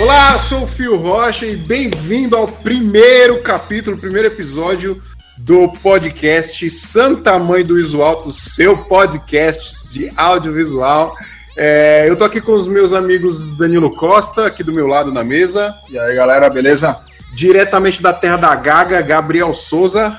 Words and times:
Olá, 0.00 0.38
sou 0.38 0.62
o 0.62 0.66
Fio 0.66 0.96
Rocha 0.96 1.44
e 1.44 1.54
bem-vindo 1.54 2.34
ao 2.34 2.48
primeiro 2.48 3.42
capítulo, 3.42 3.98
primeiro 3.98 4.28
episódio 4.28 5.02
do 5.36 5.68
podcast 5.82 6.70
Santa 6.70 7.38
Mãe 7.38 7.62
do 7.62 7.78
Iso 7.78 8.00
Alto, 8.00 8.32
seu 8.32 8.78
podcast 8.78 9.92
de 9.92 10.10
audiovisual. 10.16 11.14
É, 11.54 12.06
eu 12.08 12.16
tô 12.16 12.24
aqui 12.24 12.40
com 12.40 12.52
os 12.52 12.66
meus 12.66 12.94
amigos 12.94 13.54
Danilo 13.58 13.94
Costa, 13.94 14.46
aqui 14.46 14.64
do 14.64 14.72
meu 14.72 14.86
lado 14.86 15.12
na 15.12 15.22
mesa. 15.22 15.74
E 15.90 15.98
aí, 15.98 16.16
galera, 16.16 16.48
beleza? 16.48 16.96
Diretamente 17.34 18.02
da 18.02 18.14
terra 18.14 18.38
da 18.38 18.54
Gaga, 18.54 19.02
Gabriel 19.02 19.52
Souza. 19.52 20.18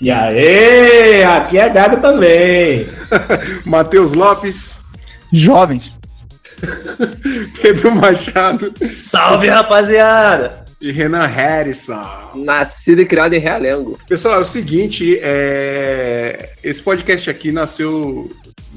E 0.00 0.12
aí, 0.12 1.24
aqui 1.24 1.58
é 1.58 1.68
Gaga 1.68 1.96
também. 1.96 2.86
Matheus 3.66 4.12
Lopes. 4.12 4.80
Jovens. 5.32 6.01
Pedro 7.60 7.94
Machado. 7.94 8.72
Salve, 9.00 9.48
rapaziada! 9.48 10.64
E 10.80 10.90
Renan 10.90 11.26
Harrison. 11.26 12.32
Nascido 12.34 13.02
e 13.02 13.06
criado 13.06 13.34
em 13.34 13.38
Realengo. 13.38 13.98
Pessoal, 14.08 14.36
é 14.36 14.38
o 14.38 14.44
seguinte, 14.44 15.18
é... 15.22 16.50
esse 16.62 16.82
podcast 16.82 17.30
aqui 17.30 17.52
nasceu 17.52 18.30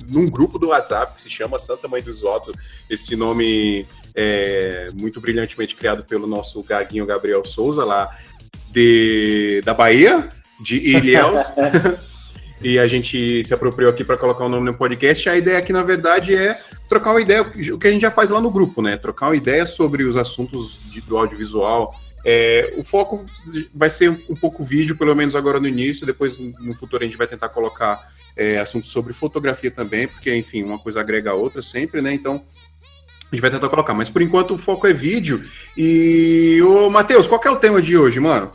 num 0.10 0.30
grupo 0.30 0.60
do 0.60 0.68
WhatsApp 0.68 1.16
que 1.16 1.22
se 1.22 1.30
chama 1.30 1.58
Santa 1.58 1.88
Mãe 1.88 2.02
do 2.02 2.12
Isoto. 2.12 2.52
Esse 2.90 3.16
nome 3.16 3.88
é 4.14 4.90
muito 4.94 5.20
brilhantemente 5.20 5.76
criado 5.76 6.04
pelo 6.04 6.28
nosso 6.28 6.62
gaguinho 6.64 7.06
Gabriel 7.06 7.44
Souza, 7.44 7.84
lá 7.84 8.10
de... 8.72 9.62
da 9.66 9.74
Bahia, 9.74 10.30
de 10.62 10.78
Ilhéus. 10.78 11.42
e 12.62 12.78
a 12.78 12.88
gente 12.88 13.44
se 13.44 13.54
apropriou 13.54 13.90
aqui 13.90 14.04
para 14.04 14.18
colocar 14.18 14.46
o 14.46 14.50
nome 14.50 14.66
no 14.66 14.74
podcast. 14.78 15.28
A 15.28 15.36
ideia 15.36 15.58
aqui, 15.58 15.74
na 15.74 15.84
verdade, 15.84 16.36
é 16.36 16.60
trocar 16.88 17.12
uma 17.12 17.22
ideia, 17.22 17.42
o 17.42 17.78
que 17.78 17.88
a 17.88 17.92
gente 17.92 18.02
já 18.02 18.12
faz 18.12 18.30
lá 18.30 18.40
no 18.40 18.52
grupo, 18.52 18.82
né? 18.82 18.98
Trocar 18.98 19.28
uma 19.28 19.36
ideia 19.36 19.66
sobre 19.66 20.04
os 20.04 20.18
assuntos 20.18 20.80
de, 20.92 21.02
do 21.02 21.18
audiovisual. 21.18 21.96
É, 22.24 22.74
o 22.78 22.84
foco 22.84 23.26
vai 23.74 23.90
ser 23.90 24.10
um 24.10 24.36
pouco 24.36 24.64
vídeo, 24.64 24.98
pelo 24.98 25.16
menos 25.16 25.36
agora 25.36 25.60
no 25.60 25.68
início, 25.68 26.06
depois 26.06 26.40
no 26.40 26.76
futuro 26.76 27.04
a 27.04 27.06
gente 27.06 27.18
vai 27.18 27.28
tentar 27.28 27.50
colocar 27.50 28.12
é, 28.36 28.60
assuntos 28.60 28.90
sobre 28.90 29.14
fotografia 29.14 29.70
também, 29.70 30.08
porque, 30.08 30.36
enfim, 30.36 30.64
uma 30.64 30.80
coisa 30.80 31.00
agrega 31.00 31.32
a 31.32 31.36
outra 31.36 31.62
sempre, 31.62 32.02
né? 32.02 32.14
Então, 32.14 32.44
a 33.32 33.36
gente 33.36 33.42
vai 33.42 33.52
tentar 33.52 33.70
colocar. 33.70 33.94
Mas 33.94 34.10
por 34.10 34.22
enquanto 34.22 34.56
o 34.56 34.58
foco 34.58 34.88
é 34.88 34.94
vídeo. 34.94 35.44
E, 35.78 36.60
ô, 36.62 36.90
Matheus, 36.90 37.28
qual 37.28 37.42
é 37.44 37.50
o 37.50 37.58
tema 37.58 37.82
de 37.82 37.98
hoje, 37.98 38.20
mano? 38.20 38.52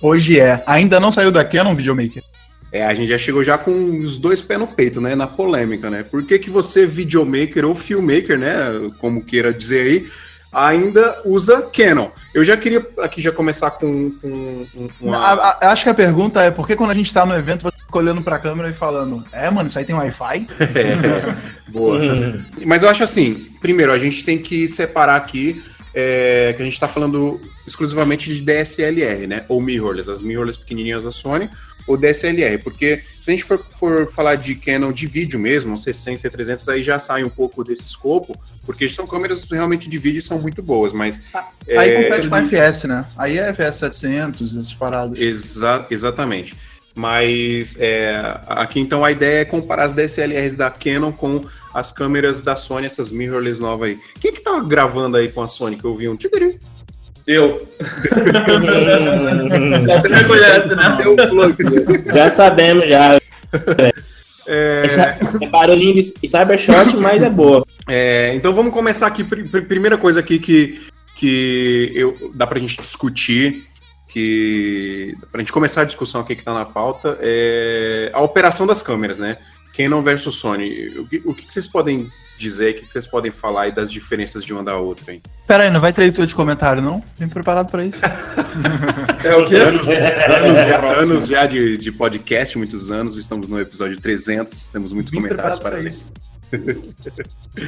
Hoje 0.00 0.38
é. 0.38 0.62
Ainda 0.66 1.00
não 1.00 1.10
saiu 1.10 1.32
da 1.32 1.44
Canon 1.44 1.74
Videomaker. 1.74 2.22
É, 2.70 2.84
a 2.84 2.92
gente 2.92 3.08
já 3.08 3.18
chegou 3.18 3.42
já 3.42 3.56
com 3.56 4.00
os 4.00 4.18
dois 4.18 4.40
pés 4.40 4.60
no 4.60 4.66
peito, 4.66 5.00
né? 5.00 5.14
Na 5.14 5.26
polêmica, 5.26 5.88
né? 5.88 6.02
Por 6.02 6.22
que, 6.22 6.38
que 6.38 6.50
você, 6.50 6.86
videomaker 6.86 7.64
ou 7.64 7.74
filmmaker, 7.74 8.38
né? 8.38 8.90
Como 8.98 9.24
queira 9.24 9.52
dizer 9.52 9.80
aí, 9.80 10.08
ainda 10.52 11.22
usa 11.24 11.62
Canon? 11.62 12.08
Eu 12.34 12.44
já 12.44 12.56
queria 12.56 12.86
aqui 12.98 13.22
já 13.22 13.32
começar 13.32 13.70
com, 13.70 14.10
com 14.20 14.66
uma... 15.00 15.16
a, 15.16 15.58
a, 15.60 15.72
acho 15.72 15.84
que 15.84 15.90
a 15.90 15.94
pergunta 15.94 16.42
é 16.42 16.50
por 16.50 16.66
que 16.66 16.76
quando 16.76 16.90
a 16.90 16.94
gente 16.94 17.12
tá 17.12 17.24
no 17.24 17.34
evento 17.34 17.62
você 17.62 17.76
fica 17.78 17.98
olhando 17.98 18.20
pra 18.20 18.38
câmera 18.38 18.68
e 18.68 18.74
falando, 18.74 19.24
é, 19.32 19.50
mano, 19.50 19.66
isso 19.66 19.78
aí 19.78 19.86
tem 19.86 19.96
Wi-Fi? 19.96 20.46
é, 20.60 21.34
boa. 21.68 21.98
Mas 22.66 22.82
eu 22.82 22.88
acho 22.90 23.02
assim, 23.02 23.46
primeiro, 23.60 23.92
a 23.92 23.98
gente 23.98 24.24
tem 24.24 24.38
que 24.38 24.68
separar 24.68 25.16
aqui 25.16 25.62
é, 25.94 26.52
que 26.56 26.62
a 26.62 26.64
gente 26.64 26.74
está 26.74 26.88
falando 26.88 27.40
exclusivamente 27.66 28.32
de 28.32 28.40
DSLR, 28.40 29.26
né? 29.26 29.44
Ou 29.48 29.60
mirrorless, 29.60 30.10
as 30.10 30.20
mirrorless 30.20 30.58
pequenininhas 30.58 31.04
da 31.04 31.10
Sony, 31.10 31.48
ou 31.86 31.96
DSLR, 31.96 32.58
porque 32.58 33.02
se 33.18 33.30
a 33.30 33.32
gente 33.32 33.44
for, 33.44 33.64
for 33.72 34.06
falar 34.06 34.34
de 34.34 34.54
Canon 34.54 34.92
de 34.92 35.06
vídeo 35.06 35.40
mesmo, 35.40 35.74
C100, 35.76 36.20
C300, 36.20 36.68
aí 36.68 36.82
já 36.82 36.98
sai 36.98 37.24
um 37.24 37.30
pouco 37.30 37.64
desse 37.64 37.82
escopo, 37.82 38.36
porque 38.66 38.88
são 38.88 39.06
câmeras 39.06 39.44
realmente 39.44 39.88
de 39.88 39.96
vídeo 39.96 40.20
são 40.20 40.38
muito 40.38 40.62
boas, 40.62 40.92
mas... 40.92 41.18
Aí 41.66 41.90
é, 41.90 42.02
compete 42.02 42.28
com 42.28 42.34
a 42.34 42.42
FS, 42.42 42.84
né? 42.84 43.06
Aí 43.16 43.38
é 43.38 43.52
FS 43.52 43.78
700, 43.78 44.52
essas 44.52 44.74
paradas. 44.74 45.18
Exa 45.18 45.86
exatamente. 45.90 46.54
Mas 46.98 47.76
é, 47.78 48.20
aqui 48.48 48.80
então 48.80 49.04
a 49.04 49.12
ideia 49.12 49.42
é 49.42 49.44
comparar 49.44 49.84
as 49.84 49.92
DSLRs 49.92 50.56
da 50.56 50.68
Canon 50.68 51.12
com 51.12 51.44
as 51.72 51.92
câmeras 51.92 52.40
da 52.40 52.56
Sony, 52.56 52.86
essas 52.86 53.12
mirrorless 53.12 53.60
novas 53.60 53.90
aí. 53.90 53.98
Quem 54.20 54.32
que 54.32 54.40
tá 54.40 54.58
gravando 54.58 55.16
aí 55.16 55.28
com 55.28 55.40
a 55.40 55.46
Sony 55.46 55.76
que 55.76 55.84
eu 55.84 55.94
vi 55.94 56.08
um 56.08 56.16
tigre? 56.16 56.58
Eu. 57.24 57.64
Você 57.78 58.10
já 60.08 60.24
conhece, 60.24 60.74
né? 60.74 60.98
Já 62.12 62.32
sabemos, 62.32 62.88
já. 62.88 63.20
É... 64.44 64.82
é 65.40 65.46
barulhinho 65.46 66.04
e 66.20 66.28
cybershot, 66.28 66.96
mas 66.96 67.22
é 67.22 67.30
boa. 67.30 67.64
É, 67.86 68.32
então 68.34 68.52
vamos 68.52 68.72
começar 68.72 69.06
aqui. 69.06 69.22
Primeira 69.22 69.96
coisa 69.96 70.18
aqui 70.18 70.40
que, 70.40 70.80
que 71.14 71.92
eu, 71.94 72.32
dá 72.34 72.44
pra 72.44 72.58
gente 72.58 72.82
discutir, 72.82 73.67
que 74.08 75.14
pra 75.30 75.40
gente 75.40 75.52
começar 75.52 75.82
a 75.82 75.84
discussão 75.84 76.22
aqui 76.22 76.34
que 76.34 76.42
tá 76.42 76.54
na 76.54 76.64
pauta, 76.64 77.18
é 77.20 78.10
a 78.12 78.20
operação 78.20 78.66
das 78.66 78.82
câmeras, 78.82 79.18
né? 79.18 79.38
Canon 79.76 80.02
versus 80.02 80.36
Sony. 80.36 80.88
O 80.98 81.06
que, 81.06 81.22
o 81.24 81.34
que 81.34 81.52
vocês 81.52 81.68
podem 81.68 82.10
dizer, 82.38 82.70
o 82.70 82.74
que 82.74 82.92
vocês 82.92 83.06
podem 83.06 83.30
falar 83.30 83.62
aí 83.62 83.72
das 83.72 83.90
diferenças 83.90 84.44
de 84.44 84.52
uma 84.52 84.62
da 84.62 84.76
outra, 84.76 85.12
hein? 85.12 85.20
Pera 85.46 85.64
aí, 85.64 85.70
não 85.70 85.80
vai 85.80 85.92
ter 85.92 86.02
leitura 86.02 86.26
de 86.26 86.34
comentário, 86.34 86.80
não? 86.80 87.02
Vem 87.18 87.28
preparado 87.28 87.70
para 87.70 87.84
isso. 87.84 87.98
é 89.24 89.36
o 89.36 89.44
quê? 89.46 89.56
Anos, 89.56 89.88
anos, 89.88 90.58
já, 90.58 90.78
anos 91.02 91.26
já 91.26 91.46
de, 91.46 91.76
de, 91.76 91.92
podcast, 91.92 92.56
muitos 92.56 92.90
anos, 92.90 93.16
estamos 93.16 93.48
no 93.48 93.60
episódio 93.60 94.00
300, 94.00 94.68
temos 94.68 94.92
muitos 94.92 95.10
Vim 95.10 95.20
comentários 95.20 95.58
para 95.58 95.80
isso. 95.80 96.10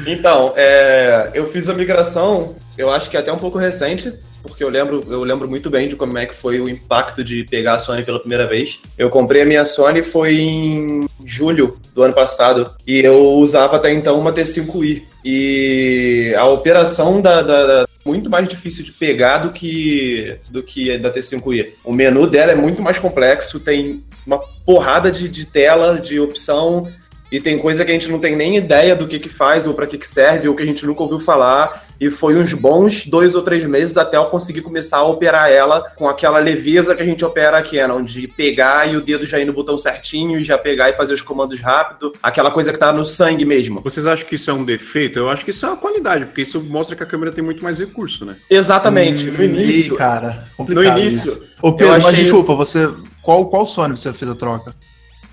Então, 0.07 0.53
é, 0.57 1.31
eu 1.35 1.47
fiz 1.47 1.69
a 1.69 1.75
migração, 1.75 2.55
eu 2.79 2.91
acho 2.91 3.11
que 3.11 3.17
é 3.17 3.21
até 3.21 3.33
um 3.33 3.39
pouco 3.39 3.59
recente, 3.59 4.13
porque 4.43 4.63
eu 4.63 4.69
lembro, 4.69 5.05
eu 5.09 5.23
lembro 5.23 5.49
muito 5.49 5.69
bem 5.69 5.89
de 5.89 5.97
como 5.97 6.17
é 6.17 6.27
que 6.27 6.35
foi 6.35 6.61
o 6.61 6.69
impacto 6.69 7.23
de 7.23 7.45
pegar 7.45 7.75
a 7.75 7.79
Sony 7.79 8.05
pela 8.05 8.21
primeira 8.21 8.47
vez. 8.47 8.79
Eu 8.97 9.11
comprei 9.11 9.43
a 9.43 9.47
minha 9.47 9.65
Sony 9.65 10.03
foi 10.03 10.39
em 10.39 11.09
julho 11.25 11.79
do 11.95 12.03
ano 12.03 12.15
passado 12.15 12.75
e 12.87 13.01
eu 13.01 13.33
usava 13.35 13.77
até 13.77 13.93
então 13.93 14.19
uma 14.19 14.33
T5i. 14.33 15.03
E 15.23 16.35
a 16.39 16.47
operação 16.47 17.21
da, 17.21 17.43
da, 17.43 17.67
da 17.67 17.87
muito 18.05 18.31
mais 18.31 18.49
difícil 18.49 18.83
de 18.83 18.93
pegar 18.93 19.39
do 19.39 19.53
que 19.53 20.35
do 20.51 20.63
que 20.63 20.97
da 20.97 21.13
T5i. 21.13 21.73
O 21.85 21.93
menu 21.93 22.27
dela 22.27 22.53
é 22.53 22.55
muito 22.55 22.81
mais 22.81 22.99
complexo, 22.99 23.61
tem 23.61 24.03
uma 24.27 24.39
porrada 24.65 25.11
de, 25.11 25.29
de 25.29 25.45
tela, 25.45 25.99
de 25.99 26.19
opção 26.19 26.91
e 27.31 27.41
tem 27.41 27.59
coisa 27.59 27.85
que 27.85 27.91
a 27.91 27.95
gente 27.95 28.11
não 28.11 28.19
tem 28.19 28.35
nem 28.35 28.57
ideia 28.57 28.97
do 28.97 29.07
que 29.07 29.19
que 29.19 29.29
faz 29.29 29.67
ou 29.67 29.75
para 29.75 29.87
que 29.87 29.99
que 29.99 30.09
serve 30.09 30.49
ou 30.49 30.55
que 30.55 30.63
a 30.63 30.67
gente 30.67 30.85
nunca 30.85 31.03
ouviu 31.03 31.19
falar 31.19 31.87
e 32.01 32.11
foi 32.11 32.35
uns 32.37 32.55
bons 32.55 33.05
dois 33.05 33.35
ou 33.35 33.43
três 33.43 33.65
meses 33.65 33.97
até 33.99 34.17
eu 34.17 34.25
conseguir 34.25 34.63
começar 34.63 34.99
a 34.99 35.05
operar 35.05 35.51
ela 35.51 35.83
com 35.97 36.09
aquela 36.09 36.39
leveza 36.39 36.95
que 36.95 37.03
a 37.03 37.05
gente 37.05 37.23
opera 37.25 37.59
aqui, 37.59 37.77
Canon, 37.77 38.03
de 38.03 38.27
pegar 38.27 38.91
e 38.91 38.97
o 38.97 39.03
dedo 39.03 39.27
já 39.27 39.39
ir 39.39 39.45
no 39.45 39.53
botão 39.53 39.77
certinho 39.77 40.39
e 40.39 40.45
já 40.45 40.57
pegar 40.57 40.89
e 40.89 40.95
fazer 40.95 41.13
os 41.13 41.21
comandos 41.21 41.61
rápido, 41.61 42.13
aquela 42.23 42.51
coisa 42.51 42.73
que 42.73 42.79
tá 42.79 42.91
no 42.93 43.05
sangue 43.05 43.45
mesmo. 43.45 43.81
Vocês 43.83 44.07
acham 44.07 44.27
que 44.27 44.37
isso 44.37 44.51
é 44.51 44.55
um 44.55 44.65
defeito? 44.65 45.19
Eu 45.19 45.29
acho 45.29 45.45
que 45.45 45.51
isso 45.51 45.67
é 45.67 45.69
uma 45.69 45.77
qualidade, 45.77 46.25
porque 46.25 46.41
isso 46.41 46.61
mostra 46.61 46.97
que 46.97 47.03
a 47.03 47.07
câmera 47.07 47.33
tem 47.33 47.45
muito 47.45 47.63
mais 47.63 47.79
recurso, 47.79 48.25
né? 48.25 48.37
Exatamente. 48.49 49.29
Hum, 49.29 49.35
no 49.35 49.45
início, 49.45 49.97
cara, 49.97 50.47
complicado 50.57 50.95
no 50.95 50.99
início. 51.01 51.33
Isso. 51.33 51.51
Ô 51.61 51.73
Pedro, 51.73 51.95
achei... 51.95 52.11
mas 52.11 52.19
desculpa, 52.19 52.55
você 52.55 52.89
qual 53.23 53.47
qual 53.47 53.67
Sony 53.67 53.97
você 53.97 54.13
fez 54.13 54.31
a 54.31 54.35
troca? 54.35 54.75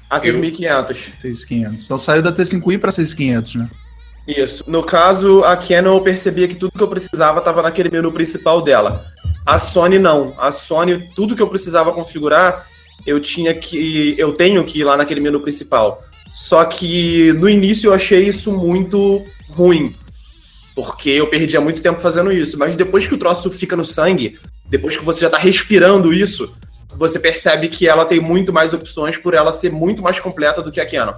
A 0.09 0.19
6.500. 0.19 0.97
6.500. 1.21 1.83
Então 1.83 1.97
saiu 1.97 2.21
da 2.21 2.31
T5i 2.31 2.77
para 2.77 2.91
6.500, 2.91 3.55
né? 3.55 3.69
Isso. 4.27 4.63
No 4.67 4.83
caso, 4.83 5.43
a 5.43 5.55
Canon 5.55 5.95
eu 5.95 6.01
percebia 6.01 6.47
que 6.47 6.55
tudo 6.55 6.73
que 6.73 6.83
eu 6.83 6.87
precisava 6.87 7.39
estava 7.39 7.61
naquele 7.61 7.89
menu 7.89 8.11
principal 8.11 8.61
dela. 8.61 9.05
A 9.45 9.57
Sony 9.57 9.97
não. 9.97 10.33
A 10.37 10.51
Sony, 10.51 11.09
tudo 11.15 11.35
que 11.35 11.41
eu 11.41 11.47
precisava 11.47 11.93
configurar, 11.93 12.67
eu 13.05 13.21
tinha 13.21 13.53
que. 13.53 14.15
Eu 14.17 14.33
tenho 14.33 14.63
que 14.65 14.79
ir 14.79 14.83
lá 14.83 14.97
naquele 14.97 15.21
menu 15.21 15.39
principal. 15.39 16.03
Só 16.33 16.65
que 16.65 17.31
no 17.33 17.49
início 17.49 17.87
eu 17.87 17.93
achei 17.93 18.27
isso 18.27 18.51
muito 18.51 19.23
ruim. 19.49 19.95
Porque 20.75 21.09
eu 21.09 21.27
perdia 21.27 21.61
muito 21.61 21.81
tempo 21.81 22.01
fazendo 22.01 22.31
isso. 22.31 22.59
Mas 22.59 22.75
depois 22.75 23.07
que 23.07 23.15
o 23.15 23.17
troço 23.17 23.49
fica 23.49 23.75
no 23.77 23.85
sangue, 23.85 24.37
depois 24.69 24.97
que 24.97 25.03
você 25.03 25.21
já 25.21 25.27
está 25.27 25.37
respirando 25.37 26.13
isso, 26.13 26.53
você 26.97 27.19
percebe 27.19 27.67
que 27.67 27.87
ela 27.87 28.05
tem 28.05 28.19
muito 28.19 28.51
mais 28.51 28.73
opções 28.73 29.17
por 29.17 29.33
ela 29.33 29.51
ser 29.51 29.71
muito 29.71 30.01
mais 30.01 30.19
completa 30.19 30.61
do 30.61 30.71
que 30.71 30.79
a 30.79 30.89
Canon. 30.89 31.13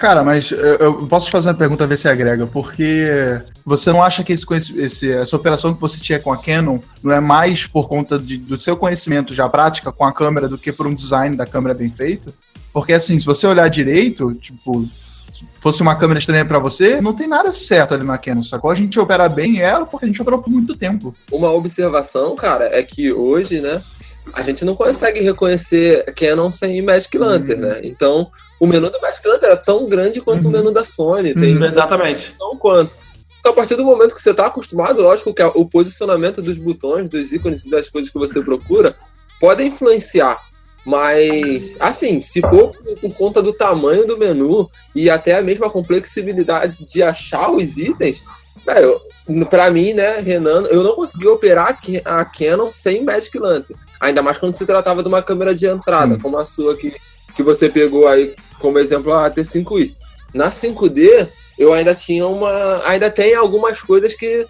Cara, 0.00 0.24
mas 0.24 0.50
eu 0.50 1.06
posso 1.08 1.26
te 1.26 1.32
fazer 1.32 1.50
uma 1.50 1.54
pergunta 1.54 1.84
a 1.84 1.86
ver 1.86 1.98
se 1.98 2.08
agrega, 2.08 2.46
porque 2.46 3.38
você 3.66 3.92
não 3.92 4.02
acha 4.02 4.24
que 4.24 4.32
esse, 4.32 4.46
esse, 4.78 5.12
essa 5.12 5.36
operação 5.36 5.74
que 5.74 5.80
você 5.80 6.00
tinha 6.00 6.18
com 6.18 6.32
a 6.32 6.38
Canon 6.38 6.78
não 7.02 7.12
é 7.12 7.20
mais 7.20 7.66
por 7.66 7.86
conta 7.86 8.18
de, 8.18 8.38
do 8.38 8.58
seu 8.58 8.78
conhecimento 8.78 9.34
já 9.34 9.46
prática 9.46 9.92
com 9.92 10.06
a 10.06 10.12
câmera 10.12 10.48
do 10.48 10.56
que 10.56 10.72
por 10.72 10.86
um 10.86 10.94
design 10.94 11.36
da 11.36 11.44
câmera 11.44 11.74
bem 11.74 11.90
feito? 11.90 12.32
Porque 12.72 12.94
assim, 12.94 13.20
se 13.20 13.26
você 13.26 13.46
olhar 13.46 13.68
direito, 13.68 14.32
tipo, 14.36 14.88
se 15.34 15.46
fosse 15.60 15.82
uma 15.82 15.94
câmera 15.94 16.18
estranha 16.18 16.46
para 16.46 16.58
você, 16.58 16.98
não 17.02 17.12
tem 17.12 17.26
nada 17.26 17.52
certo 17.52 17.92
ali 17.92 18.02
na 18.02 18.16
Canon, 18.16 18.42
sacou? 18.42 18.70
A 18.70 18.74
gente 18.74 18.98
opera 18.98 19.28
bem 19.28 19.60
ela 19.60 19.84
porque 19.84 20.06
a 20.06 20.08
gente 20.08 20.22
operou 20.22 20.40
por 20.40 20.50
muito 20.50 20.74
tempo. 20.74 21.14
Uma 21.30 21.52
observação, 21.52 22.34
cara, 22.34 22.64
é 22.72 22.82
que 22.82 23.12
hoje, 23.12 23.60
né, 23.60 23.82
a 24.32 24.42
gente 24.42 24.64
não 24.64 24.74
consegue 24.74 25.20
reconhecer 25.20 26.04
Canon 26.14 26.50
sem 26.50 26.80
Magic 26.82 27.16
Lantern, 27.16 27.62
uhum. 27.62 27.68
né? 27.68 27.80
Então, 27.82 28.30
o 28.58 28.66
menu 28.66 28.90
do 28.90 29.00
Magic 29.00 29.26
Lantern 29.26 29.52
era 29.52 29.56
tão 29.56 29.88
grande 29.88 30.20
quanto 30.20 30.44
uhum. 30.44 30.50
o 30.50 30.52
menu 30.52 30.72
da 30.72 30.84
Sony. 30.84 31.34
Tem 31.34 31.56
uhum. 31.56 31.64
Exatamente. 31.64 32.34
Tão 32.38 32.56
quanto. 32.56 32.96
Então, 33.40 33.52
a 33.52 33.54
partir 33.54 33.74
do 33.74 33.84
momento 33.84 34.14
que 34.14 34.20
você 34.20 34.32
está 34.32 34.46
acostumado, 34.46 35.02
lógico 35.02 35.32
que 35.32 35.42
o 35.42 35.64
posicionamento 35.64 36.42
dos 36.42 36.58
botões, 36.58 37.08
dos 37.08 37.32
ícones 37.32 37.64
e 37.64 37.70
das 37.70 37.88
coisas 37.88 38.10
que 38.10 38.18
você 38.18 38.40
procura 38.42 38.94
pode 39.40 39.64
influenciar. 39.64 40.38
Mas, 40.84 41.76
assim, 41.78 42.20
se 42.20 42.40
for 42.40 42.72
por 43.00 43.14
conta 43.14 43.42
do 43.42 43.52
tamanho 43.52 44.06
do 44.06 44.18
menu 44.18 44.70
e 44.94 45.10
até 45.10 45.36
a 45.36 45.42
mesma 45.42 45.70
complexibilidade 45.70 46.84
de 46.84 47.02
achar 47.02 47.50
os 47.50 47.76
itens, 47.76 48.22
velho, 48.64 49.00
pra 49.48 49.70
mim, 49.70 49.92
né, 49.92 50.18
Renan, 50.18 50.64
eu 50.70 50.82
não 50.82 50.94
consegui 50.94 51.26
operar 51.26 51.78
a 52.04 52.24
Canon 52.24 52.70
sem 52.70 53.04
Magic 53.04 53.36
Lantern. 53.38 53.78
Ainda 54.00 54.22
mais 54.22 54.38
quando 54.38 54.56
se 54.56 54.64
tratava 54.64 55.02
de 55.02 55.08
uma 55.08 55.22
câmera 55.22 55.54
de 55.54 55.66
entrada, 55.66 56.14
Sim. 56.14 56.20
como 56.20 56.38
a 56.38 56.44
sua 56.44 56.76
que, 56.76 56.94
que 57.34 57.42
você 57.42 57.68
pegou 57.68 58.08
aí 58.08 58.34
como 58.58 58.78
exemplo 58.78 59.12
a 59.12 59.30
T5i. 59.30 59.94
Na 60.32 60.50
5D, 60.50 61.28
eu 61.58 61.72
ainda 61.72 61.94
tinha 61.94 62.26
uma. 62.26 62.82
Ainda 62.86 63.10
tem 63.10 63.34
algumas 63.34 63.80
coisas 63.80 64.14
que 64.14 64.46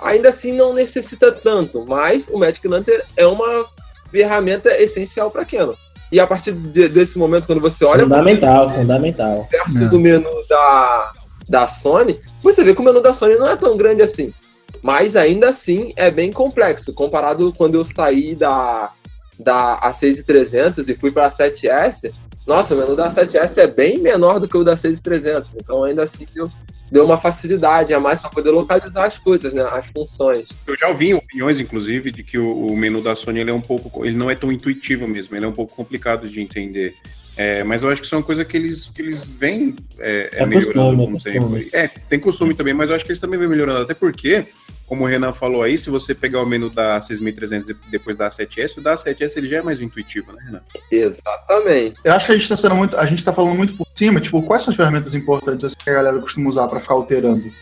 ainda 0.00 0.30
assim 0.30 0.52
não 0.52 0.72
necessita 0.72 1.30
tanto, 1.30 1.84
mas 1.86 2.28
o 2.28 2.38
Magic 2.38 2.66
Lantern 2.66 3.02
é 3.16 3.26
uma 3.26 3.66
ferramenta 4.10 4.70
essencial 4.80 5.30
para 5.30 5.44
Canon. 5.44 5.74
E 6.10 6.20
a 6.20 6.26
partir 6.26 6.52
de, 6.52 6.88
desse 6.88 7.18
momento, 7.18 7.46
quando 7.46 7.60
você 7.60 7.84
olha. 7.84 8.04
Fundamental, 8.04 8.70
fundamental. 8.70 9.48
Versus 9.50 9.92
é. 9.92 9.96
o 9.96 9.98
menu 9.98 10.30
da, 10.48 11.12
da 11.48 11.68
Sony, 11.68 12.20
você 12.42 12.62
vê 12.62 12.74
que 12.74 12.80
o 12.80 12.84
menu 12.84 13.00
da 13.00 13.12
Sony 13.12 13.34
não 13.34 13.48
é 13.48 13.56
tão 13.56 13.76
grande 13.76 14.00
assim. 14.00 14.32
Mas 14.80 15.16
ainda 15.16 15.48
assim 15.48 15.92
é 15.96 16.10
bem 16.10 16.30
complexo. 16.30 16.92
Comparado 16.92 17.52
quando 17.56 17.74
eu 17.74 17.84
saí 17.84 18.34
da, 18.34 18.90
da 19.38 19.80
A6300 19.80 20.88
e 20.88 20.94
fui 20.94 21.10
para 21.10 21.26
a 21.26 21.30
7S, 21.30 22.12
nossa, 22.46 22.74
o 22.74 22.78
menu 22.78 22.94
da 22.94 23.10
7S 23.10 23.56
é 23.56 23.66
bem 23.66 23.98
menor 23.98 24.38
do 24.38 24.46
que 24.46 24.56
o 24.56 24.64
da 24.64 24.76
6300. 24.76 25.56
Então 25.56 25.82
ainda 25.82 26.02
assim 26.02 26.26
deu, 26.34 26.50
deu 26.92 27.04
uma 27.04 27.16
facilidade 27.16 27.94
a 27.94 28.00
mais 28.00 28.20
para 28.20 28.28
poder 28.28 28.50
localizar 28.50 29.06
as 29.06 29.16
coisas, 29.16 29.54
né? 29.54 29.62
As 29.62 29.86
funções. 29.86 30.48
Eu 30.66 30.76
já 30.76 30.88
ouvi 30.88 31.14
opiniões, 31.14 31.58
inclusive, 31.58 32.10
de 32.10 32.22
que 32.22 32.38
o, 32.38 32.66
o 32.66 32.76
menu 32.76 33.00
da 33.02 33.16
Sony 33.16 33.40
ele 33.40 33.50
é 33.50 33.54
um 33.54 33.62
pouco. 33.62 34.04
ele 34.04 34.16
não 34.16 34.30
é 34.30 34.34
tão 34.34 34.52
intuitivo 34.52 35.08
mesmo, 35.08 35.34
ele 35.34 35.46
é 35.46 35.48
um 35.48 35.52
pouco 35.52 35.74
complicado 35.74 36.28
de 36.28 36.40
entender. 36.40 36.94
É, 37.36 37.64
mas 37.64 37.82
eu 37.82 37.88
acho 37.88 38.00
que 38.00 38.06
isso 38.06 38.14
é 38.14 38.18
uma 38.18 38.24
coisa 38.24 38.44
que 38.44 38.56
eles, 38.56 38.90
que 38.94 39.02
eles 39.02 39.24
vêm 39.24 39.74
é, 39.98 40.30
é, 40.32 40.42
é 40.42 40.46
melhorando 40.46 40.96
costume, 41.08 41.40
com 41.40 41.46
o 41.46 41.56
tempo. 41.56 41.76
É, 41.76 41.88
tem 41.88 42.18
costume 42.18 42.54
também, 42.54 42.74
mas 42.74 42.88
eu 42.88 42.96
acho 42.96 43.04
que 43.04 43.10
eles 43.10 43.20
também 43.20 43.38
vêm 43.38 43.48
melhorando. 43.48 43.82
Até 43.82 43.92
porque, 43.92 44.46
como 44.86 45.04
o 45.04 45.06
Renan 45.06 45.32
falou 45.32 45.62
aí, 45.62 45.76
se 45.76 45.90
você 45.90 46.14
pegar 46.14 46.40
o 46.40 46.46
menu 46.46 46.70
da 46.70 47.00
6300 47.00 47.70
e 47.70 47.76
depois 47.90 48.16
da 48.16 48.28
7S, 48.28 48.78
o 48.78 48.80
da 48.80 48.94
7S 48.94 49.36
ele 49.36 49.48
já 49.48 49.58
é 49.58 49.62
mais 49.62 49.80
intuitivo, 49.80 50.32
né, 50.32 50.42
Renan? 50.44 50.60
Exatamente. 50.90 51.96
Eu 52.04 52.12
acho 52.12 52.26
que 52.26 52.32
a 52.32 52.36
gente 52.36 52.48
tá 52.48 52.56
sendo 52.56 52.76
muito. 52.76 52.96
A 52.96 53.06
gente 53.06 53.24
tá 53.24 53.32
falando 53.32 53.56
muito 53.56 53.76
por 53.76 53.86
cima, 53.94 54.20
tipo, 54.20 54.40
quais 54.42 54.62
são 54.62 54.70
as 54.70 54.76
ferramentas 54.76 55.14
importantes 55.14 55.64
assim, 55.64 55.76
que 55.82 55.90
a 55.90 55.94
galera 55.94 56.20
costuma 56.20 56.48
usar 56.48 56.68
para 56.68 56.80
ficar 56.80 56.94
alterando? 56.94 57.52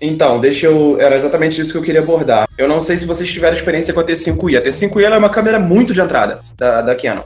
Então, 0.00 0.40
deixa 0.40 0.66
eu. 0.66 1.00
Era 1.00 1.16
exatamente 1.16 1.60
isso 1.60 1.72
que 1.72 1.78
eu 1.78 1.82
queria 1.82 2.00
abordar. 2.00 2.48
Eu 2.58 2.68
não 2.68 2.82
sei 2.82 2.96
se 2.96 3.06
vocês 3.06 3.30
tiveram 3.30 3.56
experiência 3.56 3.94
com 3.94 4.00
a 4.00 4.04
T5i. 4.04 4.58
A 4.58 4.62
T5i 4.62 5.02
é 5.02 5.16
uma 5.16 5.30
câmera 5.30 5.58
muito 5.58 5.94
de 5.94 6.00
entrada 6.00 6.40
da, 6.56 6.82
da 6.82 6.94
Canon. 6.94 7.22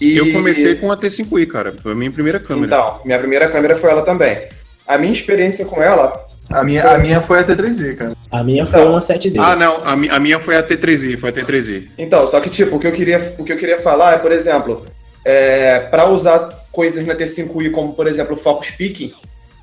E... 0.00 0.16
Eu 0.16 0.32
comecei 0.32 0.74
com 0.76 0.90
a 0.92 0.96
T5i, 0.96 1.46
cara. 1.46 1.72
Foi 1.72 1.92
a 1.92 1.94
minha 1.94 2.10
primeira 2.10 2.38
câmera. 2.38 2.66
Então, 2.66 3.00
minha 3.04 3.18
primeira 3.18 3.48
câmera 3.48 3.76
foi 3.76 3.90
ela 3.90 4.02
também. 4.02 4.46
A 4.86 4.96
minha 4.96 5.12
experiência 5.12 5.64
com 5.64 5.82
ela. 5.82 6.18
A 6.50 6.64
minha, 6.64 6.82
foi... 6.82 6.90
a 6.90 6.98
minha 6.98 7.20
foi 7.20 7.38
a 7.40 7.44
T3i, 7.44 7.94
cara. 7.94 8.12
A 8.30 8.42
minha 8.42 8.64
foi 8.64 8.80
então, 8.80 8.92
uma 8.92 9.00
7D. 9.00 9.34
Ah, 9.38 9.54
não. 9.54 9.84
A, 9.84 9.94
mi 9.94 10.08
a 10.08 10.18
minha 10.18 10.40
foi 10.40 10.56
a 10.56 10.62
T3i, 10.62 11.18
foi 11.18 11.30
a 11.30 11.32
T3i. 11.32 11.88
Então, 11.98 12.26
só 12.26 12.40
que, 12.40 12.48
tipo, 12.48 12.76
o 12.76 12.80
que 12.80 12.86
eu 12.86 12.92
queria, 12.92 13.34
o 13.38 13.44
que 13.44 13.52
eu 13.52 13.58
queria 13.58 13.78
falar 13.78 14.14
é, 14.14 14.18
por 14.18 14.32
exemplo, 14.32 14.86
é, 15.24 15.80
para 15.80 16.08
usar 16.08 16.48
coisas 16.72 17.04
na 17.06 17.14
T5i, 17.14 17.70
como, 17.70 17.92
por 17.92 18.06
exemplo, 18.06 18.34
o 18.34 18.38
Focus 18.38 18.70
Peak, 18.70 19.14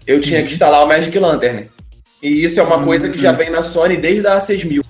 eu 0.06 0.22
tinha 0.22 0.44
que 0.44 0.54
instalar 0.54 0.84
o 0.84 0.88
Magic 0.88 1.18
Lantern. 1.18 1.68
E 2.22 2.44
isso 2.44 2.60
é 2.60 2.64
uma 2.64 2.78
uhum. 2.78 2.86
coisa 2.86 3.10
que 3.10 3.18
já 3.18 3.32
vem 3.32 3.50
na 3.50 3.64
Sony 3.64 3.98
desde 3.98 4.28
a 4.28 4.38
A6000 4.38 4.86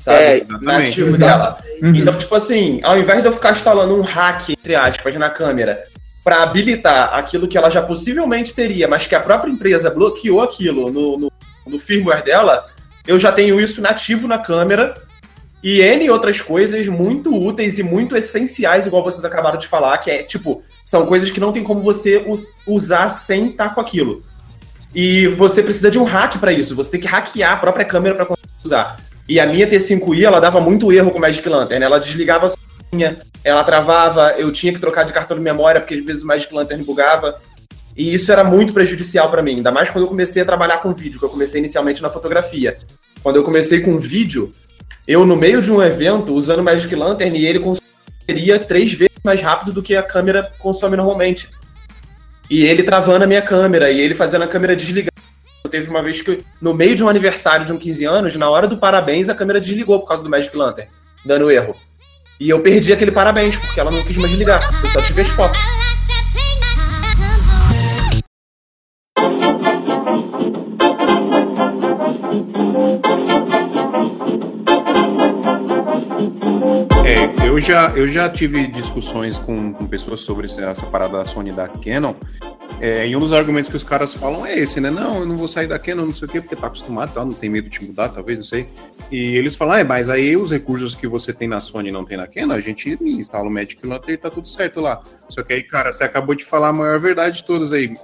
sabe? 0.00 0.16
É, 0.18 0.46
nativo 0.60 1.16
dela. 1.16 1.58
Uhum. 1.82 1.94
Então, 1.94 2.16
tipo 2.16 2.34
assim, 2.34 2.80
ao 2.82 2.98
invés 2.98 3.20
de 3.20 3.28
eu 3.28 3.32
ficar 3.32 3.52
instalando 3.52 3.94
um 3.94 4.02
hack, 4.02 4.48
entre 4.50 4.74
aspas, 4.74 5.16
na 5.16 5.30
câmera, 5.30 5.84
para 6.24 6.42
habilitar 6.42 7.14
aquilo 7.14 7.46
que 7.46 7.56
ela 7.56 7.70
já 7.70 7.82
possivelmente 7.82 8.54
teria, 8.54 8.88
mas 8.88 9.06
que 9.06 9.14
a 9.14 9.20
própria 9.20 9.50
empresa 9.50 9.90
bloqueou 9.90 10.42
aquilo 10.42 10.90
no, 10.90 11.18
no, 11.18 11.32
no 11.66 11.78
firmware 11.78 12.24
dela, 12.24 12.66
eu 13.06 13.18
já 13.18 13.30
tenho 13.30 13.60
isso 13.60 13.80
nativo 13.80 14.26
na 14.26 14.38
câmera 14.38 14.94
e 15.62 15.80
N 15.80 16.08
outras 16.08 16.40
coisas 16.40 16.86
muito 16.86 17.34
úteis 17.34 17.78
e 17.78 17.82
muito 17.82 18.16
essenciais, 18.16 18.86
igual 18.86 19.04
vocês 19.04 19.24
acabaram 19.24 19.58
de 19.58 19.68
falar, 19.68 19.98
que 19.98 20.10
é 20.10 20.22
tipo, 20.22 20.62
são 20.82 21.04
coisas 21.06 21.30
que 21.30 21.40
não 21.40 21.52
tem 21.52 21.62
como 21.62 21.82
você 21.82 22.24
usar 22.66 23.10
sem 23.10 23.50
estar 23.50 23.74
com 23.74 23.80
aquilo. 23.80 24.22
E 24.94 25.28
você 25.28 25.62
precisa 25.62 25.90
de 25.90 25.98
um 25.98 26.04
hack 26.04 26.38
para 26.38 26.52
isso, 26.52 26.74
você 26.74 26.90
tem 26.90 27.00
que 27.00 27.06
hackear 27.06 27.52
a 27.52 27.56
própria 27.56 27.84
câmera 27.84 28.14
para 28.14 28.26
conseguir 28.26 28.48
usar. 28.64 28.96
E 29.30 29.38
a 29.38 29.46
minha 29.46 29.64
T5i, 29.64 30.24
ela 30.24 30.40
dava 30.40 30.60
muito 30.60 30.92
erro 30.92 31.12
com 31.12 31.18
o 31.18 31.20
Magic 31.20 31.48
Lantern. 31.48 31.84
Ela 31.84 32.00
desligava 32.00 32.48
sozinha, 32.48 33.20
ela 33.44 33.62
travava, 33.62 34.34
eu 34.36 34.50
tinha 34.50 34.72
que 34.72 34.80
trocar 34.80 35.04
de 35.04 35.12
cartão 35.12 35.36
de 35.36 35.42
memória, 35.42 35.80
porque 35.80 35.94
às 35.94 36.04
vezes 36.04 36.24
o 36.24 36.26
Magic 36.26 36.52
Lantern 36.52 36.82
bugava. 36.82 37.40
E 37.96 38.12
isso 38.12 38.32
era 38.32 38.42
muito 38.42 38.72
prejudicial 38.72 39.30
para 39.30 39.40
mim, 39.40 39.58
ainda 39.58 39.70
mais 39.70 39.88
quando 39.88 40.02
eu 40.02 40.08
comecei 40.08 40.42
a 40.42 40.44
trabalhar 40.44 40.78
com 40.78 40.92
vídeo, 40.92 41.20
que 41.20 41.24
eu 41.24 41.28
comecei 41.28 41.60
inicialmente 41.60 42.02
na 42.02 42.10
fotografia. 42.10 42.76
Quando 43.22 43.36
eu 43.36 43.44
comecei 43.44 43.78
com 43.78 43.96
vídeo, 43.96 44.50
eu 45.06 45.24
no 45.24 45.36
meio 45.36 45.62
de 45.62 45.70
um 45.70 45.80
evento, 45.80 46.34
usando 46.34 46.58
o 46.58 46.64
Magic 46.64 46.92
Lantern, 46.92 47.38
e 47.38 47.46
ele 47.46 47.60
consumiria 47.60 48.58
três 48.58 48.92
vezes 48.92 49.14
mais 49.22 49.40
rápido 49.40 49.72
do 49.72 49.80
que 49.80 49.94
a 49.94 50.02
câmera 50.02 50.50
consome 50.58 50.96
normalmente. 50.96 51.48
E 52.50 52.64
ele 52.64 52.82
travando 52.82 53.22
a 53.22 53.28
minha 53.28 53.42
câmera, 53.42 53.92
e 53.92 54.00
ele 54.00 54.16
fazendo 54.16 54.42
a 54.42 54.48
câmera 54.48 54.74
desligar 54.74 55.12
Teve 55.68 55.90
uma 55.90 56.02
vez 56.02 56.22
que, 56.22 56.42
no 56.60 56.72
meio 56.72 56.94
de 56.94 57.04
um 57.04 57.08
aniversário 57.08 57.66
de 57.66 57.72
um 57.72 57.78
15 57.78 58.04
anos, 58.04 58.36
na 58.36 58.48
hora 58.48 58.66
do 58.66 58.78
parabéns, 58.78 59.28
a 59.28 59.34
câmera 59.34 59.60
desligou 59.60 60.00
por 60.00 60.08
causa 60.08 60.22
do 60.22 60.30
Magic 60.30 60.56
Lantern, 60.56 60.88
dando 61.24 61.50
erro. 61.50 61.76
E 62.40 62.48
eu 62.48 62.60
perdi 62.60 62.92
aquele 62.92 63.12
parabéns, 63.12 63.56
porque 63.56 63.78
ela 63.78 63.90
não 63.90 64.02
quis 64.02 64.16
mais 64.16 64.30
desligar. 64.30 64.60
Eu 64.82 64.88
só 64.88 65.02
tive 65.02 65.20
as 65.20 65.28
fotos. 65.28 65.58
É, 77.04 77.46
eu 77.46 77.60
já, 77.60 77.90
eu 77.90 78.08
já 78.08 78.30
tive 78.30 78.66
discussões 78.68 79.36
com, 79.36 79.74
com 79.74 79.86
pessoas 79.86 80.20
sobre 80.20 80.46
essa 80.46 80.86
parada 80.86 81.18
da 81.18 81.24
Sony 81.26 81.52
da 81.52 81.68
Canon, 81.68 82.14
é, 82.80 83.06
e 83.06 83.14
um 83.14 83.20
dos 83.20 83.34
argumentos 83.34 83.68
que 83.68 83.76
os 83.76 83.84
caras 83.84 84.14
falam 84.14 84.46
é 84.46 84.58
esse, 84.58 84.80
né? 84.80 84.90
Não, 84.90 85.18
eu 85.18 85.26
não 85.26 85.36
vou 85.36 85.46
sair 85.46 85.66
da 85.66 85.78
Canon, 85.78 86.06
não 86.06 86.14
sei 86.14 86.26
o 86.26 86.30
quê, 86.30 86.40
porque 86.40 86.56
tá 86.56 86.66
acostumado, 86.66 87.12
tá? 87.12 87.22
não 87.22 87.34
tem 87.34 87.50
medo 87.50 87.68
de 87.68 87.84
mudar, 87.84 88.08
talvez, 88.08 88.38
não 88.38 88.44
sei. 88.44 88.66
E 89.10 89.36
eles 89.36 89.54
falam, 89.54 89.74
ah, 89.74 89.80
é, 89.80 89.84
mas 89.84 90.08
aí 90.08 90.34
os 90.34 90.50
recursos 90.50 90.94
que 90.94 91.06
você 91.06 91.30
tem 91.30 91.46
na 91.46 91.60
Sony 91.60 91.90
e 91.90 91.92
não 91.92 92.06
tem 92.06 92.16
na 92.16 92.26
Canon, 92.26 92.54
a 92.54 92.60
gente 92.60 92.96
instala 93.02 93.46
o 93.46 93.52
Magic 93.52 93.86
Lantern 93.86 94.14
e 94.14 94.16
tá 94.16 94.30
tudo 94.30 94.48
certo 94.48 94.80
lá. 94.80 95.02
Só 95.28 95.42
que 95.42 95.52
aí, 95.52 95.62
cara, 95.62 95.92
você 95.92 96.04
acabou 96.04 96.34
de 96.34 96.44
falar 96.44 96.68
a 96.68 96.72
maior 96.72 96.98
verdade 96.98 97.36
de 97.36 97.44
todas 97.44 97.70
aí. 97.74 97.94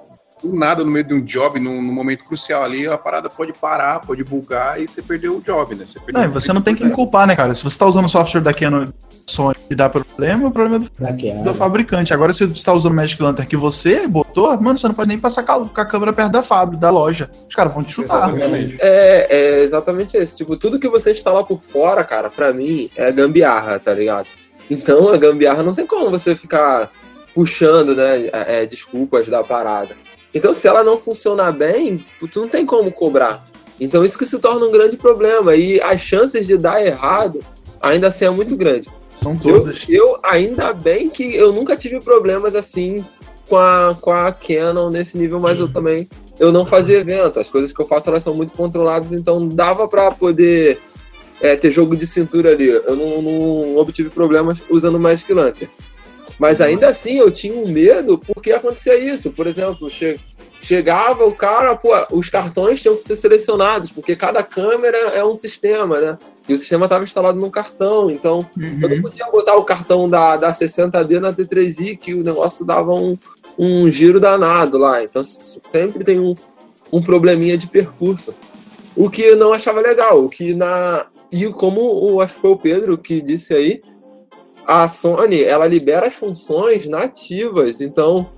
Do 0.42 0.54
nada, 0.54 0.85
no 0.85 0.90
meio 0.90 1.06
de 1.06 1.14
um 1.14 1.25
job, 1.25 1.59
num, 1.59 1.80
num, 1.80 1.92
momento 1.92 2.25
crucial 2.25 2.62
ali, 2.62 2.87
a 2.87 2.99
parada 2.99 3.30
pode 3.30 3.54
parar, 3.54 4.00
pode 4.00 4.23
bugar 4.23 4.78
e 4.78 4.87
você 4.87 5.00
perdeu 5.00 5.38
o 5.38 5.40
job, 5.40 5.75
né? 5.75 5.87
Você, 5.87 5.99
não, 6.12 6.30
você 6.30 6.52
não 6.52 6.61
tem 6.61 6.75
que 6.75 6.87
culpar, 6.90 7.26
né, 7.26 7.35
cara? 7.35 7.54
Se 7.54 7.64
você 7.64 7.78
tá 7.78 7.87
usando 7.87 8.04
o 8.04 8.09
software 8.11 8.42
da 8.42 8.52
Canon 8.52 8.88
Sony 9.28 9.56
e 9.68 9.75
dá 9.75 9.88
problema, 9.88 10.47
o 10.47 10.52
problema 10.52 10.76
é 10.76 11.35
do, 11.38 11.42
do 11.42 11.54
fabricante. 11.54 12.14
Agora, 12.14 12.33
se 12.33 12.47
você 12.47 12.52
está 12.52 12.73
usando 12.73 12.92
o 12.92 12.95
Magic 12.95 13.21
Lantern 13.21 13.49
que 13.49 13.56
você 13.56 14.06
botou, 14.06 14.56
mano, 14.61 14.78
você 14.78 14.87
não 14.87 14.95
pode 14.95 15.09
nem 15.09 15.18
passar 15.18 15.42
com 15.42 15.80
a, 15.80 15.85
câmera 15.85 16.12
perto 16.12 16.30
da 16.30 16.42
fábrica, 16.45 16.80
da 16.80 16.90
loja. 16.90 17.28
Os 17.49 17.54
caras 17.54 17.75
vão 17.75 17.83
te 17.83 17.92
chutar. 17.92 18.33
É, 18.78 19.26
é 19.28 19.62
exatamente 19.64 20.16
isso. 20.16 20.37
Tipo, 20.37 20.56
tudo 20.56 20.78
que 20.78 20.88
você 20.88 21.11
instala 21.11 21.45
por 21.45 21.61
fora, 21.61 22.04
cara, 22.04 22.30
pra 22.30 22.52
mim, 22.52 22.88
é 22.95 23.11
gambiarra, 23.11 23.80
tá 23.80 23.92
ligado? 23.92 24.28
Então, 24.71 25.12
a 25.12 25.16
gambiarra 25.16 25.62
não 25.62 25.75
tem 25.75 25.87
como 25.87 26.09
você 26.09 26.37
ficar 26.37 26.92
puxando, 27.35 27.97
né, 27.97 28.28
é, 28.33 28.62
é 28.62 28.66
desculpas 28.66 29.28
da 29.28 29.42
parada. 29.42 29.97
Então, 30.33 30.54
se 30.54 30.68
ela 30.68 30.85
não 30.85 31.00
funcionar 31.00 31.50
bem, 31.50 32.04
tu 32.30 32.40
não 32.40 32.49
tem 32.49 32.64
como 32.64 32.92
cobrar. 32.92 33.45
Então, 33.80 34.04
isso 34.04 34.16
que 34.16 34.25
se 34.25 34.38
torna 34.38 34.64
um 34.66 34.71
grande 34.71 34.97
problema. 34.97 35.56
E 35.56 35.80
as 35.80 36.00
chances 36.00 36.47
de 36.47 36.56
dar 36.56 36.85
errado 36.85 37.45
ainda 37.80 38.09
assim 38.09 38.25
é 38.25 38.30
muito 38.30 38.56
grande. 38.56 38.88
São 39.16 39.37
todas. 39.37 39.85
Eu, 39.88 40.06
eu, 40.06 40.20
ainda 40.23 40.73
bem 40.73 41.08
que 41.11 41.35
eu 41.35 41.52
nunca 41.52 41.76
tive 41.76 42.00
problemas 42.00 42.54
assim 42.54 43.04
com 43.49 43.56
a, 43.56 43.96
com 44.00 44.12
a 44.12 44.32
Canon 44.32 44.90
nesse 44.90 45.16
nível, 45.16 45.40
mas 45.40 45.58
eu 45.58 45.68
também 45.73 46.08
eu 46.38 46.52
não 46.52 46.66
fazia 46.66 46.99
evento. 46.99 47.40
As 47.40 47.49
coisas 47.49 47.73
que 47.73 47.80
eu 47.80 47.87
faço 47.87 48.08
elas 48.08 48.23
são 48.23 48.35
muito 48.35 48.52
controladas, 48.52 49.12
então 49.12 49.49
dava 49.49 49.88
para 49.88 50.11
poder 50.12 50.78
é, 51.40 51.56
ter 51.56 51.70
jogo 51.70 51.96
de 51.96 52.06
cintura 52.06 52.50
ali. 52.50 52.68
Eu 52.68 52.96
não, 52.96 53.23
não 53.23 53.76
obtive 53.76 54.11
problemas 54.11 54.58
usando 54.70 55.00
Magic 55.00 55.32
Lantern. 55.32 55.70
Mas 56.38 56.61
ainda 56.61 56.88
assim 56.88 57.18
eu 57.18 57.30
tinha 57.30 57.54
um 57.54 57.68
medo 57.68 58.18
porque 58.18 58.52
acontecia 58.52 58.99
isso. 58.99 59.30
Por 59.30 59.46
exemplo, 59.46 59.90
che 59.90 60.20
chegava 60.61 61.25
o 61.25 61.32
cara, 61.32 61.76
pô, 61.76 61.92
os 62.11 62.28
cartões 62.28 62.80
tinham 62.80 62.96
que 62.96 63.04
ser 63.04 63.16
selecionados, 63.16 63.90
porque 63.90 64.16
cada 64.16 64.42
câmera 64.42 64.96
é 64.96 65.25
um 65.25 65.35
sistema, 65.35 66.00
né? 66.00 66.18
E 66.48 66.54
o 66.54 66.58
sistema 66.58 66.86
estava 66.86 67.04
instalado 67.04 67.38
num 67.38 67.50
cartão, 67.50 68.10
então 68.10 68.48
uhum. 68.56 68.80
eu 68.82 68.88
não 68.88 69.02
podia 69.02 69.26
botar 69.26 69.56
o 69.56 69.64
cartão 69.64 70.08
da, 70.08 70.36
da 70.36 70.52
60D 70.52 71.18
na 71.18 71.32
T3i, 71.32 71.98
que 71.98 72.14
o 72.14 72.22
negócio 72.22 72.64
dava 72.64 72.94
um, 72.94 73.18
um 73.58 73.90
giro 73.90 74.20
danado 74.20 74.78
lá. 74.78 75.02
Então 75.02 75.24
sempre 75.24 76.04
tem 76.04 76.20
um, 76.20 76.34
um 76.92 77.02
probleminha 77.02 77.58
de 77.58 77.66
percurso. 77.66 78.34
O 78.94 79.10
que 79.10 79.22
eu 79.22 79.36
não 79.36 79.52
achava 79.52 79.80
legal, 79.80 80.24
o 80.24 80.28
que 80.28 80.54
na. 80.54 81.06
E 81.30 81.46
como 81.48 81.80
o, 81.80 82.20
acho 82.20 82.34
que 82.34 82.40
foi 82.40 82.50
o 82.50 82.56
Pedro 82.56 82.96
que 82.96 83.20
disse 83.20 83.52
aí, 83.52 83.82
a 84.64 84.86
Sony 84.88 85.42
ela 85.42 85.66
libera 85.66 86.06
as 86.06 86.14
funções 86.14 86.86
nativas, 86.86 87.80
então 87.80 88.30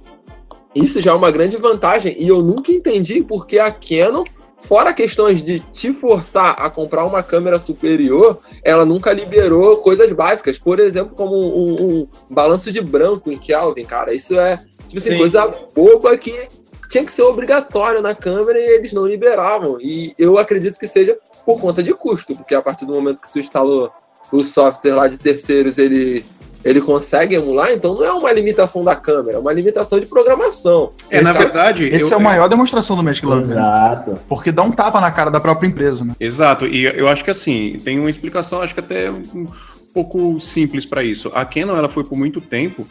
isso 0.74 1.00
já 1.00 1.12
é 1.12 1.14
uma 1.14 1.30
grande 1.30 1.56
vantagem. 1.56 2.16
E 2.18 2.28
eu 2.28 2.42
nunca 2.42 2.72
entendi 2.72 3.22
porque 3.22 3.58
a 3.58 3.70
Canon, 3.70 4.24
fora 4.58 4.92
questões 4.92 5.42
de 5.42 5.60
te 5.60 5.92
forçar 5.92 6.56
a 6.58 6.68
comprar 6.68 7.04
uma 7.04 7.22
câmera 7.22 7.58
superior, 7.58 8.38
ela 8.62 8.84
nunca 8.84 9.12
liberou 9.12 9.78
coisas 9.78 10.10
básicas. 10.12 10.58
Por 10.58 10.78
exemplo, 10.80 11.14
como 11.14 11.34
um, 11.34 12.00
um 12.00 12.08
balanço 12.28 12.72
de 12.72 12.80
branco 12.80 13.30
em 13.30 13.38
Kelvin, 13.38 13.84
cara. 13.84 14.12
Isso 14.12 14.38
é 14.38 14.58
tipo 14.88 14.98
assim, 14.98 15.16
coisa 15.16 15.46
boba 15.74 16.16
que 16.16 16.48
tinha 16.88 17.04
que 17.04 17.12
ser 17.12 17.22
obrigatório 17.22 18.00
na 18.00 18.14
câmera 18.14 18.58
e 18.58 18.64
eles 18.64 18.92
não 18.92 19.06
liberavam. 19.06 19.78
E 19.80 20.14
eu 20.18 20.38
acredito 20.38 20.78
que 20.78 20.88
seja 20.88 21.16
por 21.44 21.60
conta 21.60 21.82
de 21.82 21.92
custo, 21.94 22.34
porque 22.34 22.54
a 22.54 22.62
partir 22.62 22.84
do 22.84 22.94
momento 22.94 23.22
que 23.22 23.32
tu 23.32 23.38
instalou 23.38 23.90
o 24.32 24.44
software 24.44 24.94
lá 24.94 25.08
de 25.08 25.18
terceiros, 25.18 25.78
ele 25.78 26.24
ele 26.64 26.80
consegue 26.80 27.34
emular, 27.34 27.70
então 27.72 27.94
não 27.94 28.04
é 28.04 28.12
uma 28.12 28.32
limitação 28.32 28.84
da 28.84 28.96
câmera, 28.96 29.38
é 29.38 29.40
uma 29.40 29.52
limitação 29.52 29.98
de 30.00 30.06
programação. 30.06 30.90
É, 31.10 31.20
na 31.20 31.32
verdade. 31.32 31.86
Esse 31.86 32.02
eu, 32.02 32.12
é 32.12 32.14
a 32.14 32.18
maior 32.18 32.48
demonstração 32.48 32.96
do 32.96 33.02
Magic 33.02 33.24
Lantern. 33.24 33.52
Exato. 33.52 34.18
Porque 34.28 34.50
dá 34.50 34.62
um 34.62 34.70
tapa 34.70 35.00
na 35.00 35.10
cara 35.10 35.30
da 35.30 35.40
própria 35.40 35.68
empresa, 35.68 36.04
né? 36.04 36.14
Exato, 36.18 36.66
e 36.66 36.84
eu 36.84 37.08
acho 37.08 37.24
que 37.24 37.30
assim, 37.30 37.76
tem 37.84 37.98
uma 37.98 38.10
explicação, 38.10 38.60
acho 38.60 38.74
que 38.74 38.80
até 38.80 39.10
um 39.10 39.46
pouco 39.94 40.40
simples 40.40 40.84
para 40.84 41.02
isso. 41.02 41.30
A 41.34 41.44
Canon, 41.44 41.76
ela 41.76 41.88
foi 41.88 42.04
por 42.04 42.16
muito 42.16 42.40
tempo 42.40 42.86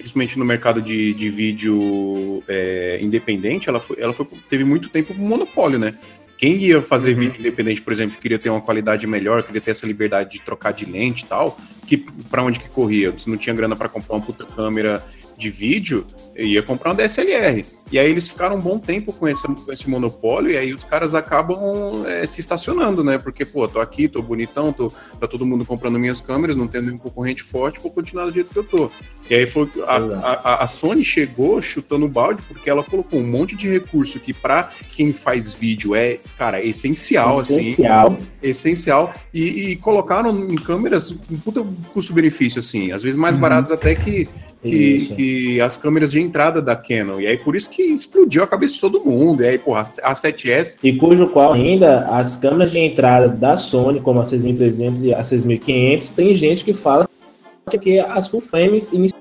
principalmente 0.00 0.38
no 0.38 0.46
mercado 0.46 0.80
de, 0.80 1.12
de 1.12 1.28
vídeo 1.28 2.42
é, 2.48 2.98
independente, 3.02 3.68
ela, 3.68 3.80
foi, 3.80 3.96
ela 4.00 4.14
foi, 4.14 4.26
teve 4.48 4.64
muito 4.64 4.88
tempo 4.88 5.12
um 5.12 5.28
monopólio, 5.28 5.78
né? 5.78 5.94
Quem 6.40 6.56
ia 6.56 6.80
fazer 6.80 7.12
uhum. 7.12 7.20
vídeo 7.20 7.38
independente, 7.38 7.82
por 7.82 7.92
exemplo, 7.92 8.18
queria 8.18 8.38
ter 8.38 8.48
uma 8.48 8.62
qualidade 8.62 9.06
melhor, 9.06 9.42
queria 9.42 9.60
ter 9.60 9.72
essa 9.72 9.86
liberdade 9.86 10.30
de 10.30 10.40
trocar 10.40 10.72
de 10.72 10.86
lente 10.86 11.22
e 11.22 11.26
tal, 11.26 11.60
que 11.86 11.98
para 12.30 12.42
onde 12.42 12.58
que 12.58 12.66
corria? 12.66 13.12
Se 13.18 13.28
não 13.28 13.36
tinha 13.36 13.54
grana 13.54 13.76
para 13.76 13.90
comprar 13.90 14.16
uma 14.16 14.24
puta 14.24 14.46
câmera 14.46 15.04
de 15.40 15.50
vídeo, 15.50 16.06
ia 16.36 16.62
comprar 16.62 16.90
uma 16.90 16.96
DSLR. 16.96 17.64
E 17.92 17.98
aí 17.98 18.08
eles 18.08 18.28
ficaram 18.28 18.54
um 18.54 18.60
bom 18.60 18.78
tempo 18.78 19.12
com 19.12 19.26
esse, 19.28 19.48
com 19.48 19.72
esse 19.72 19.90
monopólio, 19.90 20.52
e 20.52 20.56
aí 20.56 20.72
os 20.72 20.84
caras 20.84 21.12
acabam 21.12 22.06
é, 22.06 22.24
se 22.24 22.40
estacionando, 22.40 23.02
né? 23.02 23.18
Porque, 23.18 23.44
pô, 23.44 23.66
tô 23.66 23.80
aqui, 23.80 24.06
tô 24.06 24.22
bonitão, 24.22 24.72
tô, 24.72 24.92
tá 25.18 25.26
todo 25.26 25.44
mundo 25.44 25.64
comprando 25.64 25.98
minhas 25.98 26.20
câmeras, 26.20 26.56
não 26.56 26.68
tendo 26.68 26.92
um 26.92 26.98
concorrente 26.98 27.42
forte, 27.42 27.80
vou 27.80 27.90
continuar 27.90 28.26
do 28.26 28.32
jeito 28.32 28.50
que 28.50 28.58
eu 28.58 28.64
tô. 28.64 28.90
E 29.28 29.34
aí 29.34 29.46
foi. 29.46 29.68
A, 29.86 29.96
a, 29.96 30.64
a 30.64 30.66
Sony 30.68 31.04
chegou 31.04 31.60
chutando 31.60 32.06
o 32.06 32.08
balde, 32.08 32.42
porque 32.42 32.70
ela 32.70 32.84
colocou 32.84 33.18
um 33.18 33.26
monte 33.26 33.56
de 33.56 33.68
recurso 33.68 34.20
que, 34.20 34.32
para 34.32 34.72
quem 34.88 35.12
faz 35.12 35.52
vídeo, 35.52 35.94
é, 35.94 36.20
cara, 36.38 36.64
essencial, 36.64 37.40
essencial. 37.40 38.12
assim. 38.12 38.26
Essencial. 38.40 39.14
E, 39.34 39.70
e 39.70 39.76
colocaram 39.76 40.36
em 40.48 40.56
câmeras 40.56 41.10
um 41.10 41.38
puta 41.38 41.64
custo-benefício, 41.92 42.60
assim. 42.60 42.92
Às 42.92 43.02
vezes 43.02 43.18
mais 43.18 43.34
uhum. 43.34 43.40
baratos 43.40 43.72
até 43.72 43.96
que 43.96 44.28
que, 44.62 45.14
que, 45.14 45.60
as 45.60 45.76
câmeras 45.76 46.10
de 46.10 46.20
entrada 46.20 46.60
da 46.60 46.76
Canon. 46.76 47.20
E 47.20 47.26
aí 47.26 47.38
por 47.38 47.56
isso 47.56 47.70
que 47.70 47.82
explodiu 47.82 48.42
a 48.42 48.46
cabeça 48.46 48.74
de 48.74 48.80
todo 48.80 49.04
mundo. 49.04 49.42
E 49.42 49.48
aí, 49.48 49.58
porra, 49.58 49.88
a 50.02 50.12
7S. 50.12 50.76
E 50.82 50.96
cujo 50.96 51.28
qual 51.28 51.52
ainda 51.52 52.06
as 52.08 52.36
câmeras 52.36 52.70
de 52.70 52.78
entrada 52.78 53.28
da 53.28 53.56
Sony, 53.56 54.00
como 54.00 54.20
a 54.20 54.24
6300 54.24 55.02
e 55.02 55.14
a 55.14 55.22
6500, 55.22 56.10
tem 56.10 56.34
gente 56.34 56.64
que 56.64 56.74
fala 56.74 57.08
que 57.80 58.00
as 58.00 58.28
full 58.28 58.40
frames 58.40 58.88
iniciais 58.92 59.20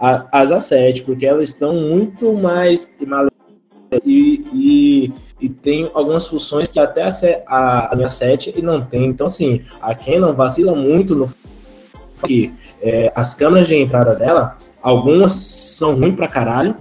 as 0.00 0.50
A7, 0.50 1.04
porque 1.04 1.26
elas 1.26 1.50
estão 1.50 1.74
muito 1.74 2.32
mais 2.32 2.90
e, 4.06 4.44
e, 4.54 5.12
e 5.40 5.48
tem 5.48 5.90
algumas 5.92 6.26
funções 6.26 6.70
que 6.70 6.78
até 6.78 7.02
a, 7.02 7.10
a, 7.46 7.92
a 7.92 7.96
minha 7.96 8.08
7 8.08 8.54
e 8.56 8.62
não 8.62 8.84
tem. 8.84 9.06
Então, 9.06 9.26
assim, 9.26 9.62
a 9.80 9.94
Canon 9.94 10.32
vacila 10.32 10.74
muito 10.74 11.14
no 11.14 11.28
que 12.26 12.52
é, 12.82 13.12
as 13.14 13.34
câmeras 13.34 13.68
de 13.68 13.76
entrada 13.76 14.14
dela, 14.14 14.56
algumas 14.82 15.32
são 15.32 15.94
ruins 15.94 16.14
pra 16.14 16.28
caralho, 16.28 16.76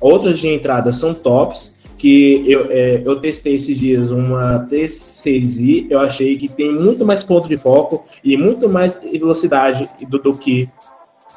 outras 0.00 0.38
de 0.38 0.48
entrada 0.48 0.92
são 0.92 1.14
tops, 1.14 1.76
que 1.98 2.44
eu, 2.46 2.66
é, 2.70 3.02
eu 3.04 3.16
testei 3.16 3.54
esses 3.54 3.78
dias 3.78 4.10
uma 4.10 4.66
T6i, 4.70 5.86
eu 5.88 5.98
achei 5.98 6.36
que 6.36 6.48
tem 6.48 6.72
muito 6.72 7.06
mais 7.06 7.22
ponto 7.22 7.48
de 7.48 7.56
foco 7.56 8.04
e 8.22 8.36
muito 8.36 8.68
mais 8.68 8.98
velocidade 9.00 9.88
do, 10.08 10.18
do 10.18 10.34
que 10.34 10.68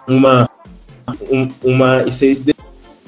uma, 0.07 0.49
um, 1.31 1.47
uma 1.63 2.03
I6D. 2.03 2.53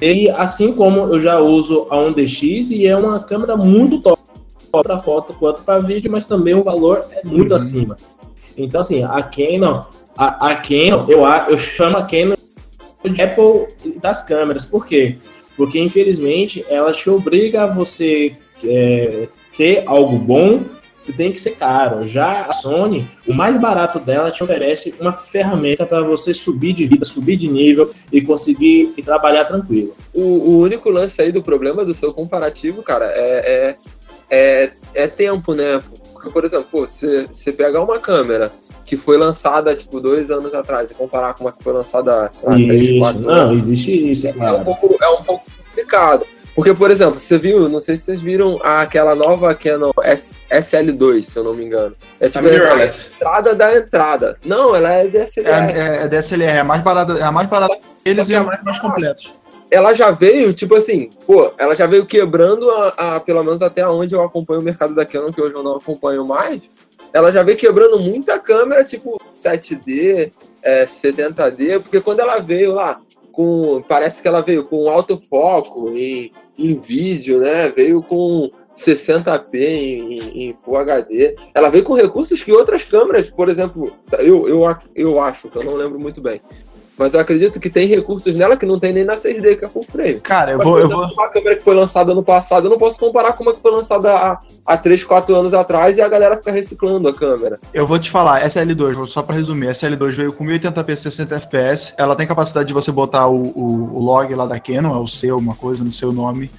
E 0.00 0.28
assim 0.30 0.72
como 0.72 1.00
eu 1.14 1.20
já 1.20 1.38
uso 1.38 1.86
a 1.90 1.96
1DX 1.96 2.70
e 2.70 2.86
é 2.86 2.96
uma 2.96 3.20
câmera 3.20 3.56
muito 3.56 4.00
top 4.00 4.20
para 4.72 4.98
foto 4.98 5.34
quanto 5.34 5.62
para 5.62 5.78
vídeo, 5.78 6.10
mas 6.10 6.24
também 6.24 6.54
o 6.54 6.64
valor 6.64 7.04
é 7.10 7.24
muito 7.24 7.50
uhum. 7.50 7.56
acima. 7.56 7.96
Então, 8.56 8.80
assim, 8.80 9.04
a 9.04 9.22
Canon 9.22 9.82
a, 10.16 10.50
a 10.50 10.56
Canon, 10.56 11.06
eu, 11.08 11.22
eu 11.48 11.58
chamo 11.58 11.96
a 11.96 12.02
Canon 12.02 12.34
de 13.04 13.22
Apple 13.22 13.66
das 14.00 14.22
câmeras. 14.22 14.64
Por 14.64 14.86
quê? 14.86 15.16
Porque, 15.56 15.78
infelizmente, 15.78 16.64
ela 16.68 16.92
te 16.92 17.10
obriga 17.10 17.64
a 17.64 17.66
você 17.66 18.36
é, 18.64 19.28
ter 19.56 19.84
algo 19.86 20.18
bom 20.18 20.64
que 21.04 21.12
tem 21.12 21.32
que 21.32 21.40
ser 21.40 21.56
caro. 21.56 22.06
Já 22.06 22.46
a 22.46 22.52
Sony, 22.52 23.08
o 23.26 23.34
mais 23.34 23.56
barato 23.56 23.98
dela 23.98 24.30
te 24.30 24.42
oferece 24.42 24.94
uma 25.00 25.12
ferramenta 25.12 25.84
para 25.84 26.02
você 26.02 26.32
subir 26.32 26.72
de 26.74 26.84
vida, 26.86 27.04
subir 27.04 27.36
de 27.36 27.48
nível 27.48 27.92
e 28.10 28.22
conseguir 28.22 28.94
e 28.96 29.02
trabalhar 29.02 29.44
tranquilo. 29.44 29.96
O, 30.14 30.20
o, 30.22 30.60
único 30.60 30.90
lance 30.90 31.20
aí 31.20 31.32
do 31.32 31.42
problema 31.42 31.84
do 31.84 31.94
seu 31.94 32.14
comparativo, 32.14 32.82
cara, 32.82 33.06
é, 33.06 33.16
é, 33.20 33.76
é, 34.30 34.72
é 34.94 35.08
tempo, 35.08 35.54
né? 35.54 35.82
Porque, 36.12 36.30
por 36.30 36.44
exemplo, 36.44 36.68
você, 36.70 37.26
você 37.26 37.52
pegar 37.52 37.82
uma 37.82 37.98
câmera 37.98 38.52
que 38.92 38.96
foi 38.98 39.16
lançada, 39.16 39.74
tipo, 39.74 39.98
dois 40.00 40.30
anos 40.30 40.52
atrás, 40.52 40.90
e 40.90 40.94
comparar 40.94 41.32
com 41.32 41.44
uma 41.44 41.52
que 41.52 41.64
foi 41.64 41.72
lançada, 41.72 42.30
sei 42.30 42.46
lá, 42.46 42.54
três, 42.56 42.98
quatro 42.98 43.22
Não, 43.22 43.32
anos, 43.32 43.62
existe 43.62 44.10
isso, 44.10 44.26
é, 44.26 44.34
é, 44.38 44.52
um 44.52 44.62
pouco, 44.62 44.98
é 45.02 45.08
um 45.08 45.22
pouco 45.22 45.46
complicado. 45.66 46.26
Porque, 46.54 46.74
por 46.74 46.90
exemplo, 46.90 47.18
você 47.18 47.38
viu, 47.38 47.70
não 47.70 47.80
sei 47.80 47.96
se 47.96 48.04
vocês 48.04 48.20
viram 48.20 48.60
aquela 48.62 49.14
nova 49.14 49.54
Canon 49.54 49.92
S, 50.02 50.36
SL2, 50.50 51.22
se 51.22 51.38
eu 51.38 51.42
não 51.42 51.54
me 51.54 51.64
engano. 51.64 51.96
É 52.20 52.28
tipo 52.28 52.46
a, 52.46 52.50
a 52.50 52.84
entrada 52.84 53.54
da 53.54 53.74
entrada. 53.74 54.38
Não, 54.44 54.76
ela 54.76 54.92
é 54.92 55.08
DSLR. 55.08 55.72
É, 55.72 55.78
é, 55.78 56.02
é 56.02 56.08
DSLR, 56.08 56.50
é 56.50 56.60
a 56.60 56.64
mais 56.64 56.82
barata, 56.82 57.14
é 57.14 57.22
a 57.22 57.32
mais 57.32 57.48
barata 57.48 57.78
deles 58.04 58.28
e 58.28 58.34
é 58.34 58.36
a 58.36 58.44
mais, 58.44 58.62
mais 58.62 58.78
completos. 58.78 59.32
Ela 59.70 59.94
já 59.94 60.10
veio, 60.10 60.52
tipo 60.52 60.74
assim, 60.74 61.08
pô, 61.26 61.50
ela 61.56 61.74
já 61.74 61.86
veio 61.86 62.04
quebrando 62.04 62.70
a, 62.70 62.88
a, 63.16 63.20
pelo 63.20 63.42
menos 63.42 63.62
até 63.62 63.88
onde 63.88 64.14
eu 64.14 64.22
acompanho 64.22 64.60
o 64.60 64.62
mercado 64.62 64.94
da 64.94 65.06
Canon, 65.06 65.32
que 65.32 65.40
hoje 65.40 65.54
eu 65.54 65.62
não 65.62 65.76
acompanho 65.76 66.26
mais 66.26 66.60
ela 67.12 67.30
já 67.30 67.42
veio 67.42 67.58
quebrando 67.58 67.98
muita 67.98 68.38
câmera, 68.38 68.84
tipo 68.84 69.20
7D, 69.36 70.32
é, 70.62 70.84
70D, 70.84 71.80
porque 71.80 72.00
quando 72.00 72.20
ela 72.20 72.38
veio 72.38 72.72
lá 72.72 73.00
com. 73.32 73.82
Parece 73.88 74.22
que 74.22 74.28
ela 74.28 74.42
veio 74.42 74.64
com 74.64 74.88
alto 74.88 75.18
foco 75.18 75.90
em, 75.90 76.32
em 76.58 76.78
vídeo, 76.78 77.40
né? 77.40 77.70
Veio 77.70 78.02
com 78.02 78.50
60p 78.76 79.54
em, 79.54 80.48
em, 80.48 80.54
Full 80.54 80.76
HD. 80.76 81.36
Ela 81.54 81.70
veio 81.70 81.84
com 81.84 81.94
recursos 81.94 82.42
que 82.42 82.52
outras 82.52 82.84
câmeras, 82.84 83.30
por 83.30 83.48
exemplo, 83.48 83.92
eu, 84.18 84.48
eu, 84.48 84.76
eu 84.94 85.20
acho, 85.20 85.48
que 85.48 85.56
eu 85.56 85.64
não 85.64 85.74
lembro 85.74 85.98
muito 85.98 86.20
bem, 86.20 86.40
mas 86.96 87.14
eu 87.14 87.20
acredito 87.20 87.58
que 87.58 87.70
tem 87.70 87.86
recursos 87.86 88.34
nela 88.34 88.56
que 88.56 88.66
não 88.66 88.78
tem 88.78 88.92
nem 88.92 89.04
na 89.04 89.16
6D, 89.16 89.58
que 89.58 89.64
é 89.64 89.68
full 89.68 89.82
frame. 89.82 90.20
Cara, 90.20 90.52
eu 90.52 90.58
Mas, 90.58 90.66
vou. 90.66 90.78
Eu 90.78 90.88
vou... 90.88 91.04
Uma 91.04 91.28
câmera 91.28 91.56
que 91.56 91.62
foi 91.62 91.74
lançada 91.74 92.12
ano 92.12 92.22
passado, 92.22 92.66
eu 92.66 92.70
não 92.70 92.78
posso 92.78 92.98
comparar 92.98 93.32
com 93.32 93.42
uma 93.42 93.54
que 93.54 93.62
foi 93.62 93.70
lançada 93.70 94.12
há, 94.12 94.40
há 94.64 94.76
3, 94.76 95.02
4 95.04 95.34
anos 95.34 95.54
atrás 95.54 95.96
e 95.96 96.02
a 96.02 96.08
galera 96.08 96.36
fica 96.36 96.52
reciclando 96.52 97.08
a 97.08 97.14
câmera. 97.14 97.58
Eu 97.72 97.86
vou 97.86 97.98
te 97.98 98.10
falar, 98.10 98.44
SL2, 98.44 99.06
só 99.06 99.22
para 99.22 99.36
resumir, 99.36 99.68
SL2 99.68 100.12
veio 100.12 100.32
com 100.32 100.44
1080p 100.44 100.96
60 100.96 101.40
fps, 101.40 101.94
ela 101.96 102.14
tem 102.14 102.26
capacidade 102.26 102.68
de 102.68 102.74
você 102.74 102.92
botar 102.92 103.26
o, 103.26 103.46
o, 103.54 103.96
o 103.96 104.00
log 104.00 104.32
lá 104.34 104.46
da 104.46 104.60
Canon, 104.60 104.94
é 104.94 104.98
o 104.98 105.08
seu, 105.08 105.38
uma 105.38 105.54
coisa 105.54 105.82
no 105.82 105.92
seu 105.92 106.12
nome. 106.12 106.50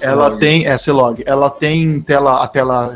Ela 0.00 0.38
tem, 0.38 0.66
é, 0.66 0.78
C-Log, 0.78 1.22
ela 1.26 1.50
tem 1.50 2.00
tela, 2.00 2.42
a 2.42 2.48
tela 2.48 2.94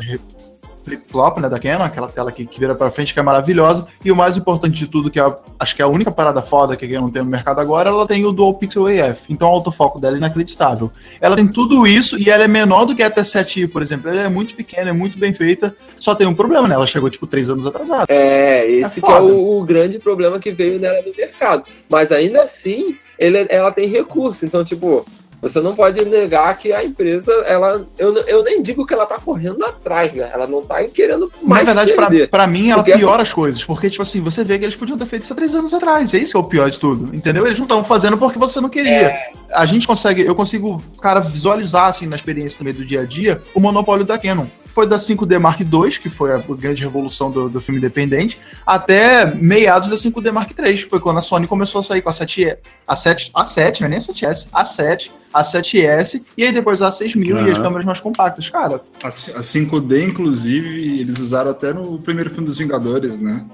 flip-flop, 0.85 1.39
né, 1.39 1.49
da 1.49 1.59
Canon, 1.59 1.83
aquela 1.83 2.07
tela 2.07 2.31
que, 2.31 2.45
que 2.45 2.59
vira 2.59 2.75
para 2.75 2.91
frente, 2.91 3.13
que 3.13 3.19
é 3.19 3.23
maravilhosa. 3.23 3.87
E 4.03 4.11
o 4.11 4.15
mais 4.15 4.37
importante 4.37 4.77
de 4.77 4.87
tudo, 4.87 5.09
que 5.09 5.19
é, 5.19 5.35
acho 5.59 5.75
que 5.75 5.81
é 5.81 5.85
a 5.85 5.87
única 5.87 6.11
parada 6.11 6.41
foda 6.41 6.77
que 6.77 6.85
a 6.85 6.89
Canon 6.89 7.09
tem 7.09 7.23
no 7.23 7.29
mercado 7.29 7.59
agora, 7.59 7.89
ela 7.89 8.07
tem 8.07 8.23
o 8.23 8.31
Dual 8.31 8.53
Pixel 8.53 8.85
AF. 8.87 9.23
Então 9.29 9.49
o 9.49 9.51
autofoco 9.51 9.99
dela 9.99 10.15
é 10.15 10.17
inacreditável. 10.17 10.91
Ela 11.19 11.35
tem 11.35 11.47
tudo 11.47 11.87
isso 11.87 12.17
e 12.17 12.29
ela 12.29 12.43
é 12.43 12.47
menor 12.47 12.85
do 12.85 12.95
que 12.95 13.03
a 13.03 13.09
T7i, 13.09 13.69
por 13.69 13.81
exemplo. 13.81 14.09
Ela 14.09 14.21
é 14.21 14.29
muito 14.29 14.55
pequena, 14.55 14.91
é 14.91 14.93
muito 14.93 15.17
bem 15.17 15.33
feita, 15.33 15.75
só 15.99 16.13
tem 16.13 16.27
um 16.27 16.35
problema, 16.35 16.67
né? 16.67 16.75
Ela 16.75 16.87
chegou, 16.87 17.09
tipo, 17.09 17.25
três 17.25 17.49
anos 17.49 17.65
atrasada. 17.65 18.05
É, 18.09 18.65
esse 18.69 19.03
é, 19.03 19.09
é 19.09 19.19
o, 19.19 19.59
o, 19.59 19.63
grande 19.63 19.99
problema 19.99 20.39
que 20.39 20.51
veio 20.51 20.79
nela 20.79 21.01
no 21.01 21.15
mercado. 21.15 21.63
Mas 21.89 22.11
ainda 22.11 22.43
assim, 22.43 22.95
ele, 23.17 23.47
ela 23.49 23.71
tem 23.71 23.87
recurso. 23.87 24.45
Então, 24.45 24.63
tipo, 24.63 25.05
você 25.45 25.61
não 25.61 25.75
pode 25.75 26.03
negar 26.05 26.57
que 26.57 26.73
a 26.73 26.83
empresa, 26.83 27.31
ela, 27.45 27.85
eu, 27.99 28.17
eu 28.25 28.43
nem 28.43 28.63
digo 28.63 28.83
que 28.83 28.95
ela 28.95 29.05
tá 29.05 29.19
correndo 29.19 29.63
atrás, 29.63 30.11
né? 30.11 30.27
Ela 30.33 30.47
não 30.47 30.63
tá 30.63 30.83
querendo 30.85 31.31
mais. 31.43 31.63
Na 31.63 31.73
verdade, 31.83 32.27
pra, 32.27 32.47
mim, 32.47 32.71
ela 32.71 32.83
porque 32.83 32.97
piora 32.97 33.21
as 33.21 33.31
coisas. 33.31 33.63
Porque, 33.63 33.87
tipo 33.87 34.01
assim, 34.01 34.21
você 34.21 34.43
vê 34.43 34.57
que 34.57 34.65
eles 34.65 34.75
podiam 34.75 34.97
ter 34.97 35.05
feito 35.05 35.21
isso 35.21 35.33
há 35.33 35.35
três 35.35 35.53
anos 35.53 35.71
atrás. 35.71 36.15
É 36.15 36.17
isso 36.17 36.31
que 36.31 36.37
é 36.37 36.39
o 36.39 36.43
pior 36.43 36.71
de 36.71 36.79
tudo. 36.79 37.15
Entendeu? 37.15 37.45
Eles 37.45 37.59
não 37.59 37.65
estão 37.65 37.83
fazendo 37.83 38.17
porque 38.17 38.39
você 38.39 38.59
não 38.59 38.69
queria. 38.69 38.91
É... 38.91 39.31
A 39.53 39.67
gente 39.67 39.85
consegue, 39.85 40.23
eu 40.23 40.33
consigo, 40.33 40.81
cara, 40.99 41.19
visualizar, 41.19 41.89
assim, 41.89 42.07
na 42.07 42.15
experiência 42.15 42.57
também 42.57 42.73
do 42.73 42.83
dia 42.83 43.01
a 43.01 43.05
dia, 43.05 43.39
o 43.53 43.59
monopólio 43.59 44.03
da 44.03 44.17
Canon 44.17 44.47
foi 44.75 44.85
da 44.85 44.97
5D 44.97 45.39
Mark 45.39 45.61
II, 45.61 45.89
que 46.01 46.09
foi 46.09 46.33
a 46.33 46.37
grande 46.37 46.83
revolução 46.83 47.31
do, 47.31 47.47
do 47.47 47.61
filme 47.61 47.79
independente, 47.79 48.37
até 48.67 49.23
meados 49.33 49.89
da 49.89 49.95
5D 49.95 50.33
Mark 50.33 50.51
III, 50.51 50.75
que 50.75 50.89
foi 50.89 50.99
quando 50.99 51.17
a 51.17 51.21
Sony 51.21 51.47
começou 51.47 51.79
a 51.79 51.83
sair 51.83 52.01
com 52.01 52.09
a 52.09 52.13
7 52.13 52.57
a 52.85 52.93
7, 52.93 53.31
a 53.33 53.45
7, 53.45 53.81
não 53.81 53.87
é 53.87 53.89
nem 53.91 53.99
a 53.99 54.01
7S, 54.01 54.47
a 54.51 54.65
7, 54.65 55.11
a 55.33 55.43
7S, 55.43 56.21
e 56.37 56.43
aí 56.43 56.51
depois 56.51 56.81
a 56.81 56.91
6000 56.91 57.37
uhum. 57.37 57.47
e 57.47 57.51
as 57.51 57.57
câmeras 57.57 57.85
mais 57.85 58.01
compactas, 58.01 58.49
cara. 58.49 58.81
A, 59.01 59.07
a 59.07 59.11
5D, 59.11 60.09
inclusive, 60.09 60.99
eles 60.99 61.19
usaram 61.19 61.51
até 61.51 61.71
no 61.71 61.97
primeiro 61.97 62.29
filme 62.29 62.45
dos 62.45 62.57
Vingadores, 62.57 63.21
né? 63.21 63.45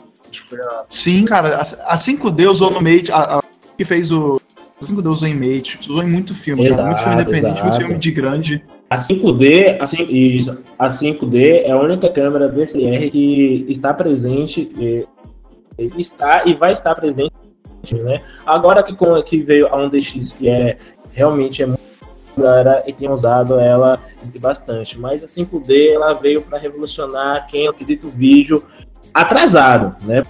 A... 0.54 0.86
Sim, 0.90 1.24
cara, 1.26 1.58
a, 1.58 1.94
a 1.94 1.98
5D 1.98 2.50
usou 2.50 2.72
no 2.72 2.82
Mate, 2.82 3.12
a, 3.12 3.38
a 3.38 3.44
que 3.78 3.86
fez 3.86 4.10
o. 4.10 4.42
A 4.82 4.84
5D 4.84 5.08
usou 5.08 5.28
em 5.28 5.36
Mate, 5.36 5.78
usou 5.88 6.02
em 6.02 6.10
muito 6.10 6.34
filme, 6.34 6.66
exato, 6.66 6.88
muito 6.88 7.00
filme 7.00 7.14
independente, 7.14 7.54
exato. 7.54 7.64
muito 7.64 7.78
filme 7.78 8.00
de 8.00 8.12
grande. 8.12 8.64
A 8.92 8.98
5D, 8.98 9.78
a, 9.80 9.86
5, 9.86 10.12
isso, 10.12 10.58
a 10.78 10.90
5D 10.90 11.64
é 11.64 11.72
a 11.72 11.80
única 11.80 12.10
câmera 12.10 12.50
DSLR 12.50 13.10
que 13.10 13.66
está 13.70 13.94
presente, 13.94 14.70
e, 14.78 15.08
está 15.98 16.44
e 16.46 16.54
vai 16.54 16.74
estar 16.74 16.94
presente, 16.94 17.32
né? 17.94 18.22
Agora 18.46 18.84
que, 18.84 18.94
que 19.24 19.42
veio 19.42 19.68
a 19.68 19.78
1DX, 19.78 20.38
que 20.38 20.50
é 20.50 20.78
realmente 21.14 21.64
é 21.64 21.68
muito 21.68 21.80
galera 22.38 22.84
e 22.86 22.92
tem 22.92 23.10
usado 23.10 23.62
ela 23.62 23.98
bastante, 24.42 25.00
mas 25.00 25.24
a 25.24 25.28
5D 25.28 25.94
ela 25.94 26.12
veio 26.12 26.42
para 26.42 26.58
revolucionar 26.58 27.48
quem 27.48 27.68
é 27.68 27.70
o 27.70 27.74
quesito 27.74 28.10
vídeo 28.10 28.62
atrasado, 29.14 29.96
né? 30.06 30.24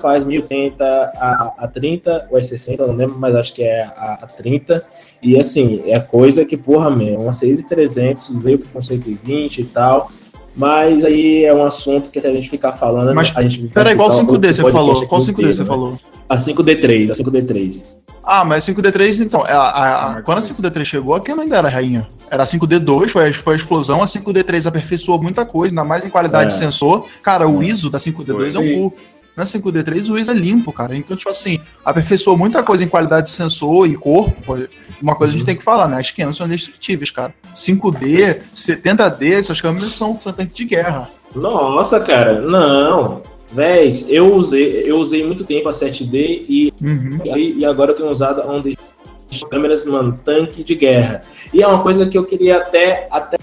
Faz 0.00 0.24
1080 0.24 0.84
a, 0.84 1.54
a 1.58 1.68
30 1.68 2.28
ou 2.30 2.38
é 2.38 2.42
60, 2.42 2.86
não 2.86 2.94
lembro, 2.94 3.16
mas 3.18 3.34
acho 3.34 3.54
que 3.54 3.62
é 3.62 3.84
a, 3.84 4.18
a 4.22 4.26
30. 4.26 4.84
E 5.22 5.38
assim, 5.38 5.82
é 5.86 5.98
coisa 6.00 6.44
que, 6.44 6.56
porra, 6.56 6.90
mesmo, 6.90 7.22
uma 7.22 7.32
6300 7.32 8.30
veio 8.36 8.58
conceito 8.72 9.04
120 9.04 9.58
e 9.58 9.64
tal. 9.64 10.10
Mas 10.56 11.04
aí 11.04 11.44
é 11.44 11.54
um 11.54 11.64
assunto 11.64 12.10
que 12.10 12.20
se 12.20 12.26
a 12.26 12.32
gente 12.32 12.50
ficar 12.50 12.72
falando. 12.72 13.14
Mas, 13.14 13.32
a 13.36 13.42
gente 13.42 13.68
peraí, 13.68 13.94
qual 13.94 14.10
5D 14.10 14.52
você 14.52 14.70
falou? 14.70 15.06
Qual 15.06 15.20
5D 15.20 15.54
você 15.54 15.60
né? 15.60 15.66
falou? 15.66 15.98
A 16.28 16.36
5D3, 16.36 17.10
a 17.10 17.14
5D3. 17.14 17.84
Ah, 18.24 18.44
mas 18.44 18.68
a 18.68 18.72
5D3, 18.72 19.24
então, 19.24 19.42
a, 19.42 19.54
a, 19.54 20.12
a, 20.12 20.22
quando 20.22 20.38
a 20.38 20.40
5D3 20.42 20.84
chegou, 20.84 21.14
a 21.14 21.20
Canon 21.20 21.42
ainda 21.42 21.56
era 21.56 21.68
rainha. 21.68 22.08
Era 22.30 22.42
a 22.42 22.46
5D2, 22.46 23.08
foi, 23.08 23.32
foi 23.32 23.54
a 23.54 23.56
explosão, 23.56 24.02
a 24.02 24.06
5D3 24.06 24.66
aperfeiçoou 24.66 25.22
muita 25.22 25.46
coisa, 25.46 25.72
ainda 25.72 25.84
mais 25.84 26.04
em 26.04 26.10
qualidade 26.10 26.44
é. 26.44 26.48
de 26.48 26.62
sensor. 26.62 27.06
Cara, 27.22 27.48
o 27.48 27.62
ISO 27.62 27.88
da 27.88 27.98
5D2 27.98 28.54
é 28.54 28.58
um 28.58 28.90
cu. 28.90 28.96
Na 29.38 29.44
5D3 29.44 30.10
o 30.10 30.18
ISO 30.18 30.32
é 30.32 30.34
limpo, 30.34 30.72
cara. 30.72 30.96
Então, 30.96 31.16
tipo 31.16 31.30
assim, 31.30 31.60
aperfeiçoou 31.84 32.36
muita 32.36 32.60
coisa 32.60 32.82
em 32.82 32.88
qualidade 32.88 33.26
de 33.26 33.36
sensor 33.36 33.88
e 33.88 33.94
corpo. 33.94 34.58
Uma 35.00 35.14
coisa 35.14 35.30
a 35.30 35.32
gente 35.32 35.42
uhum. 35.42 35.46
tem 35.46 35.56
que 35.56 35.62
falar, 35.62 35.86
né? 35.86 36.00
As 36.00 36.10
Canon 36.10 36.32
são 36.32 36.48
indestrutíveis, 36.48 37.12
cara. 37.12 37.32
5D, 37.54 38.40
70D, 38.52 39.34
essas 39.34 39.60
câmeras 39.60 39.90
são, 39.92 40.20
são 40.20 40.32
tanque 40.32 40.52
de 40.54 40.64
guerra. 40.64 41.08
Nossa, 41.36 42.00
cara, 42.00 42.40
não. 42.40 43.22
Véis, 43.52 44.06
eu 44.08 44.34
usei, 44.34 44.82
eu 44.84 44.98
usei 44.98 45.24
muito 45.24 45.44
tempo 45.44 45.68
a 45.68 45.72
7D 45.72 46.44
e, 46.48 46.72
uhum. 46.82 47.20
e, 47.36 47.58
e, 47.58 47.64
agora 47.64 47.92
eu 47.92 47.94
tenho 47.94 48.10
usado 48.10 48.40
a 48.40 48.46
1D 48.46 48.76
câmeras, 49.48 49.84
mano, 49.84 50.18
tanque 50.24 50.64
de 50.64 50.74
guerra. 50.74 51.20
E 51.54 51.62
é 51.62 51.66
uma 51.68 51.84
coisa 51.84 52.06
que 52.06 52.18
eu 52.18 52.24
queria 52.24 52.56
até, 52.56 53.06
até 53.08 53.38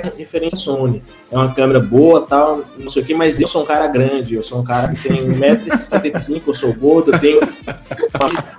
referente 0.00 0.54
à 0.54 0.58
Sony. 0.58 1.02
É 1.30 1.36
uma 1.36 1.54
câmera 1.54 1.80
boa, 1.80 2.22
tal, 2.22 2.62
não 2.78 2.88
sei 2.88 3.02
o 3.02 3.04
que, 3.04 3.14
mas 3.14 3.40
eu 3.40 3.46
sou 3.46 3.62
um 3.62 3.64
cara 3.64 3.86
grande, 3.88 4.34
eu 4.34 4.42
sou 4.42 4.60
um 4.60 4.64
cara 4.64 4.88
que 4.92 5.08
tem 5.08 5.26
1,75m, 5.28 6.42
eu 6.46 6.54
sou 6.54 6.72
gordo, 6.72 7.12
eu 7.12 7.18
tenho 7.18 7.40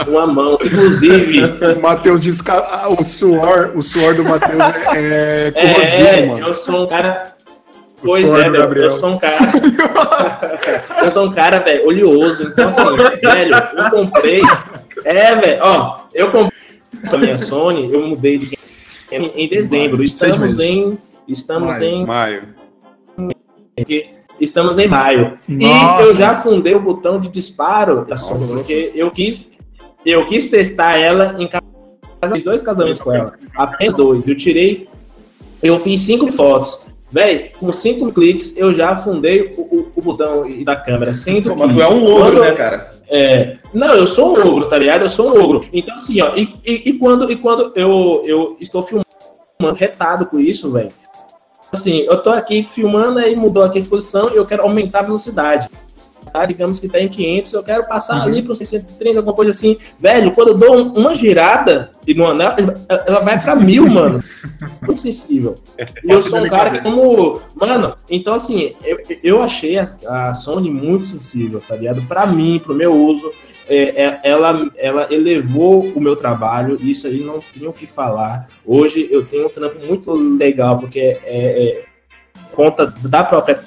uma, 0.08 0.28
mão. 0.28 0.58
Inclusive. 0.64 1.44
O 1.78 1.82
Matheus 1.82 2.22
diz 2.22 2.42
que 2.42 2.52
o 2.52 3.04
suor, 3.04 3.72
o 3.76 3.82
suor 3.82 4.16
do 4.16 4.24
Matheus 4.24 4.62
é, 4.96 5.48
é 5.48 5.62
corrosivo, 5.62 6.08
é, 6.08 6.26
mano. 6.26 6.48
Eu 6.48 6.54
sou 6.54 6.84
um 6.84 6.88
cara. 6.88 7.36
Pois 8.04 8.24
é, 8.24 8.50
velho, 8.50 8.78
eu 8.78 8.92
sou 8.92 9.10
um 9.10 9.18
cara. 9.18 9.38
eu 11.04 11.12
sou 11.12 11.26
um 11.26 11.32
cara, 11.32 11.60
velho, 11.60 11.88
oleoso. 11.88 12.44
Então, 12.44 12.70
assim, 12.70 12.84
velho, 13.22 13.52
eu 13.56 13.90
comprei. 13.90 14.42
É, 15.04 15.36
velho, 15.36 15.60
ó, 15.64 16.02
eu 16.14 16.32
comprei 16.32 16.58
a 17.12 17.18
minha 17.18 17.38
Sony, 17.38 17.92
eu 17.92 18.08
mudei 18.08 18.38
de 18.38 18.58
em 19.12 19.48
dezembro. 19.48 20.04
Estamos 20.04 20.60
em 20.60 20.98
Estamos 21.28 21.78
maio, 21.78 21.84
em. 21.84 22.06
Maio. 22.06 22.56
Estamos 24.40 24.78
em 24.78 24.88
maio. 24.88 25.38
Nossa. 25.48 26.04
E 26.04 26.06
eu 26.06 26.16
já 26.16 26.36
fundei 26.36 26.76
o 26.76 26.80
botão 26.80 27.20
de 27.20 27.28
disparo 27.30 28.06
da 28.06 28.18
Sony, 28.18 28.48
porque 28.48 28.92
eu 28.96 29.12
quis, 29.12 29.50
eu 30.06 30.26
quis 30.26 30.50
testar 30.50 30.98
ela 30.98 31.36
em 31.40 31.48
casa. 31.48 31.66
Fiz 32.34 32.44
dois 32.44 32.62
casamentos 32.62 33.02
com 33.02 33.14
ela. 33.14 33.34
Apenas 33.56 33.94
dois. 33.94 34.28
Eu 34.28 34.36
tirei. 34.36 34.88
Eu 35.62 35.80
fiz 35.80 36.02
cinco 36.02 36.32
fotos. 36.32 36.86
Véi, 37.10 37.54
com 37.58 37.72
cinco 37.72 38.12
cliques 38.12 38.56
eu 38.58 38.74
já 38.74 38.90
afundei 38.90 39.54
o, 39.58 39.62
o, 39.62 39.92
o 39.96 40.02
botão 40.02 40.46
da 40.64 40.76
câmera. 40.76 41.14
Sendo 41.14 41.56
Mas 41.56 41.74
tu 41.74 41.82
é 41.82 41.88
um 41.88 42.04
ogro, 42.04 42.22
quando, 42.22 42.42
né, 42.42 42.52
cara? 42.52 42.92
É, 43.10 43.58
não, 43.74 43.94
eu 43.94 44.06
sou 44.06 44.38
um 44.38 44.48
ogro, 44.48 44.68
tá 44.68 44.78
ligado? 44.78 45.04
Eu 45.04 45.10
sou 45.10 45.30
um 45.30 45.42
ogro. 45.42 45.64
Então, 45.72 45.96
assim, 45.96 46.20
ó, 46.22 46.36
e, 46.36 46.54
e, 46.66 46.90
e 46.90 46.94
quando, 46.94 47.32
e 47.32 47.36
quando 47.38 47.72
eu, 47.76 48.22
eu 48.26 48.58
estou 48.60 48.84
filmando 48.84 49.06
retado 49.78 50.26
com 50.26 50.38
isso, 50.38 50.72
velho, 50.72 50.92
assim, 51.72 52.00
eu 52.02 52.22
tô 52.22 52.30
aqui 52.30 52.64
filmando 52.64 53.20
e 53.20 53.36
mudou 53.36 53.64
aqui 53.64 53.78
a 53.78 53.82
exposição 53.82 54.32
e 54.32 54.36
eu 54.38 54.46
quero 54.46 54.64
aumentar 54.64 55.00
a 55.00 55.04
velocidade. 55.04 55.70
Tá? 56.32 56.46
Digamos 56.46 56.80
que 56.80 56.90
tá 56.90 57.00
em 57.00 57.08
500, 57.08 57.54
eu 57.54 57.64
quero 57.64 57.88
passar 57.88 58.18
uhum. 58.18 58.24
ali 58.24 58.42
para 58.42 58.56
630, 58.56 59.18
alguma 59.18 59.36
coisa 59.36 59.52
assim. 59.52 59.78
Velho, 59.98 60.32
quando 60.32 60.50
eu 60.50 60.58
dou 60.58 60.94
uma 60.94 61.16
girada 61.16 61.92
e 62.06 62.14
no 62.14 62.28
anel, 62.28 62.54
ela 63.06 63.20
vai 63.22 63.42
para 63.42 63.56
mil, 63.56 63.88
mano. 63.90 64.24
Muito 64.82 65.02
sensível. 65.02 65.56
E 66.04 66.10
eu 66.10 66.22
sou 66.22 66.40
um 66.40 66.50
cara 66.50 66.72
que, 66.72 66.82
como. 66.82 67.42
Mano, 67.56 67.96
então 68.10 68.34
assim, 68.34 68.74
eu, 68.84 68.98
eu 69.24 69.42
achei 69.42 69.78
a, 69.78 69.90
a 70.08 70.34
Sony 70.34 70.70
muito 70.70 71.06
sensível, 71.06 71.62
tá 71.68 71.76
ligado? 71.76 72.02
Para 72.04 72.26
mim, 72.26 72.60
pro 72.64 72.76
meu 72.76 72.94
uso. 72.94 73.32
É, 73.70 74.04
é, 74.04 74.20
ela, 74.24 74.72
ela 74.78 75.08
elevou 75.12 75.84
o 75.84 76.00
meu 76.00 76.16
trabalho, 76.16 76.80
isso 76.82 77.06
aí 77.06 77.20
não 77.24 77.42
tenho 77.54 77.70
o 77.70 77.74
que 77.74 77.86
falar. 77.86 78.48
Hoje 78.66 79.08
eu 79.12 79.26
tenho 79.26 79.48
um 79.48 79.50
trampo 79.50 79.86
muito 79.86 80.14
legal, 80.14 80.80
porque 80.80 81.00
é, 81.00 81.20
é 81.26 81.86
conta 82.54 82.94
da 83.02 83.24
própria 83.24 83.60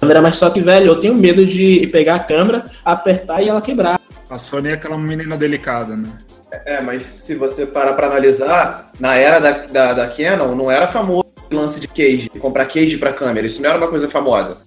câmera, 0.00 0.20
mas 0.20 0.36
só 0.36 0.50
que, 0.50 0.60
velho, 0.60 0.88
eu 0.88 1.00
tenho 1.00 1.14
medo 1.14 1.46
de 1.46 1.86
pegar 1.92 2.16
a 2.16 2.20
câmera, 2.20 2.64
apertar 2.84 3.40
e 3.42 3.48
ela 3.48 3.60
quebrar. 3.62 4.00
A 4.28 4.36
Sony 4.36 4.70
é 4.70 4.72
aquela 4.72 4.98
menina 4.98 5.36
delicada, 5.36 5.96
né? 5.96 6.08
É, 6.64 6.80
mas 6.80 7.06
se 7.06 7.34
você 7.34 7.66
parar 7.66 7.94
para 7.94 8.06
analisar, 8.06 8.90
na 9.00 9.16
era 9.16 9.38
da, 9.38 9.50
da, 9.66 9.92
da 9.92 10.08
Canon, 10.08 10.54
não 10.54 10.70
era 10.70 10.86
famoso 10.86 11.24
lance 11.50 11.78
de 11.80 11.88
cage, 11.88 12.28
comprar 12.38 12.66
cage 12.66 12.98
para 12.98 13.12
câmera, 13.12 13.46
isso 13.46 13.62
não 13.62 13.70
era 13.70 13.78
uma 13.78 13.88
coisa 13.88 14.08
famosa. 14.08 14.58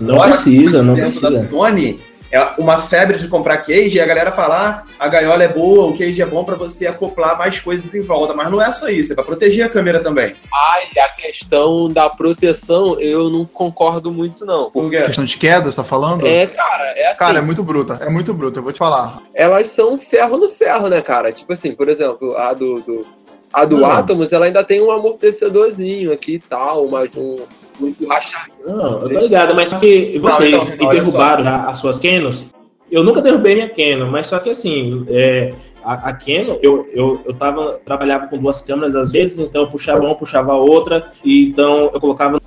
Não 0.00 0.14
Agora, 0.14 0.30
precisa, 0.30 0.82
não 0.82 0.94
precisa. 0.94 1.30
Da 1.30 1.48
Sony, 1.48 2.00
é 2.30 2.40
uma 2.58 2.78
febre 2.78 3.18
de 3.18 3.28
comprar 3.28 3.58
cage 3.58 3.96
e 3.96 4.00
a 4.00 4.06
galera 4.06 4.30
falar 4.30 4.60
ah, 4.60 4.84
a 4.98 5.08
gaiola 5.08 5.42
é 5.42 5.48
boa, 5.48 5.88
o 5.88 5.96
cage 5.96 6.22
é 6.22 6.26
bom 6.26 6.44
para 6.44 6.56
você 6.56 6.86
acoplar 6.86 7.36
mais 7.36 7.58
coisas 7.58 7.94
em 7.94 8.02
volta, 8.02 8.34
mas 8.34 8.50
não 8.50 8.60
é 8.60 8.70
só 8.72 8.88
isso, 8.88 9.12
é 9.12 9.14
para 9.14 9.24
proteger 9.24 9.64
a 9.64 9.68
câmera 9.68 10.00
também. 10.00 10.36
Ai, 10.52 11.02
a 11.02 11.08
questão 11.10 11.90
da 11.90 12.08
proteção 12.08 12.98
eu 13.00 13.30
não 13.30 13.44
concordo 13.44 14.12
muito 14.12 14.44
não. 14.44 14.70
Por 14.70 14.90
quê? 14.90 15.02
questão 15.02 15.24
de 15.24 15.36
queda, 15.36 15.70
você 15.70 15.76
tá 15.76 15.84
falando? 15.84 16.26
É, 16.26 16.46
cara, 16.46 16.84
é 16.96 17.08
assim. 17.08 17.18
Cara, 17.18 17.38
é 17.38 17.42
muito 17.42 17.62
bruta, 17.62 17.98
é 18.00 18.08
muito 18.08 18.32
bruta, 18.32 18.58
eu 18.58 18.62
vou 18.62 18.72
te 18.72 18.78
falar. 18.78 19.22
Elas 19.34 19.68
são 19.68 19.98
ferro 19.98 20.36
no 20.36 20.48
ferro, 20.48 20.88
né, 20.88 21.00
cara? 21.00 21.32
Tipo 21.32 21.52
assim, 21.52 21.72
por 21.72 21.88
exemplo, 21.88 22.36
a 22.36 22.52
do, 22.52 22.80
do 22.80 23.06
a 23.52 23.64
do 23.64 23.84
Atomos, 23.84 24.32
ela 24.32 24.46
ainda 24.46 24.62
tem 24.62 24.80
um 24.80 24.92
amortecedorzinho 24.92 26.12
aqui 26.12 26.34
e 26.34 26.38
tal, 26.38 26.88
mas 26.88 27.10
um 27.16 27.38
muito 27.80 28.06
rachado. 28.06 28.52
Não, 28.64 29.02
eu 29.02 29.12
tô 29.12 29.20
ligado, 29.20 29.54
mas 29.54 29.70
só 29.70 29.78
que 29.78 30.18
vocês 30.18 30.52
não, 30.52 30.74
então, 30.74 30.88
derrubaram 30.90 31.44
já 31.44 31.64
as 31.64 31.78
suas 31.78 31.98
Canos. 31.98 32.44
Eu 32.90 33.04
nunca 33.04 33.22
derrubei 33.22 33.54
minha 33.54 33.68
Canon, 33.68 34.10
mas 34.10 34.26
só 34.26 34.38
que 34.38 34.50
assim, 34.50 35.06
é, 35.08 35.54
a, 35.82 36.10
a 36.10 36.12
Canon, 36.12 36.58
eu, 36.60 36.88
eu, 36.92 37.20
eu 37.24 37.34
tava, 37.34 37.80
trabalhava 37.84 38.26
com 38.26 38.36
duas 38.36 38.60
câmeras 38.60 38.96
às 38.96 39.10
vezes, 39.12 39.38
então 39.38 39.62
eu 39.62 39.70
puxava 39.70 40.04
uma, 40.04 40.14
puxava 40.14 40.52
a 40.52 40.56
outra, 40.56 41.10
e 41.24 41.48
então 41.48 41.90
eu 41.92 42.00
colocava. 42.00 42.40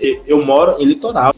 Eu 0.00 0.44
moro 0.44 0.76
em 0.78 0.84
litoral, 0.84 1.34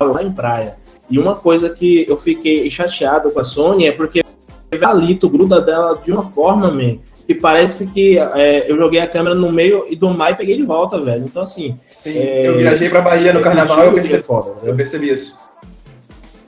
lá 0.00 0.22
em 0.22 0.30
praia. 0.30 0.76
E 1.08 1.18
uma 1.18 1.36
coisa 1.36 1.70
que 1.70 2.04
eu 2.08 2.16
fiquei 2.16 2.68
chateado 2.70 3.30
com 3.30 3.40
a 3.40 3.44
Sony 3.44 3.86
é 3.86 3.92
porque 3.92 4.20
o 4.20 4.78
palito 4.78 5.28
gruda 5.28 5.60
dela 5.60 6.00
de 6.04 6.12
uma 6.12 6.24
forma, 6.24 6.70
man, 6.70 6.98
que 7.26 7.34
parece 7.34 7.88
que 7.88 8.18
é, 8.18 8.70
eu 8.70 8.76
joguei 8.76 9.00
a 9.00 9.06
câmera 9.06 9.34
no 9.34 9.50
meio 9.50 9.84
e 9.90 9.96
do 9.96 10.08
mar 10.10 10.32
e 10.32 10.36
peguei 10.36 10.56
de 10.56 10.62
volta, 10.62 11.00
velho. 11.00 11.24
Então, 11.24 11.42
assim. 11.42 11.76
Sim, 11.88 12.16
é, 12.16 12.46
eu 12.46 12.58
viajei 12.58 12.88
pra 12.88 13.00
Bahia 13.00 13.32
no 13.32 13.40
carnaval 13.40 13.84
e 13.84 13.86
eu 13.86 13.92
percebi, 13.94 14.22
foda, 14.22 14.54
eu 14.62 14.74
percebi 14.74 15.10
isso. 15.10 15.36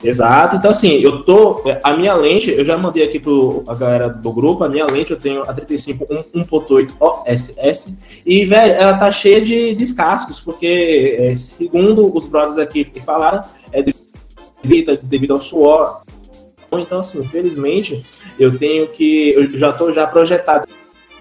Exato, 0.01 0.55
então 0.55 0.71
assim, 0.71 1.01
eu 1.01 1.23
tô. 1.23 1.61
A 1.83 1.91
minha 1.91 2.13
lente, 2.13 2.49
eu 2.49 2.63
já 2.63 2.77
mandei 2.77 3.03
aqui 3.03 3.19
pro 3.19 3.65
a 3.67 3.75
galera 3.75 4.07
do 4.07 4.31
grupo, 4.31 4.63
a 4.63 4.69
minha 4.69 4.85
lente 4.85 5.11
eu 5.11 5.17
tenho 5.17 5.43
a 5.43 5.53
35 5.53 6.05
1.8 6.33 6.93
OSS, 6.97 7.97
e, 8.25 8.45
velho, 8.45 8.71
ela 8.71 8.93
tá 8.93 9.11
cheia 9.11 9.41
de 9.41 9.75
descascos, 9.75 10.39
porque, 10.39 11.17
é, 11.19 11.35
segundo 11.35 12.15
os 12.15 12.25
brothers 12.25 12.57
aqui 12.57 12.85
que 12.85 13.01
falaram, 13.01 13.41
é 13.73 13.83
devido, 14.63 14.97
devido 15.03 15.33
ao 15.33 15.41
suor 15.41 15.99
então, 16.77 16.99
assim, 16.99 17.21
infelizmente, 17.21 18.05
eu 18.37 18.57
tenho 18.57 18.87
que. 18.87 19.31
Eu 19.31 19.57
já 19.57 19.69
estou 19.69 19.91
já 19.91 20.05
projetado 20.05 20.67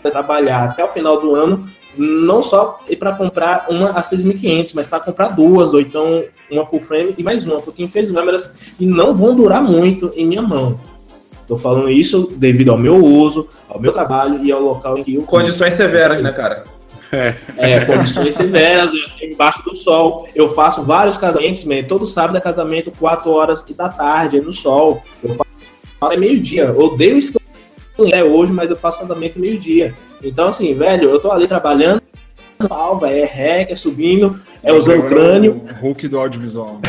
para 0.02 0.10
trabalhar 0.10 0.64
até 0.64 0.84
o 0.84 0.88
final 0.88 1.20
do 1.20 1.34
ano 1.34 1.68
não 1.96 2.42
só 2.42 2.80
para 2.98 3.12
comprar 3.12 3.66
uma 3.68 3.90
a 3.90 4.02
6.500, 4.02 4.72
mas 4.74 4.86
para 4.86 5.00
comprar 5.00 5.28
duas, 5.28 5.74
ou 5.74 5.80
então 5.80 6.22
uma 6.50 6.64
full 6.64 6.80
frame 6.80 7.14
e 7.18 7.22
mais 7.22 7.44
uma, 7.44 7.60
porque 7.60 7.86
fez 7.88 8.10
câmeras 8.10 8.54
e 8.78 8.86
não 8.86 9.14
vão 9.14 9.34
durar 9.34 9.62
muito 9.62 10.12
em 10.14 10.26
minha 10.26 10.42
mão. 10.42 10.78
Tô 11.46 11.56
falando 11.56 11.90
isso 11.90 12.30
devido 12.36 12.70
ao 12.70 12.78
meu 12.78 12.96
uso, 12.96 13.48
ao 13.68 13.80
meu 13.80 13.92
trabalho 13.92 14.44
e 14.44 14.52
ao 14.52 14.60
local 14.60 14.98
em 14.98 15.02
que 15.02 15.14
eu. 15.14 15.22
Condições 15.22 15.74
severas, 15.74 16.22
né, 16.22 16.30
cara? 16.30 16.64
É, 17.56 17.84
condições 17.84 18.34
severas, 18.34 18.92
embaixo 19.22 19.62
do 19.64 19.76
sol. 19.76 20.28
Eu 20.34 20.50
faço 20.50 20.82
vários 20.82 21.16
casamentos, 21.16 21.64
man, 21.64 21.82
todo 21.82 22.06
sábado 22.06 22.36
é 22.36 22.40
casamento, 22.40 22.90
4 22.90 23.30
horas 23.30 23.64
da 23.76 23.88
tarde, 23.88 24.40
no 24.40 24.52
sol. 24.52 25.02
Eu 25.22 25.34
faço 25.34 25.48
é 26.12 26.16
meio-dia. 26.16 26.72
Odeio 26.72 27.18
esse 27.18 27.36
é 28.12 28.22
hoje, 28.22 28.52
mas 28.52 28.70
eu 28.70 28.76
faço 28.76 29.00
casamento 29.00 29.40
meio-dia. 29.40 29.94
Então, 30.22 30.48
assim, 30.48 30.74
velho, 30.74 31.10
eu 31.10 31.18
tô 31.18 31.30
ali 31.32 31.48
trabalhando, 31.48 32.00
alva, 32.70 33.10
é 33.10 33.24
rec, 33.24 33.70
é 33.70 33.76
subindo, 33.76 34.38
é 34.62 34.72
usando 34.72 35.00
o 35.00 35.08
crânio. 35.08 35.62
O 35.64 35.86
Hulk 35.86 36.08
do 36.08 36.18
audiovisual. 36.18 36.80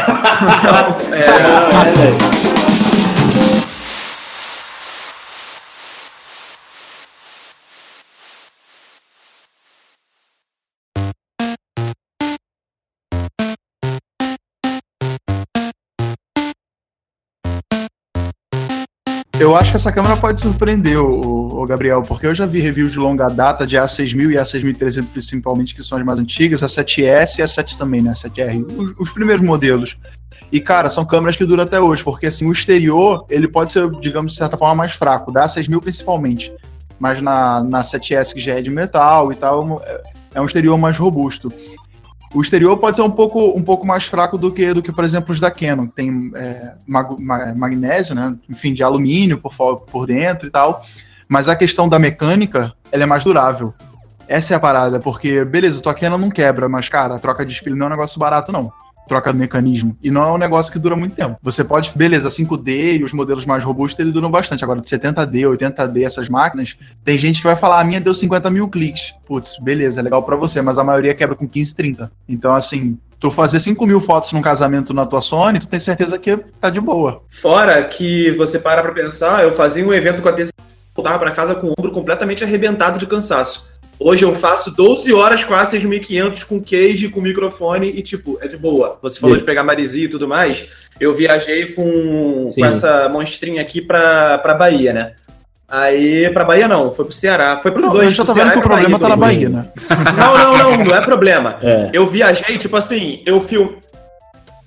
é, 1.12 1.18
é, 1.18 1.92
velho. 1.92 2.79
Eu 19.40 19.56
acho 19.56 19.72
que 19.72 19.78
essa 19.78 19.90
câmera 19.90 20.18
pode 20.18 20.42
surpreender 20.42 21.00
o, 21.00 21.62
o, 21.62 21.66
Gabriel, 21.66 22.04
porque 22.04 22.28
eu 22.28 22.36
já 22.36 22.46
vi 22.46 22.60
reviews 22.60 22.92
de 22.92 23.00
longa 23.00 23.30
data 23.30 23.66
de 23.66 23.78
A6000 23.78 24.32
e 24.32 24.36
A6300 24.36 25.06
principalmente, 25.14 25.74
que 25.74 25.82
são 25.82 25.98
as 25.98 26.04
mais 26.04 26.20
antigas, 26.20 26.62
a 26.62 26.66
7S 26.66 27.40
e 27.40 27.42
a 27.42 27.48
7 27.48 27.78
também, 27.78 28.02
né? 28.02 28.10
A 28.10 28.14
7R, 28.14 28.66
os, 28.78 28.94
os, 29.00 29.10
primeiros 29.12 29.46
modelos. 29.46 29.98
E, 30.52 30.60
cara, 30.60 30.90
são 30.90 31.06
câmeras 31.06 31.38
que 31.38 31.46
duram 31.46 31.64
até 31.64 31.80
hoje, 31.80 32.04
porque 32.04 32.28
assim, 32.28 32.48
o 32.48 32.52
exterior, 32.52 33.26
ele 33.30 33.48
pode 33.48 33.72
ser, 33.72 33.90
digamos, 34.02 34.34
de 34.34 34.38
certa 34.38 34.58
forma, 34.58 34.76
mais 34.76 34.92
fraco, 34.92 35.32
da 35.32 35.46
A6000 35.46 35.80
principalmente. 35.80 36.52
Mas 37.00 37.22
na, 37.22 37.64
na 37.64 37.82
7S, 37.82 38.34
que 38.34 38.42
já 38.42 38.56
é 38.56 38.62
de 38.62 38.70
metal 38.70 39.32
e 39.32 39.36
tal, 39.36 39.82
é, 39.86 40.02
é 40.36 40.42
um 40.42 40.46
exterior 40.46 40.78
mais 40.78 40.98
robusto. 40.98 41.50
O 42.34 42.42
exterior 42.42 42.78
pode 42.78 42.98
ser 42.98 43.02
um 43.02 43.10
pouco, 43.10 43.58
um 43.58 43.64
pouco 43.64 43.88
mais 43.88 44.06
fraco 44.06 44.38
do 44.38 44.52
que, 44.52 44.74
do 44.74 44.82
que, 44.82 44.92
por 44.92 45.04
exemplo, 45.04 45.32
os 45.32 45.40
da 45.40 45.50
Canon. 45.50 45.88
Tem 45.88 46.32
é, 46.36 46.74
mag, 46.88 47.16
magnésio, 47.20 48.14
né? 48.14 48.36
Enfim, 48.48 48.74
de 48.74 48.84
alumínio 48.84 49.40
por, 49.40 49.52
por 49.82 50.06
dentro 50.06 50.48
e 50.48 50.52
tal. 50.52 50.86
Mas 51.28 51.48
a 51.48 51.56
questão 51.56 51.90
da 51.90 51.98
mecânica, 51.98 52.74
ela 52.92 53.04
é 53.04 53.06
mais 53.06 53.24
durável. 53.24 53.74
Essa 54.28 54.54
é 54.54 54.58
a 54.58 54.60
parada, 54.60 55.00
porque, 55.00 55.44
beleza, 55.44 55.82
tua 55.82 55.94
Canon 55.94 56.20
não 56.20 56.30
quebra, 56.30 56.70
mas, 56.70 56.88
cara, 56.88 57.16
a 57.16 57.20
troca 57.20 57.44
de 57.44 57.52
espelho 57.52 57.76
não 57.76 57.88
é 57.88 57.88
um 57.88 57.92
negócio 57.92 58.20
barato, 58.20 58.52
não 58.52 58.72
troca 59.10 59.34
do 59.34 59.38
mecanismo. 59.38 59.98
E 60.02 60.10
não 60.10 60.24
é 60.24 60.32
um 60.32 60.38
negócio 60.38 60.72
que 60.72 60.80
dura 60.80 60.96
muito 60.96 61.16
tempo. 61.16 61.38
Você 61.42 61.64
pode, 61.64 61.92
beleza, 61.94 62.30
5D 62.30 63.00
e 63.00 63.04
os 63.04 63.12
modelos 63.12 63.46
mais 63.46 63.64
robustos, 63.64 64.00
eles 64.00 64.14
duram 64.14 64.32
bastante. 64.32 64.64
Agora, 64.64 64.80
de 64.80 64.88
70D, 64.88 65.58
80D, 65.58 66.06
essas 66.06 66.30
máquinas, 66.30 66.78
tem 67.04 67.18
gente 67.18 67.42
que 67.42 67.48
vai 67.48 67.56
falar, 67.56 67.82
a 67.82 67.84
minha 67.84 68.00
deu 68.00 68.14
50 68.14 68.50
mil 68.50 68.70
cliques. 68.70 69.14
Putz, 69.28 69.58
beleza, 69.60 70.00
é 70.00 70.04
legal 70.04 70.24
para 70.24 70.38
você, 70.38 70.62
mas 70.62 70.78
a 70.78 70.84
maioria 70.84 71.14
quebra 71.14 71.36
com 71.36 71.48
15, 71.48 71.76
30. 71.76 72.12
Então, 72.28 72.54
assim, 72.54 72.98
tu 73.20 73.30
fazer 73.30 73.60
5 73.60 73.86
mil 73.86 74.00
fotos 74.00 74.32
num 74.32 74.42
casamento 74.42 74.94
na 74.94 75.06
tua 75.06 75.20
Sony, 75.20 75.60
tu 75.60 75.68
tem 75.68 75.80
certeza 75.80 76.18
que 76.18 76.38
tá 76.62 76.70
de 76.70 76.80
boa. 76.80 77.24
Fora 77.30 77.84
que 77.84 78.32
você 78.32 78.58
para 78.58 78.82
pra 78.82 78.94
pensar, 78.94 79.44
eu 79.44 79.52
fazia 79.52 79.86
um 79.86 79.94
evento 79.94 80.22
com 80.22 80.30
a 80.30 80.34
TC 80.34 80.52
voltava 81.00 81.20
para 81.20 81.32
casa 81.32 81.56
com 81.56 81.68
o 81.68 81.74
ombro 81.78 81.92
completamente 81.92 82.44
arrebentado 82.44 83.00
de 83.00 83.08
cansaço. 83.08 83.70
Hoje 84.00 84.24
eu 84.24 84.34
faço 84.34 84.74
12 84.74 85.12
horas 85.12 85.44
com 85.44 85.54
a 85.54 85.66
6500 85.66 86.46
com 86.46 86.62
cage, 86.62 87.10
com 87.10 87.20
microfone 87.20 87.90
e, 87.90 88.02
tipo, 88.02 88.38
é 88.42 88.48
de 88.48 88.56
boa. 88.56 88.98
Você 89.02 89.20
falou 89.20 89.36
Sim. 89.36 89.42
de 89.42 89.46
pegar 89.46 89.62
marisia 89.62 90.06
e 90.06 90.08
tudo 90.08 90.26
mais. 90.26 90.68
Eu 90.98 91.14
viajei 91.14 91.74
com, 91.74 92.48
com 92.48 92.66
essa 92.66 93.10
monstrinha 93.10 93.62
aqui 93.62 93.82
pra, 93.82 94.38
pra 94.38 94.54
Bahia, 94.54 94.94
né? 94.94 95.12
Aí, 95.68 96.30
pra 96.30 96.46
Bahia 96.46 96.68
não, 96.68 96.92
foi 96.92 97.06
pro 97.06 97.14
Ceará. 97.14 97.58
Foi 97.58 97.72
pro 97.72 97.82
não, 97.82 97.92
dois. 97.92 98.08
Eu 98.08 98.14
já 98.14 98.26
tô 98.26 98.34
vendo 98.34 98.52
que 98.52 98.58
o 98.58 98.62
problema 98.62 98.98
Bahia, 98.98 99.00
tá 99.00 99.10
na 99.10 99.16
Bahia, 99.16 99.50
né? 99.50 99.68
Não, 100.18 100.38
não, 100.38 100.58
não, 100.58 100.86
não 100.86 100.96
é 100.96 101.02
problema. 101.02 101.60
É. 101.62 101.90
Eu 101.92 102.08
viajei, 102.08 102.58
tipo 102.58 102.78
assim, 102.78 103.22
eu 103.26 103.40
filmei 103.42 103.78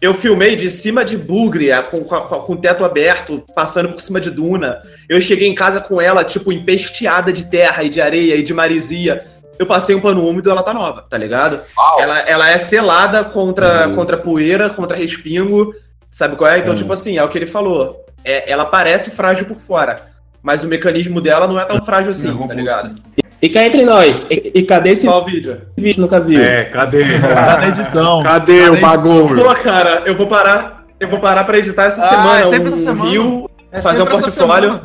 eu 0.03 0.13
filmei 0.13 0.57
de 0.57 0.69
cima 0.69 1.05
de 1.05 1.17
Bugre, 1.17 1.71
com, 1.89 2.03
com, 2.03 2.21
com 2.21 2.53
o 2.55 2.57
teto 2.57 2.85
aberto, 2.85 3.45
passando 3.55 3.91
por 3.91 4.01
cima 4.01 4.21
de 4.21 4.33
duna. 4.33 4.83
Eu 5.09 5.21
cheguei 5.21 5.47
em 5.47 5.55
casa 5.55 5.81
com 5.81 6.01
ela, 6.01 6.25
tipo, 6.25 6.53
empesteada 6.53 7.33
de 7.33 7.45
terra 7.45 7.85
e 7.85 7.89
de 7.89 8.01
areia 8.01 8.35
e 8.35 8.43
de 8.43 8.53
marisia. 8.53 9.25
Eu 9.57 9.65
passei 9.65 9.95
um 9.95 10.01
pano 10.01 10.27
úmido 10.27 10.51
ela 10.51 10.65
tá 10.65 10.75
nova, 10.75 11.07
tá 11.09 11.17
ligado? 11.17 11.61
Ela, 12.01 12.19
ela 12.19 12.51
é 12.51 12.59
selada 12.59 13.23
contra, 13.23 13.87
uhum. 13.87 13.95
contra 13.95 14.17
poeira, 14.17 14.69
contra 14.69 14.97
respingo. 14.97 15.73
Sabe 16.11 16.35
qual 16.35 16.51
é? 16.51 16.59
Então, 16.59 16.73
uhum. 16.73 16.79
tipo 16.79 16.93
assim, 16.93 17.17
é 17.17 17.23
o 17.23 17.29
que 17.29 17.39
ele 17.39 17.47
falou. 17.47 18.05
É, 18.25 18.51
ela 18.51 18.65
parece 18.65 19.09
frágil 19.09 19.47
por 19.47 19.59
fora. 19.59 20.11
Mas 20.43 20.65
o 20.65 20.67
mecanismo 20.69 21.21
dela 21.21 21.47
não 21.47 21.61
é 21.61 21.65
tão 21.65 21.81
frágil 21.81 22.11
assim, 22.11 22.43
é 22.43 22.49
tá 22.49 22.55
ligado? 22.55 22.97
E 23.43 23.49
cá 23.49 23.67
entre 23.67 23.85
nós, 23.85 24.25
e, 24.31 24.53
e 24.55 24.63
cadê 24.63 24.91
esse 24.91 25.05
Qual 25.05 25.25
vídeo? 25.25 25.63
vídeo? 25.77 26.01
Nunca 26.01 26.21
viu. 26.21 26.41
É, 26.41 26.63
cadê? 26.67 27.03
Tá 27.19 27.57
na 27.57 27.69
edição. 27.69 28.23
Cadê, 28.23 28.61
cadê 28.61 28.71
o 28.71 28.81
bagulho? 28.81 29.43
Pô, 29.43 29.55
cara, 29.57 30.05
eu 30.07 30.17
vou 30.17 30.29
parar. 30.29 30.85
Eu 31.01 31.09
vou 31.09 31.19
parar 31.19 31.43
pra 31.43 31.59
editar 31.59 31.87
essa 31.87 32.05
ah, 32.05 32.09
semana. 32.09 32.41
É 32.41 32.47
sempre 32.47 32.71
um 32.71 32.75
essa 32.75 32.85
semana. 32.85 33.11
Rio, 33.11 33.51
é 33.73 33.83
fazer 33.83 34.03
um 34.03 34.07
portfólio. 34.07 34.81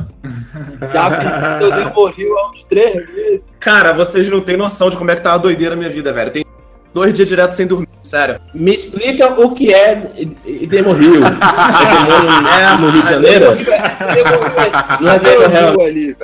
Já 0.92 1.08
eu 2.18 2.38
há 2.38 2.50
uns 2.50 2.64
três 2.64 2.94
meses. 2.94 3.44
Cara, 3.60 3.92
vocês 3.92 4.28
não 4.28 4.40
têm 4.40 4.56
noção 4.56 4.90
de 4.90 4.96
como 4.96 5.08
é 5.12 5.14
que 5.14 5.22
tá 5.22 5.34
a 5.34 5.38
doideira 5.38 5.76
na 5.76 5.80
minha 5.80 5.92
vida, 5.92 6.12
velho. 6.12 6.32
Tem 6.32 6.44
dois 6.92 7.12
dias 7.12 7.28
direto 7.28 7.52
sem 7.52 7.66
dormir, 7.66 7.88
sério. 8.02 8.40
Me 8.54 8.74
explica 8.74 9.40
o 9.40 9.52
que 9.52 9.72
é 9.72 9.96
Demo 10.68 10.92
Rio. 10.92 11.22
é 11.24 12.76
no 12.78 12.90
Rio 12.90 13.02
de 13.02 13.10
Janeiro? 13.10 13.46
Não 15.00 15.12
é 15.12 15.18
Demo 15.18 15.46
Rio 15.46 15.86
ali. 15.86 16.16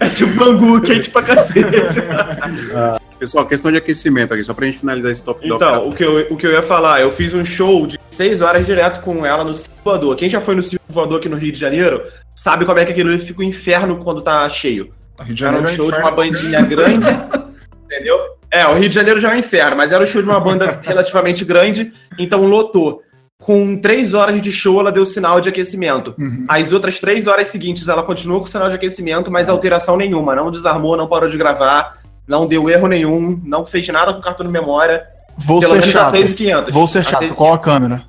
É 0.00 0.08
tipo 0.08 0.32
Bangu, 0.34 0.80
quente 0.80 1.10
pra 1.10 1.22
cacete. 1.22 1.68
Pessoal, 3.18 3.46
questão 3.46 3.72
de 3.72 3.78
aquecimento 3.78 4.32
aqui, 4.32 4.44
só 4.44 4.54
pra 4.54 4.66
gente 4.66 4.78
finalizar 4.78 5.10
esse 5.10 5.24
top 5.24 5.40
Então, 5.44 5.88
o 5.88 5.92
que, 5.92 6.04
eu, 6.04 6.28
o 6.30 6.36
que 6.36 6.46
eu 6.46 6.52
ia 6.52 6.62
falar, 6.62 7.00
eu 7.00 7.10
fiz 7.10 7.34
um 7.34 7.44
show 7.44 7.84
de 7.84 7.98
seis 8.10 8.40
horas 8.40 8.64
direto 8.64 9.00
com 9.00 9.26
ela 9.26 9.42
no 9.42 9.52
Silvador. 9.54 10.14
Quem 10.14 10.30
já 10.30 10.40
foi 10.40 10.54
no 10.54 10.62
Silvador 10.62 11.18
aqui 11.18 11.28
no 11.28 11.36
Rio 11.36 11.50
de 11.50 11.58
Janeiro 11.58 12.02
sabe 12.36 12.64
como 12.64 12.78
é 12.78 12.84
que 12.84 12.92
aquilo 12.92 13.18
fica 13.18 13.40
um 13.40 13.44
inferno 13.44 13.96
quando 13.96 14.22
tá 14.22 14.48
cheio. 14.48 14.90
Rio 15.20 15.34
de 15.34 15.40
Janeiro 15.40 15.66
Era 15.66 15.70
um 15.70 15.74
é 15.74 15.76
show 15.76 15.90
de 15.90 15.98
uma 15.98 16.12
bandinha 16.12 16.62
grande, 16.62 17.06
entendeu? 17.86 18.37
É, 18.50 18.66
o 18.66 18.74
Rio 18.74 18.88
de 18.88 18.94
Janeiro 18.94 19.20
já 19.20 19.32
é 19.32 19.36
um 19.36 19.38
inferno, 19.38 19.76
mas 19.76 19.92
era 19.92 20.02
o 20.02 20.06
show 20.06 20.22
de 20.22 20.28
uma 20.28 20.40
banda 20.40 20.80
relativamente 20.84 21.44
grande, 21.44 21.92
então 22.18 22.44
lotou. 22.44 23.02
Com 23.40 23.76
três 23.76 24.14
horas 24.14 24.40
de 24.40 24.50
show, 24.50 24.80
ela 24.80 24.90
deu 24.90 25.04
sinal 25.04 25.40
de 25.40 25.48
aquecimento. 25.48 26.14
Uhum. 26.18 26.44
As 26.48 26.72
outras 26.72 26.98
três 26.98 27.26
horas 27.26 27.48
seguintes, 27.48 27.86
ela 27.86 28.02
continuou 28.02 28.40
com 28.40 28.46
sinal 28.46 28.68
de 28.68 28.74
aquecimento, 28.74 29.30
mas 29.30 29.48
alteração 29.48 29.96
nenhuma. 29.96 30.34
Não 30.34 30.50
desarmou, 30.50 30.96
não 30.96 31.06
parou 31.06 31.28
de 31.28 31.38
gravar, 31.38 31.98
não 32.26 32.46
deu 32.46 32.68
erro 32.68 32.88
nenhum, 32.88 33.40
não 33.44 33.64
fez 33.64 33.86
nada 33.88 34.12
com 34.12 34.20
cartão 34.20 34.44
de 34.44 34.52
memória. 34.52 35.06
Vou 35.38 35.62
ser 35.62 35.82
chato. 35.84 36.10
6, 36.10 36.34
Vou 36.70 36.88
ser 36.88 37.04
chato. 37.04 37.34
Qual 37.34 37.52
a 37.52 37.58
câmera? 37.58 38.02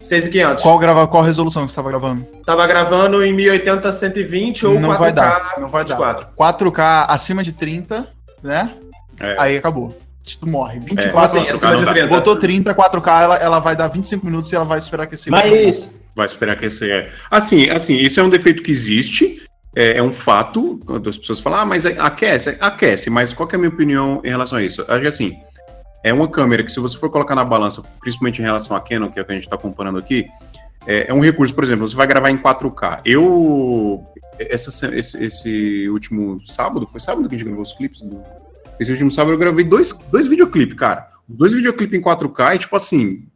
6500. 0.00 0.62
Qual, 0.62 0.78
grava, 0.78 1.06
qual 1.06 1.22
resolução 1.22 1.62
que 1.62 1.68
você 1.68 1.72
estava 1.72 1.88
gravando? 1.88 2.26
Tava 2.44 2.66
gravando 2.66 3.22
em 3.22 3.32
1080 3.32 3.92
120 3.92 4.66
ou 4.66 4.80
não 4.80 4.90
4K 4.90 4.98
vai 4.98 5.12
dar, 5.12 5.54
não 5.58 5.68
vai 5.68 5.84
24. 5.84 6.26
dar. 6.26 6.54
4K 6.54 7.06
acima 7.08 7.42
de 7.42 7.52
30, 7.52 8.08
né? 8.42 8.72
É. 9.20 9.36
Aí 9.38 9.56
acabou. 9.56 9.96
Tu 10.40 10.46
morre. 10.46 10.78
24 10.80 11.38
é, 11.38 11.40
assim, 11.40 11.52
de 11.52 11.86
30. 11.86 12.06
Botou 12.06 12.36
30, 12.36 12.74
4K, 12.74 13.22
ela, 13.22 13.36
ela 13.36 13.58
vai 13.60 13.74
dar 13.74 13.88
25 13.88 14.24
minutos 14.26 14.52
e 14.52 14.56
ela 14.56 14.64
vai 14.64 14.78
esperar 14.78 15.04
aquecer. 15.04 15.30
Mas. 15.30 15.90
Vai 16.14 16.26
esperar 16.26 16.52
aquecer. 16.52 16.90
É. 16.90 17.08
Assim, 17.30 17.70
assim, 17.70 17.94
isso 17.94 18.20
é 18.20 18.22
um 18.22 18.28
defeito 18.28 18.62
que 18.62 18.70
existe. 18.70 19.42
É, 19.74 19.98
é, 19.98 20.02
um 20.02 20.12
fato, 20.12 20.80
quando 20.84 21.08
as 21.08 21.16
pessoas 21.16 21.40
falam, 21.40 21.60
ah, 21.60 21.66
mas 21.66 21.86
aquece, 21.86 22.56
aquece, 22.58 23.10
mas 23.10 23.32
qual 23.32 23.48
é 23.52 23.54
a 23.54 23.58
minha 23.58 23.68
opinião 23.68 24.20
em 24.24 24.28
relação 24.28 24.58
a 24.58 24.62
isso? 24.62 24.84
Acho 24.88 25.02
que 25.02 25.06
assim, 25.06 25.36
é 26.02 26.12
uma 26.12 26.26
câmera 26.26 26.64
que 26.64 26.72
se 26.72 26.80
você 26.80 26.98
for 26.98 27.10
colocar 27.10 27.34
na 27.34 27.44
balança, 27.44 27.82
principalmente 28.00 28.40
em 28.40 28.44
relação 28.44 28.76
à 28.76 28.80
Canon, 28.80 29.10
que 29.10 29.18
é 29.18 29.22
o 29.22 29.24
que 29.24 29.30
a 29.30 29.34
gente 29.34 29.44
está 29.44 29.56
comparando 29.56 29.98
aqui, 29.98 30.26
é, 30.86 31.10
é, 31.10 31.14
um 31.14 31.20
recurso, 31.20 31.54
por 31.54 31.62
exemplo, 31.62 31.88
você 31.88 31.94
vai 31.94 32.06
gravar 32.06 32.30
em 32.30 32.38
4K. 32.38 33.02
Eu, 33.04 34.02
essa, 34.38 34.94
esse, 34.96 35.22
esse 35.22 35.88
último 35.90 36.40
sábado, 36.46 36.86
foi 36.86 36.98
sábado 36.98 37.28
que 37.28 37.34
a 37.34 37.38
gente 37.38 37.46
gravou 37.46 37.62
os 37.62 37.74
clipes 37.74 38.00
do, 38.00 38.22
esse 38.80 38.90
último 38.90 39.10
sábado 39.10 39.34
eu 39.34 39.38
gravei 39.38 39.64
dois, 39.64 39.92
dois 40.10 40.26
videoclipes, 40.26 40.76
cara. 40.76 41.08
Dois 41.28 41.52
videoclipes 41.52 41.98
em 41.98 42.02
4K 42.02 42.54
e, 42.54 42.58
tipo 42.58 42.76
assim, 42.76 43.26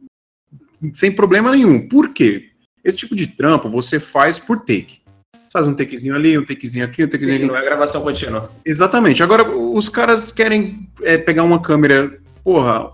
sem 0.93 1.11
problema 1.11 1.51
nenhum. 1.51 1.87
Por 1.87 2.09
quê? 2.09 2.49
Esse 2.83 2.97
tipo 2.97 3.15
de 3.15 3.27
trampo 3.27 3.69
você 3.69 3.99
faz 3.99 4.39
por 4.39 4.59
take. 4.59 5.01
Você 5.33 5.51
faz 5.51 5.67
um 5.67 5.73
takezinho 5.73 6.15
ali, 6.15 6.37
um 6.37 6.45
takezinho 6.45 6.83
aqui, 6.83 7.03
um 7.03 7.07
takezinho 7.07 7.37
Sim, 7.37 7.43
aqui. 7.43 7.53
não 7.53 7.57
é 7.57 7.63
gravação 7.63 8.01
contínua. 8.01 8.51
Exatamente. 8.65 9.21
Agora, 9.21 9.47
os 9.49 9.87
caras 9.87 10.31
querem 10.31 10.89
é, 11.01 11.17
pegar 11.17 11.43
uma 11.43 11.61
câmera, 11.61 12.17
porra, 12.43 12.89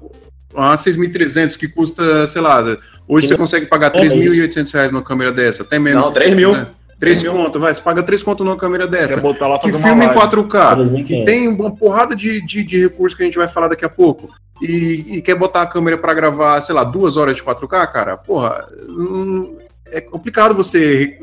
uma 0.54 0.76
6.300 0.76 1.58
que 1.58 1.68
custa, 1.68 2.28
sei 2.28 2.42
lá, 2.42 2.62
hoje 3.08 3.28
Sim. 3.28 3.34
você 3.34 3.38
consegue 3.38 3.66
pagar 3.68 3.92
3.800 3.92 4.74
reais 4.74 4.92
numa 4.92 5.04
câmera 5.04 5.32
dessa, 5.32 5.64
até 5.64 5.80
menos. 5.80 6.06
Não, 6.06 6.14
3 6.14 6.34
mil. 6.34 6.52
Né? 6.54 6.68
3 7.00 7.28
conto, 7.28 7.60
vai, 7.60 7.74
você 7.74 7.82
paga 7.82 8.04
3 8.04 8.22
conto 8.24 8.44
numa 8.44 8.58
câmera 8.58 8.86
dessa. 8.88 9.16
Quer 9.16 9.22
botar 9.22 9.48
lá 9.48 9.58
Que 9.60 9.72
filma 9.72 10.04
em 10.04 10.08
live. 10.08 10.16
4K, 10.22 10.76
3.500. 10.76 11.06
que 11.06 11.26
tem 11.26 11.48
uma 11.48 11.72
porrada 11.76 12.16
de, 12.16 12.46
de, 12.46 12.64
de 12.64 12.82
recursos 12.82 13.16
que 13.16 13.24
a 13.24 13.26
gente 13.26 13.38
vai 13.38 13.48
falar 13.48 13.70
daqui 13.70 13.86
a 13.86 13.90
pouco. 13.90 14.30
E, 14.62 15.18
e 15.18 15.22
quer 15.22 15.36
botar 15.36 15.62
a 15.62 15.66
câmera 15.68 15.98
pra 15.98 16.14
gravar, 16.14 16.62
sei 16.62 16.76
lá, 16.76 16.84
duas 16.84 17.16
horas 17.16 17.38
de 17.38 17.44
4K, 17.44 17.88
cara, 17.92 18.18
porra, 18.18 18.68
hum, 18.90 19.58
é 19.86 20.02
complicado 20.02 20.54
você 20.54 21.18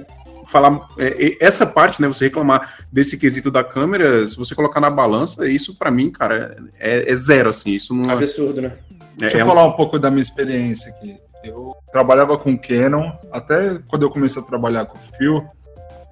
falar 0.46 0.80
é, 0.96 1.26
é, 1.26 1.36
essa 1.44 1.66
parte, 1.66 2.00
né? 2.00 2.08
Você 2.08 2.26
reclamar 2.26 2.74
desse 2.90 3.18
quesito 3.18 3.50
da 3.50 3.62
câmera, 3.62 4.26
se 4.26 4.36
você 4.36 4.54
colocar 4.54 4.80
na 4.80 4.88
balança, 4.88 5.46
isso 5.46 5.76
pra 5.76 5.90
mim, 5.90 6.10
cara, 6.10 6.56
é, 6.78 7.10
é 7.10 7.14
zero, 7.14 7.50
assim. 7.50 7.72
Isso 7.72 7.92
não 7.94 8.10
é, 8.10 8.14
Absurdo, 8.14 8.62
né? 8.62 8.72
Deixa 9.18 9.36
é 9.36 9.40
eu 9.40 9.44
um- 9.44 9.48
falar 9.48 9.64
um 9.64 9.72
pouco 9.72 9.98
da 9.98 10.10
minha 10.10 10.22
experiência 10.22 10.90
aqui. 10.92 11.16
Eu 11.44 11.74
trabalhava 11.92 12.36
com 12.38 12.56
Canon, 12.56 13.12
até 13.30 13.78
quando 13.88 14.02
eu 14.02 14.10
comecei 14.10 14.40
a 14.40 14.44
trabalhar 14.44 14.86
com 14.86 14.96
o 14.96 15.00
Phil, 15.00 15.44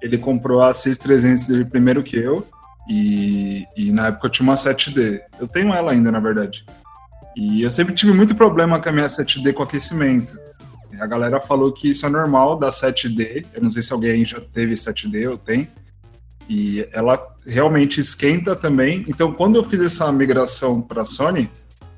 ele 0.05 0.19
comprou 0.19 0.61
a 0.61 0.71
6300 0.71 1.47
dele 1.47 1.65
primeiro 1.65 2.03
que 2.03 2.15
eu, 2.15 2.47
e, 2.87 3.65
e 3.75 3.91
na 3.91 4.07
época 4.07 4.27
eu 4.27 4.29
tinha 4.29 4.47
uma 4.47 4.53
7D. 4.53 5.19
Eu 5.39 5.47
tenho 5.47 5.73
ela 5.73 5.91
ainda, 5.91 6.11
na 6.11 6.19
verdade. 6.19 6.63
E 7.35 7.63
eu 7.63 7.71
sempre 7.71 7.95
tive 7.95 8.13
muito 8.13 8.35
problema 8.35 8.79
com 8.79 8.87
a 8.87 8.91
minha 8.91 9.07
7D 9.07 9.51
com 9.51 9.63
aquecimento. 9.63 10.37
A 10.99 11.07
galera 11.07 11.41
falou 11.41 11.73
que 11.73 11.89
isso 11.89 12.05
é 12.05 12.09
normal 12.09 12.55
da 12.55 12.69
7D. 12.69 13.47
Eu 13.51 13.63
não 13.63 13.69
sei 13.71 13.81
se 13.81 13.91
alguém 13.91 14.23
já 14.23 14.39
teve 14.39 14.75
7D 14.75 15.27
ou 15.27 15.39
tem. 15.39 15.67
E 16.47 16.87
ela 16.93 17.19
realmente 17.43 17.99
esquenta 17.99 18.55
também. 18.55 19.03
Então, 19.07 19.33
quando 19.33 19.55
eu 19.55 19.63
fiz 19.63 19.81
essa 19.81 20.11
migração 20.11 20.83
para 20.83 21.03
Sony, 21.03 21.49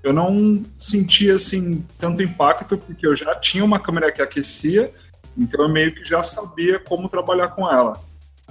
eu 0.02 0.14
não 0.14 0.64
senti 0.78 1.30
assim 1.30 1.84
tanto 2.00 2.24
impacto 2.24 2.78
porque 2.78 3.06
eu 3.06 3.14
já 3.14 3.36
tinha 3.36 3.66
uma 3.66 3.82
câmera 3.82 4.14
que 4.14 4.22
aquecia, 4.22 4.94
então 5.38 5.64
eu 5.66 5.70
meio 5.70 5.94
que 5.94 6.04
já 6.04 6.24
sabia 6.24 6.80
como 6.80 7.10
trabalhar 7.10 7.50
com 7.50 7.70
ela. 7.70 8.02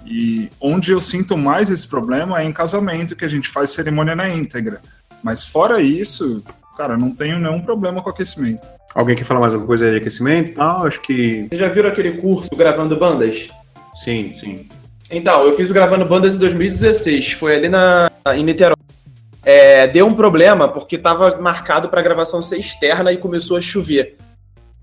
E 0.05 0.49
onde 0.61 0.92
eu 0.92 1.01
sinto 1.01 1.37
mais 1.37 1.70
esse 1.70 1.87
problema 1.87 2.40
é 2.40 2.44
em 2.44 2.53
casamento, 2.53 3.16
que 3.16 3.25
a 3.25 3.29
gente 3.29 3.49
faz 3.49 3.70
cerimônia 3.70 4.14
na 4.14 4.29
íntegra. 4.29 4.81
Mas 5.22 5.44
fora 5.44 5.81
isso, 5.83 6.44
cara, 6.77 6.96
não 6.96 7.11
tenho 7.11 7.38
nenhum 7.38 7.61
problema 7.61 8.03
com 8.03 8.11
aquecimento. 8.11 8.66
Alguém 8.94 9.16
quer 9.16 9.25
falar 9.25 9.40
mais 9.40 9.53
alguma 9.53 9.66
coisa 9.66 9.90
de 9.90 9.96
aquecimento? 9.96 10.61
Ah, 10.61 10.83
acho 10.83 11.01
que 11.03 11.46
Vocês 11.49 11.61
já 11.61 11.68
viram 11.68 11.88
aquele 11.88 12.18
curso 12.18 12.49
gravando 12.57 12.96
bandas? 12.96 13.49
sim, 13.96 14.37
sim. 14.40 14.68
Então, 15.11 15.44
eu 15.44 15.55
fiz 15.55 15.70
o 15.70 15.72
Gravando 15.72 16.05
Bandas 16.05 16.35
em 16.35 16.38
2016, 16.38 17.33
foi 17.33 17.55
ali 17.55 17.68
na, 17.68 18.11
em 18.35 18.42
Niterói. 18.42 18.75
É, 19.44 19.87
deu 19.87 20.05
um 20.05 20.14
problema 20.14 20.66
porque 20.68 20.96
estava 20.96 21.40
marcado 21.40 21.88
para 21.88 22.03
gravação 22.03 22.42
ser 22.42 22.59
externa 22.59 23.12
e 23.12 23.16
começou 23.16 23.57
a 23.57 23.61
chover. 23.61 24.16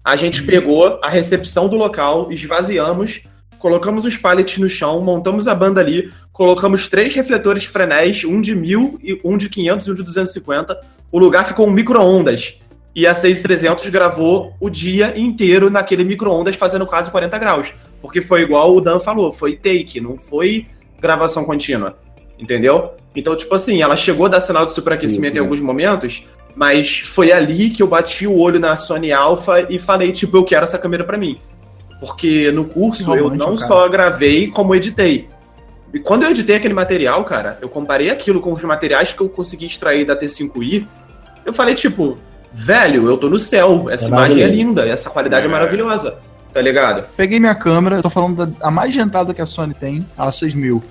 A 0.03 0.17
gente 0.17 0.43
pegou 0.43 0.99
a 1.01 1.07
recepção 1.07 1.69
do 1.69 1.77
local, 1.77 2.29
esvaziamos, 2.29 3.21
colocamos 3.57 4.03
os 4.03 4.17
pallets 4.17 4.57
no 4.57 4.67
chão, 4.67 5.01
montamos 5.01 5.47
a 5.47 5.55
banda 5.55 5.79
ali, 5.79 6.11
colocamos 6.33 6.89
três 6.89 7.15
refletores 7.15 7.63
Frenés, 7.63 8.25
um 8.25 8.41
de 8.41 8.53
1000, 8.53 8.99
e 9.01 9.21
um 9.23 9.37
de 9.37 9.47
500 9.47 9.87
e 9.87 9.91
um 9.91 9.93
de 9.93 10.03
250. 10.03 10.77
O 11.09 11.17
lugar 11.17 11.47
ficou 11.47 11.65
um 11.65 11.71
micro-ondas. 11.71 12.59
E 12.93 13.07
a 13.07 13.13
6300 13.13 13.89
gravou 13.89 14.53
o 14.59 14.69
dia 14.69 15.17
inteiro 15.17 15.69
naquele 15.69 16.03
micro-ondas 16.03 16.55
fazendo 16.55 16.85
quase 16.85 17.09
40 17.09 17.37
graus. 17.39 17.73
Porque 18.01 18.21
foi 18.21 18.41
igual 18.41 18.75
o 18.75 18.81
Dan 18.81 18.99
falou, 18.99 19.31
foi 19.31 19.55
take, 19.55 20.01
não 20.01 20.17
foi 20.17 20.67
gravação 20.99 21.45
contínua. 21.45 21.97
Entendeu? 22.37 22.91
Então, 23.15 23.37
tipo 23.37 23.55
assim, 23.55 23.81
ela 23.81 23.95
chegou 23.95 24.25
a 24.25 24.29
dar 24.29 24.41
sinal 24.41 24.65
de 24.65 24.73
superaquecimento 24.73 25.35
Sim, 25.35 25.39
em 25.39 25.41
alguns 25.41 25.61
momentos, 25.61 26.27
mas 26.55 26.99
foi 26.99 27.31
ali 27.31 27.69
que 27.69 27.81
eu 27.81 27.87
bati 27.87 28.27
o 28.27 28.37
olho 28.37 28.59
na 28.59 28.75
Sony 28.77 29.11
Alpha 29.11 29.65
e 29.69 29.79
falei, 29.79 30.11
tipo, 30.11 30.37
eu 30.37 30.43
quero 30.43 30.63
essa 30.63 30.77
câmera 30.77 31.03
pra 31.03 31.17
mim. 31.17 31.39
Porque 31.99 32.51
no 32.51 32.65
curso 32.65 33.15
eu 33.15 33.29
não 33.29 33.55
cara. 33.55 33.67
só 33.67 33.87
gravei, 33.87 34.47
como 34.47 34.75
editei. 34.75 35.29
E 35.93 35.99
quando 35.99 36.23
eu 36.23 36.31
editei 36.31 36.55
aquele 36.55 36.73
material, 36.73 37.23
cara, 37.23 37.57
eu 37.61 37.69
comparei 37.69 38.09
aquilo 38.09 38.41
com 38.41 38.51
os 38.51 38.61
materiais 38.63 39.13
que 39.13 39.21
eu 39.21 39.29
consegui 39.29 39.65
extrair 39.67 40.05
da 40.05 40.15
T5i, 40.17 40.85
eu 41.45 41.53
falei, 41.53 41.75
tipo, 41.75 42.17
velho, 42.51 43.07
eu 43.07 43.17
tô 43.17 43.29
no 43.29 43.37
céu, 43.39 43.89
essa 43.89 44.05
É 44.05 44.07
imagem 44.07 44.43
é 44.43 44.47
linda, 44.47 44.87
essa 44.87 45.09
qualidade 45.09 45.45
é, 45.45 45.49
É. 45.49 45.51
maravilhosa, 45.51 46.17
tá 46.53 46.61
ligado? 46.61 47.07
Peguei 47.15 47.39
minha 47.39 47.55
câmera, 47.55 47.97
eu 47.97 48.01
tô 48.01 48.09
falando 48.09 48.45
da 48.45 48.67
a 48.67 48.71
mais 48.71 48.91
de 48.91 48.99
entrada 48.99 49.33
que 49.33 49.41
a 49.41 49.45
Sony 49.45 49.73
tem, 49.73 50.05
a 50.17 50.31
6000. 50.31 50.83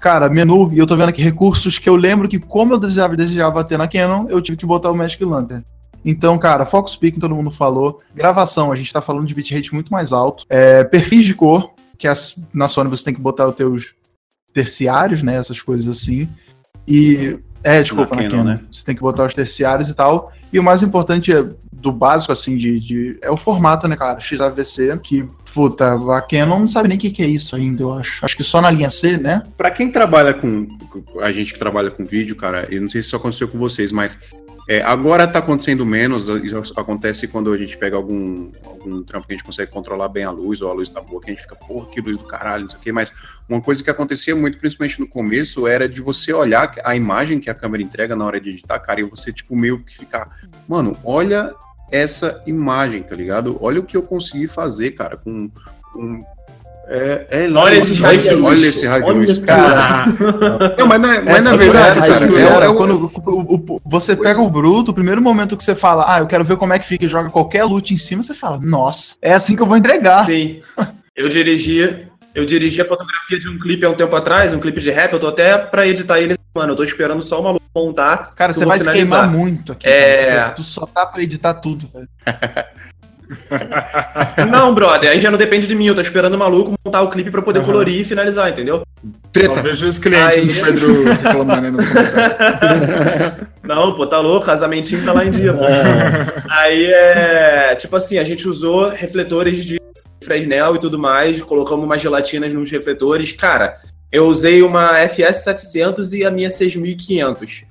Cara, 0.00 0.28
menu, 0.28 0.72
e 0.72 0.78
eu 0.78 0.86
tô 0.86 0.96
vendo 0.96 1.08
aqui 1.08 1.22
recursos 1.22 1.78
que 1.78 1.88
eu 1.88 1.96
lembro 1.96 2.28
que, 2.28 2.38
como 2.38 2.74
eu 2.74 2.78
desejava, 2.78 3.16
desejava 3.16 3.64
ter 3.64 3.78
na 3.78 3.88
Canon, 3.88 4.26
eu 4.28 4.40
tive 4.40 4.56
que 4.58 4.66
botar 4.66 4.90
o 4.90 4.96
Magic 4.96 5.22
Lantern. 5.24 5.64
Então, 6.04 6.38
cara, 6.38 6.64
Focus 6.66 6.94
Peak, 6.94 7.18
todo 7.18 7.34
mundo 7.34 7.50
falou. 7.50 8.00
Gravação, 8.14 8.70
a 8.70 8.76
gente 8.76 8.92
tá 8.92 9.02
falando 9.02 9.26
de 9.26 9.34
bitrate 9.34 9.74
muito 9.74 9.90
mais 9.92 10.12
alto. 10.12 10.44
É, 10.48 10.84
perfis 10.84 11.24
de 11.24 11.34
cor, 11.34 11.72
que 11.98 12.06
as- 12.06 12.36
na 12.54 12.68
Sony 12.68 12.88
você 12.88 13.04
tem 13.04 13.14
que 13.14 13.20
botar 13.20 13.48
os 13.48 13.56
teus 13.56 13.94
terciários, 14.52 15.22
né? 15.22 15.36
Essas 15.36 15.60
coisas 15.60 15.88
assim. 15.88 16.28
E. 16.86 17.38
É, 17.64 17.82
desculpa, 17.82 18.14
Na 18.14 18.22
na, 18.22 18.28
Canon, 18.28 18.42
Canon. 18.44 18.54
né? 18.54 18.60
Você 18.70 18.84
tem 18.84 18.94
que 18.94 19.00
botar 19.02 19.24
os 19.26 19.34
terciários 19.34 19.88
e 19.88 19.94
tal. 19.94 20.30
E 20.52 20.58
o 20.60 20.62
mais 20.62 20.82
importante 20.82 21.32
é, 21.32 21.44
do 21.80 21.92
básico, 21.92 22.32
assim, 22.32 22.56
de, 22.56 22.80
de- 22.80 23.18
é 23.22 23.30
o 23.30 23.36
formato, 23.36 23.86
né, 23.86 23.96
cara? 23.96 24.18
XAVC, 24.18 24.98
que, 25.02 25.24
puta, 25.54 25.94
a 26.16 26.22
Canon 26.22 26.60
não 26.60 26.68
sabe 26.68 26.88
nem 26.88 26.96
o 26.96 27.00
que, 27.00 27.10
que 27.10 27.22
é 27.22 27.26
isso 27.26 27.54
ainda, 27.54 27.82
eu 27.82 27.92
acho. 27.92 28.24
Acho 28.24 28.36
que 28.36 28.42
só 28.44 28.60
na 28.60 28.70
linha 28.70 28.90
C, 28.90 29.16
né? 29.16 29.42
Pra 29.56 29.70
quem 29.70 29.90
trabalha 29.92 30.32
com. 30.32 30.66
A 31.20 31.30
gente 31.30 31.52
que 31.52 31.58
trabalha 31.58 31.90
com 31.90 32.04
vídeo, 32.04 32.34
cara, 32.34 32.66
eu 32.70 32.80
não 32.80 32.88
sei 32.88 33.02
se 33.02 33.08
isso 33.08 33.16
aconteceu 33.16 33.46
com 33.46 33.58
vocês, 33.58 33.92
mas 33.92 34.18
é, 34.68 34.82
agora 34.82 35.26
tá 35.28 35.38
acontecendo 35.38 35.84
menos. 35.86 36.28
Isso 36.28 36.72
acontece 36.76 37.28
quando 37.28 37.52
a 37.52 37.56
gente 37.56 37.76
pega 37.76 37.94
algum, 37.96 38.50
algum 38.64 39.02
trampo 39.02 39.26
que 39.26 39.34
a 39.34 39.36
gente 39.36 39.44
consegue 39.44 39.70
controlar 39.70 40.08
bem 40.08 40.24
a 40.24 40.30
luz, 40.30 40.62
ou 40.62 40.70
a 40.70 40.74
luz 40.74 40.90
tá 40.90 41.00
boa, 41.00 41.20
que 41.20 41.30
a 41.30 41.34
gente 41.34 41.42
fica, 41.42 41.54
porra, 41.54 41.86
que 41.90 42.00
luz 42.00 42.18
do 42.18 42.24
caralho, 42.24 42.64
não 42.64 42.70
sei 42.70 42.78
o 42.78 42.82
quê. 42.82 42.90
Mas 42.90 43.12
uma 43.48 43.60
coisa 43.60 43.84
que 43.84 43.90
acontecia 43.90 44.34
muito, 44.34 44.58
principalmente 44.58 44.98
no 44.98 45.06
começo, 45.06 45.66
era 45.68 45.88
de 45.88 46.00
você 46.00 46.32
olhar 46.32 46.72
a 46.84 46.96
imagem 46.96 47.38
que 47.38 47.50
a 47.50 47.54
câmera 47.54 47.82
entrega 47.82 48.16
na 48.16 48.24
hora 48.24 48.40
de 48.40 48.50
editar, 48.50 48.78
cara, 48.80 49.00
e 49.00 49.04
você, 49.04 49.32
tipo, 49.32 49.54
meio 49.54 49.78
que 49.84 49.96
ficar, 49.96 50.28
mano, 50.66 50.96
olha 51.04 51.54
essa 51.90 52.42
imagem, 52.46 53.02
tá 53.02 53.14
ligado? 53.14 53.56
Olha 53.60 53.80
o 53.80 53.84
que 53.84 53.96
eu 53.96 54.02
consegui 54.02 54.48
fazer, 54.48 54.92
cara, 54.92 55.16
com. 55.16 55.48
com 55.92 56.20
é, 56.88 57.26
é 57.30 57.50
Olha 57.50 57.78
esse 57.78 57.94
raio 57.94 58.20
de 58.20 58.30
luz. 58.30 58.44
Olha 58.60 58.66
esse 58.68 58.86
raio 58.86 59.02
de 59.04 59.10
Olha, 59.10 59.18
luz. 59.18 59.38
cara. 59.38 60.06
Não, 60.78 60.86
mas, 60.86 61.00
não 61.00 61.12
é, 61.12 61.20
mas 61.20 61.44
na 61.44 61.56
verdade, 61.56 61.94
cara, 61.98 62.14
essa 62.14 62.26
é- 62.26 62.70
é 62.70 62.74
quando 62.74 63.10
o- 63.26 63.74
o- 63.74 63.80
você 63.84 64.14
pega 64.14 64.40
o 64.40 64.48
bruto, 64.48 64.92
o 64.92 64.94
primeiro 64.94 65.20
momento 65.20 65.56
que 65.56 65.64
você 65.64 65.74
fala, 65.74 66.04
ah, 66.06 66.20
eu 66.20 66.26
quero 66.28 66.44
ver 66.44 66.56
como 66.56 66.72
é 66.72 66.78
que 66.78 66.86
fica 66.86 67.04
e 67.04 67.08
joga 67.08 67.28
qualquer 67.28 67.64
loot 67.64 67.92
em 67.92 67.98
cima, 67.98 68.22
você 68.22 68.34
fala, 68.34 68.60
nossa, 68.62 69.16
é 69.20 69.34
assim 69.34 69.56
que 69.56 69.62
eu 69.62 69.66
vou 69.66 69.76
entregar. 69.76 70.26
Sim. 70.26 70.60
Eu 71.16 71.28
dirigi, 71.28 72.06
eu 72.34 72.44
dirigi 72.46 72.80
a 72.80 72.84
fotografia 72.84 73.40
de 73.40 73.48
um 73.48 73.58
clipe 73.58 73.84
há 73.84 73.90
um 73.90 73.94
tempo 73.94 74.14
atrás, 74.14 74.52
um 74.52 74.60
clipe 74.60 74.80
de 74.80 74.90
rap, 74.92 75.12
eu 75.12 75.18
tô 75.18 75.26
até 75.26 75.58
pra 75.58 75.88
editar 75.88 76.20
ele, 76.20 76.36
mano, 76.54 76.72
eu 76.72 76.76
tô 76.76 76.84
esperando 76.84 77.20
só 77.22 77.42
maluco 77.42 77.65
montar. 77.84 78.32
Cara, 78.34 78.52
você 78.52 78.64
vai 78.64 78.78
se 78.78 78.84
finalizar. 78.84 79.20
queimar 79.22 79.30
muito 79.30 79.72
aqui. 79.72 79.86
É. 79.88 80.32
cara, 80.32 80.50
Tu 80.50 80.62
só 80.64 80.86
tá 80.86 81.06
pra 81.06 81.22
editar 81.22 81.54
tudo, 81.54 81.88
velho. 81.92 82.08
Não, 84.50 84.72
brother, 84.72 85.10
aí 85.10 85.20
já 85.20 85.30
não 85.32 85.38
depende 85.38 85.66
de 85.66 85.74
mim, 85.74 85.86
eu 85.86 85.94
tô 85.96 86.00
esperando 86.00 86.34
o 86.34 86.38
maluco 86.38 86.74
montar 86.84 87.02
o 87.02 87.10
clipe 87.10 87.28
pra 87.30 87.42
poder 87.42 87.58
Aham. 87.58 87.66
colorir 87.66 88.00
e 88.00 88.04
finalizar, 88.04 88.48
entendeu? 88.50 88.82
Só 89.36 89.54
vejo 89.54 89.86
os 89.86 89.98
clientes 89.98 90.38
Aí- 90.38 90.46
do 90.46 90.64
Pedro 90.64 91.04
reclamando 91.04 91.66
aí 91.66 91.72
nos 91.72 91.84
comentários. 91.84 92.38
Não, 93.64 93.94
pô, 93.96 94.06
tá 94.06 94.20
louco, 94.20 94.46
casamentinho 94.46 95.04
tá 95.04 95.12
lá 95.12 95.24
em 95.24 95.30
dia, 95.32 95.52
pô. 95.52 95.64
É, 95.64 96.42
Aí 96.48 96.84
é. 96.86 97.74
Tipo 97.74 97.96
assim, 97.96 98.16
a 98.18 98.22
gente 98.24 98.48
usou 98.48 98.88
refletores 98.90 99.64
de 99.64 99.80
Fresnel 100.22 100.76
e 100.76 100.78
tudo 100.78 100.96
mais, 100.98 101.42
colocamos 101.42 101.84
umas 101.84 102.00
gelatinas 102.00 102.52
nos 102.52 102.70
refletores. 102.70 103.32
Cara, 103.32 103.76
eu 104.12 104.26
usei 104.26 104.62
uma 104.62 104.98
FS700 105.00 106.12
e 106.12 106.24
a 106.24 106.30
minha 106.30 106.50
6500. 106.50 107.64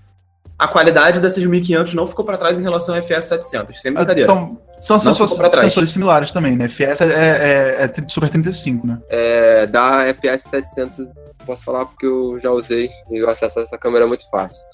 A 0.57 0.67
qualidade 0.67 1.19
da 1.19 1.29
6500 1.29 1.93
não 1.93 2.07
ficou 2.07 2.23
pra 2.23 2.37
trás 2.37 2.59
em 2.59 2.63
relação 2.63 2.95
à 2.95 2.99
FS700, 3.01 3.73
sem 3.75 3.91
brincadeira. 3.91 4.31
Então, 4.31 4.57
são 4.79 4.99
sensores, 4.99 5.33
sensores 5.59 5.91
similares 5.91 6.31
também, 6.31 6.55
né? 6.55 6.65
FS 6.69 7.01
é, 7.01 7.05
é- 7.07 7.83
é 7.85 8.07
Super 8.07 8.29
35, 8.29 8.87
né? 8.87 8.99
É, 9.09 9.65
da 9.67 10.05
FS700, 10.13 11.07
posso 11.45 11.63
falar 11.63 11.85
porque 11.85 12.05
eu 12.05 12.39
já 12.39 12.51
usei 12.51 12.89
e 13.09 13.21
o 13.21 13.29
acesso 13.29 13.59
a 13.59 13.63
essa 13.63 13.77
câmera 13.77 14.05
é 14.05 14.07
muito 14.07 14.29
fácil. 14.29 14.65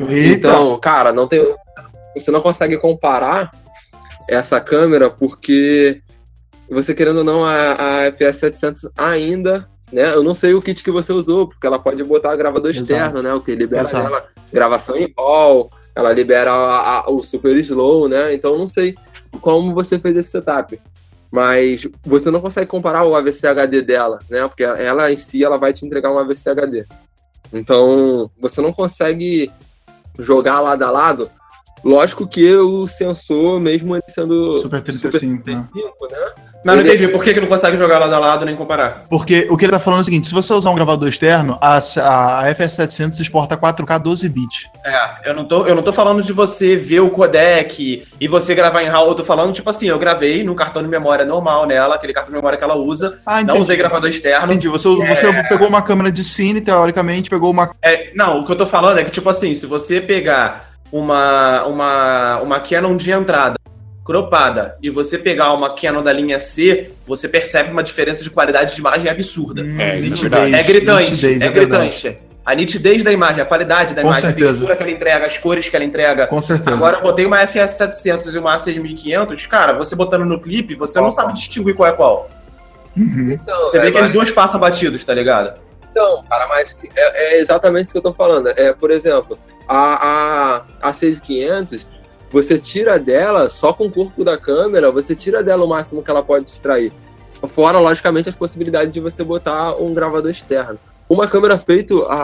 Eita, 0.00 0.48
Então, 0.48 0.78
cara, 0.80 1.12
não 1.12 1.26
tem. 1.28 1.40
Você 2.14 2.30
não 2.30 2.40
consegue 2.40 2.76
comparar 2.78 3.52
essa 4.28 4.60
câmera 4.60 5.10
porque 5.10 6.00
você 6.70 6.94
querendo 6.94 7.18
ou 7.18 7.24
não, 7.24 7.44
a, 7.44 8.06
a 8.06 8.12
FS700 8.12 8.90
ainda, 8.96 9.68
né? 9.92 10.14
Eu 10.14 10.22
não 10.22 10.34
sei 10.34 10.54
o 10.54 10.62
kit 10.62 10.82
que 10.82 10.90
você 10.90 11.12
usou, 11.12 11.48
porque 11.48 11.66
ela 11.66 11.78
pode 11.78 12.02
botar 12.04 12.34
gravador 12.36 12.70
Exato. 12.70 12.82
externo, 12.82 13.22
né? 13.22 13.32
O 13.34 13.40
que 13.40 13.54
libera 13.54 13.82
Exato. 13.82 14.06
ela 14.06 14.24
gravação 14.52 14.96
em 14.96 15.12
RAW, 15.16 15.70
ela 15.94 16.12
libera 16.12 16.50
a- 16.52 17.00
a- 17.00 17.10
o 17.10 17.22
super 17.22 17.56
slow, 17.56 18.08
né? 18.08 18.32
Então 18.34 18.52
eu 18.52 18.58
não 18.58 18.68
sei 18.68 18.94
como 19.40 19.74
você 19.74 19.98
fez 19.98 20.16
esse 20.16 20.30
setup. 20.30 20.80
Mas 21.30 21.86
você 22.04 22.30
não 22.30 22.40
consegue 22.40 22.66
comparar 22.66 23.04
o 23.04 23.14
AVC 23.14 23.46
HD 23.46 23.82
dela, 23.82 24.18
né? 24.30 24.48
Porque 24.48 24.62
ela 24.64 25.12
em 25.12 25.16
si 25.18 25.44
ela 25.44 25.58
vai 25.58 25.72
te 25.74 25.84
entregar 25.84 26.10
um 26.10 26.18
AVC 26.18 26.48
HD. 26.50 26.86
Então 27.52 28.30
você 28.40 28.60
não 28.60 28.72
consegue 28.72 29.50
jogar 30.18 30.60
lado 30.60 30.82
a 30.82 30.90
lado 30.90 31.30
Lógico 31.84 32.26
que 32.26 32.54
o 32.56 32.86
sensor, 32.86 33.60
mesmo 33.60 33.94
ele 33.94 34.02
sendo 34.08 34.60
Super 34.60 34.82
35, 34.82 35.14
né? 35.16 35.40
35, 35.72 36.08
né? 36.10 36.18
Mas 36.64 36.74
não 36.76 36.82
Ele- 36.82 36.94
entendi, 36.94 37.12
por 37.12 37.22
que, 37.22 37.32
que 37.32 37.40
não 37.40 37.46
consegue 37.46 37.76
jogar 37.76 37.98
lado 37.98 38.12
a 38.14 38.18
lado 38.18 38.44
nem 38.44 38.56
comparar? 38.56 39.04
Porque 39.08 39.46
o 39.48 39.56
que 39.56 39.64
ele 39.64 39.72
tá 39.72 39.78
falando 39.78 40.00
é 40.00 40.02
o 40.02 40.04
seguinte: 40.04 40.26
se 40.26 40.34
você 40.34 40.52
usar 40.52 40.70
um 40.70 40.74
gravador 40.74 41.08
externo, 41.08 41.56
a, 41.60 41.76
a, 41.76 42.40
a 42.40 42.54
FS700 42.54 43.20
exporta 43.20 43.56
4K 43.56 43.98
12 44.02 44.28
bits. 44.28 44.66
É, 44.84 45.30
eu 45.30 45.34
não, 45.34 45.44
tô, 45.44 45.66
eu 45.66 45.74
não 45.76 45.82
tô 45.84 45.92
falando 45.92 46.20
de 46.20 46.32
você 46.32 46.74
ver 46.74 47.00
o 47.00 47.10
codec 47.10 48.04
e 48.20 48.28
você 48.28 48.54
gravar 48.56 48.82
em 48.82 48.88
RAW, 48.88 49.08
eu 49.08 49.14
tô 49.14 49.24
falando, 49.24 49.52
tipo 49.52 49.70
assim, 49.70 49.86
eu 49.86 49.98
gravei 50.00 50.42
num 50.42 50.54
cartão 50.54 50.82
de 50.82 50.88
memória 50.88 51.24
normal 51.24 51.64
nela, 51.64 51.94
aquele 51.94 52.12
cartão 52.12 52.30
de 52.32 52.36
memória 52.36 52.58
que 52.58 52.64
ela 52.64 52.74
usa, 52.74 53.20
Ah, 53.24 53.42
não 53.42 53.60
usei 53.60 53.76
gravador 53.76 54.10
externo. 54.10 54.46
Entendi. 54.46 54.66
Você, 54.68 54.88
você 54.88 55.32
pegou 55.48 55.68
uma 55.68 55.80
câmera 55.80 56.10
de 56.10 56.24
cine, 56.24 56.60
teoricamente, 56.60 57.30
pegou 57.30 57.50
uma. 57.52 57.70
É, 57.80 58.10
não, 58.16 58.40
o 58.40 58.44
que 58.46 58.50
eu 58.50 58.56
tô 58.58 58.66
falando 58.66 58.98
é 58.98 59.04
que, 59.04 59.10
tipo 59.12 59.28
assim, 59.30 59.54
se 59.54 59.64
você 59.64 60.00
pegar 60.00 60.67
uma, 60.92 61.64
uma, 61.66 62.40
uma 62.40 62.60
Canon 62.60 62.96
de 62.96 63.10
entrada 63.10 63.56
cropada 64.04 64.76
e 64.82 64.88
você 64.88 65.18
pegar 65.18 65.52
uma 65.52 65.74
Canon 65.74 66.02
da 66.02 66.12
linha 66.12 66.40
C, 66.40 66.90
você 67.06 67.28
percebe 67.28 67.70
uma 67.70 67.82
diferença 67.82 68.24
de 68.24 68.30
qualidade 68.30 68.74
de 68.74 68.80
imagem 68.80 69.10
absurda. 69.10 69.60
Hum, 69.62 69.78
É, 69.78 69.90
é 69.96 70.00
nitidez. 70.00 70.52
É 70.54 70.62
gritante, 70.62 71.10
nitidez, 71.10 71.42
é, 71.42 71.50
verdade. 71.50 71.88
gritante. 71.90 72.18
A 72.44 72.54
nitidez 72.54 73.02
da 73.04 73.12
imagem, 73.12 73.42
a 73.42 73.44
qualidade 73.44 73.92
da 73.92 74.00
Com 74.00 74.08
imagem, 74.08 74.22
certeza. 74.30 74.48
a 74.48 74.52
textura 74.52 74.76
que 74.76 74.82
ela 74.82 74.92
entrega, 74.92 75.26
as 75.26 75.36
cores 75.36 75.68
que 75.68 75.76
ela 75.76 75.84
entrega. 75.84 76.26
Com 76.26 76.40
certeza. 76.40 76.74
Agora 76.74 76.96
eu 76.96 77.02
botei 77.02 77.26
uma 77.26 77.38
FS700 77.46 78.32
e 78.34 78.38
uma 78.38 78.56
A6500, 78.56 79.46
cara, 79.46 79.74
você 79.74 79.94
botando 79.94 80.24
no 80.24 80.40
clipe, 80.40 80.74
você 80.74 80.98
não 80.98 81.12
sabe 81.12 81.34
distinguir 81.34 81.74
qual 81.74 81.90
é 81.90 81.92
qual. 81.92 82.30
Uhum. 82.96 83.32
Então, 83.32 83.58
Você 83.66 83.76
é, 83.76 83.80
vê 83.82 83.92
que 83.92 83.98
mas- 83.98 84.06
as 84.06 84.12
duas 84.14 84.30
passam 84.30 84.58
batidos, 84.58 85.04
tá 85.04 85.12
ligado? 85.12 85.52
Então, 85.90 86.24
cara, 86.28 86.46
mas 86.48 86.76
é, 86.96 87.34
é 87.36 87.40
exatamente 87.40 87.84
isso 87.84 87.92
que 87.92 87.98
eu 87.98 88.02
tô 88.02 88.12
falando. 88.12 88.48
É, 88.56 88.72
por 88.72 88.90
exemplo, 88.90 89.38
a, 89.66 90.62
a, 90.82 90.88
a 90.88 90.92
6500, 90.92 91.88
você 92.30 92.58
tira 92.58 92.98
dela, 92.98 93.48
só 93.50 93.72
com 93.72 93.86
o 93.86 93.90
corpo 93.90 94.22
da 94.24 94.36
câmera, 94.36 94.90
você 94.92 95.14
tira 95.14 95.42
dela 95.42 95.64
o 95.64 95.68
máximo 95.68 96.02
que 96.02 96.10
ela 96.10 96.22
pode 96.22 96.48
extrair. 96.50 96.92
Fora, 97.48 97.78
logicamente, 97.78 98.28
as 98.28 98.34
possibilidades 98.34 98.92
de 98.92 99.00
você 99.00 99.22
botar 99.24 99.74
um 99.76 99.94
gravador 99.94 100.30
externo. 100.30 100.78
Uma 101.08 101.26
câmera 101.26 101.58
feito 101.58 102.04
a, 102.08 102.14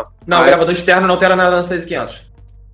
a 0.00 0.06
Não, 0.26 0.40
o 0.40 0.44
é? 0.44 0.46
gravador 0.48 0.74
externo 0.74 1.06
não 1.06 1.14
altera 1.14 1.34
nada 1.34 1.56
na 1.56 1.62
6500. 1.62 2.28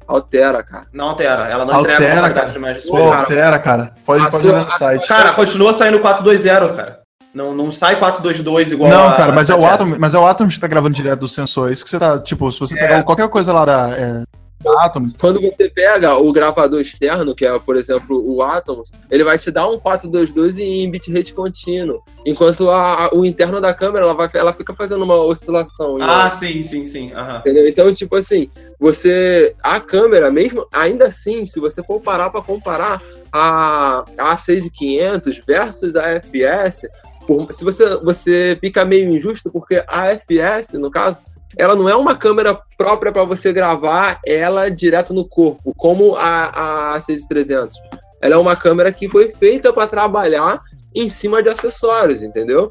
altera, 0.06 0.62
cara. 0.64 0.86
Não 0.92 1.10
altera, 1.10 1.46
ela 1.46 1.64
não 1.64 1.74
Altera, 1.74 1.94
entrega 1.94 2.30
cara. 2.30 2.50
de 2.50 2.56
imagem 2.56 2.82
Pô, 2.88 2.96
altera, 3.12 3.58
cara. 3.58 3.94
Pode, 4.04 4.24
A 4.24 4.30
pode 4.30 4.48
olhar 4.48 4.60
no 4.62 4.66
a- 4.66 4.70
site. 4.70 5.06
Cara, 5.06 5.32
continua 5.32 5.72
saindo 5.74 6.00
420, 6.00 6.74
cara. 6.76 7.03
Não, 7.34 7.52
não 7.54 7.72
sai 7.72 7.98
422 7.98 8.70
igual 8.72 8.88
Não, 8.90 9.08
a- 9.08 9.12
cara, 9.16 9.32
mas 9.32 9.50
é, 9.50 9.54
o 9.54 9.58
7S. 9.58 9.72
Atom, 9.74 9.96
mas 9.98 10.14
é 10.14 10.18
o 10.18 10.26
Atom 10.26 10.48
que 10.48 10.60
tá 10.60 10.68
gravando 10.68 10.94
direto 10.94 11.20
do 11.20 11.28
sensor. 11.28 11.68
É 11.68 11.72
isso 11.72 11.82
que 11.84 11.90
você 11.90 11.98
tá. 11.98 12.18
Tipo, 12.18 12.50
se 12.52 12.60
você 12.60 12.74
pegar 12.74 13.02
qualquer 13.02 13.28
coisa 13.28 13.52
lá 13.52 13.64
da. 13.64 13.90
É, 13.98 14.22
da 14.62 14.84
Atom, 14.86 15.10
Quando 15.18 15.42
você 15.42 15.68
pega 15.68 16.14
o 16.16 16.32
gravador 16.32 16.80
externo, 16.80 17.34
que 17.34 17.44
é, 17.44 17.58
por 17.58 17.76
exemplo, 17.76 18.22
o 18.24 18.40
Atomos, 18.40 18.90
ele 19.10 19.22
vai 19.24 19.36
te 19.36 19.50
dar 19.50 19.68
um 19.68 19.78
422 19.78 20.58
em 20.58 20.90
bitrate 20.90 21.34
contínuo. 21.34 22.02
Enquanto 22.24 22.70
a- 22.70 23.06
a- 23.06 23.10
o 23.12 23.26
interno 23.26 23.60
da 23.60 23.74
câmera, 23.74 24.04
ela, 24.06 24.14
vai, 24.14 24.30
ela 24.32 24.52
fica 24.54 24.72
fazendo 24.72 25.02
uma 25.04 25.16
oscilação. 25.16 25.98
Ah, 26.00 26.30
sim, 26.30 26.62
sim, 26.62 26.86
sim. 26.86 27.12
aham. 27.12 27.40
Entendeu? 27.40 27.68
Então, 27.68 27.92
tipo 27.92 28.14
assim, 28.16 28.48
você. 28.80 29.54
A 29.62 29.80
câmera, 29.80 30.30
mesmo, 30.30 30.66
ainda 30.72 31.06
assim, 31.08 31.44
se 31.44 31.58
você 31.60 31.82
for 31.82 32.00
parar 32.00 32.30
para 32.30 32.40
comparar 32.40 33.02
a, 33.30 34.04
a 34.16 34.36
6500 34.36 35.42
versus 35.46 35.94
a 35.96 36.08
FS, 36.20 36.88
por- 37.26 37.52
se 37.52 37.64
você, 37.64 37.96
você 37.96 38.58
fica 38.60 38.84
meio 38.84 39.08
injusto, 39.14 39.50
porque 39.50 39.84
a 39.86 40.08
FS, 40.16 40.74
no 40.78 40.90
caso, 40.90 41.18
ela 41.56 41.74
não 41.74 41.88
é 41.88 41.94
uma 41.94 42.16
câmera 42.16 42.58
própria 42.76 43.12
para 43.12 43.24
você 43.24 43.52
gravar 43.52 44.20
ela 44.26 44.68
direto 44.70 45.14
no 45.14 45.24
corpo, 45.24 45.72
como 45.76 46.16
a, 46.16 46.94
a 46.94 47.00
6300. 47.00 47.76
Ela 48.20 48.34
é 48.34 48.38
uma 48.38 48.56
câmera 48.56 48.90
que 48.92 49.08
foi 49.08 49.30
feita 49.30 49.72
para 49.72 49.86
trabalhar 49.86 50.60
em 50.94 51.08
cima 51.08 51.42
de 51.42 51.48
acessórios, 51.48 52.22
entendeu? 52.22 52.70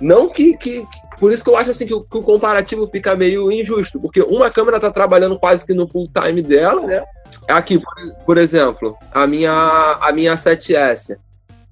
Não 0.00 0.28
que, 0.28 0.56
que, 0.56 0.86
Por 1.18 1.32
isso 1.32 1.44
que 1.44 1.50
eu 1.50 1.56
acho 1.56 1.70
assim 1.70 1.86
que 1.86 1.94
o, 1.94 2.02
que 2.02 2.18
o 2.18 2.22
comparativo 2.22 2.86
fica 2.88 3.14
meio 3.14 3.50
injusto, 3.50 4.00
porque 4.00 4.22
uma 4.22 4.50
câmera 4.50 4.80
tá 4.80 4.90
trabalhando 4.90 5.38
quase 5.38 5.64
que 5.64 5.74
no 5.74 5.86
full 5.86 6.08
time 6.08 6.42
dela, 6.42 6.80
né? 6.86 7.04
Aqui, 7.48 7.78
por, 7.78 8.24
por 8.24 8.38
exemplo, 8.38 8.96
a 9.12 9.26
minha, 9.26 9.52
a 10.00 10.12
minha 10.12 10.34
7S. 10.34 11.16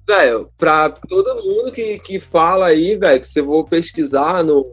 Velho, 0.07 0.49
pra 0.57 0.89
todo 0.89 1.43
mundo 1.43 1.71
que, 1.71 1.97
que 1.99 2.19
fala 2.19 2.67
aí, 2.67 2.95
velho, 2.95 3.21
que 3.21 3.27
você 3.27 3.41
for 3.41 3.63
pesquisar 3.63 4.43
no, 4.43 4.71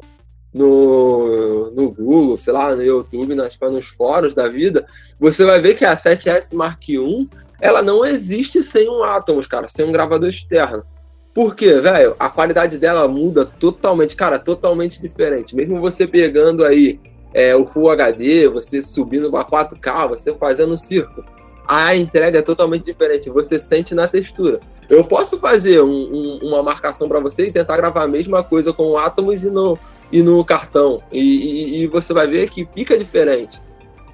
no, 0.52 1.70
no 1.70 1.90
Google, 1.90 2.36
sei 2.36 2.52
lá, 2.52 2.74
no 2.74 2.82
YouTube, 2.82 3.34
nas, 3.34 3.56
nos 3.60 3.86
fóruns 3.86 4.34
da 4.34 4.48
vida, 4.48 4.84
você 5.20 5.44
vai 5.44 5.60
ver 5.60 5.76
que 5.76 5.84
a 5.84 5.96
7S 5.96 6.54
Mark 6.54 6.88
I, 6.88 7.28
ela 7.60 7.80
não 7.80 8.04
existe 8.04 8.62
sem 8.62 8.88
um 8.88 9.04
Atomos, 9.04 9.46
cara, 9.46 9.68
sem 9.68 9.84
um 9.84 9.92
gravador 9.92 10.28
externo. 10.28 10.84
Por 11.32 11.54
quê, 11.54 11.80
velho? 11.80 12.16
A 12.18 12.28
qualidade 12.28 12.76
dela 12.76 13.06
muda 13.06 13.46
totalmente, 13.46 14.16
cara, 14.16 14.38
totalmente 14.38 15.00
diferente. 15.00 15.54
Mesmo 15.54 15.80
você 15.80 16.06
pegando 16.06 16.64
aí 16.64 16.98
é, 17.32 17.54
o 17.54 17.64
Full 17.64 17.90
HD, 17.90 18.48
você 18.48 18.82
subindo 18.82 19.30
para 19.30 19.44
4K, 19.44 20.08
você 20.08 20.34
fazendo 20.34 20.72
um 20.72 20.76
circo, 20.76 21.24
a 21.72 21.94
entrega 21.94 22.38
é 22.38 22.42
totalmente 22.42 22.84
diferente. 22.84 23.30
Você 23.30 23.60
sente 23.60 23.94
na 23.94 24.08
textura. 24.08 24.58
Eu 24.88 25.04
posso 25.04 25.38
fazer 25.38 25.80
um- 25.80 25.88
um- 25.88 26.38
uma 26.48 26.62
marcação 26.64 27.08
para 27.08 27.20
você 27.20 27.46
e 27.46 27.52
tentar 27.52 27.76
gravar 27.76 28.02
a 28.02 28.08
mesma 28.08 28.42
coisa 28.42 28.72
com 28.72 28.88
o 28.90 28.98
Atomos 28.98 29.44
e 29.44 29.50
no, 29.50 29.78
e 30.10 30.20
no 30.20 30.44
cartão. 30.44 31.00
E, 31.12 31.20
e- 31.20 31.82
e 31.82 31.86
você 31.86 32.12
vai 32.12 32.26
ver 32.26 32.50
que 32.50 32.68
fica 32.74 32.98
diferente. 32.98 33.62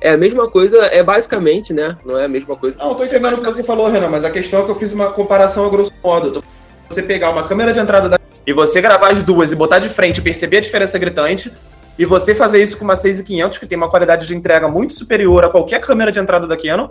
É 0.03 0.11
a 0.11 0.17
mesma 0.19 0.51
coisa, 0.51 0.77
é 0.87 1.03
basicamente, 1.03 1.73
né? 1.73 1.97
Não 2.05 2.19
é 2.19 2.27
a 2.27 2.29
mesma 2.29 2.55
coisa. 2.57 2.77
Não, 2.79 2.91
eu 2.91 2.95
tô 2.97 3.05
entendendo 3.05 3.33
o 3.35 3.39
que 3.41 3.47
você 3.47 3.63
falou, 3.65 3.89
Renan, 3.89 4.11
mas 4.11 4.23
a 4.25 4.31
questão 4.31 4.61
é 4.61 4.65
que 4.65 4.71
eu 4.71 4.75
fiz 4.75 4.93
uma 4.93 5.11
comparação 5.11 5.65
a 5.65 5.71
grosso 5.71 5.91
modo. 6.05 6.33
Tô- 6.33 6.43
Você 6.91 7.03
pegar 7.03 7.31
uma 7.31 7.49
câmera 7.49 7.73
de 7.73 7.81
entrada 7.81 8.09
da... 8.11 8.21
e 8.47 8.53
você 8.53 8.81
gravar 8.83 9.11
as 9.13 9.23
duas 9.23 9.51
e 9.51 9.57
botar 9.57 9.79
de 9.79 9.89
frente 9.89 10.19
e 10.19 10.21
perceber 10.21 10.59
a 10.59 10.61
diferença 10.61 10.99
gritante, 10.99 11.51
e 11.99 12.05
você 12.05 12.35
fazer 12.35 12.63
isso 12.63 12.77
com 12.77 12.85
uma 12.85 12.95
6500 12.95 13.57
que 13.59 13.67
tem 13.67 13.77
uma 13.79 13.89
qualidade 13.89 14.27
de 14.27 14.37
entrega 14.37 14.69
muito 14.69 14.93
superior 14.93 15.45
a 15.47 15.49
qualquer 15.49 15.81
câmera 15.81 16.13
de 16.13 16.19
entrada 16.21 16.47
da 16.47 16.57
Canon, 16.57 16.91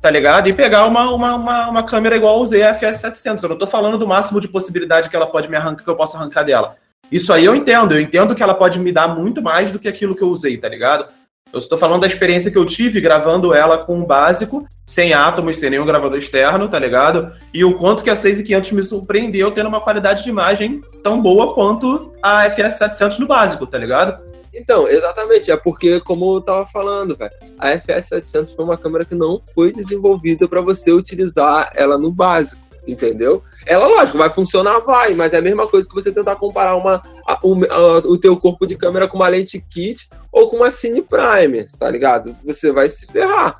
tá 0.00 0.10
ligado? 0.10 0.48
E 0.48 0.52
pegar 0.52 0.86
uma, 0.86 1.12
uma, 1.12 1.34
uma, 1.34 1.68
uma 1.68 1.82
câmera 1.82 2.16
igual 2.16 2.36
ao 2.36 2.46
ZFS 2.46 3.00
700. 3.00 3.42
Eu 3.42 3.50
não 3.50 3.58
tô 3.58 3.66
falando 3.66 3.98
do 3.98 4.06
máximo 4.06 4.40
de 4.40 4.48
possibilidade 4.48 5.08
que 5.10 5.16
ela 5.16 5.26
pode 5.26 5.48
me 5.48 5.56
arrancar, 5.56 5.84
que 5.84 5.90
eu 5.90 5.96
possa 5.96 6.16
arrancar 6.16 6.42
dela. 6.42 6.76
Isso 7.12 7.32
aí 7.32 7.44
eu 7.44 7.54
entendo, 7.54 7.92
eu 7.92 8.00
entendo 8.00 8.34
que 8.34 8.42
ela 8.42 8.54
pode 8.54 8.78
me 8.78 8.92
dar 8.92 9.08
muito 9.08 9.42
mais 9.42 9.70
do 9.70 9.78
que 9.78 9.88
aquilo 9.88 10.14
que 10.14 10.22
eu 10.22 10.28
usei, 10.28 10.56
tá 10.56 10.68
ligado? 10.68 11.06
Eu 11.52 11.58
estou 11.58 11.76
falando 11.76 12.02
da 12.02 12.06
experiência 12.06 12.50
que 12.50 12.56
eu 12.56 12.64
tive 12.64 13.00
gravando 13.00 13.52
ela 13.52 13.78
com 13.78 13.96
um 13.96 14.04
básico, 14.04 14.64
sem 14.86 15.12
átomos, 15.12 15.56
sem 15.56 15.68
nenhum 15.68 15.84
gravador 15.84 16.16
externo, 16.16 16.68
tá 16.68 16.78
ligado? 16.78 17.32
E 17.52 17.64
o 17.64 17.76
quanto 17.76 18.04
que 18.04 18.10
a 18.10 18.14
6500 18.14 18.70
me 18.70 18.82
surpreendeu 18.84 19.50
tendo 19.50 19.68
uma 19.68 19.80
qualidade 19.80 20.22
de 20.22 20.30
imagem 20.30 20.80
tão 21.02 21.20
boa 21.20 21.52
quanto 21.52 22.14
a 22.22 22.48
FS700 22.48 23.18
no 23.18 23.26
básico, 23.26 23.66
tá 23.66 23.76
ligado? 23.76 24.29
Então, 24.52 24.88
exatamente, 24.88 25.50
é 25.50 25.56
porque, 25.56 26.00
como 26.00 26.34
eu 26.36 26.40
tava 26.40 26.66
falando, 26.66 27.16
velho, 27.16 27.30
a 27.58 27.68
FS700 27.78 28.54
foi 28.54 28.64
uma 28.64 28.76
câmera 28.76 29.04
que 29.04 29.14
não 29.14 29.40
foi 29.54 29.72
desenvolvida 29.72 30.48
para 30.48 30.60
você 30.60 30.90
utilizar 30.92 31.70
ela 31.74 31.96
no 31.96 32.10
básico, 32.10 32.60
entendeu? 32.86 33.42
Ela, 33.64 33.86
lógico, 33.86 34.18
vai 34.18 34.28
funcionar, 34.30 34.80
vai, 34.80 35.14
mas 35.14 35.32
é 35.32 35.38
a 35.38 35.42
mesma 35.42 35.66
coisa 35.68 35.88
que 35.88 35.94
você 35.94 36.10
tentar 36.10 36.34
comparar 36.36 36.74
uma, 36.74 37.02
a- 37.26 37.38
o, 37.42 37.54
a- 37.64 37.98
o 38.08 38.18
teu 38.18 38.36
corpo 38.36 38.66
de 38.66 38.76
câmera 38.76 39.06
com 39.06 39.16
uma 39.16 39.28
lente 39.28 39.64
kit 39.70 40.08
ou 40.32 40.48
com 40.50 40.56
uma 40.56 40.70
Cine 40.70 41.02
Prime, 41.02 41.64
tá 41.78 41.88
ligado? 41.88 42.34
Você 42.44 42.72
vai 42.72 42.88
se 42.88 43.06
ferrar, 43.06 43.56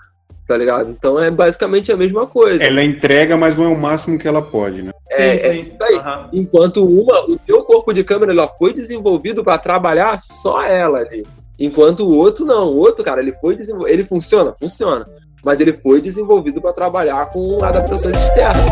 tá 0.46 0.56
ligado? 0.56 0.90
Então 0.90 1.20
é 1.20 1.30
basicamente 1.30 1.92
a 1.92 1.96
mesma 1.96 2.26
coisa. 2.26 2.64
Ela 2.64 2.82
entrega, 2.82 3.36
mas 3.36 3.56
não 3.56 3.64
é 3.66 3.68
o 3.68 3.78
máximo 3.78 4.18
que 4.18 4.26
ela 4.26 4.42
pode, 4.42 4.82
né? 4.82 4.90
É, 5.12 5.36
é 5.36 5.56
isso 5.56 5.82
aí. 5.82 5.96
Aham. 5.96 6.28
Enquanto 6.32 6.84
uma, 6.84 7.24
o 7.28 7.36
teu 7.38 7.62
corpo 7.64 7.92
de 7.92 8.04
câmera 8.04 8.32
ela 8.32 8.48
foi 8.48 8.72
desenvolvido 8.72 9.42
para 9.42 9.58
trabalhar 9.58 10.20
só 10.20 10.62
ela 10.62 11.00
ali. 11.00 11.26
Enquanto 11.58 12.00
o 12.00 12.16
outro 12.16 12.44
não. 12.44 12.68
O 12.68 12.76
outro, 12.76 13.04
cara, 13.04 13.20
ele 13.20 13.32
foi 13.32 13.56
desenvolvido. 13.56 13.92
Ele 13.92 14.04
funciona? 14.04 14.54
Funciona. 14.58 15.06
Mas 15.44 15.60
ele 15.60 15.72
foi 15.72 16.00
desenvolvido 16.00 16.60
para 16.60 16.72
trabalhar 16.72 17.26
com 17.30 17.58
adaptações 17.62 18.16
externas. 18.16 18.70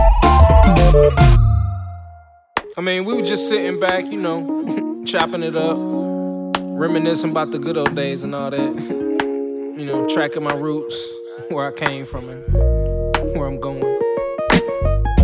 I 2.77 2.81
mean, 2.81 3.05
we 3.05 3.15
were 3.15 3.25
just 3.25 3.49
sitting 3.49 3.81
back, 3.81 4.09
you 4.09 4.21
know, 4.21 5.03
chopping 5.05 5.43
it 5.43 5.57
up, 5.57 5.77
reminiscing 6.79 7.31
about 7.31 7.51
the 7.51 7.59
good 7.59 7.77
old 7.77 7.95
days 7.95 8.23
and 8.23 8.35
all 8.35 8.51
that. 8.51 8.61
you 9.79 9.85
know, 9.85 10.07
tracking 10.07 10.43
my 10.43 10.55
roots, 10.55 10.97
where 11.51 11.67
I 11.67 11.73
came 11.73 12.05
from 12.05 12.29
and 12.29 12.43
where 13.37 13.47
I'm 13.47 13.61
going. 13.61 13.88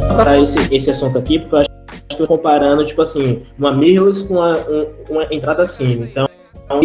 Para 0.09 0.39
esse, 0.41 0.75
esse 0.75 0.91
assunto 0.91 1.19
aqui, 1.19 1.39
porque 1.39 1.55
eu 1.55 1.59
acho 1.61 1.69
que 2.09 2.17
tô 2.17 2.27
comparando, 2.27 2.85
tipo 2.87 3.03
assim, 3.03 3.43
uma 3.59 3.73
mirrorless 3.73 4.25
com 4.25 4.35
uma, 4.35 4.57
um- 4.69 4.87
uma 5.11 5.25
entrada 5.35 5.67
Cine. 5.67 6.05
Então, 6.11 6.29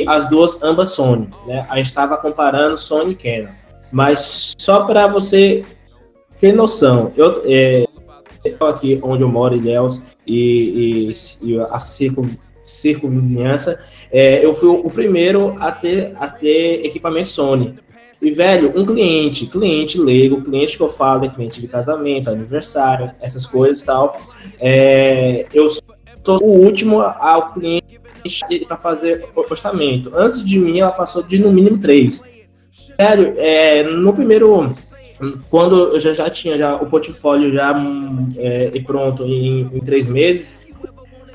as 0.07 0.29
duas, 0.29 0.61
ambas 0.63 0.89
Sony, 0.89 1.29
né? 1.45 1.65
A 1.69 1.77
gente 1.77 1.87
estava 1.87 2.17
comparando 2.17 2.77
Sony 2.77 3.11
e 3.11 3.15
Canon. 3.15 3.53
Mas 3.91 4.53
só 4.59 4.83
para 4.85 5.07
você 5.07 5.63
ter 6.39 6.53
noção, 6.53 7.11
eu, 7.15 7.41
é, 7.45 7.85
aqui 8.61 8.99
onde 9.01 9.23
eu 9.23 9.29
moro, 9.29 9.55
Ilhéus, 9.55 10.01
e, 10.25 11.09
e, 11.41 11.53
e 11.53 11.59
a 11.59 11.79
circo, 11.79 12.25
circo 12.63 13.07
vizinhança, 13.07 13.79
é, 14.11 14.43
eu 14.43 14.53
fui 14.53 14.69
o 14.69 14.89
primeiro 14.89 15.55
a 15.59 15.71
ter, 15.71 16.13
a 16.19 16.27
ter 16.27 16.85
equipamento 16.85 17.29
Sony. 17.29 17.75
E, 18.21 18.31
velho, 18.31 18.73
um 18.75 18.85
cliente, 18.85 19.47
cliente 19.47 19.97
leigo, 19.97 20.41
cliente 20.41 20.75
que 20.75 20.83
eu 20.83 20.89
falo, 20.89 21.25
é 21.25 21.29
cliente 21.29 21.61
de 21.61 21.67
casamento, 21.67 22.29
aniversário, 22.29 23.11
essas 23.21 23.45
coisas 23.45 23.81
e 23.81 23.85
tal. 23.85 24.17
É, 24.59 25.45
eu 25.53 25.69
sou 25.69 26.37
o 26.41 26.65
último 26.65 27.01
ao 27.01 27.53
cliente 27.53 27.99
para 28.67 28.75
fazer 28.77 29.25
orçamento. 29.35 30.11
Antes 30.13 30.43
de 30.43 30.59
mim, 30.59 30.79
ela 30.79 30.91
passou 30.91 31.23
de 31.23 31.39
no 31.39 31.51
mínimo 31.51 31.79
três. 31.79 32.21
Sério, 32.99 33.33
é, 33.37 33.83
no 33.83 34.13
primeiro 34.13 34.75
quando 35.49 35.93
eu 35.93 35.99
já, 35.99 36.13
já 36.13 36.29
tinha 36.29 36.57
já 36.57 36.75
o 36.75 36.85
portfólio 36.85 37.51
já 37.51 37.77
hum, 37.77 38.29
é, 38.37 38.71
pronto 38.85 39.25
em, 39.25 39.69
em, 39.73 39.79
três 39.81 40.07
meses, 40.07 40.55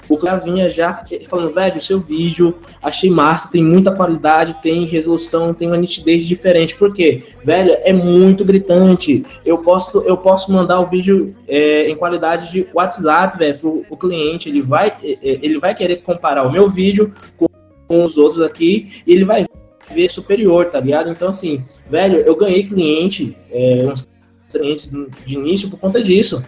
o 0.08 0.18
cara 0.18 0.36
vinha 0.36 0.68
já 0.68 1.04
falando, 1.28 1.52
velho, 1.52 1.80
seu 1.80 2.00
vídeo, 2.00 2.56
achei 2.82 3.10
massa, 3.10 3.50
tem 3.50 3.62
muita 3.62 3.92
qualidade, 3.92 4.56
tem 4.62 4.84
resolução, 4.84 5.54
tem 5.54 5.68
uma 5.68 5.76
nitidez 5.76 6.24
diferente. 6.24 6.74
Por 6.74 6.94
quê? 6.94 7.22
Velho, 7.42 7.76
é 7.82 7.92
muito 7.92 8.44
gritante. 8.44 9.24
Eu 9.44 9.58
posso, 9.58 10.02
eu 10.02 10.16
posso 10.16 10.52
mandar 10.52 10.80
o 10.80 10.86
vídeo 10.86 11.34
é, 11.48 11.88
em 11.88 11.94
qualidade 11.94 12.50
de 12.50 12.66
WhatsApp, 12.72 13.38
velho, 13.38 13.58
pro 13.58 13.84
o 13.88 13.96
cliente. 13.96 14.48
Ele 14.48 14.60
vai, 14.60 14.88
é, 15.02 15.12
é, 15.12 15.38
ele 15.42 15.58
vai 15.58 15.74
querer 15.74 15.96
comparar 15.96 16.46
o 16.46 16.52
meu 16.52 16.68
vídeo 16.68 17.12
com, 17.36 17.46
com 17.86 18.02
os 18.02 18.16
outros 18.16 18.42
aqui 18.42 19.02
e 19.06 19.12
ele 19.12 19.24
vai 19.24 19.46
ver 19.92 20.08
superior, 20.08 20.66
tá 20.66 20.80
ligado? 20.80 21.10
Então, 21.10 21.28
assim, 21.28 21.64
velho, 21.88 22.18
eu 22.18 22.34
ganhei 22.36 22.64
cliente, 22.64 23.36
é, 23.50 23.84
uns 23.86 24.08
clientes 24.50 24.90
de 25.26 25.34
início 25.34 25.68
por 25.68 25.78
conta 25.78 26.02
disso. 26.02 26.44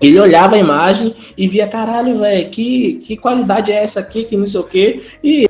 Ele 0.00 0.18
olhava 0.18 0.54
a 0.54 0.58
imagem 0.58 1.14
e 1.36 1.46
via, 1.46 1.66
caralho, 1.66 2.18
velho, 2.20 2.48
que, 2.48 2.94
que 3.04 3.16
qualidade 3.16 3.70
é 3.70 3.82
essa 3.82 4.00
aqui, 4.00 4.24
que 4.24 4.36
não 4.36 4.46
sei 4.46 4.60
o 4.60 4.64
quê. 4.64 5.02
E 5.22 5.46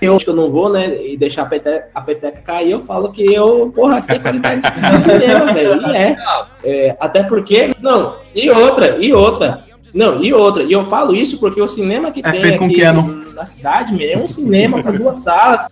eu 0.00 0.14
acho 0.14 0.24
que 0.24 0.30
eu 0.30 0.36
não 0.36 0.50
vou, 0.50 0.70
né, 0.70 1.02
e 1.02 1.16
deixar 1.16 1.42
a 1.42 1.46
peteca, 1.46 1.88
a 1.94 2.02
peteca 2.02 2.42
cair, 2.42 2.72
eu 2.72 2.80
falo 2.80 3.10
que 3.10 3.24
eu, 3.24 3.72
porra, 3.74 4.02
que 4.02 4.18
qualidade 4.18 4.60
de 4.60 4.98
cinema, 5.00 5.52
velho. 5.52 5.80
E 5.80 5.96
é, 5.96 6.16
é. 6.64 6.96
Até 7.00 7.22
porque, 7.22 7.70
não, 7.80 8.16
e 8.34 8.50
outra, 8.50 8.98
e 8.98 9.12
outra. 9.14 9.64
Não, 9.94 10.22
e 10.22 10.30
outra. 10.32 10.62
E 10.62 10.72
eu 10.72 10.84
falo 10.84 11.14
isso 11.14 11.40
porque 11.40 11.60
o 11.60 11.66
cinema 11.66 12.10
que 12.12 12.20
é 12.20 12.30
tem 12.30 12.40
feito 12.40 12.62
aqui 12.62 12.80
com 12.84 13.32
na 13.32 13.46
cidade 13.46 14.04
é 14.04 14.18
um 14.18 14.26
cinema 14.26 14.82
para 14.82 14.92
duas 14.92 15.20
salas. 15.20 15.68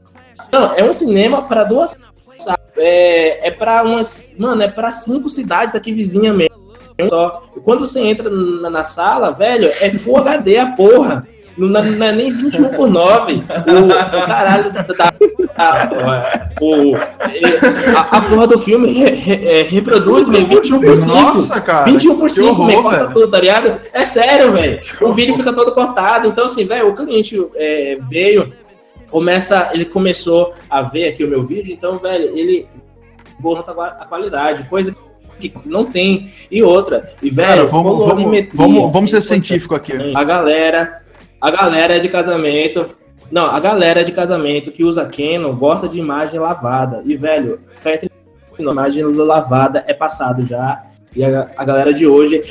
Não, 0.50 0.72
é 0.74 0.82
um 0.82 0.92
cinema 0.94 1.42
para 1.42 1.64
duas 1.64 1.94
salas. 2.38 2.60
É, 2.76 3.48
é 3.48 3.50
para 3.50 3.82
umas. 3.82 4.34
Mano, 4.38 4.62
é 4.62 4.68
para 4.68 4.90
cinco 4.90 5.28
cidades 5.28 5.74
aqui 5.74 5.92
vizinha 5.92 6.32
mesmo 6.32 6.63
só. 7.08 7.42
Quando 7.64 7.80
você 7.80 8.00
entra 8.00 8.30
na, 8.30 8.70
na, 8.70 8.84
sala, 8.84 9.32
velho, 9.32 9.68
é 9.80 9.90
Full 9.90 10.18
HD 10.18 10.58
a 10.58 10.66
porra. 10.72 11.26
Não, 11.56 11.68
não 11.68 12.06
é 12.06 12.12
nem 12.12 12.32
21 12.32 12.68
por 12.70 12.88
9. 12.88 13.34
O, 13.34 13.38
o 13.38 14.26
caralho 14.26 14.72
da. 14.72 14.82
da 14.82 15.14
a, 15.56 15.88
o, 16.60 16.96
a, 16.96 18.00
a, 18.18 18.20
porra 18.22 18.46
do 18.48 18.58
filme 18.58 18.92
re, 18.92 19.10
re, 19.10 19.46
é, 19.46 19.62
reproduz, 19.62 20.26
velho, 20.26 20.48
21 20.48 20.80
por 20.80 20.96
5. 20.96 21.14
Nossa, 21.14 21.60
cara. 21.60 21.84
21 21.84 22.18
por 22.18 22.30
5, 22.30 22.66
velho. 22.66 22.82
Corta 22.82 23.06
tudo, 23.08 23.30
tá 23.30 23.40
ligado? 23.40 23.80
É 23.92 24.04
sério, 24.04 24.52
velho. 24.52 24.80
O 25.00 25.12
vídeo 25.12 25.36
fica 25.36 25.52
todo 25.52 25.72
cortado. 25.72 26.26
Então, 26.26 26.44
assim, 26.44 26.64
velho, 26.64 26.88
o 26.88 26.94
cliente 26.94 27.40
é, 27.54 27.98
veio, 28.08 28.52
começa, 29.10 29.70
ele 29.72 29.84
começou 29.84 30.52
a 30.68 30.82
ver 30.82 31.08
aqui 31.08 31.24
o 31.24 31.28
meu 31.28 31.44
vídeo, 31.44 31.72
então, 31.72 31.98
velho, 31.98 32.36
ele 32.36 32.66
borra 33.38 33.64
a 34.00 34.06
qualidade, 34.06 34.68
coisa 34.68 34.90
que 34.90 34.98
não 35.64 35.84
tem. 35.84 36.30
E 36.50 36.62
outra, 36.62 37.10
e 37.22 37.30
velho, 37.30 37.48
Cara, 37.48 37.64
vamos, 37.64 38.04
vamos, 38.04 38.46
vamos, 38.52 38.92
vamos 38.92 39.10
ser 39.10 39.22
científico 39.22 39.74
aqui. 39.74 39.92
A 40.14 40.24
galera, 40.24 41.02
a 41.40 41.50
galera 41.50 41.98
de 41.98 42.08
casamento, 42.08 42.90
não, 43.30 43.46
a 43.46 43.58
galera 43.58 44.04
de 44.04 44.12
casamento 44.12 44.70
que 44.70 44.84
usa 44.84 45.04
Canon 45.08 45.54
gosta 45.54 45.88
de 45.88 45.98
imagem 45.98 46.38
lavada. 46.38 47.02
E 47.04 47.16
velho, 47.16 47.60
entre 47.84 48.10
imagem 48.58 49.04
lavada 49.04 49.84
é 49.86 49.94
passado 49.94 50.46
já. 50.46 50.82
E 51.14 51.24
a, 51.24 51.50
a 51.56 51.64
galera 51.64 51.92
de 51.92 52.06
hoje 52.06 52.42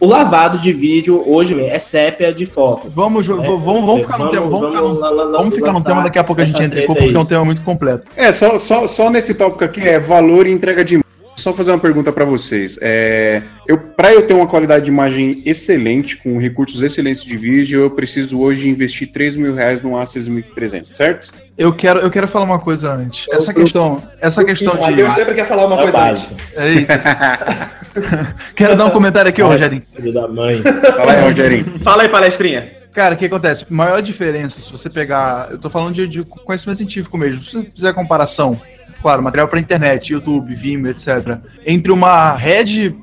o 0.00 0.06
lavado 0.06 0.56
de 0.56 0.72
vídeo 0.72 1.22
hoje 1.26 1.60
é 1.62 1.78
sépia 1.78 2.32
de 2.32 2.46
foto. 2.46 2.88
Vamos, 2.88 3.28
é, 3.28 3.32
vamos, 3.34 3.62
vamos 3.62 4.00
ficar 4.00 4.18
no 4.18 4.30
tema. 4.30 4.48
Vamos, 4.48 4.68
ficar 4.70 4.80
no, 4.80 4.98
vamos 5.32 5.54
ficar 5.54 5.72
no 5.74 5.84
tema 5.84 6.02
daqui 6.02 6.18
a 6.18 6.24
pouco 6.24 6.40
a 6.40 6.44
gente 6.46 6.62
entra 6.62 6.80
em 6.80 6.86
porque 6.86 7.14
é 7.14 7.18
um 7.18 7.24
tema 7.26 7.44
muito 7.44 7.62
completo. 7.62 8.06
É, 8.16 8.32
só, 8.32 8.58
só, 8.58 8.86
só 8.86 9.10
nesse 9.10 9.34
tópico 9.34 9.62
aqui 9.62 9.86
é 9.86 10.00
valor 10.00 10.46
e 10.46 10.50
entrega 10.50 10.82
de 10.82 10.98
só 11.36 11.52
fazer 11.52 11.70
uma 11.70 11.78
pergunta 11.78 12.12
para 12.12 12.24
vocês. 12.24 12.78
É, 12.80 13.42
eu, 13.66 13.78
para 13.78 14.12
eu 14.12 14.26
ter 14.26 14.34
uma 14.34 14.46
qualidade 14.46 14.84
de 14.84 14.90
imagem 14.90 15.42
excelente, 15.46 16.16
com 16.16 16.38
recursos 16.38 16.82
excelentes 16.82 17.24
de 17.24 17.36
vídeo, 17.36 17.80
eu 17.80 17.90
preciso 17.90 18.40
hoje 18.40 18.68
investir 18.68 19.10
3 19.10 19.36
mil 19.36 19.54
reais 19.54 19.82
no 19.82 19.92
A6300, 19.92 20.86
certo? 20.86 21.30
Eu 21.56 21.72
quero, 21.72 22.00
eu 22.00 22.10
quero 22.10 22.28
falar 22.28 22.44
uma 22.44 22.58
coisa 22.58 22.92
antes. 22.92 23.26
Essa 23.30 23.52
questão, 23.52 24.02
essa 24.20 24.44
questão 24.44 24.76
de. 24.76 24.94
Deus 24.94 25.14
sempre 25.14 25.34
quer 25.34 25.46
falar 25.46 25.66
uma 25.66 25.78
é 25.78 25.82
coisa 25.82 26.10
antes. 26.10 26.26
quero 28.54 28.76
dar 28.76 28.86
um 28.86 28.90
comentário 28.90 29.28
aqui, 29.28 29.42
Rogerinho. 29.42 29.82
Filho 29.82 30.12
da 30.12 30.28
mãe. 30.28 30.62
Fala 30.62 31.12
aí, 31.12 31.20
Rogerinho. 31.22 31.78
Fala 31.80 32.02
aí, 32.02 32.08
palestrinha. 32.08 32.80
Cara, 32.92 33.14
o 33.14 33.18
que 33.18 33.26
acontece? 33.26 33.64
Maior 33.70 34.02
diferença, 34.02 34.60
se 34.60 34.70
você 34.70 34.90
pegar. 34.90 35.48
Eu 35.50 35.58
tô 35.58 35.70
falando 35.70 35.94
de, 35.94 36.08
de 36.08 36.24
conhecimento 36.24 36.78
científico 36.78 37.16
mesmo. 37.16 37.42
Se 37.42 37.52
você 37.52 37.70
fizer 37.74 37.92
comparação 37.92 38.60
claro, 39.00 39.22
material 39.22 39.48
para 39.48 39.60
internet, 39.60 40.12
YouTube, 40.12 40.54
Vimeo, 40.54 40.90
etc. 40.90 41.38
Entre 41.66 41.90
uma 41.90 42.32
Red 42.32 42.94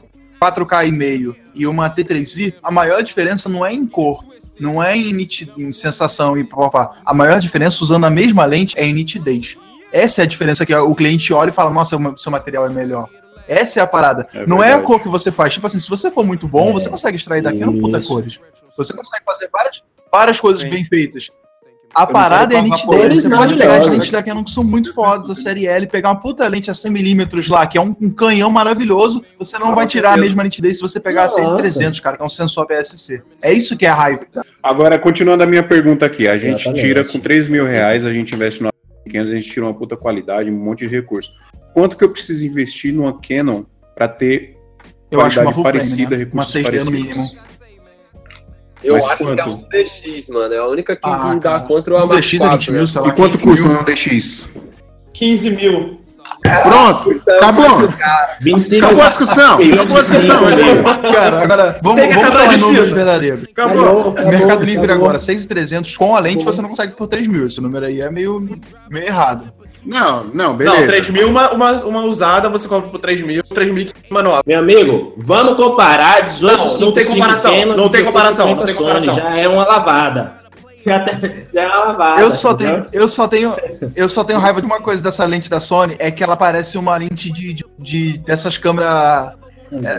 4K 0.41 0.87
e 0.87 0.91
meio 0.91 1.35
e 1.53 1.65
uma 1.65 1.89
T3i, 1.89 2.53
a 2.61 2.71
maior 2.71 3.01
diferença 3.01 3.49
não 3.49 3.65
é 3.65 3.73
em 3.73 3.85
cor, 3.85 4.23
não 4.59 4.83
é 4.83 4.95
em, 4.95 5.13
nitid... 5.13 5.51
em 5.57 5.71
sensação 5.71 6.37
e 6.37 6.43
papapá. 6.43 6.99
A 7.05 7.13
maior 7.13 7.39
diferença 7.39 7.83
usando 7.83 8.05
a 8.05 8.09
mesma 8.09 8.45
lente 8.45 8.77
é 8.77 8.85
em 8.85 8.93
nitidez. 8.93 9.57
Essa 9.91 10.21
é 10.21 10.23
a 10.23 10.27
diferença 10.27 10.65
que 10.65 10.75
o 10.75 10.95
cliente 10.95 11.33
olha 11.33 11.49
e 11.49 11.53
fala: 11.53 11.69
Nossa, 11.69 11.97
seu 12.17 12.31
material 12.31 12.65
é 12.65 12.69
melhor. 12.69 13.09
Essa 13.47 13.79
é 13.79 13.83
a 13.83 13.87
parada. 13.87 14.27
É 14.33 14.45
não 14.45 14.61
é 14.61 14.73
a 14.73 14.81
cor 14.81 15.01
que 15.01 15.07
você 15.07 15.31
faz. 15.31 15.53
Tipo 15.53 15.67
assim, 15.67 15.79
se 15.79 15.89
você 15.89 16.11
for 16.11 16.25
muito 16.25 16.47
bom, 16.47 16.69
é. 16.69 16.73
você 16.73 16.89
consegue 16.89 17.15
extrair 17.15 17.41
daqui 17.41 17.63
no 17.63 17.79
puta 17.79 18.01
cores. 18.01 18.39
Você 18.75 18.93
consegue 18.93 19.23
fazer 19.25 19.49
várias, 19.51 19.81
várias 20.11 20.39
coisas 20.39 20.61
Sim. 20.61 20.69
bem 20.69 20.83
feitas. 20.83 21.29
A 21.93 22.05
parada 22.05 22.53
é 22.53 22.57
a 22.57 22.61
nitidez. 22.61 23.23
Você 23.23 23.29
pode 23.29 23.55
pegar 23.55 23.81
as 23.81 23.87
lentes 23.87 24.11
da 24.11 24.21
Canon 24.21 24.43
que 24.43 24.51
são 24.51 24.63
muito 24.63 24.93
fodas, 24.93 25.29
a 25.29 25.35
série 25.35 25.65
L, 25.65 25.87
pegar 25.87 26.09
uma 26.09 26.19
puta 26.19 26.47
lente 26.47 26.69
a 26.69 26.73
100mm 26.73 27.49
lá, 27.49 27.65
que 27.65 27.77
é 27.77 27.81
um, 27.81 27.95
um, 28.01 28.11
canhão 28.11 28.51
maravilhoso, 28.51 29.23
você 29.39 29.57
não 29.57 29.69
ah, 29.69 29.75
vai 29.75 29.87
tirar 29.87 30.13
a 30.13 30.17
mesma 30.17 30.43
nitidez 30.43 30.77
se 30.77 30.81
você 30.81 30.99
pegar 30.99 31.23
Nossa. 31.23 31.41
a 31.41 31.45
6300, 31.45 31.99
cara, 31.99 32.17
que 32.17 32.21
é 32.21 32.25
um 32.25 32.29
sensor 32.29 32.67
BSC. 32.67 33.23
É 33.41 33.51
isso 33.51 33.75
que 33.75 33.85
é 33.85 33.89
a 33.89 33.95
raiva. 33.95 34.25
Agora, 34.61 34.99
continuando 34.99 35.43
a 35.43 35.47
minha 35.47 35.63
pergunta 35.63 36.05
aqui, 36.05 36.27
a 36.27 36.37
gente 36.37 36.61
Exatamente. 36.61 36.81
tira 36.81 37.03
com 37.03 37.19
3 37.19 37.47
mil 37.47 37.65
reais, 37.65 38.05
a 38.05 38.13
gente 38.13 38.35
investe 38.35 38.61
no 38.61 38.69
500, 39.09 39.31
a 39.31 39.35
gente 39.35 39.49
tira 39.49 39.65
uma 39.65 39.73
puta 39.73 39.97
qualidade, 39.97 40.51
um 40.51 40.53
monte 40.53 40.87
de 40.87 40.95
recurso. 40.95 41.31
Quanto 41.73 41.97
que 41.97 42.03
eu 42.03 42.09
preciso 42.09 42.45
investir 42.45 42.93
numa 42.93 43.19
Canon 43.19 43.63
para 43.95 44.07
ter 44.07 44.57
eu 45.09 45.21
acho 45.21 45.39
uma 45.39 45.53
parecida, 45.53 46.09
frame, 46.09 46.11
né? 46.11 46.17
recursos 46.17 46.55
uma 46.55 46.63
6D 46.63 46.83
no 46.83 46.91
mínimo. 46.91 47.46
Eu 48.83 48.95
Mas 48.95 49.05
acho 49.05 49.17
quanto? 49.17 49.35
que 49.35 49.41
é 49.41 49.45
um 49.45 49.63
DX, 49.69 50.29
mano. 50.29 50.53
É 50.53 50.57
a 50.57 50.67
única 50.67 50.95
que 50.95 51.01
ah, 51.03 51.39
dá 51.41 51.59
contra 51.59 51.95
o 51.95 52.05
um 52.05 52.07
DX 52.07 52.33
é 52.41 52.49
20 52.49 52.71
mil, 52.71 52.87
sei 52.87 53.01
lá. 53.01 53.07
E 53.07 53.11
quanto 53.13 53.39
custa 53.39 53.65
um 53.65 53.83
DX? 53.83 54.47
15 55.13 55.49
mil. 55.51 55.97
Pronto, 56.63 57.11
acabou. 57.37 57.89
25 58.41 58.85
acabou 58.85 59.03
a 59.03 59.09
discussão. 59.09 59.53
Acabou 59.55 59.97
a 59.97 60.01
discussão. 60.01 60.41
Cara, 61.13 61.41
agora 61.41 61.79
vamos, 61.81 62.01
vamos 62.15 62.33
falar 62.33 62.53
em 62.53 62.57
números 62.57 62.89
verdadeiros. 62.89 63.43
Acabou. 63.43 64.11
acabou. 64.11 64.31
Mercado 64.31 64.63
Livre 64.63 64.91
agora, 64.91 65.19
6,300 65.19 65.97
com 65.97 66.15
a 66.15 66.19
lente 66.19 66.45
você 66.45 66.61
não 66.61 66.69
consegue 66.69 66.93
por 66.93 67.07
3 67.07 67.27
mil. 67.27 67.47
Esse 67.47 67.59
número 67.59 67.85
aí 67.85 68.01
é 68.01 68.09
meio, 68.11 68.39
meio 68.89 69.05
errado. 69.05 69.51
Não, 69.85 70.25
não, 70.33 70.55
beleza. 70.55 70.79
Não, 70.79 70.87
3 70.87 71.09
mil, 71.09 71.29
uma, 71.29 71.51
uma, 71.51 71.71
uma 71.83 72.01
usada 72.01 72.49
você 72.49 72.67
compra 72.67 72.89
por 72.89 72.99
3 72.99 73.25
mil, 73.25 73.43
3 73.43 73.73
mil 73.73 73.87
manual. 74.09 74.41
Meu 74.45 74.59
amigo, 74.59 75.13
vamos 75.17 75.55
comparar 75.55 76.21
18 76.21 76.57
Não, 76.57 76.79
não 76.79 76.91
tem 76.91 77.05
comparação, 77.05 77.51
Canon, 77.51 77.75
não 77.77 77.89
tem 77.89 78.03
comparação, 78.03 78.55
não 78.55 78.65
tem 78.65 78.75
comparação. 78.75 79.13
Já 79.13 79.37
é 79.37 79.47
uma 79.47 79.65
lavada. 79.65 80.37
Já, 80.87 81.05
já 81.53 81.61
é 81.63 81.67
uma 81.67 81.85
lavada. 81.87 82.21
Eu 82.21 82.31
só, 82.31 82.53
tenho, 82.53 82.85
eu, 82.93 83.09
só 83.09 83.27
tenho, 83.27 83.53
eu 83.93 84.07
só 84.07 84.23
tenho 84.23 84.39
raiva 84.39 84.61
de 84.61 84.67
uma 84.67 84.79
coisa 84.79 85.03
dessa 85.03 85.25
lente 85.25 85.49
da 85.49 85.59
Sony, 85.59 85.97
é 85.99 86.09
que 86.09 86.23
ela 86.23 86.37
parece 86.37 86.77
uma 86.77 86.95
lente 86.95 87.29
de, 87.29 87.53
de, 87.53 87.65
de 87.77 88.17
dessas 88.19 88.57
câmeras 88.57 88.89
é, 88.93 89.33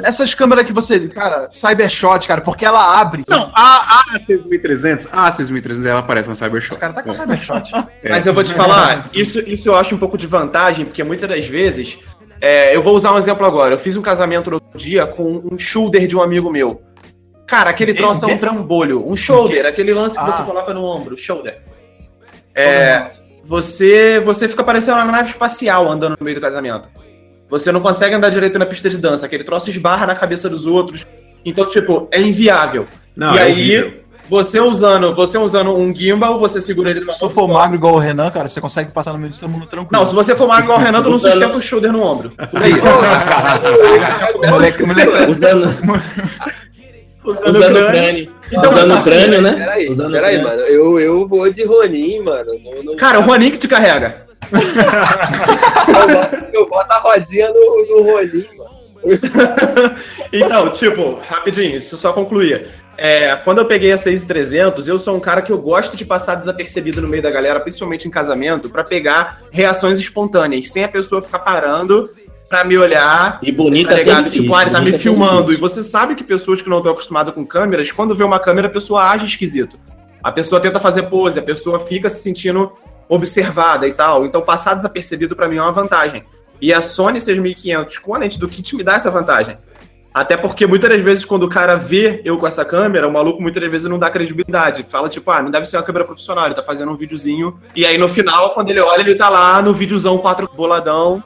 essas 0.02 0.34
câmeras 0.34 0.64
que 0.64 0.72
você. 0.72 1.08
Cara, 1.08 1.48
Cybershot, 1.52 2.26
cara, 2.26 2.40
porque 2.40 2.64
ela 2.64 3.00
abre. 3.00 3.24
Não, 3.28 3.50
a, 3.54 4.14
a 4.14 4.18
6300, 4.18 5.08
a 5.12 5.30
6300 5.30 5.86
ela 5.86 6.02
parece 6.02 6.28
uma 6.28 6.34
Cybershot. 6.34 6.72
Esse 6.72 6.80
cara 6.80 6.92
tá 6.92 7.02
com 7.02 7.10
é. 7.10 7.12
Cybershot. 7.12 7.70
É. 8.02 8.10
Mas 8.10 8.26
eu 8.26 8.32
vou 8.32 8.44
te 8.44 8.54
falar, 8.54 9.08
isso, 9.12 9.40
isso 9.40 9.68
eu 9.68 9.76
acho 9.76 9.94
um 9.94 9.98
pouco 9.98 10.16
de 10.16 10.26
vantagem, 10.26 10.84
porque 10.84 11.02
muitas 11.02 11.28
das 11.28 11.46
vezes. 11.46 11.98
É, 12.40 12.74
eu 12.74 12.80
vou 12.80 12.94
usar 12.94 13.12
um 13.12 13.18
exemplo 13.18 13.44
agora. 13.44 13.74
Eu 13.74 13.78
fiz 13.80 13.96
um 13.96 14.02
casamento 14.02 14.48
no 14.48 14.56
outro 14.56 14.78
dia 14.78 15.04
com 15.04 15.42
um 15.50 15.58
shoulder 15.58 16.06
de 16.06 16.16
um 16.16 16.22
amigo 16.22 16.48
meu. 16.48 16.80
Cara, 17.48 17.70
aquele 17.70 17.94
troço 17.94 18.24
é 18.24 18.32
um 18.32 18.38
trambolho. 18.38 19.04
Um 19.04 19.16
shoulder, 19.16 19.66
aquele 19.66 19.92
lance 19.92 20.14
que 20.14 20.20
ah. 20.20 20.26
você 20.30 20.42
coloca 20.44 20.72
no 20.72 20.84
ombro, 20.84 21.16
shoulder. 21.16 21.60
É, 22.54 23.08
você, 23.44 24.20
você 24.20 24.46
fica 24.46 24.62
parecendo 24.62 24.98
uma 24.98 25.04
nave 25.10 25.30
espacial 25.30 25.90
andando 25.90 26.16
no 26.18 26.24
meio 26.24 26.36
do 26.36 26.40
casamento. 26.40 26.88
Você 27.50 27.72
não 27.72 27.80
consegue 27.80 28.14
andar 28.14 28.30
direito 28.30 28.58
na 28.58 28.66
pista 28.66 28.88
de 28.90 28.98
dança, 28.98 29.26
aquele 29.26 29.44
troço 29.44 29.70
esbarra 29.70 30.06
na 30.06 30.14
cabeça 30.14 30.48
dos 30.48 30.66
outros. 30.66 31.06
Então, 31.44 31.66
tipo, 31.66 32.08
é 32.10 32.20
inviável. 32.20 32.84
Não, 33.16 33.34
e 33.34 33.38
é 33.38 33.42
aí, 33.42 34.00
você 34.28 34.60
usando, 34.60 35.14
você 35.14 35.38
usando 35.38 35.74
um 35.74 35.94
gimbal, 35.94 36.38
você 36.38 36.60
segura 36.60 36.90
ele 36.90 37.10
Se 37.10 37.18
tu 37.18 37.30
for 37.30 37.48
magro 37.48 37.74
igual 37.76 37.94
o 37.94 37.98
Renan, 37.98 38.30
cara, 38.30 38.48
você 38.48 38.60
consegue 38.60 38.90
passar 38.90 39.12
no 39.14 39.18
meio 39.18 39.32
de 39.32 39.40
todo 39.40 39.48
mundo 39.48 39.64
tranquilo. 39.66 39.88
Não, 39.90 40.04
se 40.04 40.14
você 40.14 40.36
for 40.36 40.46
magro 40.46 40.64
igual 40.64 40.78
o 40.78 40.82
Renan, 40.82 41.02
tu 41.02 41.08
não 41.10 41.18
sustenta 41.18 41.56
o 41.56 41.60
shoulder 41.60 41.90
no 41.92 42.02
ombro. 42.02 42.32
Moleque, 44.50 44.82
moleque, 44.84 45.30
Usando, 45.30 45.64
Usando 47.24 47.56
usando 47.56 47.56
o 47.56 47.58
o 47.58 47.62
crânio. 47.62 47.86
crânio. 47.88 48.32
Então, 48.52 48.70
usando 48.72 48.94
o 48.98 49.02
crânio, 49.02 49.42
né? 49.42 49.52
Peraí, 49.52 49.88
Usando 49.90 50.12
peraí, 50.12 50.38
crânio. 50.40 50.50
mano. 50.56 50.62
Eu, 50.68 50.98
eu 51.00 51.28
vou 51.28 51.50
de 51.52 51.64
Ronin, 51.64 52.20
mano. 52.20 52.50
Não, 52.64 52.82
não- 52.82 52.96
Cara, 52.96 53.18
o 53.20 53.22
Ronin 53.22 53.50
que 53.50 53.58
te 53.58 53.68
carrega. 53.68 54.26
eu, 55.88 56.08
boto, 56.08 56.46
eu 56.52 56.68
boto 56.68 56.92
a 56.92 56.98
rodinha 56.98 57.48
no, 57.48 57.86
no 57.86 58.02
Ronin, 58.12 58.46
mano. 58.56 58.78
Então, 60.32 60.70
tipo, 60.70 61.18
rapidinho, 61.26 61.78
deixa 61.78 61.94
eu 61.94 61.98
só 61.98 62.12
concluir. 62.12 62.68
É, 62.96 63.34
quando 63.36 63.58
eu 63.58 63.64
peguei 63.64 63.92
a 63.92 63.96
6300, 63.96 64.88
eu 64.88 64.98
sou 64.98 65.16
um 65.16 65.20
cara 65.20 65.40
que 65.40 65.52
eu 65.52 65.58
gosto 65.58 65.96
de 65.96 66.04
passar 66.04 66.34
desapercebido 66.34 67.00
no 67.00 67.08
meio 67.08 67.22
da 67.22 67.30
galera, 67.30 67.60
principalmente 67.60 68.08
em 68.08 68.10
casamento, 68.10 68.68
pra 68.68 68.82
pegar 68.82 69.42
reações 69.50 70.00
espontâneas, 70.00 70.68
sem 70.68 70.84
a 70.84 70.88
pessoa 70.88 71.22
ficar 71.22 71.38
parando 71.38 72.06
pra 72.48 72.64
me 72.64 72.76
olhar. 72.76 73.38
E 73.42 73.52
bonita 73.52 73.90
Tá 73.90 73.96
ligado? 73.96 74.30
Tipo, 74.30 74.54
ah, 74.54 74.62
ele 74.62 74.70
tá 74.72 74.80
me 74.80 74.92
filmando. 74.92 75.52
E 75.52 75.56
você 75.56 75.82
sabe 75.82 76.14
que 76.14 76.24
pessoas 76.24 76.60
que 76.60 76.68
não 76.68 76.78
estão 76.78 76.92
acostumadas 76.92 77.32
com 77.32 77.46
câmeras, 77.46 77.92
quando 77.92 78.14
vê 78.14 78.24
uma 78.24 78.40
câmera, 78.40 78.66
a 78.66 78.70
pessoa 78.70 79.08
age 79.10 79.26
esquisito. 79.26 79.78
A 80.22 80.32
pessoa 80.32 80.60
tenta 80.60 80.80
fazer 80.80 81.04
pose, 81.04 81.38
a 81.38 81.42
pessoa 81.42 81.78
fica 81.78 82.08
se 82.08 82.20
sentindo 82.20 82.72
observada 83.08 83.86
e 83.86 83.92
tal. 83.92 84.26
Então, 84.26 84.42
passar 84.42 84.74
desapercebido 84.74 85.34
pra 85.34 85.48
mim 85.48 85.56
é 85.56 85.62
uma 85.62 85.72
vantagem. 85.72 86.24
E 86.60 86.72
a 86.72 86.82
Sony 86.82 87.20
6500 87.20 87.98
com 87.98 88.14
a 88.14 88.18
lente 88.18 88.38
do 88.38 88.48
kit 88.48 88.74
me 88.74 88.82
dá 88.82 88.94
essa 88.94 89.10
vantagem. 89.10 89.56
Até 90.12 90.36
porque 90.36 90.66
muitas 90.66 90.90
das 90.90 91.00
vezes, 91.00 91.24
quando 91.24 91.44
o 91.44 91.48
cara 91.48 91.76
vê 91.76 92.20
eu 92.24 92.36
com 92.38 92.46
essa 92.46 92.64
câmera, 92.64 93.06
o 93.06 93.12
maluco 93.12 93.40
muitas 93.40 93.62
das 93.62 93.70
vezes 93.70 93.88
não 93.88 93.98
dá 93.98 94.10
credibilidade. 94.10 94.84
Fala, 94.88 95.08
tipo, 95.08 95.30
ah, 95.30 95.42
não 95.42 95.50
deve 95.50 95.66
ser 95.66 95.76
uma 95.76 95.82
câmera 95.82 96.04
profissional, 96.04 96.46
ele 96.46 96.54
tá 96.54 96.62
fazendo 96.62 96.90
um 96.90 96.96
videozinho. 96.96 97.60
E 97.76 97.86
aí 97.86 97.96
no 97.96 98.08
final, 98.08 98.54
quando 98.54 98.70
ele 98.70 98.80
olha, 98.80 99.00
ele 99.00 99.14
tá 99.14 99.28
lá 99.28 99.62
no 99.62 99.72
videozão 99.72 100.18
4 100.18 100.50
boladão. 100.56 101.22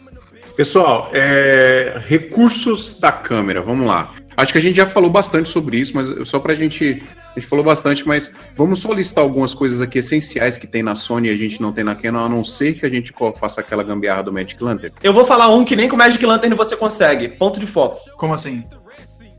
Pessoal, 0.56 1.08
é, 1.14 2.02
recursos 2.06 3.00
da 3.00 3.10
câmera, 3.10 3.62
vamos 3.62 3.86
lá. 3.86 4.10
Acho 4.36 4.52
que 4.52 4.58
a 4.58 4.62
gente 4.62 4.76
já 4.76 4.86
falou 4.86 5.10
bastante 5.10 5.48
sobre 5.48 5.76
isso, 5.78 5.92
mas 5.94 6.28
só 6.28 6.38
pra 6.38 6.54
gente. 6.54 7.02
A 7.34 7.40
gente 7.40 7.46
falou 7.48 7.64
bastante, 7.64 8.06
mas 8.06 8.30
vamos 8.56 8.80
só 8.80 8.92
listar 8.92 9.22
algumas 9.24 9.54
coisas 9.54 9.80
aqui 9.80 9.98
essenciais 9.98 10.58
que 10.58 10.66
tem 10.66 10.82
na 10.82 10.94
Sony 10.94 11.28
e 11.28 11.30
a 11.32 11.36
gente 11.36 11.60
não 11.62 11.72
tem 11.72 11.82
na 11.84 11.94
Canon, 11.94 12.24
a 12.24 12.28
não 12.28 12.44
ser 12.44 12.74
que 12.74 12.84
a 12.84 12.88
gente 12.88 13.12
faça 13.36 13.60
aquela 13.60 13.82
gambiarra 13.82 14.22
do 14.22 14.32
Magic 14.32 14.62
Lantern. 14.62 14.94
Eu 15.02 15.12
vou 15.12 15.24
falar 15.24 15.48
um 15.48 15.64
que 15.64 15.74
nem 15.76 15.88
com 15.88 15.96
Magic 15.96 16.24
Lantern 16.24 16.54
você 16.54 16.76
consegue. 16.76 17.28
Ponto 17.28 17.58
de 17.58 17.66
foco. 17.66 18.00
Como 18.16 18.34
assim? 18.34 18.64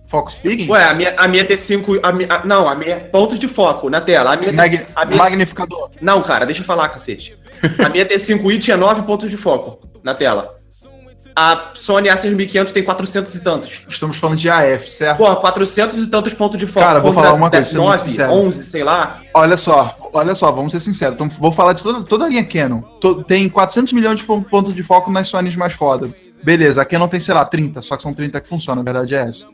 Focus 0.07 0.33
Speaking? 0.35 0.69
Ué, 0.69 0.83
a 0.85 0.93
minha, 0.93 1.13
a 1.17 1.27
minha 1.27 1.43
T5. 1.45 1.99
a 2.03 2.11
minha- 2.11 2.27
a- 2.31 2.45
não, 2.45 2.69
a 2.69 2.75
minha. 2.75 2.99
Pontos 2.99 3.39
de 3.39 3.47
foco 3.47 3.89
na 3.89 3.99
tela. 3.99 4.33
A 4.33 4.37
minha, 4.37 4.53
Mag- 4.53 4.85
a 4.95 5.05
minha- 5.05 5.17
Magnificador. 5.17 5.89
Não, 5.99 6.21
cara, 6.21 6.45
deixa 6.45 6.61
eu 6.61 6.65
falar, 6.65 6.89
cacete. 6.89 7.35
A 7.83 7.89
minha 7.89 8.05
T5i 8.07 8.59
tinha 8.59 8.77
9 8.77 9.01
pontos 9.03 9.29
de 9.29 9.37
foco 9.37 9.79
na 10.03 10.13
tela. 10.13 10.55
A 11.35 11.71
Sony 11.73 12.09
A6500 12.09 12.71
tem 12.71 12.83
400 12.83 13.33
e 13.35 13.39
tantos. 13.39 13.81
Estamos 13.87 14.17
falando 14.17 14.37
de 14.37 14.49
AF, 14.49 14.89
certo? 14.91 15.17
Pô, 15.17 15.35
400 15.37 15.97
e 15.97 16.07
tantos 16.07 16.33
pontos 16.33 16.59
de 16.59 16.67
foco. 16.67 16.85
Cara, 16.85 16.99
vou 16.99 17.11
falar 17.11 17.33
uma 17.33 17.49
coisa, 17.49 17.65
sendo 17.65 17.83
muito 17.83 17.97
9, 17.97 18.11
sincero. 18.11 18.31
11, 18.33 18.63
sei 18.63 18.83
lá. 18.83 19.19
Olha 19.33 19.57
só, 19.57 19.95
olha 20.13 20.35
só, 20.35 20.51
vamos 20.51 20.71
ser 20.71 20.79
sinceros. 20.79 21.15
Então, 21.15 21.27
vou 21.29 21.51
falar 21.51 21.73
de 21.73 21.81
toda, 21.81 22.03
toda 22.03 22.25
a 22.25 22.29
linha 22.29 22.43
Canon. 22.43 22.81
To- 23.01 23.23
tem 23.23 23.49
400 23.49 23.93
milhões 23.93 24.19
de 24.19 24.25
pon- 24.25 24.43
pontos 24.43 24.75
de 24.75 24.83
foco 24.83 25.09
nas 25.11 25.27
Sonys 25.27 25.55
mais 25.55 25.73
foda. 25.73 26.13
Beleza, 26.43 26.81
a 26.81 26.85
Canon 26.85 27.07
tem, 27.07 27.19
sei 27.19 27.33
lá, 27.33 27.43
30, 27.45 27.81
só 27.81 27.95
que 27.97 28.03
são 28.03 28.13
30 28.13 28.39
que 28.39 28.47
funcionam, 28.47 28.81
a 28.81 28.85
verdade 28.85 29.15
é 29.15 29.21
essa. 29.21 29.47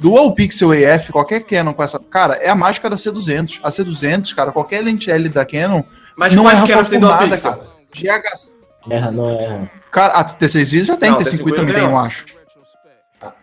Dual 0.00 0.32
Pixel 0.34 0.70
AF, 0.72 1.10
qualquer 1.12 1.40
Canon 1.40 1.72
com 1.72 1.82
essa. 1.82 1.98
Cara, 1.98 2.34
é 2.34 2.48
a 2.48 2.54
mágica 2.54 2.88
da 2.90 2.96
C200. 2.96 3.60
A 3.62 3.70
C200, 3.70 4.34
cara, 4.34 4.52
qualquer 4.52 4.82
lente 4.84 5.10
L 5.10 5.28
da 5.28 5.44
Canon, 5.44 5.82
Mas 6.16 6.34
não 6.34 6.42
quais 6.44 6.58
erra 6.58 6.84
foco 6.84 6.98
nada, 7.00 7.38
cara. 7.38 7.60
GH. 7.92 8.52
Erra, 8.90 9.10
não 9.10 9.28
erra. 9.30 9.70
Cara, 9.94 10.12
a 10.14 10.24
T6i 10.24 10.82
já 10.84 10.96
tem, 10.96 11.10
Não, 11.12 11.18
T5i 11.18 11.38
T5i 11.38 11.54
também 11.54 11.74
tem, 11.74 11.84
eu 11.84 11.96
acho. 11.96 12.26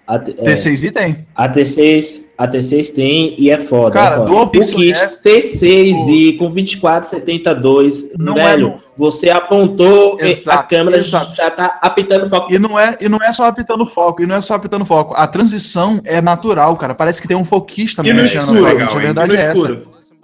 A, 0.05 0.19
T- 0.19 0.35
é, 0.37 0.43
T6i 0.43 0.91
tem. 0.91 1.25
a 1.33 1.47
T6, 1.47 2.21
a 2.37 2.45
T6 2.45 2.93
tem 2.93 3.35
e 3.39 3.49
é 3.49 3.57
foda. 3.57 3.91
Cara, 3.93 4.15
é 4.15 4.17
foda. 4.17 4.29
Dual 4.29 4.43
o 4.43 4.49
kit 4.49 4.91
F, 4.91 5.15
T6i 5.23 6.37
com 6.37 6.49
2472, 6.49 8.11
Não 8.17 8.37
é, 8.37 8.47
velho, 8.51 8.67
não. 8.67 8.79
você 8.97 9.29
apontou 9.29 10.17
e 10.19 10.23
a 10.23 10.27
Exato, 10.29 10.67
câmera 10.69 10.97
exato. 10.97 11.33
já 11.33 11.49
tá 11.49 11.79
apitando 11.81 12.29
foco. 12.29 12.51
E 12.53 12.59
não 12.59 12.77
é, 12.77 12.97
e 12.99 13.07
não 13.07 13.19
é 13.21 13.31
só 13.31 13.45
apitando 13.45 13.85
foco, 13.85 14.21
e 14.21 14.25
não 14.27 14.35
é 14.35 14.41
só 14.41 14.55
apitando 14.55 14.83
foco. 14.85 15.13
A 15.15 15.25
transição 15.27 16.01
é 16.03 16.19
natural, 16.19 16.75
cara. 16.75 16.93
Parece 16.93 17.21
que 17.21 17.27
tem 17.29 17.37
um 17.37 17.45
foquista 17.45 18.05
E 18.05 18.11
no 18.11 18.21
mexendo 18.21 18.41
escuro, 18.43 18.61
na 18.61 18.91
A 18.91 18.99
verdade 18.99 19.33
no 19.33 19.39
é 19.39 19.41
essa. 19.45 19.81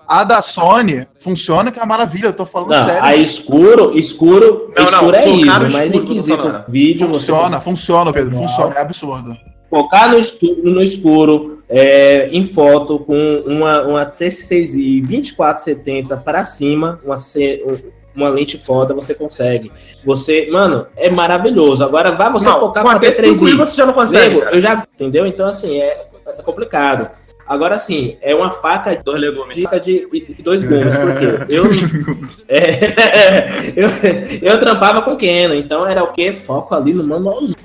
A 0.08 0.24
da 0.24 0.42
Sony 0.42 1.06
funciona 1.22 1.72
que 1.72 1.78
é 1.80 1.82
uma 1.82 1.88
maravilha, 1.88 2.28
eu 2.28 2.34
tô 2.34 2.46
falando 2.46 2.70
Não, 2.70 2.84
sério. 2.86 3.04
a 3.04 3.16
escuro, 3.16 3.98
escuro, 3.98 4.72
Não, 4.76 4.86
não, 4.86 4.92
escuro 4.92 5.16
é 5.16 5.22
focar 5.24 5.60
no 5.62 5.68
isso, 5.68 5.78
mas 5.78 5.92
que 5.92 5.98
em 5.98 6.06
quesito 6.06 6.64
vídeo, 6.70 7.08
Funciona, 7.10 7.58
você 7.58 7.64
funciona, 7.64 8.14
Pedro, 8.14 8.36
Não. 8.36 8.42
funciona, 8.48 8.76
é 8.76 8.82
absurdo. 8.82 9.36
focar 9.70 10.10
no 10.10 10.18
escuro, 10.18 10.56
no 10.64 10.82
escuro 10.82 11.62
é, 11.70 12.30
em 12.32 12.44
foto 12.46 13.00
com 13.00 13.44
uma, 13.46 13.82
uma 13.82 14.06
T6i 14.06 15.02
2470 15.06 16.16
para 16.18 16.46
cima, 16.46 17.00
uma, 17.04 17.18
C- 17.18 17.62
um- 17.68 17.98
uma 18.16 18.30
lente 18.30 18.58
foda, 18.58 18.94
você 18.94 19.14
consegue. 19.14 19.72
Você, 20.06 20.48
mano, 20.50 20.88
é 20.96 21.10
maravilhoso. 21.10 21.84
Agora 21.84 22.14
vá 22.16 22.30
você 22.30 22.48
Não, 22.50 22.60
focar 22.62 22.84
com 22.84 22.90
a 22.90 22.94
a 22.94 23.00
T5i 23.00 23.34
T3i. 23.36 23.58
você 23.58 23.76
já 23.76 23.86
não 23.86 23.94
consegue. 23.94 24.36
Nego, 24.36 24.48
eu 24.56 24.62
já, 24.62 24.88
entendeu? 24.96 25.28
Então, 25.28 25.48
assim, 25.48 25.80
é, 25.82 26.08
é 26.26 26.42
complicado. 26.42 27.10
Agora, 27.48 27.76
assim, 27.76 28.18
é 28.22 28.36
uma 28.36 28.50
faca 28.52 28.96
de 28.96 29.04
Dois 29.04 29.22
legumes. 29.22 29.56
dica 29.56 29.80
de, 29.80 30.08
de 30.10 30.44
dois 30.44 30.62
gumes, 30.62 30.94
porque 30.98 31.26
eu, 31.54 31.66
é, 32.50 32.70
eu, 34.44 34.52
eu 34.54 34.60
trampava 34.60 35.02
com 35.02 35.16
Canon, 35.16 35.54
então 35.54 35.88
era 35.88 36.04
o 36.04 36.12
que? 36.12 36.32
Foco 36.34 36.76
ali 36.76 36.94
no 36.94 37.06
manualzão. 37.06 37.56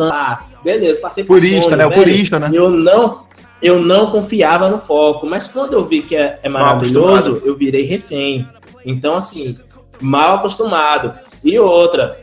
Ah, 0.00 0.44
beleza, 0.64 1.00
passei 1.00 1.22
por 1.24 1.36
Purista, 1.36 1.76
né? 1.76 1.86
O 1.86 1.90
velho. 1.90 2.02
purista, 2.02 2.38
né? 2.38 2.50
Eu 2.52 2.70
não, 2.70 3.24
eu 3.62 3.80
não 3.80 4.10
confiava 4.10 4.68
no 4.68 4.78
foco, 4.78 5.26
mas 5.26 5.46
quando 5.46 5.74
eu 5.74 5.84
vi 5.84 6.02
que 6.02 6.16
é, 6.16 6.38
é 6.42 6.48
maravilhoso, 6.48 7.40
eu 7.44 7.54
virei 7.56 7.82
refém. 7.82 8.48
Então, 8.84 9.14
assim, 9.14 9.56
mal 10.00 10.36
acostumado. 10.36 11.12
E 11.44 11.58
outra, 11.58 12.18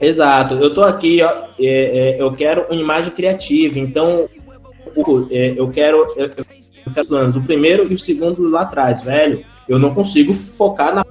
exato, 0.00 0.54
eu 0.54 0.74
tô 0.74 0.82
aqui, 0.82 1.22
ó, 1.22 1.28
é, 1.58 2.16
é, 2.16 2.16
eu 2.20 2.30
quero 2.32 2.66
uma 2.70 2.80
imagem 2.80 3.12
criativa, 3.12 3.78
então 3.78 4.28
é, 5.30 5.54
eu 5.56 5.68
quero. 5.68 6.06
Eu, 6.16 6.30
eu 6.86 6.92
quero 6.92 7.06
planos, 7.08 7.36
o 7.36 7.42
primeiro 7.42 7.90
e 7.90 7.94
o 7.94 7.98
segundo 7.98 8.48
lá 8.50 8.62
atrás, 8.62 9.00
velho. 9.02 9.44
Eu 9.68 9.78
não 9.78 9.94
consigo 9.94 10.32
focar 10.32 10.94
na 10.94 11.04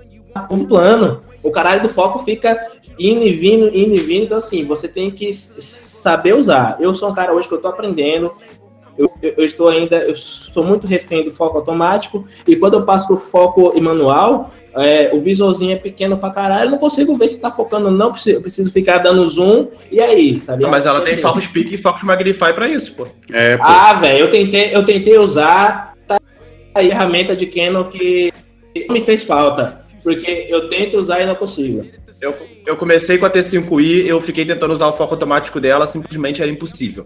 no 0.50 0.66
plano. 0.66 1.22
O 1.44 1.52
caralho 1.52 1.82
do 1.82 1.90
foco 1.90 2.20
fica 2.20 2.58
indo 3.00 3.24
e 3.26 3.34
vindo, 3.34 3.68
indo 3.76 3.96
e 3.96 4.00
vindo. 4.00 4.26
Então, 4.26 4.38
assim, 4.38 4.64
você 4.66 4.88
tem 4.88 5.10
que 5.12 5.32
saber 5.34 6.36
usar. 6.36 6.78
Eu 6.80 6.94
sou 6.94 7.10
um 7.10 7.14
cara 7.14 7.34
hoje 7.34 7.48
que 7.48 7.54
eu 7.54 7.62
tô 7.62 7.68
aprendendo. 7.68 8.32
Eu, 8.98 9.10
eu- 9.22 9.34
eu 9.38 9.46
estou 9.46 9.68
ainda, 9.70 9.98
eu 10.04 10.16
sou 10.16 10.64
muito 10.64 10.86
refém 10.86 11.24
do 11.24 11.32
foco 11.32 11.58
automático. 11.58 12.26
E 12.48 12.56
quando 12.56 12.76
eu 12.76 12.86
passo 12.86 13.08
pro 13.08 13.18
foco 13.18 13.78
manual, 13.82 14.52
é, 14.76 15.10
o 15.14 15.20
visorzinho 15.22 15.74
é 15.74 15.76
pequeno 15.76 16.18
pra 16.18 16.30
caralho. 16.32 16.68
Eu 16.68 16.72
não 16.72 16.78
consigo 16.78 17.16
ver 17.18 17.28
se 17.28 17.42
tá 17.42 17.52
focando 17.52 17.86
ou 17.88 17.92
não. 17.92 18.12
preciso- 18.12 18.38
Eu 18.38 18.42
preciso 18.42 18.72
ficar 18.72 19.00
dando 19.00 19.26
zoom. 19.28 19.68
E 19.92 20.00
aí, 20.00 20.40
tá 20.40 20.56
ligado? 20.56 20.72
mas 20.72 20.86
ela 20.86 21.02
tem 21.02 21.14
assim, 21.14 21.22
Focus 21.22 21.48
Peak 21.48 21.74
e 21.74 21.78
Focus 21.78 22.04
Magnify 22.04 22.54
pra 22.54 22.68
isso, 22.68 22.96
pô. 22.96 23.08
É, 23.32 23.58
pô, 23.58 23.64
ah, 23.66 23.94
velho, 23.94 24.20
eu 24.26 24.32
tentei, 24.32 24.76
eu 24.76 24.86
tentei 24.86 25.18
usar 25.18 25.94
tá 26.08 26.18
a 26.76 26.80
ferramenta 26.80 27.36
de 27.36 27.46
Canon 27.48 27.86
que 27.86 28.32
me 28.90 29.02
fez 29.02 29.24
falta. 29.24 29.82
Porque 30.04 30.48
eu 30.50 30.68
tento 30.70 30.98
usar 30.98 31.22
e 31.22 31.26
não 31.28 31.36
consigo. 31.36 31.86
Eu, 32.20 32.36
eu 32.66 32.76
comecei 32.78 33.18
com 33.18 33.26
a 33.26 33.30
T5i, 33.30 34.06
eu 34.06 34.20
fiquei 34.22 34.46
tentando 34.46 34.74
usar 34.74 34.88
o 34.88 34.94
foco 34.94 35.14
automático 35.14 35.60
dela, 35.60 35.86
simplesmente 35.88 36.42
era 36.42 36.50
impossível. 36.50 37.06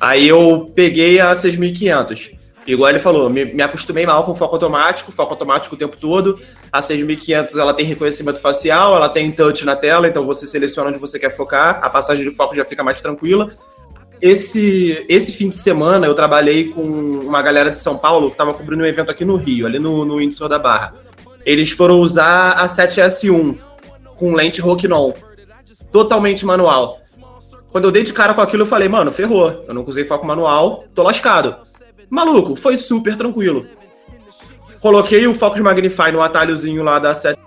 Aí 0.00 0.26
eu 0.26 0.70
peguei 0.74 1.20
a 1.20 1.34
6500. 1.36 2.30
Igual 2.66 2.90
ele 2.90 2.98
falou, 2.98 3.28
me, 3.28 3.44
me 3.44 3.62
acostumei 3.62 4.06
mal 4.06 4.24
com 4.24 4.34
foco 4.34 4.54
automático, 4.54 5.10
foco 5.10 5.32
automático 5.32 5.74
o 5.74 5.78
tempo 5.78 5.96
todo. 5.96 6.38
A 6.70 6.80
6500 6.80 7.56
ela 7.56 7.74
tem 7.74 7.84
reconhecimento 7.84 8.40
facial, 8.40 8.94
ela 8.94 9.08
tem 9.08 9.32
touch 9.32 9.64
na 9.64 9.74
tela, 9.74 10.06
então 10.06 10.24
você 10.24 10.46
seleciona 10.46 10.90
onde 10.90 10.98
você 10.98 11.18
quer 11.18 11.30
focar, 11.30 11.80
a 11.82 11.90
passagem 11.90 12.28
de 12.28 12.34
foco 12.34 12.54
já 12.54 12.64
fica 12.64 12.84
mais 12.84 13.00
tranquila. 13.00 13.52
Esse, 14.20 15.04
esse 15.08 15.32
fim 15.32 15.48
de 15.48 15.56
semana 15.56 16.06
eu 16.06 16.14
trabalhei 16.14 16.68
com 16.68 16.82
uma 16.82 17.42
galera 17.42 17.70
de 17.70 17.78
São 17.78 17.98
Paulo 17.98 18.28
que 18.28 18.34
estava 18.34 18.54
cobrindo 18.54 18.84
um 18.84 18.86
evento 18.86 19.10
aqui 19.10 19.24
no 19.24 19.34
Rio, 19.34 19.66
ali 19.66 19.80
no, 19.80 20.04
no 20.04 20.18
Windsor 20.18 20.48
da 20.48 20.60
Barra. 20.60 20.94
Eles 21.44 21.70
foram 21.72 21.98
usar 21.98 22.52
a 22.52 22.68
7S1 22.68 23.58
com 24.16 24.34
lente 24.34 24.60
Rokinon, 24.60 25.12
totalmente 25.90 26.46
manual. 26.46 27.00
Quando 27.72 27.84
eu 27.84 27.90
dei 27.90 28.04
de 28.04 28.12
cara 28.12 28.32
com 28.34 28.40
aquilo, 28.40 28.62
eu 28.62 28.66
falei, 28.66 28.88
mano, 28.88 29.10
ferrou. 29.10 29.64
Eu 29.66 29.74
não 29.74 29.84
usei 29.84 30.04
foco 30.04 30.24
manual, 30.24 30.84
tô 30.94 31.02
lascado. 31.02 31.56
Maluco, 32.12 32.54
foi 32.54 32.76
super 32.76 33.16
tranquilo. 33.16 33.66
Coloquei 34.82 35.26
o 35.26 35.32
Focus 35.32 35.62
Magnify 35.62 36.12
no 36.12 36.20
atalhozinho 36.20 36.82
lá 36.82 36.98
da, 36.98 37.14
7, 37.14 37.40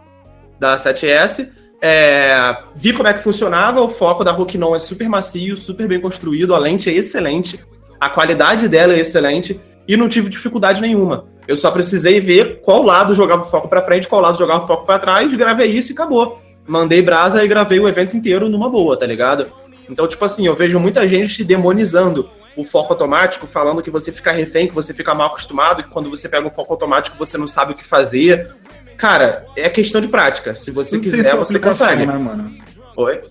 da 0.59 0.75
7S. 0.75 1.51
é, 1.79 2.57
vi 2.75 2.91
como 2.91 3.07
é 3.07 3.13
que 3.13 3.21
funcionava. 3.21 3.79
O 3.79 3.87
foco 3.87 4.23
da 4.23 4.31
Rokinon 4.31 4.75
é 4.75 4.79
super 4.79 5.07
macio, 5.07 5.55
super 5.55 5.87
bem 5.87 6.01
construído. 6.01 6.55
A 6.55 6.57
lente 6.57 6.89
é 6.89 6.93
excelente. 6.93 7.63
A 7.99 8.09
qualidade 8.09 8.67
dela 8.67 8.93
é 8.93 8.99
excelente. 8.99 9.61
E 9.87 9.95
não 9.95 10.09
tive 10.09 10.29
dificuldade 10.29 10.81
nenhuma. 10.81 11.27
Eu 11.47 11.55
só 11.55 11.69
precisei 11.69 12.19
ver 12.19 12.61
qual 12.61 12.81
lado 12.81 13.13
jogava 13.13 13.43
o 13.43 13.45
foco 13.45 13.67
pra 13.67 13.83
frente, 13.83 14.07
qual 14.07 14.19
lado 14.19 14.35
jogava 14.35 14.63
o 14.63 14.67
foco 14.67 14.83
pra 14.83 14.97
trás, 14.97 15.31
gravei 15.35 15.69
isso 15.69 15.91
e 15.91 15.93
acabou. 15.93 16.41
Mandei 16.65 17.03
brasa 17.03 17.45
e 17.45 17.47
gravei 17.47 17.79
o 17.79 17.87
evento 17.87 18.17
inteiro 18.17 18.49
numa 18.49 18.67
boa, 18.67 18.97
tá 18.97 19.05
ligado? 19.05 19.45
Então, 19.87 20.07
tipo 20.07 20.25
assim, 20.25 20.47
eu 20.47 20.55
vejo 20.55 20.79
muita 20.79 21.07
gente 21.07 21.43
demonizando 21.43 22.27
o 22.55 22.63
foco 22.63 22.93
automático, 22.93 23.45
falando 23.47 23.81
que 23.81 23.89
você 23.91 24.11
fica 24.11 24.31
refém, 24.31 24.67
que 24.67 24.73
você 24.73 24.93
fica 24.93 25.13
mal 25.13 25.27
acostumado, 25.27 25.83
que 25.83 25.89
quando 25.89 26.09
você 26.09 26.29
pega 26.29 26.47
um 26.47 26.51
foco 26.51 26.71
automático 26.73 27.17
você 27.17 27.37
não 27.37 27.47
sabe 27.47 27.73
o 27.73 27.75
que 27.75 27.83
fazer. 27.83 28.53
Cara, 28.97 29.45
é 29.57 29.69
questão 29.69 29.99
de 29.99 30.07
prática. 30.07 30.53
Se 30.55 30.71
você 30.71 30.91
Tudo 30.91 31.01
tem 31.01 31.11
quiser, 31.11 31.29
sua 31.31 31.39
você 31.45 31.59
consegue. 31.59 32.05
né, 32.05 32.17
mano? 32.17 32.51
Oi? 32.95 33.21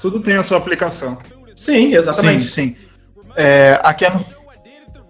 Tudo 0.00 0.20
tem 0.20 0.36
a 0.36 0.42
sua 0.42 0.56
aplicação. 0.58 1.16
Sim, 1.54 1.90
Sim, 1.90 1.94
exatamente. 1.94 2.46
sim. 2.48 2.76
É, 3.36 3.78
a 3.82 3.92
Canon. 3.92 4.20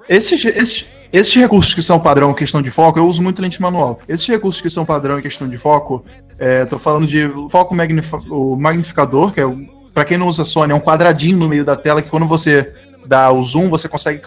Esses, 0.09 0.45
esses, 0.45 0.87
esses 1.13 1.35
recursos 1.35 1.75
que 1.75 1.83
são 1.83 2.01
padrão 2.01 2.31
em 2.31 2.35
questão 2.35 2.63
de 2.63 2.71
foco, 2.71 2.99
eu 2.99 3.07
uso 3.07 3.23
muito 3.23 3.41
lente 3.43 3.61
manual. 3.61 4.01
Esses 4.09 4.27
recursos 4.27 4.61
que 4.61 4.71
são 4.71 4.85
padrão 4.85 5.19
em 5.19 5.23
questão 5.23 5.47
de 5.49 5.59
foco, 5.59 6.05
é, 6.39 6.65
tô 6.65 6.79
falando 6.79 7.07
de 7.07 7.31
foco 7.51 7.75
magnifi- 7.75 8.27
o 8.31 8.57
magnificador, 8.57 9.33
que 9.33 9.41
é 9.41 9.47
o, 9.47 9.59
pra 9.93 10.05
quem 10.05 10.17
não 10.17 10.27
usa 10.27 10.45
Sony, 10.45 10.73
é 10.73 10.75
um 10.75 10.81
quadradinho 10.81 11.37
no 11.37 11.49
meio 11.49 11.65
da 11.65 11.77
tela 11.77 12.01
que 12.01 12.09
quando 12.09 12.27
você 12.27 12.75
dá 13.09 13.33
o 13.33 13.43
zoom, 13.43 13.71
você 13.71 13.89
consegue 13.89 14.21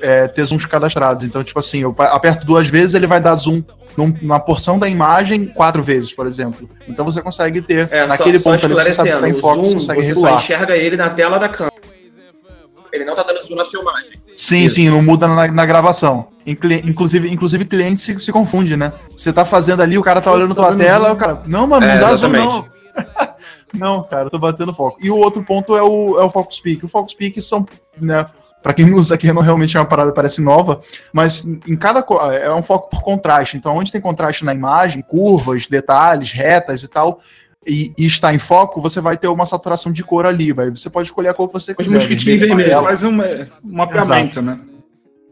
é, 0.00 0.26
ter 0.26 0.44
zooms 0.44 0.66
cadastrados. 0.66 1.22
Então, 1.24 1.42
tipo 1.44 1.58
assim, 1.60 1.78
eu 1.78 1.94
aperto 1.98 2.44
duas 2.44 2.66
vezes, 2.66 2.94
ele 2.94 3.06
vai 3.06 3.20
dar 3.20 3.34
zoom 3.36 3.62
num- 3.96 4.12
numa 4.20 4.40
porção 4.40 4.76
da 4.78 4.88
imagem 4.88 5.46
quatro 5.46 5.82
vezes, 5.82 6.12
por 6.12 6.26
exemplo. 6.26 6.68
Então 6.88 7.04
você 7.04 7.22
consegue 7.22 7.62
ter 7.62 7.88
É, 7.92 8.04
naquele 8.06 8.38
só, 8.40 8.50
só 8.50 8.56
ponto 8.58 8.66
ali 8.66 8.74
que 8.74 8.82
você 8.82 8.92
sabe 8.92 9.12
que 9.12 9.18
tá 9.20 9.28
em 9.28 9.34
foco, 9.34 9.60
o 9.60 9.62
você 9.62 9.68
zoom, 9.68 9.74
consegue 9.78 10.02
você 10.02 10.08
regular. 10.08 10.32
só 10.32 10.38
enxerga 10.38 10.76
ele 10.76 10.96
na 10.96 11.10
tela 11.10 11.38
da 11.38 11.48
câmera. 11.48 11.74
Ele 12.92 13.04
não 13.04 13.14
tá 13.14 13.22
dando 13.24 13.42
zoom 13.44 13.56
na 13.56 13.64
filmagem. 13.64 14.10
Sim, 14.36 14.68
sim, 14.68 14.88
não 14.90 15.00
muda 15.02 15.26
na, 15.28 15.46
na 15.48 15.66
gravação. 15.66 16.28
Inclusive, 16.46 17.28
inclusive 17.30 17.64
cliente 17.64 18.00
se, 18.00 18.18
se 18.20 18.30
confunde, 18.32 18.76
né? 18.76 18.92
Você 19.16 19.32
tá 19.32 19.44
fazendo 19.44 19.80
ali, 19.82 19.96
o 19.96 20.02
cara 20.02 20.20
tá 20.20 20.30
Você 20.30 20.36
olhando 20.36 20.54
tá 20.54 20.62
tua 20.66 20.76
tela, 20.76 21.06
zoom. 21.08 21.14
o 21.14 21.16
cara, 21.16 21.42
não, 21.46 21.66
mano, 21.66 21.86
não 21.86 21.92
É, 21.92 21.98
dá 21.98 22.14
zoom 22.14 22.28
não. 22.30 22.66
não, 23.74 24.02
cara, 24.04 24.26
eu 24.26 24.30
tô 24.30 24.38
batendo 24.38 24.74
foco. 24.74 24.98
E 25.02 25.10
o 25.10 25.16
outro 25.16 25.42
ponto 25.42 25.76
é 25.76 25.82
o, 25.82 26.18
é 26.18 26.24
o 26.24 26.30
Focus 26.30 26.60
Peak. 26.60 26.84
O 26.84 26.88
Focus 26.88 27.14
Peak 27.14 27.40
são, 27.42 27.66
né, 28.00 28.26
pra 28.62 28.72
quem 28.72 28.86
não 28.86 28.96
usa 28.98 29.14
aqui, 29.14 29.32
não 29.32 29.42
realmente 29.42 29.76
é 29.76 29.80
uma 29.80 29.86
parada, 29.86 30.12
parece 30.12 30.40
nova, 30.40 30.80
mas 31.12 31.44
em 31.44 31.76
cada, 31.76 32.04
é 32.32 32.52
um 32.52 32.62
foco 32.62 32.90
por 32.90 33.02
contraste. 33.02 33.56
Então, 33.56 33.76
onde 33.76 33.92
tem 33.92 34.00
contraste 34.00 34.44
na 34.44 34.54
imagem, 34.54 35.02
curvas, 35.02 35.66
detalhes, 35.66 36.32
retas 36.32 36.82
e 36.82 36.88
tal, 36.88 37.20
e, 37.66 37.92
e 37.96 38.06
está 38.06 38.32
em 38.34 38.38
foco, 38.38 38.80
você 38.80 39.00
vai 39.00 39.16
ter 39.16 39.28
uma 39.28 39.46
saturação 39.46 39.90
de 39.90 40.04
cor 40.04 40.26
ali, 40.26 40.52
vai. 40.52 40.70
Você 40.70 40.90
pode 40.90 41.08
escolher 41.08 41.28
a 41.28 41.34
cor 41.34 41.48
que 41.48 41.54
você 41.54 41.72
Os 41.72 41.76
quiser. 41.76 41.90
mosquitinhos 41.92 42.40
vermelho, 42.40 42.68
vermelhos. 42.68 42.84
Faz 42.84 43.02
um 43.02 43.18
mapeamento, 43.62 44.42
né? 44.42 44.58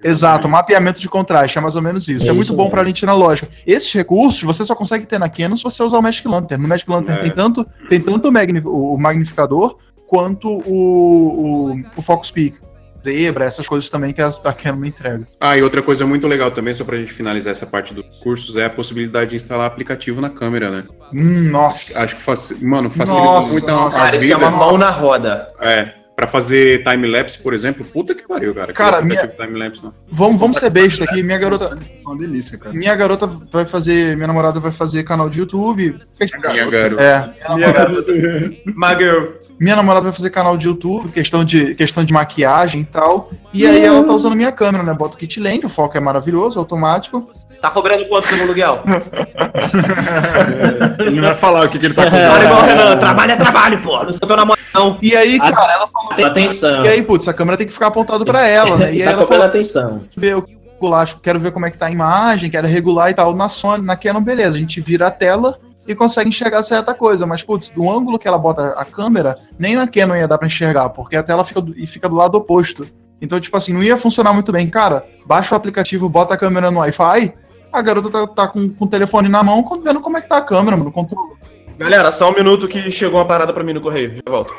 Exato, 0.03 0.49
mapeamento 0.49 1.01
de 1.01 1.09
contraste, 1.09 1.59
é 1.59 1.61
mais 1.61 1.77
ou 1.77 1.83
menos 1.83 2.09
isso. 2.09 2.27
É 2.27 2.31
É, 2.31 2.33
muito 2.33 2.47
isso 2.49 2.57
bom 2.57 2.69
para 2.69 2.83
lente 2.83 3.05
analógica. 3.05 3.49
Esses 3.67 3.93
recursos 3.93 4.43
você 4.43 4.65
só 4.65 4.75
consegue 4.75 5.07
ter 5.07 5.19
na 5.19 5.29
Canon 5.29 5.57
se 5.57 5.63
você 5.63 5.83
usar 5.83 5.99
o 5.99 6.03
Magic 6.03 6.27
Lantern. 6.27 6.63
No 6.63 6.69
Magic 6.69 6.91
Lantern 6.91 7.19
É. 7.21 7.23
tem 7.23 7.31
tanto, 7.31 7.67
tem 7.89 8.01
tanto 8.01 8.29
o, 8.29 8.33
magni- 8.33 8.63
o 8.65 8.97
magnificador 8.99 9.77
quanto 10.09 10.49
o, 10.49 11.73
o, 11.73 11.83
o 11.97 12.03
Focus 12.03 12.31
Peak. 12.31 12.59
Zebra, 13.05 13.45
essas 13.45 13.67
coisas 13.67 13.91
também 13.91 14.13
que 14.13 14.23
a, 14.23 14.29
a 14.45 14.53
Canon 14.53 14.85
entrega. 14.85 15.27
Ah, 15.41 15.57
e 15.59 15.63
outra 15.63 15.83
coisa 15.83 16.07
muito 16.07 16.29
legal 16.29 16.53
também, 16.53 16.73
só 16.73 16.85
pra 16.85 16.97
gente 16.97 17.13
finalizar 17.13 17.51
essa 17.51 17.67
parte 17.67 17.93
dos 17.93 18.05
cursos, 18.19 18.55
é 18.57 18.65
a 18.67 18.71
possibilidade 18.71 19.31
de 19.31 19.37
instalar 19.37 19.67
aplicativo 19.67 20.21
na 20.21 20.31
câmera, 20.31 20.71
né? 20.71 20.85
Hum, 21.13 21.51
nossa. 21.51 21.99
Acho 22.01 22.15
que, 22.15 22.23
faci... 22.23 22.65
mano, 22.65 22.93
facilita 22.93 23.25
Nossa, 23.25 23.53
muito 23.53 23.69
a- 23.69 23.73
nossa. 23.73 23.99
a 23.99 24.01
Cara, 24.05 24.17
isso 24.17 24.25
é 24.25 24.29
vida. 24.37 24.39
uma 24.39 24.51
mão 24.53 24.79
na 24.79 24.91
roda. 24.91 25.49
É, 25.61 25.95
pra 26.23 26.31
fazer 26.31 26.85
time-lapse, 26.85 27.37
por 27.39 27.53
exemplo, 27.53 27.85
puta 27.85 28.15
que 28.15 28.23
pariu, 28.27 28.55
cara. 28.55 28.73
Cara, 28.73 29.03
minha- 29.03 29.21
aplicativo 29.23 29.49
time-lapse, 29.49 29.83
não. 29.83 29.93
Vamos, 30.09 30.41
vamos 30.41 30.57
ser 30.57 30.71
besta 30.71 31.03
aqui. 31.03 31.21
Minha 31.21 31.37
garota, 31.37 31.77
É 31.77 32.07
uma 32.09 32.17
delícia, 32.17 32.57
cara. 32.57 32.73
minha 32.73 32.95
garota 32.95 33.27
vai 33.51 33.67
fazer, 33.67 34.15
minha 34.15 34.29
namorada 34.29 34.61
vai 34.61 34.71
fazer 34.71 35.03
canal 35.03 35.29
de 35.29 35.41
YouTube. 35.41 35.99
Minha 36.21 36.67
garota. 36.71 37.03
É, 37.03 37.55
Minha 37.57 37.73
garota. 37.73 38.13
My 38.67 38.97
girl. 38.97 39.25
minha 39.59 39.75
namorada 39.75 40.05
vai 40.05 40.13
fazer 40.13 40.31
canal 40.31 40.57
de 40.57 40.69
YouTube, 40.69 41.11
questão 41.11 41.45
de, 41.45 41.75
questão 41.75 42.05
de 42.05 42.13
maquiagem 42.13 42.83
e 42.83 42.85
tal. 42.85 43.33
E 43.53 43.67
aí 43.67 43.85
ela 43.85 44.05
tá 44.05 44.13
usando 44.13 44.37
minha 44.37 44.53
câmera, 44.53 44.85
né? 44.85 44.95
Bota 44.95 45.17
o 45.17 45.19
kit 45.19 45.41
lente, 45.41 45.67
o 45.67 45.69
foco 45.69 45.97
é 45.97 46.01
maravilhoso, 46.01 46.59
automático. 46.59 47.29
Tá 47.61 47.71
cobrando 47.71 48.05
quanto 48.07 48.29
pelo 48.29 48.43
aluguel? 48.43 48.83
Ele 50.99 51.21
não 51.21 51.29
vai 51.29 51.37
falar 51.37 51.67
o 51.67 51.69
que, 51.69 51.79
que 51.79 51.87
ele 51.87 51.95
tá 51.95 52.03
Fala 52.11 52.23
cobrando. 52.23 52.45
igual 52.45 52.63
o 52.63 52.67
Renan, 52.67 52.97
trabalho 52.97 53.33
é 53.33 53.37
trabalho, 53.37 53.83
pô. 53.83 54.03
Não 54.05 54.13
sou 54.13 54.27
teu 54.27 54.37
namorado, 54.37 54.62
não. 54.75 54.99
E 55.03 55.17
aí, 55.17 55.39
A- 55.41 55.53
cara, 55.53 55.73
ela 55.73 55.89
falou. 55.89 56.27
Atenção. 56.27 56.85
E 56.85 56.89
aí, 56.89 57.03
putz, 57.03 57.29
a 57.29 57.33
câmera 57.35 57.57
tem 57.57 57.67
que 57.67 57.73
ficar 57.73 57.89
apontada 57.89 58.25
pra 58.25 58.47
ela, 58.47 58.77
né? 58.77 58.95
E 58.95 59.03
aí 59.03 59.09
ela 59.09 59.27
falou: 59.27 59.45
atenção. 59.45 60.03
ver 60.17 60.37
o 60.37 60.45
regular, 60.75 61.09
quero 61.23 61.39
ver 61.39 61.53
como 61.53 61.67
é 61.67 61.71
que 61.71 61.79
tá 61.79 61.87
a 61.87 61.91
imagem, 61.91 62.51
quero 62.51 62.67
regular 62.67 63.11
e 63.11 63.15
tal. 63.15 63.35
Na 63.35 63.49
Sony, 63.49 63.85
na 63.85 63.97
Canon, 63.97 64.21
beleza, 64.23 64.57
a 64.57 64.61
gente 64.61 64.81
vira 64.81 65.07
a 65.07 65.11
tela 65.11 65.59
e 65.87 65.95
consegue 65.95 66.29
enxergar 66.29 66.63
certa 66.63 66.95
coisa, 66.95 67.27
mas 67.27 67.43
putz, 67.43 67.71
do 67.71 67.91
ângulo 67.91 68.19
que 68.19 68.29
ela 68.29 68.39
bota 68.39 68.69
a 68.77 68.85
câmera, 68.85 69.37
nem 69.59 69.75
na 69.77 69.87
Canon 69.87 70.17
ia 70.17 70.29
dar 70.29 70.39
pra 70.39 70.47
enxergar, 70.47 70.89
porque 70.91 71.17
a 71.17 71.23
tela 71.23 71.45
fica 71.45 71.61
do, 71.61 71.77
e 71.79 71.87
fica 71.87 72.09
do 72.09 72.15
lado 72.15 72.37
oposto. 72.37 72.87
Então, 73.21 73.39
tipo 73.39 73.57
assim, 73.57 73.73
não 73.73 73.83
ia 73.83 73.97
funcionar 73.97 74.33
muito 74.33 74.51
bem. 74.51 74.69
Cara, 74.69 75.05
baixa 75.27 75.55
o 75.55 75.57
aplicativo, 75.57 76.09
bota 76.09 76.35
a 76.35 76.37
câmera 76.37 76.71
no 76.71 76.81
Wi-Fi, 76.81 77.33
a 77.73 77.81
garota 77.83 78.11
tá, 78.11 78.27
tá 78.27 78.49
com, 78.49 78.69
com 78.69 78.85
o 78.85 78.89
telefone 78.89 79.29
na 79.29 79.43
mão, 79.43 79.65
vendo 79.83 80.01
como 80.01 80.17
é 80.19 80.21
que 80.21 80.29
tá 80.29 80.39
a 80.39 80.43
câmera, 80.43 80.77
mano, 80.77 80.91
controle. 80.93 81.31
Galera, 81.79 82.13
só 82.13 82.31
um 82.31 82.35
minuto 82.35 82.69
que 82.69 82.91
chegou 82.91 83.19
uma 83.19 83.27
parada 83.27 83.53
pra 83.53 83.65
mim 83.65 83.73
no 83.73 83.81
correio. 83.81 84.15
Já 84.25 84.31
volto. 84.31 84.55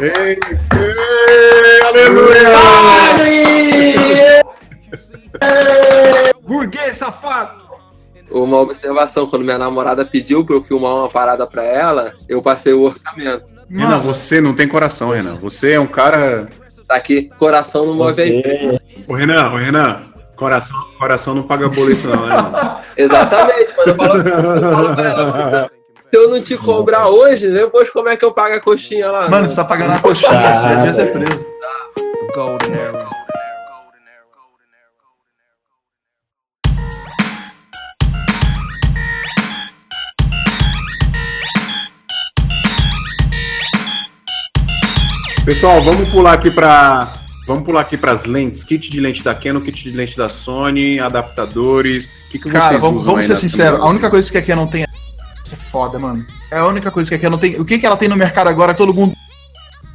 Ei, 0.00 0.38
ei, 0.78 1.82
aleluia! 1.82 2.50
Burguês 6.46 6.96
safado! 6.96 7.60
Uma 8.30 8.58
observação, 8.58 9.26
quando 9.26 9.44
minha 9.44 9.58
namorada 9.58 10.04
pediu 10.04 10.44
pra 10.44 10.54
eu 10.54 10.62
filmar 10.62 10.94
uma 10.94 11.08
parada 11.08 11.44
pra 11.48 11.64
ela, 11.64 12.12
eu 12.28 12.40
passei 12.40 12.72
o 12.72 12.82
orçamento. 12.82 13.52
Renan, 13.68 13.98
você 13.98 14.40
não 14.40 14.54
tem 14.54 14.68
coração, 14.68 15.10
Renan. 15.10 15.34
Você 15.36 15.72
é 15.72 15.80
um 15.80 15.86
cara. 15.86 16.48
Tá 16.86 16.94
aqui, 16.94 17.28
coração 17.38 17.86
no 17.86 17.94
move 17.94 18.20
aí. 18.22 18.40
Você... 18.42 18.80
Ô, 19.08 19.14
Renan, 19.14 19.52
ô, 19.52 19.56
Renan, 19.56 20.02
coração, 20.36 20.76
coração 20.98 21.34
não 21.34 21.42
paga 21.42 21.68
boleto, 21.68 22.06
não, 22.06 22.26
né? 22.26 22.36
Exatamente, 22.96 23.74
quando 23.74 23.88
eu 23.88 23.94
falo, 23.96 24.16
eu 24.20 24.72
falo 24.74 24.94
pra 24.94 25.04
ela, 25.04 25.32
"Você- 25.68 25.79
se 26.10 26.16
eu 26.18 26.28
não 26.28 26.40
te 26.40 26.56
cobrar 26.56 27.08
hoje, 27.08 27.48
depois 27.50 27.88
como 27.88 28.08
é 28.08 28.16
que 28.16 28.24
eu 28.24 28.32
pago 28.32 28.54
a 28.54 28.60
coxinha 28.60 29.10
lá? 29.10 29.30
Mano, 29.30 29.48
você 29.48 29.54
tá 29.54 29.64
pagando 29.64 29.92
a 29.92 29.98
coxinha, 30.00 30.30
você 30.30 30.68
já 30.68 30.74
devia 30.74 30.94
ser 30.94 31.12
preso. 31.12 31.46
Golden 32.34 32.74
era. 32.74 33.08
Pessoal, 45.44 45.80
vamos 45.80 46.08
pular 46.10 46.34
aqui 46.34 46.50
para 46.50 47.12
Vamos 47.46 47.64
pular 47.64 47.80
aqui 47.80 47.96
para 47.96 48.12
as 48.12 48.26
lentes, 48.26 48.62
kit 48.62 48.90
de 48.90 49.00
lente 49.00 49.24
da 49.24 49.34
Canon, 49.34 49.60
kit 49.60 49.82
de 49.82 49.96
lente 49.96 50.16
da 50.16 50.28
Sony, 50.28 51.00
adaptadores. 51.00 52.04
O 52.04 52.30
que, 52.30 52.38
que 52.38 52.50
Cara, 52.50 52.68
vocês 52.68 52.80
vamos, 52.80 53.02
usam 53.02 53.14
vamos 53.14 53.30
aí 53.30 53.36
ser 53.36 53.48
sinceros. 53.48 53.80
A 53.80 53.86
única 53.86 54.08
coisa 54.08 54.30
que 54.30 54.38
a 54.38 54.42
Canon 54.42 54.66
tem. 54.68 54.89
Isso 55.50 55.54
é 55.56 55.58
foda, 55.58 55.98
mano. 55.98 56.24
É 56.48 56.58
a 56.58 56.66
única 56.66 56.92
coisa 56.92 57.10
que 57.10 57.16
a 57.16 57.18
Canon 57.18 57.36
tem. 57.38 57.56
O 57.60 57.64
que, 57.64 57.76
que 57.78 57.84
ela 57.84 57.96
tem 57.96 58.08
no 58.08 58.16
mercado 58.16 58.46
agora? 58.48 58.72
Todo 58.72 58.94
mundo. 58.94 59.14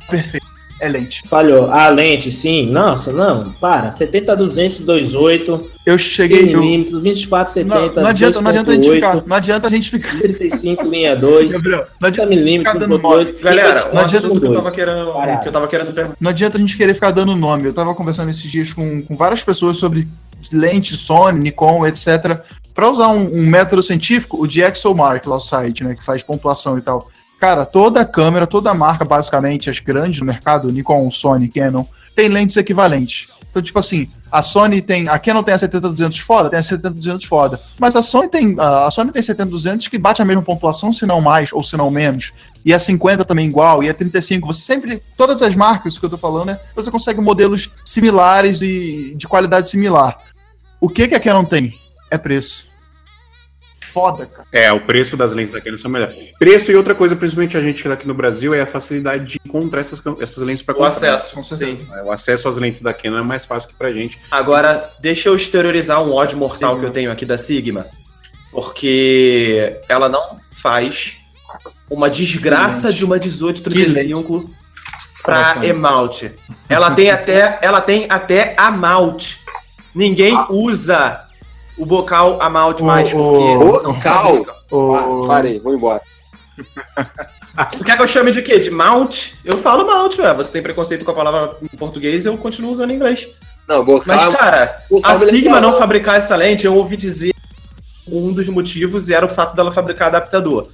Perfeito. 0.10 0.45
É 0.82 0.89
lente. 0.89 1.24
Falhou. 1.30 1.72
A 1.72 1.88
lente, 1.88 2.30
sim. 2.30 2.70
Nossa, 2.70 3.14
não. 3.14 3.53
Para. 3.53 3.89
70, 3.91 4.36
200, 4.36 4.80
28, 4.80 5.72
Eu 5.86 5.97
100 5.97 6.08
cheguei. 6.08 6.53
Eu, 6.53 6.60
milímetros, 6.60 7.01
24, 7.01 7.53
70, 7.53 7.74
não, 7.95 8.03
não 8.03 8.10
adianta, 8.10 8.41
não 8.41 8.49
adianta 8.49 8.72
a 8.72 8.76
gente 8.76 8.89
2.8, 8.89 8.95
ficar. 8.95 9.24
Não 9.26 9.36
adianta 9.38 9.68
a 9.68 9.72
gente 9.72 9.89
ficar. 9.89 10.20
35, 10.20 10.84
linha 10.84 11.16
2, 11.16 11.53
Gabriel, 11.53 11.78
não 11.78 11.86
30 11.86 12.08
adianta, 12.08 12.30
milímetros, 12.30 12.74
Ficar 12.74 12.88
dando 12.88 13.01
1.8. 13.01 13.39
Galera, 13.41 13.89
Não 13.93 14.01
um 14.01 14.06
adianta 14.06 14.28
que 14.28 14.45
eu 14.45 14.53
tava 14.53 14.72
querendo, 14.72 15.14
Parado. 15.14 15.41
que 15.41 15.47
eu 15.47 15.53
tava 15.53 15.68
querendo 15.70 15.93
perguntar. 15.93 16.18
não 16.20 16.30
adianta 16.30 16.58
a 16.58 16.60
gente 16.60 16.76
querer 16.76 16.93
ficar 16.93 17.12
dando 17.12 17.34
nome. 17.38 17.68
Eu 17.68 17.74
tava 17.74 17.95
conversando 17.95 18.30
esses 18.30 18.51
dias 18.51 18.74
com, 18.74 19.01
com 19.03 19.16
várias 19.16 19.41
pessoas 19.41 19.78
sobre 19.78 20.06
lente, 20.51 20.95
Sony, 20.95 21.39
Nikon, 21.39 21.85
etc. 21.85 22.41
Para 22.73 22.89
usar 22.89 23.07
um, 23.07 23.33
um 23.33 23.47
método 23.47 23.81
científico, 23.81 24.41
o 24.41 24.47
DxOMark, 24.47 25.27
lá 25.27 25.37
o 25.37 25.39
site, 25.39 25.83
né, 25.83 25.95
que 25.95 26.03
faz 26.03 26.23
pontuação 26.23 26.77
e 26.77 26.81
tal. 26.81 27.09
Cara, 27.39 27.65
toda 27.65 28.05
câmera, 28.05 28.47
toda 28.47 28.73
marca, 28.73 29.05
basicamente, 29.05 29.69
as 29.69 29.79
grandes 29.79 30.19
no 30.19 30.25
mercado, 30.25 30.71
Nikon, 30.71 31.09
Sony, 31.11 31.47
Canon, 31.49 31.85
tem 32.15 32.29
lentes 32.29 32.55
equivalentes. 32.57 33.27
Então, 33.55 33.63
tipo 33.63 33.79
assim, 33.79 34.09
a 34.29 34.41
Sony 34.43 34.81
tem. 34.81 35.07
A 35.07 35.17
Canon 35.17 35.41
tem 35.41 35.53
a 35.53 35.57
70-200 35.57 36.19
foda, 36.19 36.49
tem 36.49 36.59
a 36.59 36.61
70-200 36.61 37.25
foda. 37.25 37.57
Mas 37.79 37.95
a 37.95 38.01
Sony 38.01 38.27
tem. 38.27 38.53
A 38.59 38.91
Sony 38.91 39.13
tem 39.13 39.21
70-200 39.21 39.89
que 39.89 39.97
bate 39.97 40.21
a 40.21 40.25
mesma 40.25 40.41
pontuação, 40.41 40.91
se 40.91 41.05
não 41.05 41.21
mais, 41.21 41.53
ou 41.53 41.63
se 41.63 41.77
não 41.77 41.89
menos. 41.89 42.33
E 42.65 42.73
a 42.73 42.79
50 42.79 43.23
também 43.23 43.47
igual, 43.47 43.81
e 43.81 43.87
a 43.87 43.93
35. 43.93 44.45
Você 44.47 44.61
sempre. 44.61 45.01
Todas 45.15 45.41
as 45.41 45.55
marcas 45.55 45.97
que 45.97 46.05
eu 46.05 46.09
tô 46.09 46.17
falando, 46.17 46.47
né? 46.47 46.59
Você 46.75 46.91
consegue 46.91 47.21
modelos 47.21 47.69
similares 47.85 48.61
e 48.61 49.13
de 49.15 49.25
qualidade 49.25 49.69
similar. 49.69 50.17
O 50.80 50.89
que, 50.89 51.07
que 51.07 51.15
a 51.15 51.19
Canon 51.19 51.45
tem? 51.45 51.78
É 52.11 52.17
preço. 52.17 52.67
foda, 53.93 54.26
cara. 54.26 54.45
É, 54.51 54.71
o 54.73 54.82
preço 54.82 55.15
das 55.15 55.32
lentes 55.32 55.53
da 55.53 55.61
Canon 55.61 55.78
são 55.78 55.89
melhores. 55.89 56.15
Preço 56.38 56.69
e 56.71 56.76
outra 56.76 56.93
coisa, 56.93 57.15
principalmente 57.15 57.55
a 57.55 57.61
gente 57.61 57.88
aqui 57.88 58.05
no 58.05 58.13
Brasil, 58.13 58.53
é 58.53 58.59
a 58.61 58.65
facilidade 58.65 59.26
de 59.26 59.39
encontrar 59.45 59.80
essas, 59.80 60.01
essas 60.19 60.43
lentes 60.43 60.61
para 60.61 60.78
O 60.78 60.84
acesso, 60.84 61.34
Com 61.34 61.41
sim. 61.43 61.55
certeza. 61.55 62.03
O 62.03 62.11
acesso 62.11 62.47
às 62.49 62.57
lentes 62.57 62.82
da 62.82 62.93
Canon 62.93 63.19
é 63.19 63.21
mais 63.21 63.45
fácil 63.45 63.69
que 63.69 63.76
pra 63.76 63.93
gente. 63.93 64.19
Agora, 64.30 64.91
deixa 64.99 65.30
eu 65.30 65.36
exteriorizar 65.36 66.03
um 66.03 66.11
ódio 66.11 66.38
mortal 66.38 66.71
Sigma. 66.71 66.80
que 66.82 66.86
eu 66.89 66.93
tenho 66.93 67.11
aqui 67.11 67.26
da 67.26 67.38
Sigma. 67.38 67.86
Porque 68.51 69.80
ela 69.88 70.09
não 70.09 70.39
faz 70.53 71.13
uma 71.89 72.09
desgraça 72.09 72.91
de 72.91 73.05
uma 73.05 73.15
1835 73.17 74.49
pra 75.23 75.38
Nossa. 75.39 75.65
esmalte. 75.65 76.32
Ela 76.67 76.91
tem 76.91 77.09
até, 77.11 77.59
ela 77.61 77.80
tem 77.82 78.05
até 78.09 78.53
amalte. 78.57 79.39
Ninguém 79.95 80.37
usa 80.49 81.21
o 81.77 81.85
bocal 81.85 82.41
amalte 82.41 82.83
O- 82.83 82.85
mais. 82.85 83.11
o- 83.13 83.15
porque- 83.15 83.87
Bocal? 83.87 84.45
O- 84.71 84.93
Ah, 85.23 85.27
parei, 85.27 85.59
vou 85.59 85.73
embora. 85.73 86.01
Tu 87.77 87.83
quer 87.85 87.95
que 87.95 88.03
eu 88.03 88.07
chame 88.07 88.31
de 88.31 88.41
quê? 88.41 88.59
De 88.59 88.69
mount? 88.69 89.29
Eu 89.45 89.57
falo 89.57 89.85
mount, 89.85 90.17
ué. 90.19 90.33
Você 90.33 90.51
tem 90.51 90.61
preconceito 90.61 91.05
com 91.05 91.11
a 91.11 91.15
palavra 91.15 91.55
em 91.63 91.77
português, 91.77 92.25
eu 92.25 92.37
continuo 92.37 92.69
usando 92.71 92.91
em 92.91 92.95
inglês. 92.95 93.27
Não, 93.67 93.83
bocal. 93.83 94.13
Mas, 94.15 94.35
cara, 94.35 94.83
bocal 94.89 95.09
a 95.11 95.13
lembra- 95.13 95.29
Sigma 95.29 95.61
não 95.61 95.77
fabricar 95.77 96.15
essa 96.17 96.35
lente, 96.35 96.65
eu 96.65 96.75
ouvi 96.75 96.97
dizer 96.97 97.33
um 98.07 98.33
dos 98.33 98.47
motivos 98.49 99.09
era 99.09 99.25
o 99.25 99.29
fato 99.29 99.55
dela 99.55 99.71
fabricar 99.71 100.09
adaptador. 100.09 100.67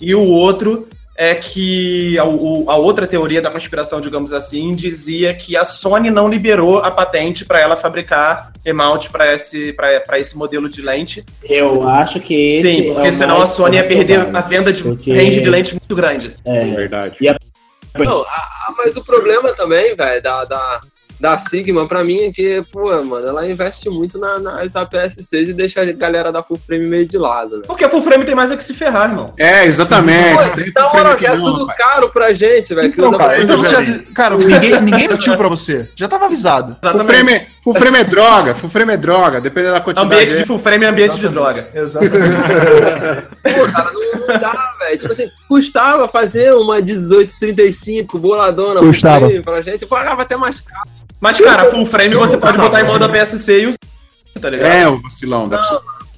E 0.00 0.14
o 0.14 0.22
outro 0.24 0.88
é 1.30 1.34
que 1.36 2.18
a, 2.18 2.24
o- 2.24 2.68
a 2.70 2.76
outra 2.76 3.06
teoria 3.06 3.40
da 3.40 3.50
conspiração, 3.50 4.00
digamos 4.00 4.32
assim, 4.32 4.74
dizia 4.74 5.32
que 5.34 5.56
a 5.56 5.64
Sony 5.64 6.10
não 6.10 6.28
liberou 6.28 6.78
a 6.78 6.90
patente 6.90 7.44
para 7.44 7.60
ela 7.60 7.76
fabricar 7.76 8.52
esmalte 8.64 9.08
para 9.10 9.32
esse, 9.34 9.72
pra- 9.72 10.00
pra 10.00 10.18
esse 10.18 10.36
modelo 10.36 10.68
de 10.68 10.80
lente. 10.82 11.24
Eu 11.48 11.86
acho 11.88 12.18
que 12.20 12.34
esse. 12.34 12.62
Sim, 12.72 12.90
é 12.90 12.94
porque 12.94 13.08
o 13.08 13.12
senão 13.12 13.40
a 13.40 13.46
Sony 13.46 13.76
ia 13.76 13.84
perder 13.84 14.34
a 14.34 14.40
venda 14.40 14.72
de 14.72 14.82
Porque- 14.82 15.12
range 15.12 15.40
de 15.40 15.48
lente 15.48 15.72
muito 15.74 15.94
grande. 15.94 16.34
É 16.44 16.56
É, 16.56 16.64
verdade. 16.70 17.16
E 17.20 17.28
a- 17.28 17.36
Não, 17.98 18.22
a- 18.22 18.24
a- 18.24 18.74
mas 18.78 18.96
o 18.96 19.04
problema 19.04 19.52
também, 19.52 19.94
velho, 19.94 20.22
da, 20.22 20.44
da, 20.44 20.80
da 21.22 21.38
Sigma, 21.38 21.86
pra 21.86 22.02
mim, 22.02 22.18
é 22.24 22.32
que, 22.32 22.64
pô, 22.72 22.90
mano, 23.04 23.28
ela 23.28 23.48
investe 23.48 23.88
muito 23.88 24.18
na, 24.18 24.40
nas 24.40 24.74
APS-Cs 24.74 25.32
e 25.50 25.52
deixa 25.52 25.80
a 25.80 25.92
galera 25.92 26.32
da 26.32 26.42
full 26.42 26.58
frame 26.58 26.84
meio 26.84 27.06
de 27.06 27.16
lado, 27.16 27.58
né? 27.58 27.62
Porque 27.64 27.84
a 27.84 27.88
full 27.88 28.02
frame 28.02 28.24
tem 28.24 28.34
mais 28.34 28.50
é 28.50 28.56
que 28.56 28.64
se 28.64 28.74
ferrar, 28.74 29.08
irmão. 29.08 29.32
É, 29.38 29.64
exatamente. 29.64 30.72
Pô, 30.72 30.80
hora 30.80 31.12
aqui 31.12 31.20
que 31.20 31.26
é 31.26 31.36
não, 31.36 31.44
tudo 31.44 31.64
rapaz. 31.66 31.78
caro 31.78 32.08
pra 32.10 32.32
gente, 32.32 32.74
velho. 32.74 32.88
Então, 32.88 33.12
cara, 33.12 33.40
então 33.40 33.64
já, 33.64 33.78
cara, 34.12 34.36
ninguém, 34.36 34.80
ninguém 34.80 35.06
mentiu 35.06 35.36
pra 35.36 35.46
você. 35.48 35.88
Já 35.94 36.08
tava 36.08 36.24
avisado. 36.24 36.76
Full 36.82 37.04
frame, 37.04 37.46
full 37.62 37.74
frame 37.76 37.98
é 37.98 38.04
droga, 38.04 38.54
full 38.56 38.70
frame 38.70 38.92
é 38.94 38.96
droga, 38.96 39.40
dependendo 39.40 39.74
da 39.74 39.80
quantidade. 39.80 40.12
Ambiente 40.12 40.36
de 40.36 40.44
full 40.44 40.58
frame 40.58 40.84
é 40.84 40.88
ambiente 40.88 41.18
de 41.20 41.26
Exatamente. 41.26 41.60
droga. 41.62 41.70
Exatamente. 41.72 43.26
Pô, 43.42 43.72
cara, 43.72 43.92
não, 43.92 44.26
não 44.26 44.40
dá, 44.40 44.74
velho. 44.80 44.98
Tipo 44.98 45.12
assim, 45.12 45.30
custava 45.48 46.08
fazer 46.08 46.52
uma 46.52 46.80
1835 46.80 48.18
boladona 48.18 48.80
full 48.80 48.88
Custava. 48.88 49.26
frame 49.28 49.40
pra 49.40 49.60
gente, 49.60 49.86
pagava 49.86 50.22
até 50.22 50.36
mais 50.36 50.60
caro. 50.60 50.90
Mas, 51.22 51.38
cara, 51.40 51.70
full 51.70 51.86
frame 51.86 52.14
você 52.16 52.36
pode 52.36 52.58
botar 52.58 52.80
em 52.80 52.84
modo 52.84 53.04
APS-C 53.04 53.60
e 53.62 53.66
o 53.68 53.74
tá 54.40 54.50
ligado? 54.50 54.68
É, 54.72 54.88
o 54.88 55.00
vacilão. 55.00 55.48
Pra 55.48 55.62
você- 55.62 55.74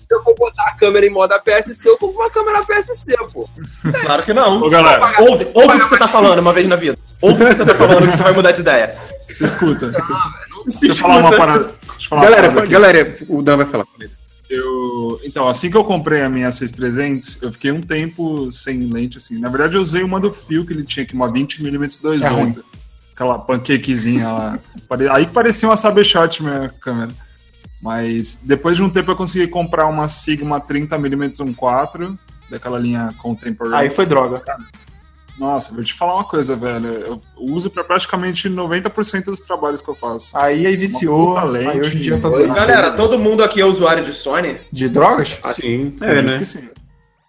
Se 0.08 0.14
eu 0.14 0.22
for 0.22 0.34
botar 0.34 0.62
a 0.68 0.76
câmera 0.76 1.04
em 1.06 1.10
modo 1.10 1.32
APS-C, 1.34 1.88
eu 1.88 1.98
compro 1.98 2.20
uma 2.22 2.30
câmera 2.30 2.60
APS-C, 2.60 3.14
pô. 3.32 3.46
Claro 4.04 4.22
que 4.22 4.32
não. 4.32 4.62
Ô, 4.62 4.68
galera, 4.70 5.12
Ouve, 5.20 5.46
ouve 5.52 5.76
o 5.76 5.80
que 5.80 5.86
você 5.88 5.98
tá 5.98 6.08
falando 6.08 6.38
uma 6.38 6.52
vez 6.52 6.66
na 6.68 6.76
vida. 6.76 6.96
Ouve 7.20 7.44
o 7.44 7.46
que 7.48 7.54
você 7.54 7.64
tá 7.66 7.74
falando 7.74 8.08
que 8.10 8.16
você 8.16 8.22
vai 8.22 8.32
mudar 8.32 8.52
de 8.52 8.60
ideia. 8.60 8.96
se 9.28 9.44
escuta. 9.44 9.92
Se 10.68 10.80
Deixa 10.80 10.94
eu 10.94 10.94
falar 10.96 11.18
uma 11.18 11.36
parada. 11.36 11.64
Deixa 11.64 12.06
eu 12.06 12.08
falar 12.08 12.22
uma 12.22 12.30
Galera, 12.30 12.48
parada 12.48 12.60
aqui. 12.62 12.72
galera, 12.72 13.16
o 13.28 13.42
Dan 13.42 13.56
vai 13.58 13.66
falar. 13.66 13.84
Eu, 14.48 15.20
então, 15.24 15.48
assim 15.48 15.70
que 15.70 15.76
eu 15.76 15.84
comprei 15.84 16.20
a 16.22 16.28
minha 16.28 16.50
6300, 16.50 17.42
eu 17.42 17.50
fiquei 17.52 17.72
um 17.72 17.80
tempo 17.80 18.50
sem 18.52 18.78
lente, 18.92 19.16
assim. 19.18 19.38
Na 19.38 19.48
verdade, 19.48 19.76
eu 19.76 19.80
usei 19.82 20.02
uma 20.02 20.20
do 20.20 20.32
fio 20.32 20.66
que 20.66 20.72
ele 20.72 20.84
tinha, 20.84 21.04
que 21.06 21.14
uma 21.14 21.30
20mm 21.30 22.00
2.8. 22.02 22.62
aquela 23.14 23.38
panquequezinha 23.38 24.28
lá. 24.28 24.58
Aí 25.12 25.26
parecia 25.26 25.68
uma 25.68 25.76
Sabershot 25.76 26.42
minha 26.42 26.68
câmera. 26.80 27.12
Mas 27.80 28.40
depois 28.42 28.76
de 28.76 28.82
um 28.82 28.90
tempo 28.90 29.10
eu 29.10 29.16
consegui 29.16 29.46
comprar 29.46 29.86
uma 29.86 30.08
Sigma 30.08 30.60
30mm 30.60 31.54
1.4, 31.54 32.18
daquela 32.50 32.78
linha 32.78 33.14
Contemporary. 33.18 33.76
Aí 33.76 33.90
foi 33.90 34.04
droga. 34.06 34.42
Nossa, 35.38 35.74
vou 35.74 35.82
te 35.82 35.92
falar 35.92 36.14
uma 36.14 36.24
coisa, 36.24 36.54
velho. 36.54 36.88
Eu 36.88 37.20
uso 37.36 37.68
pra 37.68 37.82
praticamente 37.82 38.48
90% 38.48 39.24
dos 39.26 39.40
trabalhos 39.40 39.80
que 39.80 39.88
eu 39.88 39.94
faço. 39.94 40.36
Aí 40.36 40.66
aí 40.66 40.76
viciou. 40.76 41.32
Uma 41.32 41.42
puta 41.42 41.44
lente. 41.46 41.68
Aí 41.68 41.80
hoje 41.80 41.96
em 41.98 42.00
dia 42.00 42.20
tá 42.20 42.28
Oi, 42.28 42.38
doido. 42.38 42.54
Galera, 42.54 42.92
todo 42.92 43.18
mundo 43.18 43.42
aqui 43.42 43.60
é 43.60 43.64
usuário 43.64 44.04
de 44.04 44.12
Sony, 44.14 44.58
De 44.72 44.88
drogas? 44.88 45.38
Sim, 45.56 45.96
é, 46.00 46.22
né? 46.22 46.38
que 46.38 46.44
sim. 46.44 46.68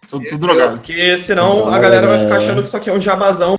Tô, 0.08 0.20
tô 0.20 0.36
drogado. 0.38 0.76
porque 0.76 1.16
senão 1.16 1.66
a 1.68 1.78
galera 1.80 2.06
vai 2.06 2.20
ficar 2.20 2.36
achando 2.36 2.62
que 2.62 2.68
isso 2.68 2.76
aqui 2.76 2.88
é 2.88 2.92
um 2.92 3.00
jabazão. 3.00 3.58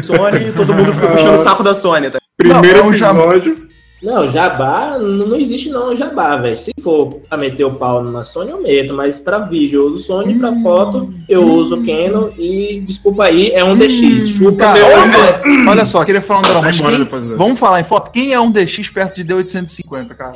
Sony 0.00 0.48
e 0.48 0.52
todo 0.52 0.72
mundo 0.74 0.92
fica 0.94 1.08
puxando 1.08 1.40
o 1.40 1.42
saco 1.42 1.62
da 1.62 1.74
Sony, 1.74 2.10
tá? 2.10 2.18
Primeiro 2.36 2.78
Não, 2.78 2.84
é 2.84 2.88
um 2.88 2.94
episódio. 2.94 3.72
Não, 4.02 4.26
jabá, 4.26 4.96
não 4.98 5.28
não 5.28 5.36
existe 5.36 5.68
não 5.70 5.96
jabá, 5.96 6.34
velho. 6.36 6.56
Se 6.56 6.72
for 6.82 7.20
pra 7.28 7.38
meter 7.38 7.62
o 7.64 7.70
pau 7.74 8.02
numa 8.02 8.24
Sony, 8.24 8.50
eu 8.50 8.60
meto, 8.60 8.92
mas 8.94 9.20
pra 9.20 9.38
vídeo 9.38 9.80
eu 9.82 9.86
uso 9.86 10.00
Sony, 10.00 10.34
pra 10.36 10.52
foto 10.56 11.12
eu 11.28 11.44
uso 11.44 11.76
Canon 11.84 12.30
e, 12.36 12.82
desculpa 12.84 13.26
aí, 13.26 13.52
é 13.52 13.62
um 13.62 13.76
DX. 13.76 14.28
Chupa 14.30 14.56
Cara, 14.56 14.78
meu... 14.80 14.86
olha, 14.98 15.70
olha 15.70 15.84
só, 15.84 16.04
queria 16.04 16.20
falar 16.20 16.40
um 16.40 16.42
drama, 16.42 16.62
mas 16.62 16.80
quem- 16.80 16.98
depois. 16.98 17.24
Vamos 17.26 17.60
falar 17.60 17.80
em 17.80 17.84
foto? 17.84 18.10
Quem 18.10 18.32
é 18.32 18.40
um 18.40 18.50
DX 18.50 18.88
perto 18.88 19.22
de 19.22 19.24
D850, 19.34 20.08
cara? 20.16 20.34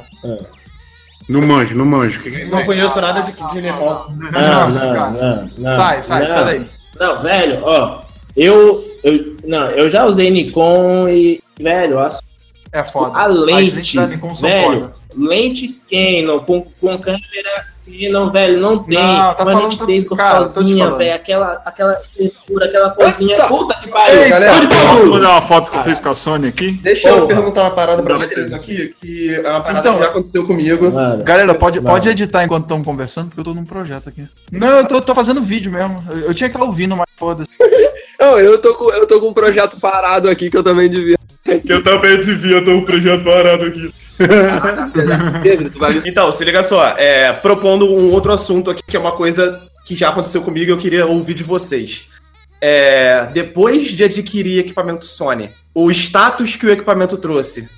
Não 1.29 1.43
manjo, 1.43 1.77
não 1.77 1.85
manjo. 1.85 2.21
Que 2.21 2.31
que 2.31 2.43
é? 2.43 2.45
Não 2.45 2.65
conheço 2.65 3.01
nada 3.01 3.21
de, 3.23 3.33
de. 3.33 3.61
Não, 3.63 3.81
Nossa, 3.81 4.87
não, 4.87 4.95
cara. 4.95 5.11
não, 5.11 5.51
não, 5.59 5.75
sai, 5.75 6.03
sai, 6.05 6.21
não. 6.21 6.27
sai 6.29 6.45
daí. 6.45 6.67
Não, 7.01 7.21
velho, 7.21 7.59
ó, 7.65 7.99
eu, 8.37 8.85
eu, 9.07 9.37
não, 9.45 9.71
eu 9.71 9.89
já 9.89 10.05
usei 10.05 10.31
Nikon 10.31 11.09
e, 11.09 11.41
velho, 11.59 11.99
a, 11.99 12.09
É 12.73 12.83
foda. 12.83 13.17
a 13.17 13.25
As 13.27 13.35
lente, 13.37 13.99
Nikon 13.99 14.35
são 14.35 14.49
velho, 14.49 14.83
foda. 14.83 14.95
lente 15.17 15.81
Canon 15.91 16.41
com, 16.41 16.63
com 16.81 16.99
câmera 16.99 17.67
Canon, 17.87 18.31
velho, 18.31 18.61
não 18.61 18.79
tem 18.83 18.99
Não, 18.99 19.05
tá 19.05 19.17
uma 19.17 19.35
falando- 19.53 19.77
cara, 19.77 19.87
tô 19.87 19.87
te 19.87 20.05
gostosinha, 20.05 20.85
falando. 20.85 20.99
velho, 20.99 21.15
aquela, 21.15 21.63
aquela 21.65 21.95
textura, 22.17 22.65
aquela 22.67 22.91
coisinha, 22.91 23.37
Eita! 23.37 23.47
puta 23.49 23.75
que 23.75 23.89
pariu, 23.89 24.29
galera, 24.29 24.53
Posso 24.91 25.07
mandar 25.07 25.31
uma 25.31 25.43
foto 25.43 25.71
que 25.71 25.77
eu 25.77 25.83
fiz 25.85 26.01
com 26.01 26.09
a 26.09 26.15
Sony 26.15 26.49
aqui? 26.49 26.73
Deixa 26.83 27.09
eu 27.09 27.27
perguntar 27.27 27.63
uma 27.63 27.71
parada 27.71 28.03
pra 28.03 28.15
Não, 28.15 28.21
vocês 28.21 28.53
aqui, 28.53 28.95
que 29.01 29.35
é 29.35 29.41
uma 29.49 29.61
parada 29.61 29.79
Então- 29.81 29.95
que 29.95 30.01
já 30.03 30.09
aconteceu 30.09 30.47
comigo. 30.47 30.91
Mano, 30.91 31.23
Galera, 31.25 31.55
pode, 31.55 31.81
Não. 31.81 31.91
pode 31.91 32.09
editar 32.09 32.45
enquanto 32.45 32.65
estamos 32.65 32.85
conversando, 32.85 33.29
porque 33.29 33.41
eu 33.41 33.45
tô 33.45 33.55
num 33.55 33.65
projeto 33.65 34.09
aqui. 34.09 34.27
Não, 34.51 34.69
eu 34.69 34.87
tô, 34.87 35.01
tô 35.01 35.15
fazendo 35.15 35.41
vídeo 35.41 35.71
mesmo. 35.71 36.03
Eu, 36.11 36.17
eu 36.29 36.35
tinha 36.35 36.49
que 36.51 36.57
estar 36.57 36.67
ouvindo, 36.67 36.97
mas 36.97 37.07
foda-se. 37.17 37.49
Não, 38.19 38.39
eu 38.41 38.59
tô, 38.61 38.75
com, 38.75 38.91
eu 38.93 39.07
tô 39.07 39.21
com 39.21 39.29
um 39.29 39.33
projeto 39.35 39.79
parado 39.79 40.29
aqui 40.29 40.51
que 40.51 40.57
eu 40.57 40.63
também 40.65 40.89
devia. 40.89 41.17
Que 41.45 41.73
eu 41.73 41.83
também 41.83 42.19
devia 42.19 42.65
ter 42.65 42.73
um 42.73 42.85
projeto 42.85 43.23
parado 43.25 43.65
aqui. 43.67 43.93
Então, 46.07 46.31
se 46.33 46.45
liga 46.45 46.63
só, 46.63 46.95
é, 46.97 47.33
propondo 47.33 47.93
um 47.93 48.11
outro 48.13 48.33
assunto 48.33 48.71
aqui, 48.71 48.83
que 48.87 48.97
é 48.97 49.01
uma 49.01 49.13
coisa 49.13 49.61
que 49.85 49.95
já 49.95 50.09
aconteceu 50.09 50.43
comigo 50.43 50.71
e 50.71 50.73
eu 50.73 50.79
queria 50.79 51.07
ouvir 51.07 51.35
de 51.35 51.45
vocês. 51.45 52.09
É, 52.61 53.27
depois 53.33 53.89
de 53.93 54.05
adquirir 54.05 54.59
equipamento 54.59 55.05
Sony, 55.05 55.51
o 55.75 55.91
status 55.91 56.57
que 56.57 56.67
o 56.67 56.71
equipamento 56.71 57.17
trouxe 57.17 57.69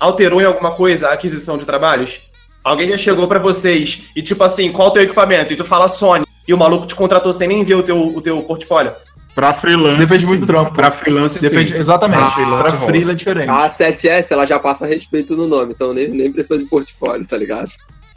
alterou 0.00 0.40
em 0.40 0.44
alguma 0.44 0.72
coisa 0.72 1.08
a 1.08 1.12
aquisição 1.12 1.56
de 1.58 1.64
trabalhos? 1.64 2.20
Alguém 2.62 2.88
já 2.88 2.96
chegou 2.96 3.28
pra 3.28 3.38
vocês 3.38 4.02
e 4.16 4.22
tipo 4.22 4.42
assim, 4.42 4.72
qual 4.72 4.88
o 4.88 4.90
teu 4.90 5.02
equipamento? 5.02 5.52
E 5.52 5.56
tu 5.56 5.64
fala 5.64 5.86
Sony, 5.86 6.24
e 6.48 6.54
o 6.54 6.58
maluco 6.58 6.86
te 6.86 6.94
contratou 6.94 7.32
sem 7.32 7.48
nem 7.48 7.62
ver 7.62 7.74
o 7.74 7.82
teu, 7.82 8.16
o 8.16 8.20
teu 8.20 8.42
portfólio? 8.42 8.92
Pra 9.34 9.52
freelance. 9.52 9.98
Depende 9.98 10.26
muito 10.26 10.40
do 10.42 10.46
trampo. 10.46 10.72
Pra 10.72 10.90
freelance, 10.90 11.38
Depende, 11.40 11.72
sim. 11.72 11.78
exatamente. 11.78 12.22
Ah, 12.22 12.30
pra 12.30 12.44
rola. 12.70 12.70
freela 12.86 13.12
é 13.12 13.14
diferente. 13.14 13.48
A 13.50 13.68
7S, 13.68 14.30
ela 14.30 14.46
já 14.46 14.58
passa 14.58 14.86
respeito 14.86 15.36
no 15.36 15.48
nome, 15.48 15.72
então 15.74 15.92
nem, 15.92 16.08
nem 16.08 16.30
precisa 16.32 16.56
de 16.58 16.64
portfólio, 16.66 17.26
tá 17.26 17.36
ligado? 17.36 17.68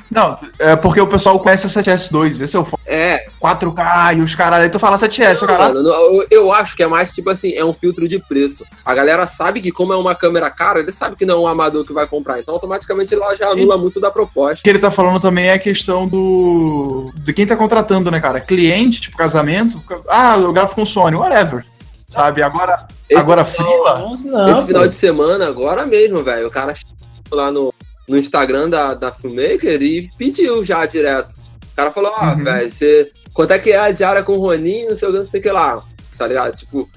Não, 0.09 0.37
é 0.57 0.75
porque 0.75 1.01
o 1.01 1.07
pessoal 1.07 1.37
conhece 1.39 1.65
a 1.65 1.69
7S2. 1.69 2.41
Esse 2.41 2.55
é 2.55 2.59
o 2.59 2.63
foco. 2.65 2.81
É, 2.85 3.27
4K 3.41 4.17
e 4.17 4.21
os 4.21 4.33
caralho. 4.35 4.63
Aí 4.63 4.69
tu 4.69 4.79
fala 4.79 4.97
7S, 4.97 5.43
o 5.43 5.45
caralho. 5.47 5.73
mano, 5.75 5.89
eu, 5.89 6.27
eu 6.31 6.53
acho 6.53 6.75
que 6.75 6.83
é 6.83 6.87
mais 6.87 7.13
tipo 7.13 7.29
assim, 7.29 7.53
é 7.53 7.63
um 7.65 7.73
filtro 7.73 8.07
de 8.07 8.17
preço. 8.19 8.65
A 8.85 8.93
galera 8.95 9.27
sabe 9.27 9.59
que, 9.61 9.71
como 9.71 9.91
é 9.91 9.97
uma 9.97 10.15
câmera 10.15 10.49
cara, 10.49 10.79
ele 10.79 10.91
sabe 10.91 11.15
que 11.15 11.25
não 11.25 11.35
é 11.35 11.39
um 11.41 11.47
amador 11.47 11.85
que 11.85 11.91
vai 11.93 12.07
comprar. 12.07 12.39
Então, 12.39 12.53
automaticamente, 12.55 13.13
ela 13.13 13.35
já 13.35 13.49
anula 13.49 13.77
muito 13.77 13.99
da 13.99 14.07
O 14.09 14.11
proposta. 14.11 14.63
que 14.63 14.69
ele 14.69 14.79
tá 14.79 14.89
falando 14.89 15.19
também 15.19 15.47
é 15.47 15.53
a 15.53 15.59
questão 15.59 16.07
do. 16.07 17.11
de 17.15 17.33
quem 17.33 17.45
tá 17.45 17.55
contratando, 17.57 18.09
né, 18.09 18.19
cara? 18.19 18.39
Cliente, 18.39 19.01
tipo 19.01 19.17
casamento. 19.17 19.81
Ah, 20.07 20.37
eu 20.37 20.53
gravo 20.53 20.73
com 20.73 20.85
Sony, 20.85 21.15
whatever. 21.17 21.65
Sabe? 22.09 22.41
Agora, 22.41 22.87
Esse- 23.09 23.19
agora 23.19 23.43
freela. 23.43 23.99
Nossa, 23.99 24.23
não, 24.23 24.49
Esse 24.51 24.65
final 24.67 24.81
pô. 24.83 24.87
de 24.87 24.95
semana, 24.95 25.47
agora 25.47 25.85
mesmo, 25.85 26.23
velho, 26.23 26.47
o 26.47 26.51
cara 26.51 26.73
chegou 26.73 26.95
lá 27.37 27.51
no, 27.51 27.73
no 28.07 28.17
Instagram 28.17 28.69
da, 28.69 28.93
da 28.93 29.11
Filmmaker 29.11 29.81
e 29.81 30.09
pediu 30.17 30.63
já 30.63 30.85
direto. 30.85 31.33
O 31.73 31.75
cara 31.75 31.91
falou, 31.91 32.11
ó, 32.15 32.33
Uhum. 32.33 32.43
velho, 32.43 32.69
você. 32.71 33.11
Quanto 33.33 33.51
é 33.51 33.59
que 33.59 33.71
é 33.71 33.77
a 33.77 33.91
diária 33.91 34.23
com 34.23 34.33
o 34.33 34.39
Roninho, 34.39 34.89
não 34.89 34.95
sei 34.97 35.07
o 35.07 35.11
que, 35.11 35.17
não 35.19 35.25
sei 35.25 35.39
o 35.39 35.43
que 35.43 35.51
lá. 35.51 35.83
Tá 36.17 36.25
ligado? 36.27 36.55
Tipo, 36.55 36.89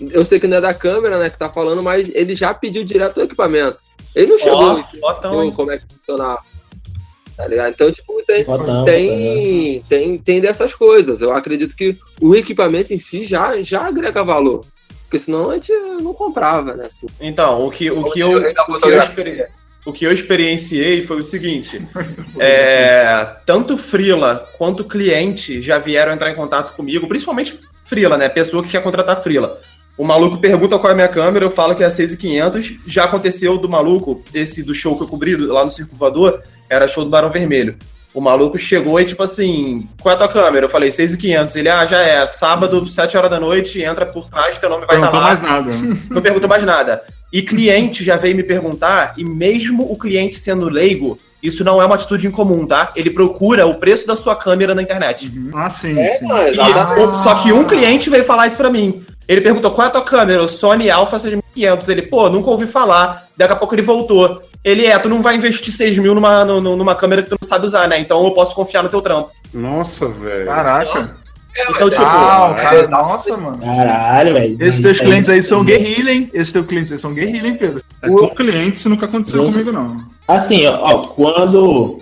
eu 0.00 0.24
sei 0.24 0.40
que 0.40 0.46
não 0.46 0.56
é 0.56 0.60
da 0.60 0.72
câmera, 0.72 1.18
né, 1.18 1.28
que 1.28 1.38
tá 1.38 1.50
falando, 1.50 1.82
mas 1.82 2.10
ele 2.14 2.34
já 2.34 2.54
pediu 2.54 2.82
direto 2.84 3.18
o 3.18 3.22
equipamento. 3.22 3.76
Ele 4.14 4.28
não 4.32 4.38
chegou 4.38 4.78
e 4.78 4.84
falou 5.00 5.44
hein? 5.44 5.52
como 5.52 5.70
é 5.70 5.78
que 5.78 5.84
funcionava. 5.94 6.40
Tá 7.36 7.46
ligado? 7.48 7.70
Então, 7.72 7.90
tipo, 7.90 8.22
tem, 8.26 8.44
Botão, 8.44 8.66
botão. 8.66 8.84
tem, 8.84 9.82
tem, 9.88 10.18
tem 10.18 10.40
dessas 10.40 10.74
coisas. 10.74 11.20
Eu 11.22 11.32
acredito 11.32 11.74
que 11.76 11.96
o 12.20 12.34
equipamento 12.34 12.92
em 12.92 12.98
si 12.98 13.24
já, 13.26 13.60
já 13.62 13.86
agrega 13.86 14.22
valor. 14.22 14.64
Porque 15.04 15.18
senão 15.18 15.50
a 15.50 15.54
gente 15.54 15.72
não 15.72 16.12
comprava, 16.14 16.74
né? 16.74 16.86
Assim. 16.86 17.06
Então, 17.20 17.66
o 17.66 17.70
que, 17.70 17.90
o 17.90 18.04
que, 18.04 18.20
eu, 18.20 18.32
o 18.38 18.80
que 18.80 18.88
eu, 18.88 18.98
experi- 19.02 19.46
o 19.84 19.92
que 19.92 20.04
eu 20.04 20.12
experienciei 20.12 21.02
foi 21.02 21.18
o 21.18 21.22
seguinte: 21.22 21.86
é, 22.38 23.36
tanto 23.44 23.76
Frila 23.76 24.48
quanto 24.56 24.84
cliente 24.84 25.60
já 25.60 25.78
vieram 25.78 26.12
entrar 26.12 26.30
em 26.30 26.36
contato 26.36 26.74
comigo, 26.74 27.08
principalmente 27.08 27.58
Frila, 27.84 28.16
né? 28.16 28.28
Pessoa 28.28 28.62
que 28.62 28.70
quer 28.70 28.82
contratar 28.82 29.22
Frila. 29.22 29.60
O 29.96 30.04
maluco 30.04 30.38
pergunta 30.38 30.78
qual 30.78 30.90
é 30.90 30.92
a 30.92 30.96
minha 30.96 31.08
câmera, 31.08 31.44
eu 31.44 31.50
falo 31.50 31.74
que 31.74 31.82
é 31.82 31.86
a 31.86 31.90
6500. 31.90 32.78
Já 32.86 33.04
aconteceu 33.04 33.58
do 33.58 33.68
maluco, 33.68 34.24
esse 34.32 34.62
do 34.62 34.74
show 34.74 34.96
que 34.96 35.02
eu 35.02 35.08
cobri 35.08 35.36
lá 35.36 35.64
no 35.64 35.70
Circo 35.70 35.94
Voador, 35.94 36.42
era 36.68 36.88
show 36.88 37.04
do 37.04 37.10
Barão 37.10 37.30
Vermelho. 37.30 37.76
O 38.14 38.20
maluco 38.20 38.58
chegou 38.58 39.00
e, 39.00 39.04
tipo 39.06 39.22
assim, 39.22 39.88
qual 40.00 40.12
é 40.12 40.14
a 40.14 40.18
tua 40.18 40.28
câmera? 40.28 40.66
Eu 40.66 40.70
falei, 40.70 40.90
6,500. 40.90 41.56
Ele, 41.56 41.68
ah, 41.70 41.86
já 41.86 42.02
é, 42.02 42.26
sábado, 42.26 42.84
7 42.86 43.16
horas 43.16 43.30
da 43.30 43.40
noite, 43.40 43.82
entra 43.82 44.04
por 44.04 44.28
trás, 44.28 44.58
teu 44.58 44.68
nome 44.68 44.84
vai 44.86 44.96
estar 44.96 45.10
Perguntou 45.10 45.20
lá. 45.20 45.26
mais 45.26 45.40
nada. 45.42 45.70
Não 46.10 46.20
pergunta 46.20 46.46
mais 46.46 46.62
nada. 46.64 47.02
E 47.32 47.40
cliente 47.40 48.04
já 48.04 48.16
veio 48.16 48.36
me 48.36 48.42
perguntar, 48.42 49.14
e 49.16 49.24
mesmo 49.24 49.90
o 49.90 49.96
cliente 49.96 50.34
sendo 50.36 50.68
leigo, 50.68 51.18
isso 51.42 51.64
não 51.64 51.80
é 51.80 51.86
uma 51.86 51.94
atitude 51.94 52.26
incomum, 52.26 52.66
tá? 52.66 52.92
Ele 52.94 53.08
procura 53.08 53.66
o 53.66 53.76
preço 53.76 54.06
da 54.06 54.14
sua 54.14 54.36
câmera 54.36 54.74
na 54.74 54.82
internet. 54.82 55.32
Ah, 55.54 55.70
sim, 55.70 55.98
É, 55.98 56.10
sim. 56.10 56.26
não, 56.26 56.42
E- 56.42 56.50
exatamente. 56.50 57.16
Só 57.16 57.34
que 57.36 57.50
um 57.50 57.64
cliente 57.64 58.10
veio 58.10 58.22
falar 58.24 58.46
isso 58.46 58.56
pra 58.58 58.68
mim. 58.70 59.02
Ele 59.28 59.40
perguntou 59.40 59.70
qual 59.70 59.86
é 59.86 59.88
a 59.88 59.92
tua 59.92 60.02
câmera? 60.02 60.42
O 60.42 60.48
Sony 60.48 60.90
Alpha 60.90 61.18
6500. 61.18 61.88
Ele, 61.88 62.02
pô, 62.02 62.28
nunca 62.28 62.50
ouvi 62.50 62.66
falar. 62.66 63.26
Daqui 63.36 63.52
a 63.52 63.56
pouco 63.56 63.74
ele 63.74 63.82
voltou. 63.82 64.40
Ele, 64.64 64.86
é, 64.86 64.98
tu 64.98 65.08
não 65.08 65.22
vai 65.22 65.36
investir 65.36 65.72
6 65.72 65.98
mil 65.98 66.14
numa, 66.14 66.44
nu- 66.44 66.60
nu- 66.60 66.76
numa 66.76 66.94
câmera 66.94 67.22
que 67.22 67.30
tu 67.30 67.36
não 67.40 67.48
sabe 67.48 67.66
usar, 67.66 67.88
né? 67.88 67.98
Então 67.98 68.24
eu 68.24 68.30
posso 68.32 68.54
confiar 68.54 68.82
no 68.82 68.88
teu 68.88 69.00
trampo. 69.02 69.30
Nossa, 69.52 70.06
velho. 70.08 70.46
Caraca. 70.46 71.16
Então, 71.68 71.90
tipo, 71.90 72.02
Ah, 72.02 72.48
o 72.50 72.58
é, 72.58 72.62
cara, 72.62 72.88
nossa, 72.88 73.36
mano. 73.36 73.58
Caralho, 73.58 74.34
velho. 74.34 74.56
Esses 74.58 74.80
teus 74.80 74.98
clientes 75.00 75.28
aí 75.28 75.42
são 75.42 75.62
guerrilha, 75.62 76.10
hein? 76.12 76.30
Esses 76.32 76.50
teus 76.52 76.64
clientes 76.66 76.90
aí 76.92 76.98
são 76.98 77.12
guerrilha, 77.12 77.46
hein, 77.46 77.56
Pedro? 77.58 77.82
É 78.00 78.08
com 78.08 78.28
cliente, 78.30 78.78
isso 78.78 78.88
nunca 78.88 79.04
aconteceu 79.04 79.42
Nossa. 79.42 79.58
comigo, 79.58 79.70
não. 79.70 79.98
Assim, 80.26 80.66
ó, 80.66 80.98
quando 81.02 82.00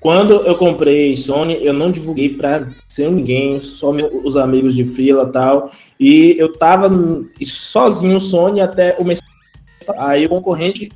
quando 0.00 0.34
eu 0.46 0.56
comprei 0.56 1.16
Sony, 1.16 1.58
eu 1.60 1.72
não 1.72 1.90
divulguei 1.90 2.28
pra 2.30 2.66
ser 2.88 3.10
ninguém, 3.10 3.60
só 3.60 3.92
meu- 3.92 4.22
os 4.24 4.36
amigos 4.36 4.74
de 4.74 4.84
fila 4.84 5.24
e 5.28 5.32
tal. 5.32 5.70
E 5.98 6.36
eu 6.38 6.52
tava 6.52 6.90
sozinho 7.42 8.20
Sony 8.20 8.60
até 8.60 8.96
o 8.98 9.04
mês. 9.04 9.20
Aí 9.96 10.26
o 10.26 10.28
concorrente 10.28 10.90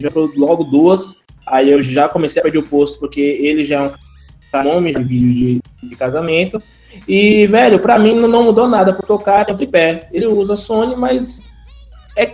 já 0.00 0.10
logo 0.36 0.64
duas. 0.64 1.16
Aí 1.46 1.70
eu 1.70 1.82
já 1.82 2.08
comecei 2.08 2.40
a 2.40 2.42
perder 2.42 2.58
o 2.58 2.62
posto, 2.66 2.98
porque 2.98 3.20
ele 3.20 3.64
já 3.64 3.92
é 4.52 4.58
um 4.58 4.64
nome 4.64 4.94
de 4.94 5.02
vídeo 5.02 5.60
de, 5.82 5.88
de 5.88 5.96
casamento. 5.96 6.62
E, 7.06 7.46
velho, 7.46 7.78
pra 7.78 7.98
mim 7.98 8.14
não- 8.14 8.42
mudou 8.42 8.66
nada, 8.68 8.92
porque 8.92 9.12
o 9.12 9.18
cara 9.18 9.52
um 9.52 9.56
tripé. 9.56 10.08
Ele 10.12 10.26
usa 10.26 10.56
Sony, 10.56 10.96
mas 10.96 11.40
é 12.16 12.32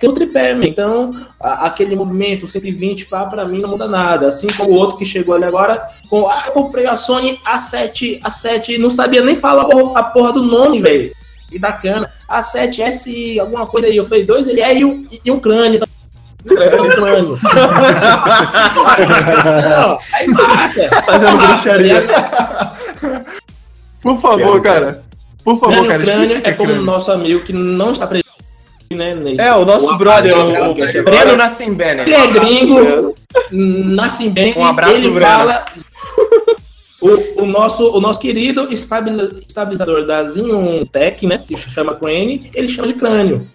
que 0.00 0.08
o 0.08 0.12
tripé, 0.12 0.54
meu. 0.54 0.66
Então, 0.68 1.14
a- 1.38 1.66
aquele 1.66 1.94
movimento 1.94 2.48
120 2.48 3.04
pá, 3.06 3.26
pra 3.26 3.44
mim 3.44 3.60
não 3.60 3.68
muda 3.68 3.86
nada. 3.86 4.26
Assim 4.28 4.46
como 4.56 4.70
o 4.70 4.74
outro 4.74 4.96
que 4.96 5.04
chegou 5.04 5.34
ali 5.34 5.44
agora, 5.44 5.82
com, 6.08 6.26
ah, 6.26 6.42
eu 6.46 6.52
comprei 6.52 6.86
a 6.86 6.96
Sony 6.96 7.38
A7, 7.46 8.20
A7, 8.22 8.78
não 8.78 8.90
sabia 8.90 9.22
nem 9.22 9.36
falar 9.36 9.62
a 9.62 9.66
porra, 9.66 10.00
a 10.00 10.02
porra 10.04 10.32
do 10.32 10.42
nome, 10.42 10.80
velho. 10.80 11.12
E 11.52 11.58
da 11.58 11.72
cana. 11.72 12.08
A7S, 12.28 13.38
alguma 13.40 13.66
coisa 13.66 13.88
aí. 13.88 13.96
Eu 13.96 14.06
falei, 14.06 14.24
dois, 14.24 14.46
ele 14.48 14.60
é 14.60 14.78
e 14.78 14.84
um, 14.84 15.06
e 15.24 15.30
um 15.30 15.38
crânio. 15.40 15.80
É, 16.48 16.80
um 16.80 16.88
crânio. 16.88 17.38
Não, 19.68 19.98
aí 20.14 20.26
massa. 20.28 20.88
fazendo 21.04 21.36
bruxaria. 21.36 22.06
Por 24.00 24.20
favor, 24.20 24.60
cara. 24.62 25.02
Por 25.44 25.58
favor, 25.58 25.72
Crânio, 25.86 25.88
cara. 25.90 26.04
crânio 26.04 26.40
que 26.42 26.48
é 26.48 26.52
como 26.52 26.72
o 26.72 26.82
nosso 26.82 27.10
amigo 27.10 27.40
que 27.40 27.52
não 27.52 27.92
está 27.92 28.06
presente, 28.06 28.28
né? 28.92 29.14
nesse- 29.14 29.40
É, 29.40 29.54
o 29.54 29.64
nosso 29.64 29.92
O 29.94 29.96
brother, 29.98 30.36
o, 30.36 30.70
o. 30.70 31.04
Breno 31.04 31.36
Nassim 31.36 31.72
Bene. 31.74 32.02
Ele 32.02 32.14
é 32.14 32.26
gringo, 32.26 33.14
nasce 33.52 34.28
bem, 34.28 34.52
Um 34.56 34.64
abraço 34.64 34.94
ele 34.94 35.10
Breno. 35.10 35.26
fala. 35.26 35.64
O, 37.02 37.44
o, 37.44 37.46
nosso, 37.46 37.90
o 37.92 37.98
nosso 37.98 38.20
querido 38.20 38.70
estabil- 38.70 39.40
estabilizador 39.48 40.04
da 40.06 40.22
Zinho 40.28 40.84
Tech, 40.84 41.26
né? 41.26 41.42
Que 41.48 41.56
se 41.56 41.70
chama 41.70 41.94
Crane, 41.94 42.50
ele 42.54 42.68
chama 42.68 42.88
de 42.88 42.92
crânio. 42.92 43.48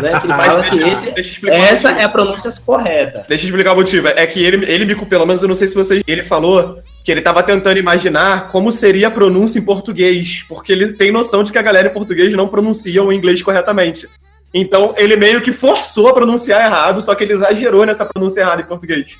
Né, 0.00 0.18
que 0.18 0.26
ele 0.26 0.32
fala 0.32 0.62
que 0.62 0.78
esse, 0.84 1.46
essa 1.50 1.90
é 1.90 2.04
a 2.04 2.08
pronúncia 2.08 2.50
correta. 2.64 3.22
Deixa 3.28 3.44
eu 3.44 3.48
explicar 3.48 3.74
o 3.74 3.76
motivo. 3.76 4.08
É 4.08 4.26
que 4.26 4.42
ele, 4.42 4.64
ele 4.64 4.86
me, 4.86 4.96
pelo 5.04 5.26
menos 5.26 5.42
eu 5.42 5.48
não 5.48 5.54
sei 5.54 5.68
se 5.68 5.74
vocês. 5.74 6.02
Ele 6.06 6.22
falou 6.22 6.78
que 7.04 7.12
ele 7.12 7.20
tava 7.20 7.42
tentando 7.42 7.78
imaginar 7.78 8.50
como 8.50 8.72
seria 8.72 9.08
a 9.08 9.10
pronúncia 9.10 9.58
em 9.58 9.62
português, 9.62 10.42
porque 10.48 10.72
ele 10.72 10.94
tem 10.94 11.12
noção 11.12 11.42
de 11.42 11.52
que 11.52 11.58
a 11.58 11.62
galera 11.62 11.88
em 11.88 11.92
português 11.92 12.32
não 12.32 12.48
pronuncia 12.48 13.02
o 13.04 13.12
inglês 13.12 13.42
corretamente. 13.42 14.08
Então 14.52 14.94
ele 14.96 15.16
meio 15.16 15.40
que 15.40 15.52
forçou 15.52 16.08
a 16.08 16.12
pronunciar 16.12 16.64
errado, 16.64 17.00
só 17.00 17.14
que 17.14 17.24
ele 17.24 17.32
exagerou 17.32 17.86
nessa 17.86 18.04
pronúncia 18.04 18.40
errada 18.40 18.62
em 18.62 18.66
português. 18.66 19.16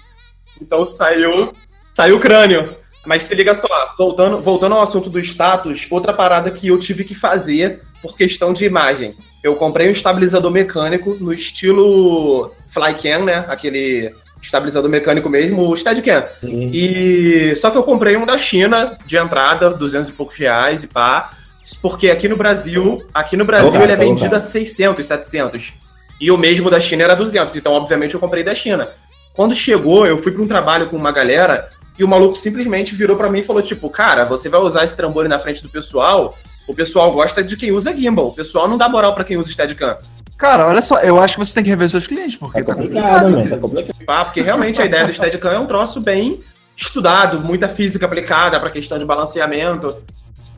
Então 0.60 0.84
saiu, 0.84 1.52
saiu 1.94 2.18
crânio. 2.18 2.76
Mas 3.06 3.22
se 3.22 3.34
liga 3.34 3.54
só, 3.54 3.68
voltando, 3.96 4.40
voltando 4.40 4.74
ao 4.74 4.82
assunto 4.82 5.08
do 5.08 5.18
status, 5.20 5.86
outra 5.90 6.12
parada 6.12 6.50
que 6.50 6.68
eu 6.68 6.78
tive 6.78 7.02
que 7.02 7.14
fazer 7.14 7.80
por 8.02 8.16
questão 8.16 8.52
de 8.52 8.64
imagem. 8.64 9.14
Eu 9.42 9.56
comprei 9.56 9.88
um 9.88 9.92
estabilizador 9.92 10.50
mecânico 10.50 11.16
no 11.18 11.32
estilo 11.32 12.52
Flycam, 12.68 13.24
né? 13.24 13.46
Aquele 13.48 14.14
estabilizador 14.42 14.90
mecânico 14.90 15.28
mesmo, 15.28 15.68
o 15.68 15.76
Steadicam. 15.76 16.24
Sim. 16.38 16.70
E 16.72 17.54
só 17.56 17.70
que 17.70 17.78
eu 17.78 17.82
comprei 17.82 18.16
um 18.16 18.26
da 18.26 18.36
China 18.36 18.98
de 19.06 19.16
entrada, 19.16 19.70
200 19.70 20.10
e 20.10 20.12
poucos 20.12 20.36
reais 20.36 20.82
e 20.82 20.86
pá. 20.86 21.32
Porque 21.74 22.10
aqui 22.10 22.28
no 22.28 22.36
Brasil, 22.36 23.02
aqui 23.14 23.36
no 23.36 23.44
Brasil 23.44 23.80
ele 23.80 23.92
é 23.92 23.96
vendido 23.96 24.34
a 24.34 24.40
600, 24.40 25.04
700. 25.06 25.72
E 26.20 26.30
o 26.30 26.36
mesmo 26.36 26.68
da 26.70 26.78
China 26.80 27.04
era 27.04 27.14
200, 27.14 27.56
então 27.56 27.72
obviamente 27.72 28.14
eu 28.14 28.20
comprei 28.20 28.42
da 28.44 28.54
China. 28.54 28.88
Quando 29.32 29.54
chegou, 29.54 30.06
eu 30.06 30.18
fui 30.18 30.32
para 30.32 30.42
um 30.42 30.46
trabalho 30.48 30.86
com 30.88 30.96
uma 30.96 31.12
galera 31.12 31.70
e 31.98 32.04
o 32.04 32.08
maluco 32.08 32.36
simplesmente 32.36 32.94
virou 32.94 33.16
para 33.16 33.30
mim 33.30 33.40
e 33.40 33.44
falou 33.44 33.62
tipo, 33.62 33.88
cara, 33.88 34.24
você 34.24 34.48
vai 34.48 34.60
usar 34.60 34.84
esse 34.84 34.94
trambolho 34.96 35.28
na 35.28 35.38
frente 35.38 35.62
do 35.62 35.68
pessoal? 35.68 36.36
O 36.66 36.74
pessoal 36.74 37.10
gosta 37.12 37.42
de 37.42 37.56
quem 37.56 37.72
usa 37.72 37.94
gimbal. 37.96 38.28
O 38.28 38.34
pessoal 38.34 38.68
não 38.68 38.76
dá 38.76 38.88
moral 38.88 39.14
para 39.14 39.24
quem 39.24 39.36
usa 39.36 39.50
Steadicam. 39.50 39.96
Cara, 40.36 40.66
olha 40.66 40.82
só, 40.82 40.98
eu 41.00 41.20
acho 41.20 41.34
que 41.38 41.44
você 41.44 41.54
tem 41.54 41.64
que 41.64 41.70
rever 41.70 41.88
seus 41.90 42.06
clientes, 42.06 42.36
porque 42.36 42.62
Tá 42.62 42.74
tá 42.74 42.74
complicado, 42.74 43.22
complicado. 43.22 43.30
mano. 43.32 43.50
Tá 43.50 43.58
complicado. 43.58 44.04
pá, 44.06 44.24
porque 44.24 44.40
realmente 44.40 44.80
a 44.80 44.86
ideia 44.86 45.06
do 45.06 45.12
Steadicam 45.12 45.50
é 45.50 45.58
um 45.58 45.66
troço 45.66 46.00
bem 46.00 46.40
estudado, 46.76 47.40
muita 47.40 47.68
física 47.68 48.06
aplicada 48.06 48.58
para 48.58 48.70
questão 48.70 48.98
de 48.98 49.04
balanceamento. 49.04 49.94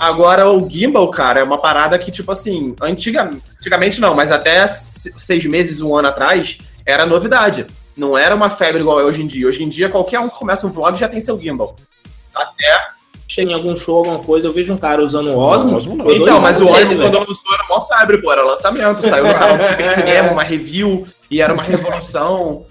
Agora, 0.03 0.51
o 0.51 0.69
gimbal, 0.69 1.09
cara, 1.13 1.39
é 1.39 1.45
uma 1.45 1.59
parada 1.59 1.97
que, 1.97 2.11
tipo 2.11 2.33
assim, 2.33 2.75
antiga, 2.83 3.31
antigamente 3.61 4.01
não, 4.01 4.15
mas 4.17 4.33
até 4.33 4.67
se- 4.67 5.13
seis 5.17 5.45
meses, 5.45 5.81
um 5.81 5.95
ano 5.95 6.09
atrás, 6.09 6.59
era 6.85 7.07
novidade. 7.07 7.67
Não 7.97 8.19
era 8.19 8.35
uma 8.35 8.51
febre 8.51 8.81
igual 8.81 8.99
é 8.99 9.05
hoje 9.05 9.23
em 9.23 9.29
dia. 9.29 9.47
Hoje 9.47 9.63
em 9.63 9.69
dia, 9.69 9.89
qualquer 9.89 10.19
um 10.19 10.29
que 10.29 10.35
começa 10.37 10.67
um 10.67 10.71
vlog 10.71 10.99
já 10.99 11.09
tem 11.09 11.21
seu 11.21 11.39
gimbal. 11.39 11.77
Até. 12.35 12.85
Chega 13.29 13.53
em 13.53 13.55
algum 13.55 13.77
show, 13.77 13.99
alguma 13.99 14.19
coisa, 14.19 14.49
eu 14.49 14.53
vejo 14.53 14.73
um 14.73 14.77
cara 14.77 15.01
usando 15.01 15.31
o 15.31 15.39
Osmo. 15.39 15.77
Osmo 15.77 15.95
não. 15.97 16.11
Então, 16.11 16.41
mas 16.41 16.61
o 16.61 16.67
Osmo, 16.67 16.97
quando 16.97 17.19
lançou, 17.21 17.55
era 17.55 17.65
mó 17.69 17.81
febre, 17.83 18.21
pô, 18.21 18.33
era 18.33 18.43
lançamento. 18.43 19.09
Saiu 19.09 19.25
no 19.29 19.35
canal 19.35 19.57
do 19.57 19.65
Super 19.65 19.95
Cinema, 19.95 20.33
uma 20.33 20.43
review, 20.43 21.07
e 21.31 21.41
era 21.41 21.55
uma 21.55 21.63
revolução. 21.63 22.65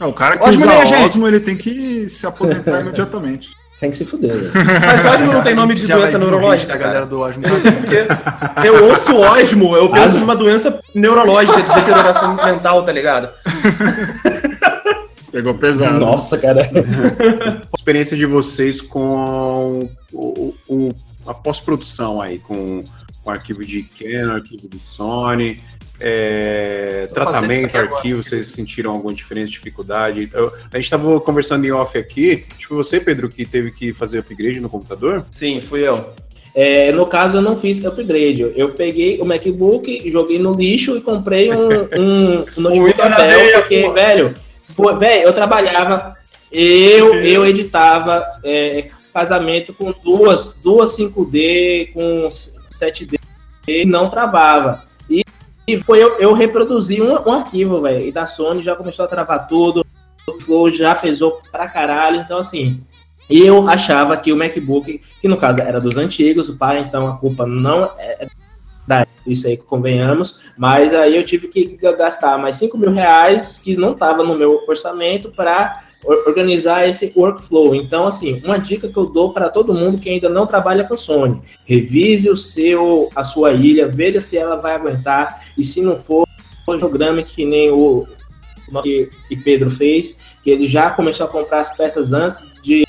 Não, 0.00 0.08
o 0.08 0.12
cara 0.14 0.38
que 0.38 0.48
Osmo 0.48 0.62
usa 0.64 0.72
é. 0.72 1.04
Osmo, 1.04 1.28
ele 1.28 1.38
tem 1.40 1.54
que 1.54 2.08
se 2.08 2.26
aposentar 2.26 2.80
imediatamente. 2.80 3.50
Tem 3.80 3.90
que 3.90 3.96
se 3.96 4.04
fuder, 4.04 4.34
velho. 4.34 4.50
Mas 4.86 5.04
Osmo 5.06 5.32
não 5.32 5.42
tem 5.42 5.54
nome 5.54 5.74
de 5.74 5.86
Já 5.86 5.96
doença 5.96 6.18
neurológica, 6.18 6.72
cara. 6.74 6.84
galera 6.84 7.06
do 7.06 7.18
Osmo. 7.20 7.42
Porque 7.42 8.06
eu 8.68 8.88
ouço 8.88 9.16
Osmo, 9.16 9.74
eu 9.74 9.88
penso 9.90 10.16
Ah, 10.18 10.20
numa 10.20 10.36
doença 10.36 10.80
neurológica 10.94 11.62
de 11.62 11.74
deterioração 11.74 12.34
mental, 12.36 12.84
tá 12.84 12.92
ligado? 12.92 13.30
Pegou 15.32 15.54
pesado. 15.54 15.98
Nossa, 16.00 16.36
cara. 16.36 16.62
A 16.62 17.76
experiência 17.76 18.16
de 18.16 18.26
vocês 18.26 18.80
com 18.80 19.88
o, 20.12 20.54
o- 20.68 20.94
a 21.26 21.32
pós-produção 21.34 22.20
aí, 22.20 22.38
com 22.40 22.80
o 23.24 23.30
arquivo 23.30 23.64
de 23.64 23.82
Canon, 23.82 24.32
arquivo 24.34 24.68
de 24.68 24.78
Sony, 24.80 25.60
é, 26.00 27.08
tratamento, 27.12 27.76
arquivo, 27.76 28.22
vocês 28.22 28.46
sentiram 28.46 28.92
alguma 28.92 29.12
diferença, 29.12 29.50
dificuldade? 29.50 30.30
Eu- 30.32 30.48
a 30.72 30.76
gente 30.76 30.84
estava 30.84 31.20
conversando 31.20 31.64
em 31.64 31.70
off 31.70 31.96
aqui, 31.98 32.44
acho 32.48 32.58
que 32.58 32.66
foi 32.66 32.76
você, 32.76 32.98
Pedro, 33.00 33.28
que 33.28 33.44
teve 33.44 33.70
que 33.70 33.92
fazer 33.92 34.18
upgrade 34.18 34.60
no 34.60 34.68
computador? 34.68 35.24
Sim, 35.30 35.60
fui 35.60 35.86
eu. 35.86 36.12
É, 36.54 36.90
no 36.92 37.06
caso, 37.06 37.36
eu 37.36 37.42
não 37.42 37.56
fiz 37.56 37.84
upgrade. 37.84 38.52
Eu 38.56 38.70
peguei 38.70 39.20
o 39.20 39.24
MacBook, 39.24 40.10
joguei 40.10 40.38
no 40.38 40.52
lixo 40.52 40.96
e 40.96 41.00
comprei 41.00 41.50
um, 41.52 41.68
um, 41.96 42.44
um 42.56 42.60
notebook 42.60 43.00
Apple, 43.00 43.52
porque, 43.54 43.82
pô. 43.82 43.92
velho, 43.92 44.34
pô, 44.74 44.96
velho, 44.96 45.22
eu 45.22 45.32
trabalhava, 45.32 46.12
eu, 46.50 47.14
eu 47.22 47.46
editava 47.46 48.24
é, 48.42 48.88
casamento 49.12 49.72
com 49.72 49.92
duas, 50.04 50.58
duas 50.62 50.96
5D, 50.96 51.92
com 51.92 52.28
7D, 52.74 53.18
e 53.68 53.84
não 53.84 54.10
travava. 54.10 54.89
E, 55.74 55.82
foi 55.82 56.02
eu, 56.02 56.18
eu 56.18 56.32
reproduzi 56.32 57.00
um, 57.00 57.12
um 57.12 57.32
arquivo, 57.32 57.80
velho, 57.80 58.06
e 58.06 58.12
da 58.12 58.26
Sony 58.26 58.62
já 58.62 58.74
começou 58.74 59.04
a 59.04 59.08
travar 59.08 59.46
tudo. 59.48 59.84
Flow 60.40 60.70
já 60.70 60.94
pesou 60.94 61.40
pra 61.50 61.68
caralho. 61.68 62.20
Então, 62.20 62.38
assim, 62.38 62.80
eu 63.28 63.68
achava 63.68 64.16
que 64.16 64.32
o 64.32 64.36
MacBook, 64.36 65.00
que 65.20 65.28
no 65.28 65.36
caso 65.36 65.60
era 65.60 65.80
dos 65.80 65.96
antigos, 65.96 66.48
o 66.48 66.56
pai, 66.56 66.80
então 66.80 67.06
a 67.06 67.16
culpa 67.16 67.46
não 67.46 67.84
é 67.98 68.26
da 68.86 69.06
isso 69.26 69.46
aí 69.46 69.56
que 69.56 69.62
convenhamos, 69.62 70.40
mas 70.56 70.94
aí 70.94 71.14
eu 71.14 71.24
tive 71.24 71.46
que 71.46 71.78
gastar 71.96 72.36
mais 72.38 72.56
5 72.56 72.76
mil 72.76 72.90
reais 72.90 73.58
que 73.58 73.76
não 73.76 73.92
estava 73.92 74.24
no 74.24 74.36
meu 74.36 74.64
orçamento 74.66 75.30
para 75.30 75.84
organizar 76.04 76.88
esse 76.88 77.12
workflow. 77.14 77.74
Então, 77.74 78.06
assim, 78.06 78.40
uma 78.44 78.58
dica 78.58 78.88
que 78.88 78.96
eu 78.96 79.06
dou 79.06 79.32
para 79.32 79.48
todo 79.48 79.74
mundo 79.74 80.00
que 80.00 80.08
ainda 80.08 80.28
não 80.28 80.46
trabalha 80.46 80.84
com 80.84 80.96
Sony: 80.96 81.40
revise 81.66 82.28
o 82.30 82.36
seu, 82.36 83.10
a 83.14 83.24
sua 83.24 83.52
ilha, 83.52 83.88
veja 83.88 84.20
se 84.20 84.36
ela 84.36 84.56
vai 84.56 84.74
aguentar 84.74 85.44
e 85.56 85.64
se 85.64 85.80
não 85.80 85.96
for, 85.96 86.26
programa 86.64 87.22
que 87.22 87.44
nem 87.44 87.70
o 87.70 88.06
que 88.82 89.36
Pedro 89.42 89.70
fez, 89.70 90.16
que 90.44 90.50
ele 90.50 90.66
já 90.66 90.90
começou 90.90 91.26
a 91.26 91.28
comprar 91.28 91.60
as 91.60 91.76
peças 91.76 92.12
antes 92.12 92.46
de 92.62 92.86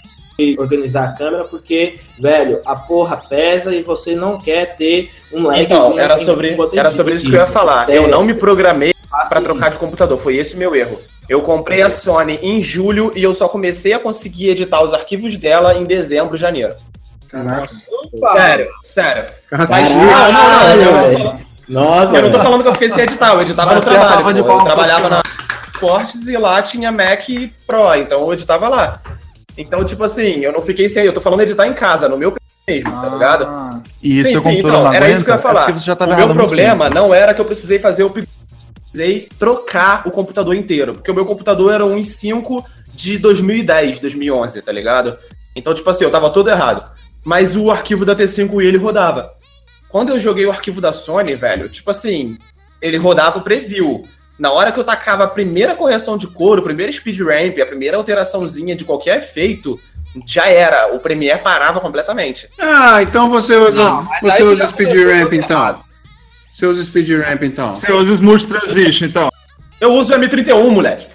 organizar 0.58 1.06
a 1.06 1.14
câmera, 1.14 1.44
porque, 1.44 2.00
velho, 2.20 2.62
a 2.66 2.76
porra 2.76 3.18
pesa 3.18 3.76
e 3.76 3.84
você 3.84 4.16
não 4.16 4.40
quer 4.40 4.76
ter 4.78 5.12
um 5.32 5.44
lag. 5.44 5.62
Então, 5.62 6.00
era 6.00 6.18
sobre, 6.18 6.56
era 6.74 6.92
sobre 6.92 7.16
isso 7.16 7.30
que 7.30 7.36
eu 7.36 7.42
ia 7.42 7.48
falar. 7.48 7.90
Eu 7.90 8.08
não 8.08 8.24
me 8.24 8.34
programei 8.34 8.94
para 9.30 9.42
trocar 9.42 9.70
de 9.70 9.78
computador, 9.78 10.18
foi 10.18 10.38
esse 10.38 10.56
meu 10.58 10.76
erro. 10.76 11.00
Eu 11.30 11.42
comprei 11.42 11.82
a 11.82 11.90
Sony 11.90 12.40
em 12.42 12.62
julho 12.62 13.12
e 13.16 13.24
eu 13.24 13.34
só 13.34 13.48
comecei 13.48 13.94
a 13.94 14.00
conseguir 14.00 14.50
editar 14.50 14.84
os 14.84 14.94
arquivos 14.94 15.38
dela 15.38 15.76
em 15.76 15.84
dezembro, 15.86 16.36
janeiro. 16.36 16.74
Caraca. 17.30 17.68
Sério, 18.34 18.68
sério. 18.84 19.26
Caralho, 19.50 21.40
Nossa, 21.70 22.16
Eu 22.18 22.22
não 22.24 22.32
tô 22.32 22.40
falando 22.40 22.64
que 22.64 22.68
eu 22.70 22.74
fiquei 22.74 22.90
sem 22.90 23.04
editar, 23.04 23.34
eu 23.34 23.42
editava 23.42 23.70
Vai 23.70 23.76
no 23.76 23.82
trabalho. 23.82 24.44
pô. 24.44 24.52
Eu 24.52 24.64
trabalhava 24.64 25.10
na 25.10 25.24
Fortes 25.80 26.28
e 26.28 26.38
lá 26.38 26.62
tinha 26.62 26.92
Mac 26.92 27.26
Pro, 27.66 27.96
então 27.96 28.22
eu 28.22 28.34
editava 28.34 28.68
lá. 28.68 29.02
Então, 29.58 29.84
tipo 29.84 30.04
assim, 30.04 30.42
eu 30.42 30.52
não 30.52 30.62
fiquei 30.62 30.88
sem, 30.90 31.06
eu 31.06 31.14
tô 31.14 31.22
falando 31.22 31.42
editar 31.42 31.68
em 31.68 31.74
casa, 31.74 32.08
no 32.08 32.18
meu 32.18 32.34
mesmo, 32.68 32.92
tá 32.92 33.10
ligado? 33.10 33.46
Ah, 33.46 33.80
e 34.02 34.20
esse 34.20 34.30
Sim, 34.30 34.32
seu 34.34 34.42
sim, 34.42 34.50
computador 34.50 34.80
então, 34.80 34.94
era 34.94 35.06
aguenta? 35.06 35.16
isso 35.16 35.24
que 35.26 35.32
eu 35.32 35.36
ia 35.36 35.42
falar. 35.42 35.70
É 35.72 35.76
já 35.78 35.96
tava 35.96 36.14
o 36.14 36.18
meu 36.18 36.34
problema 36.36 36.90
não 36.90 37.14
era 37.14 37.34
que 37.34 37.42
eu 37.42 37.46
precisei 37.46 37.80
fazer 37.80 38.04
o 38.04 38.08
upgrade, 38.08 38.28
eu 38.30 38.41
precisei 38.92 39.30
trocar 39.40 40.06
o 40.06 40.12
computador 40.12 40.56
inteiro, 40.56 40.94
porque 40.94 41.10
o 41.10 41.16
meu 41.16 41.26
computador 41.26 41.74
era 41.74 41.86
um 41.86 41.96
i5 41.96 42.64
de 42.94 43.18
2010, 43.18 44.00
2011, 44.00 44.62
tá 44.62 44.72
ligado? 44.72 45.18
Então, 45.56 45.74
tipo 45.74 45.90
assim, 45.90 46.04
eu 46.04 46.12
tava 46.12 46.30
todo 46.30 46.50
errado. 46.50 46.92
Mas 47.24 47.56
o 47.56 47.72
arquivo 47.72 48.06
da 48.06 48.16
T5i 48.16 48.66
ele 48.66 48.78
rodava. 48.78 49.34
Quando 49.90 50.10
eu 50.10 50.20
joguei 50.20 50.46
o 50.46 50.52
arquivo 50.52 50.82
da 50.82 50.92
Sony, 50.92 51.36
velho, 51.36 51.70
tipo 51.70 51.90
assim, 51.90 52.38
ele 52.82 52.98
rodava 52.98 53.40
o 53.40 53.44
preview. 53.44 54.04
Na 54.40 54.52
hora 54.52 54.72
que 54.72 54.80
eu 54.80 54.84
tacava 54.84 55.24
a 55.24 55.28
primeira 55.28 55.76
correção 55.76 56.18
de 56.18 56.28
cor, 56.28 56.58
o 56.60 56.64
primeiro 56.64 56.92
speed 56.92 57.20
ramp, 57.20 57.60
a 57.60 57.66
primeira 57.66 57.98
alteraçãozinha 57.98 58.76
de 58.76 58.84
qualquer 58.84 59.20
efeito, 59.20 59.80
já 60.26 60.48
era. 60.48 60.94
O 60.94 61.00
Premiere 61.00 61.42
parava 61.42 61.80
completamente. 61.80 62.50
Ah, 62.58 63.02
então 63.02 63.30
você 63.30 63.56
usa, 63.56 63.84
Não, 63.84 64.08
você 64.22 64.44
usa 64.44 64.68
Speed 64.68 64.94
Ramp 64.94 65.34
então. 65.34 65.84
Você 66.54 66.66
usa 66.66 66.84
Speed 66.84 67.10
Ramp 67.10 67.44
então. 67.44 67.70
Você 67.72 67.92
usa 67.92 68.14
Smooth 68.14 68.48
Transition, 68.48 69.06
então. 69.08 69.30
Eu 69.80 69.94
uso 69.94 70.14
o 70.14 70.18
M31, 70.18 70.70
moleque. 70.70 71.08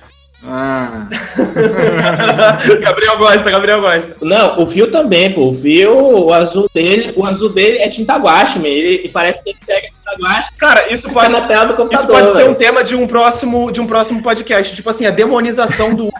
Ah, 0.48 1.08
Gabriel 2.80 3.18
gosta, 3.18 3.50
Gabriel 3.50 3.80
gosta. 3.80 4.16
Não, 4.22 4.60
o 4.60 4.66
fio 4.66 4.90
também, 4.90 5.32
pô. 5.32 5.48
O 5.48 5.52
fio, 5.54 5.92
o 6.26 6.32
azul 6.32 6.68
dele, 6.72 7.12
o 7.16 7.24
azul 7.24 7.48
dele 7.48 7.78
é 7.78 7.88
tinta 7.88 8.16
guache. 8.16 8.58
Ele, 8.64 9.06
e 9.06 9.08
parece 9.08 9.42
que 9.42 9.50
ele 9.50 9.58
pega 9.66 9.88
tinta 9.88 10.16
guache 10.20 10.50
Cara, 10.56 10.92
isso 10.92 11.08
pode, 11.10 11.32
na 11.32 11.48
tela 11.48 11.64
do 11.66 11.74
computador. 11.74 12.14
isso 12.14 12.24
pode 12.24 12.36
ser 12.36 12.48
um 12.48 12.54
tema 12.54 12.84
de 12.84 12.94
um 12.94 13.06
próximo, 13.06 13.70
de 13.72 13.80
um 13.80 13.86
próximo 13.86 14.22
podcast. 14.22 14.74
Tipo 14.74 14.90
assim, 14.90 15.06
a 15.06 15.10
demonização 15.10 15.94
do 15.94 16.12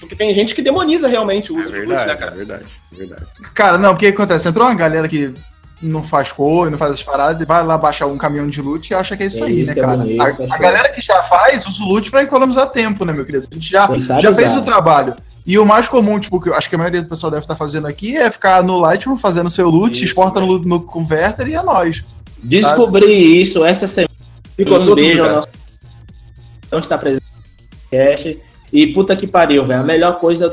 porque 0.00 0.16
tem 0.16 0.32
gente 0.32 0.54
que 0.54 0.62
demoniza 0.62 1.06
realmente 1.06 1.52
o 1.52 1.56
É 1.56 1.60
uso 1.60 1.68
do 1.70 1.76
verdade, 1.76 2.00
Ultimate, 2.00 2.06
né, 2.08 2.12
é 2.12 2.16
cara? 2.16 2.30
verdade, 2.36 2.64
é 2.92 2.96
verdade. 2.96 3.22
Cara, 3.52 3.76
não, 3.78 3.92
o 3.92 3.96
que 3.96 4.06
acontece? 4.06 4.48
Entrou 4.48 4.66
uma 4.66 4.74
galera 4.74 5.06
que 5.06 5.34
não 5.82 6.02
faz 6.02 6.32
cor, 6.32 6.70
não 6.70 6.78
faz 6.78 6.92
as 6.92 7.02
paradas, 7.02 7.46
vai 7.46 7.64
lá 7.64 7.76
baixar 7.76 8.06
um 8.06 8.16
caminhão 8.16 8.48
de 8.48 8.62
loot 8.62 8.90
e 8.90 8.94
acha 8.94 9.16
que 9.16 9.22
é 9.22 9.26
isso 9.26 9.44
É 9.44 9.46
aí, 9.46 9.62
isso 9.62 9.74
né, 9.74 9.80
é 9.80 9.84
cara? 9.84 9.98
bonito, 9.98 10.22
a, 10.22 10.54
a 10.54 10.58
galera 10.58 10.88
que 10.90 11.02
já 11.02 11.22
faz 11.24 11.66
usa 11.66 11.82
o 11.82 11.86
loot 11.86 12.10
pra 12.10 12.22
economizar 12.22 12.70
tempo, 12.70 13.04
né, 13.04 13.12
meu 13.12 13.24
querido? 13.24 13.46
A 13.50 13.54
gente 13.54 13.68
já, 13.70 13.86
sabe 14.00 14.22
já 14.22 14.34
fez 14.34 14.54
o 14.56 14.62
trabalho. 14.62 15.14
E 15.46 15.58
o 15.58 15.64
mais 15.64 15.88
comum, 15.88 16.18
tipo, 16.18 16.40
que 16.40 16.48
eu 16.48 16.54
acho 16.54 16.68
que 16.68 16.74
a 16.74 16.78
maioria 16.78 17.02
do 17.02 17.08
pessoal 17.08 17.30
deve 17.30 17.44
estar 17.44 17.54
fazendo 17.54 17.86
aqui 17.86 18.16
é 18.16 18.30
ficar 18.30 18.64
no 18.64 18.78
Lightroom 18.78 19.16
fazendo 19.16 19.48
seu 19.48 19.70
loot, 19.70 19.92
Isso, 19.92 20.04
exporta 20.04 20.40
no, 20.40 20.58
no 20.58 20.82
Converter 20.82 21.46
e 21.46 21.54
é 21.54 21.62
nóis. 21.62 22.02
Descobri 22.42 23.40
isso 23.40 23.64
essa 23.64 23.86
semana. 23.86 24.10
Ficou 24.56 24.78
um 24.78 24.84
tudo, 24.84 24.96
beijo 24.96 25.22
ao 25.22 25.30
nosso. 25.36 25.48
Onde 26.72 26.88
tá 26.88 26.98
presente 26.98 27.22
no 27.22 27.90
podcast. 27.90 28.38
E 28.72 28.86
puta 28.88 29.14
que 29.14 29.26
pariu, 29.26 29.64
velho. 29.64 29.80
A 29.80 29.84
melhor 29.84 30.18
coisa 30.18 30.50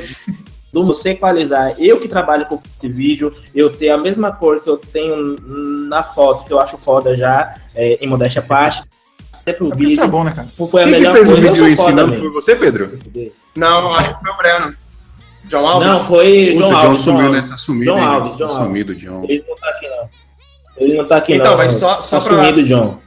do 0.74 0.84
você 0.86 1.12
equalizar. 1.12 1.76
Eu 1.80 2.00
que 2.00 2.08
trabalho 2.08 2.46
com 2.48 2.58
foto 2.58 2.68
e 2.84 2.90
vídeo, 2.90 3.32
eu 3.54 3.70
ter 3.72 3.90
a 3.90 3.98
mesma 3.98 4.32
cor 4.32 4.60
que 4.60 4.68
eu 4.70 4.76
tenho 4.78 5.38
na 5.88 6.02
foto, 6.04 6.46
que 6.46 6.52
eu 6.52 6.60
acho 6.60 6.78
foda 6.78 7.16
já, 7.16 7.56
é, 7.76 8.00
em 8.04 8.08
modéstia 8.08 8.42
à 8.42 8.44
parte. 8.44 8.82
Até 9.34 9.54
pro 9.54 9.68
É 9.68 9.70
porque 9.70 9.84
isso 9.84 9.90
vídeo. 9.92 10.04
é 10.04 10.08
bom, 10.08 10.24
né, 10.24 10.32
cara? 10.36 10.48
Foi 10.58 10.82
a 10.82 10.86
Quem 10.86 10.94
que 10.94 11.00
melhor 11.00 11.14
fez 11.16 11.28
o 11.30 11.32
coisa. 11.34 11.48
Eu 11.48 11.54
vídeo 11.54 11.68
ensinando 11.70 12.14
foi 12.16 12.30
você, 12.32 12.56
Pedro? 12.56 12.98
Não, 13.56 13.94
acho 13.94 14.18
que 14.18 14.26
foi 14.26 14.32
o 14.34 14.38
Breno. 14.38 14.76
John 15.46 15.68
Alves? 15.68 15.88
Não, 15.90 16.04
foi 16.06 16.56
John 16.56 16.68
o 16.68 16.70
John 16.70 16.76
Alves. 16.76 16.90
John 16.90 16.98
sumiu 17.04 17.26
Alves. 17.28 17.42
nessa 17.42 17.58
sumida. 17.58 17.92
John 17.92 18.02
Alves, 18.02 18.38
John 18.38 18.44
Alves. 18.46 18.64
Sumido, 18.64 18.96
John. 18.96 19.26
Ele 19.28 19.44
não 19.48 19.56
tá 19.58 19.70
aqui, 19.70 19.88
não. 19.90 20.10
Ele 20.78 20.98
não 20.98 21.06
tá 21.08 21.18
aqui, 21.18 21.34
Então, 21.36 21.52
não. 21.52 21.58
mas 21.58 21.74
só- 21.74 22.02
só 22.02 22.20
tá 22.20 22.26
pra- 22.26 22.46
sumido, 22.46 22.64
John. 22.64 22.98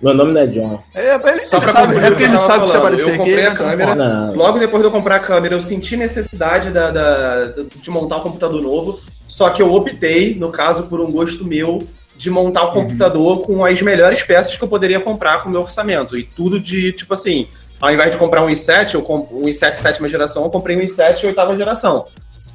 Meu 0.00 0.12
nome 0.12 0.32
não 0.32 0.40
é 0.42 0.46
John. 0.46 0.82
É, 0.94 1.14
ele, 1.14 1.44
Só 1.46 1.56
ele 1.56 1.66
sabe, 1.68 1.96
é 1.96 2.10
porque 2.10 2.24
ele 2.24 2.38
sabe 2.38 2.64
que 2.64 2.70
você 2.70 2.72
falando, 2.72 2.76
aparecer 2.76 3.04
eu 3.04 3.08
aqui. 3.08 3.18
comprei 3.18 3.46
a 3.46 3.50
um 3.50 3.54
câmera. 3.54 3.94
Não. 3.94 4.34
Logo 4.34 4.58
depois 4.58 4.82
de 4.82 4.88
eu 4.88 4.92
comprar 4.92 5.16
a 5.16 5.20
câmera, 5.20 5.54
eu 5.54 5.60
senti 5.60 5.96
necessidade 5.96 6.70
da, 6.70 6.90
da- 6.90 7.52
de 7.76 7.90
montar 7.90 8.18
um 8.18 8.20
computador 8.20 8.60
novo. 8.60 9.00
Só 9.26 9.48
que 9.50 9.62
eu 9.62 9.72
optei, 9.72 10.34
no 10.34 10.50
caso, 10.50 10.84
por 10.84 11.00
um 11.00 11.10
gosto 11.10 11.46
meu, 11.46 11.86
de 12.16 12.30
montar 12.30 12.64
o 12.64 12.72
computador 12.72 13.42
com 13.42 13.64
as 13.64 13.80
melhores 13.82 14.22
peças 14.22 14.54
que 14.56 14.62
eu 14.62 14.68
poderia 14.68 15.00
comprar 15.00 15.42
com 15.42 15.48
o 15.48 15.52
meu 15.52 15.62
orçamento. 15.62 16.16
E 16.16 16.24
tudo 16.24 16.60
de, 16.60 16.92
tipo 16.92 17.12
assim, 17.14 17.46
ao 17.80 17.90
invés 17.92 18.12
de 18.12 18.18
comprar 18.18 18.42
um 18.42 18.48
i7, 18.48 18.94
eu 18.94 19.02
comp- 19.02 19.32
um 19.32 19.44
i7 19.46 19.76
sétima 19.76 20.08
geração, 20.08 20.44
eu 20.44 20.50
comprei 20.50 20.76
um 20.76 20.80
i7 20.80 21.24
oitava 21.24 21.56
geração. 21.56 22.04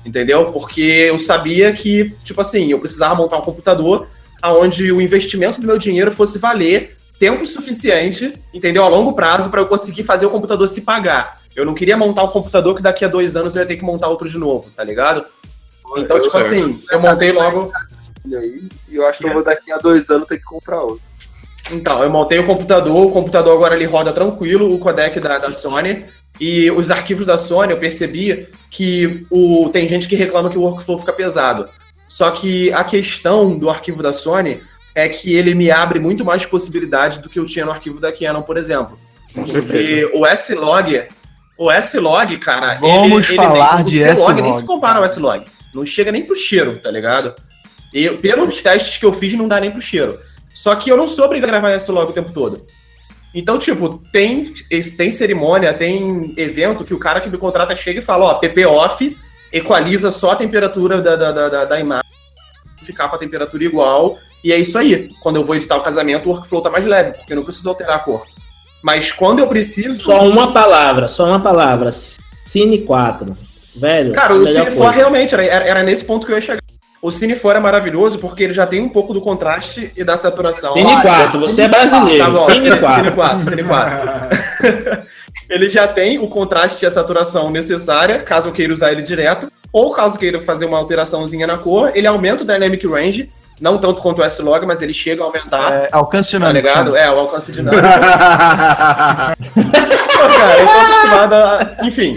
Entendeu? 0.06 0.46
Porque 0.46 0.82
eu 0.82 1.18
sabia 1.20 1.72
que, 1.74 2.12
tipo 2.24 2.40
assim, 2.42 2.72
eu 2.72 2.80
precisava 2.80 3.14
montar 3.16 3.38
um 3.38 3.42
computador 3.42 4.08
onde 4.44 4.92
o 4.92 5.00
investimento 5.02 5.60
do 5.62 5.68
meu 5.68 5.78
dinheiro 5.78 6.12
fosse 6.12 6.40
valer 6.40 6.96
tempo 7.22 7.46
suficiente, 7.46 8.34
entendeu? 8.52 8.84
A 8.84 8.88
longo 8.88 9.14
prazo, 9.14 9.52
para 9.52 9.62
eu 9.62 9.68
conseguir 9.68 10.02
fazer 10.02 10.26
o 10.26 10.30
computador 10.32 10.68
se 10.68 10.82
pagar. 10.82 11.40
Eu 11.56 11.64
não 11.64 11.76
queria 11.76 11.96
montar 11.96 12.24
um 12.24 12.30
computador 12.30 12.76
que 12.76 12.82
daqui 12.82 13.06
a 13.06 13.08
dois 13.08 13.36
anos 13.36 13.56
eu 13.56 13.62
ia 13.62 13.68
ter 13.68 13.78
que 13.78 13.86
montar 13.86 14.08
outro 14.08 14.28
de 14.28 14.40
novo, 14.40 14.72
tá 14.76 14.84
ligado? 14.84 15.24
Então, 15.98 16.20
tipo 16.20 16.32
certo. 16.32 16.48
assim, 16.48 16.84
eu 16.90 17.00
montei 17.00 17.32
logo. 17.32 17.72
E 18.26 18.36
aí, 18.36 18.70
e 18.90 18.96
eu 18.96 19.06
acho 19.06 19.20
que 19.20 19.28
eu 19.28 19.34
vou 19.34 19.44
daqui 19.44 19.72
a 19.72 19.78
dois 19.78 20.10
anos 20.10 20.28
ter 20.28 20.40
que 20.40 20.44
comprar 20.44 20.82
outro. 20.82 21.04
Então, 21.72 22.04
eu 22.04 22.10
montei 22.10 22.40
o 22.40 22.46
computador, 22.48 23.06
o 23.06 23.12
computador 23.12 23.56
agora 23.56 23.76
ele 23.76 23.86
roda 23.86 24.12
tranquilo, 24.12 24.74
o 24.74 24.80
codec 24.80 25.20
da, 25.20 25.38
da 25.38 25.52
Sony. 25.52 26.06
E 26.40 26.72
os 26.72 26.90
arquivos 26.90 27.28
da 27.28 27.38
Sony, 27.38 27.72
eu 27.72 27.78
percebi 27.78 28.50
que 28.72 29.28
o, 29.30 29.70
tem 29.72 29.88
gente 29.88 30.08
que 30.08 30.16
reclama 30.16 30.50
que 30.50 30.58
o 30.58 30.62
workflow 30.62 30.98
fica 30.98 31.14
pesado. 31.14 31.70
Só 32.10 32.32
que 32.32 32.74
a 32.74 32.84
questão 32.84 33.56
do 33.56 33.70
arquivo 33.70 34.02
da 34.02 34.12
Sony 34.12 34.60
é 34.94 35.08
que 35.10 35.34
ele 35.34 35.54
me 35.56 35.72
abre 35.72 36.00
muito 36.00 36.24
mais 36.26 36.46
possibilidades 36.46 37.18
do 37.18 37.30
que 37.30 37.40
eu 37.40 37.46
tinha 37.46 37.66
no 37.66 37.72
arquivo 37.72 38.00
da 38.00 38.12
Canon, 38.12 38.42
por 38.42 38.58
exemplo. 38.58 39.00
Com 39.34 39.46
certeza. 39.48 39.62
Porque 39.66 40.12
o 40.14 40.26
S-Log, 40.26 41.08
o 41.58 41.72
S-Log, 41.72 42.38
cara, 42.38 42.76
Vamos 42.76 43.28
falar 43.28 43.84
de 43.84 44.00
o 44.00 44.04
C-Log 44.04 44.34
nem 44.34 44.42
S-Log, 44.52 44.54
se 44.60 44.66
compara 44.66 45.00
ao 45.00 45.06
S-Log. 45.06 45.46
Não 45.74 45.86
chega 45.86 46.12
nem 46.12 46.26
pro 46.26 46.36
cheiro, 46.36 46.80
tá 46.80 46.92
ligado? 46.92 47.34
E 47.94 48.10
pelos 48.10 48.62
testes 48.62 48.98
que 48.98 49.06
eu 49.06 49.14
fiz, 49.14 49.34
não 49.34 49.48
dá 49.48 49.60
nem 49.60 49.72
pro 49.72 49.82
cheiro. 49.82 50.18
Só 50.54 50.76
que 50.76 50.90
eu 50.92 50.98
não 50.98 51.08
sou 51.08 51.26
obrigado 51.26 51.50
a 51.50 51.52
gravar 51.60 51.72
S-Log 51.72 52.10
o 52.12 52.14
tempo 52.14 52.34
todo. 52.34 52.66
Então, 53.34 53.58
tipo, 53.58 54.02
tem, 54.12 54.54
tem 54.98 55.10
cerimônia, 55.10 55.74
tem 55.74 56.34
evento 56.36 56.84
que 56.84 56.94
o 56.94 57.00
cara 57.00 57.22
que 57.22 57.30
me 57.30 57.38
contrata 57.38 57.74
chega 57.74 58.00
e 58.00 58.04
fala, 58.04 58.26
ó, 58.26 58.34
PP 58.34 58.66
off, 58.66 59.18
equaliza 59.54 60.12
só 60.12 60.32
a 60.32 60.36
temperatura 60.36 61.02
da, 61.02 61.16
da, 61.16 61.32
da, 61.32 61.48
da- 61.50 61.66
da 61.66 61.80
imagem, 61.80 62.12
ficar 62.84 63.08
com 63.08 63.16
a 63.16 63.20
temperatura 63.20 63.64
igual, 63.64 64.18
e 64.44 64.52
é 64.52 64.58
isso 64.58 64.78
aí. 64.78 65.10
Quando 65.22 65.36
eu 65.36 65.44
vou 65.44 65.56
editar 65.56 65.78
o 65.78 65.84
casamento, 65.84 66.28
o 66.28 66.32
workflow 66.32 66.62
tá 66.62 66.70
mais 66.70 66.86
leve, 66.86 67.18
porque 67.18 67.34
eu 67.34 67.38
não 67.38 67.44
preciso 67.44 67.70
alterar 67.70 67.98
a 67.98 68.00
cor. 68.00 68.26
Mas 68.82 69.12
quando 69.12 69.40
eu 69.40 69.48
preciso. 69.48 70.02
Só 70.02 70.28
uma 70.28 70.52
palavra, 70.52 71.08
só 71.08 71.26
uma 71.26 71.40
palavra. 71.40 71.90
Cine 71.92 72.82
4. 72.82 73.38
Velho. 73.76 74.14
Cara, 74.14 74.34
o 74.34 74.48
Cine 74.48 74.62
coisa. 74.62 74.72
For 74.72 74.90
realmente 74.90 75.34
era, 75.34 75.44
era, 75.44 75.84
nesse 75.84 76.04
ponto 76.04 76.26
que 76.26 76.32
eu 76.32 76.36
ia 76.36 76.42
chegar. 76.42 76.62
O 77.02 77.10
Cine 77.10 77.36
For 77.36 77.56
é 77.56 77.60
maravilhoso 77.60 78.20
porque 78.20 78.44
ele 78.44 78.54
já 78.54 78.68
tem 78.68 78.80
um 78.80 78.90
pouco 78.90 79.12
do 79.12 79.22
contraste 79.22 79.92
e 79.98 80.04
da 80.04 80.18
saturação. 80.18 80.74
Cine 80.74 80.92
Ah, 80.92 81.02
4, 81.02 81.40
você 81.40 81.62
é 81.64 81.68
brasileiro. 81.68 82.24
Tá 82.26 82.30
bom, 82.30 82.50
Cine 82.50 82.62
Cine 82.62 82.78
4. 82.78 83.04
Cine 83.04 83.16
4, 83.16 83.50
Cine 83.50 83.64
4. 83.64 85.08
ele 85.50 85.70
já 85.70 85.88
tem 85.88 86.20
o 86.20 86.28
contraste 86.28 86.86
e 86.86 86.88
a 86.88 86.92
saturação 86.92 87.50
necessária, 87.50 88.22
caso 88.22 88.50
eu 88.50 88.52
queira 88.52 88.72
usar 88.72 88.92
ele 88.92 89.02
direto, 89.02 89.52
ou 89.74 89.92
caso 89.92 90.20
queira 90.20 90.40
fazer 90.40 90.66
uma 90.66 90.78
alteraçãozinha 90.78 91.48
na 91.48 91.58
cor, 91.58 91.92
ele 91.96 92.06
aumenta 92.06 92.44
o 92.44 92.46
Dynamic 92.46 92.86
Range, 92.86 93.30
Não 93.62 93.78
tanto 93.78 94.02
quanto 94.02 94.20
o 94.20 94.24
S-Log, 94.24 94.66
mas 94.66 94.82
ele 94.82 94.92
chega 94.92 95.22
a 95.22 95.26
aumentar. 95.28 95.72
É, 95.72 95.90
alcance 95.92 96.32
Tá 96.32 96.38
dinâmico. 96.40 96.68
ligado? 96.68 96.96
É, 96.98 97.10
o 97.12 97.20
alcance 97.20 97.52
dinâmico. 97.54 97.84
Pô, 99.42 100.28
cara, 100.28 100.60
eu 100.60 100.66
tô 100.68 100.74
acostumado 100.80 101.34
a... 101.36 101.76
Enfim, 101.84 102.16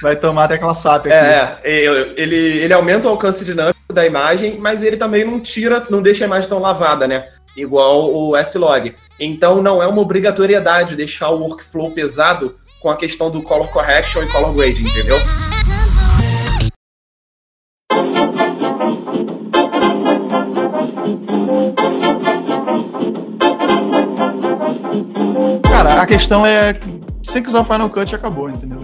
Vai 0.00 0.14
tomar 0.16 0.48
tecla 0.48 0.74
SAP 0.74 1.06
aqui. 1.06 1.12
é, 1.12 1.58
é, 1.64 1.84
ele, 2.16 2.36
ele 2.36 2.72
aumenta 2.72 3.08
o 3.08 3.10
alcance 3.10 3.44
dinâmico 3.44 3.76
da 3.92 4.06
imagem, 4.06 4.56
mas 4.58 4.82
ele 4.82 4.96
também 4.96 5.24
não 5.24 5.40
tira, 5.40 5.82
não 5.90 6.00
deixa 6.00 6.24
a 6.24 6.26
imagem 6.26 6.48
tão 6.48 6.60
lavada, 6.60 7.08
né? 7.08 7.26
Igual 7.56 8.14
o 8.14 8.36
S-Log. 8.36 8.94
Então 9.18 9.60
não 9.62 9.82
é 9.82 9.86
uma 9.86 10.00
obrigatoriedade 10.02 10.94
deixar 10.94 11.30
o 11.30 11.40
workflow 11.40 11.90
pesado 11.90 12.56
com 12.80 12.90
a 12.90 12.96
questão 12.96 13.30
do 13.30 13.42
color 13.42 13.68
correction 13.72 14.22
e 14.22 14.28
color 14.28 14.52
grading, 14.52 14.86
entendeu? 14.86 15.18
A 25.96 26.06
questão 26.06 26.46
é 26.46 26.74
que 26.74 27.00
se 27.22 27.40
quiser 27.42 27.58
o 27.58 27.64
Final 27.64 27.90
Cut 27.90 28.14
acabou, 28.14 28.48
entendeu? 28.48 28.80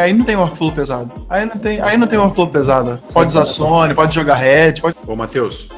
Aí 0.00 0.12
não 0.12 0.24
tem 0.24 0.36
workflow 0.36 0.72
pesado. 0.72 1.26
Aí 1.28 1.44
não 1.44 1.56
tem, 1.56 1.80
aí 1.80 1.96
não 1.96 2.06
tem 2.06 2.18
workflow 2.18 2.48
pesado. 2.48 3.00
Pode 3.12 3.30
usar 3.30 3.44
Sony, 3.44 3.94
pode 3.94 4.14
jogar 4.14 4.34
Red, 4.34 4.74
pode... 4.80 4.96
Ô, 5.06 5.14
Matheus, 5.14 5.68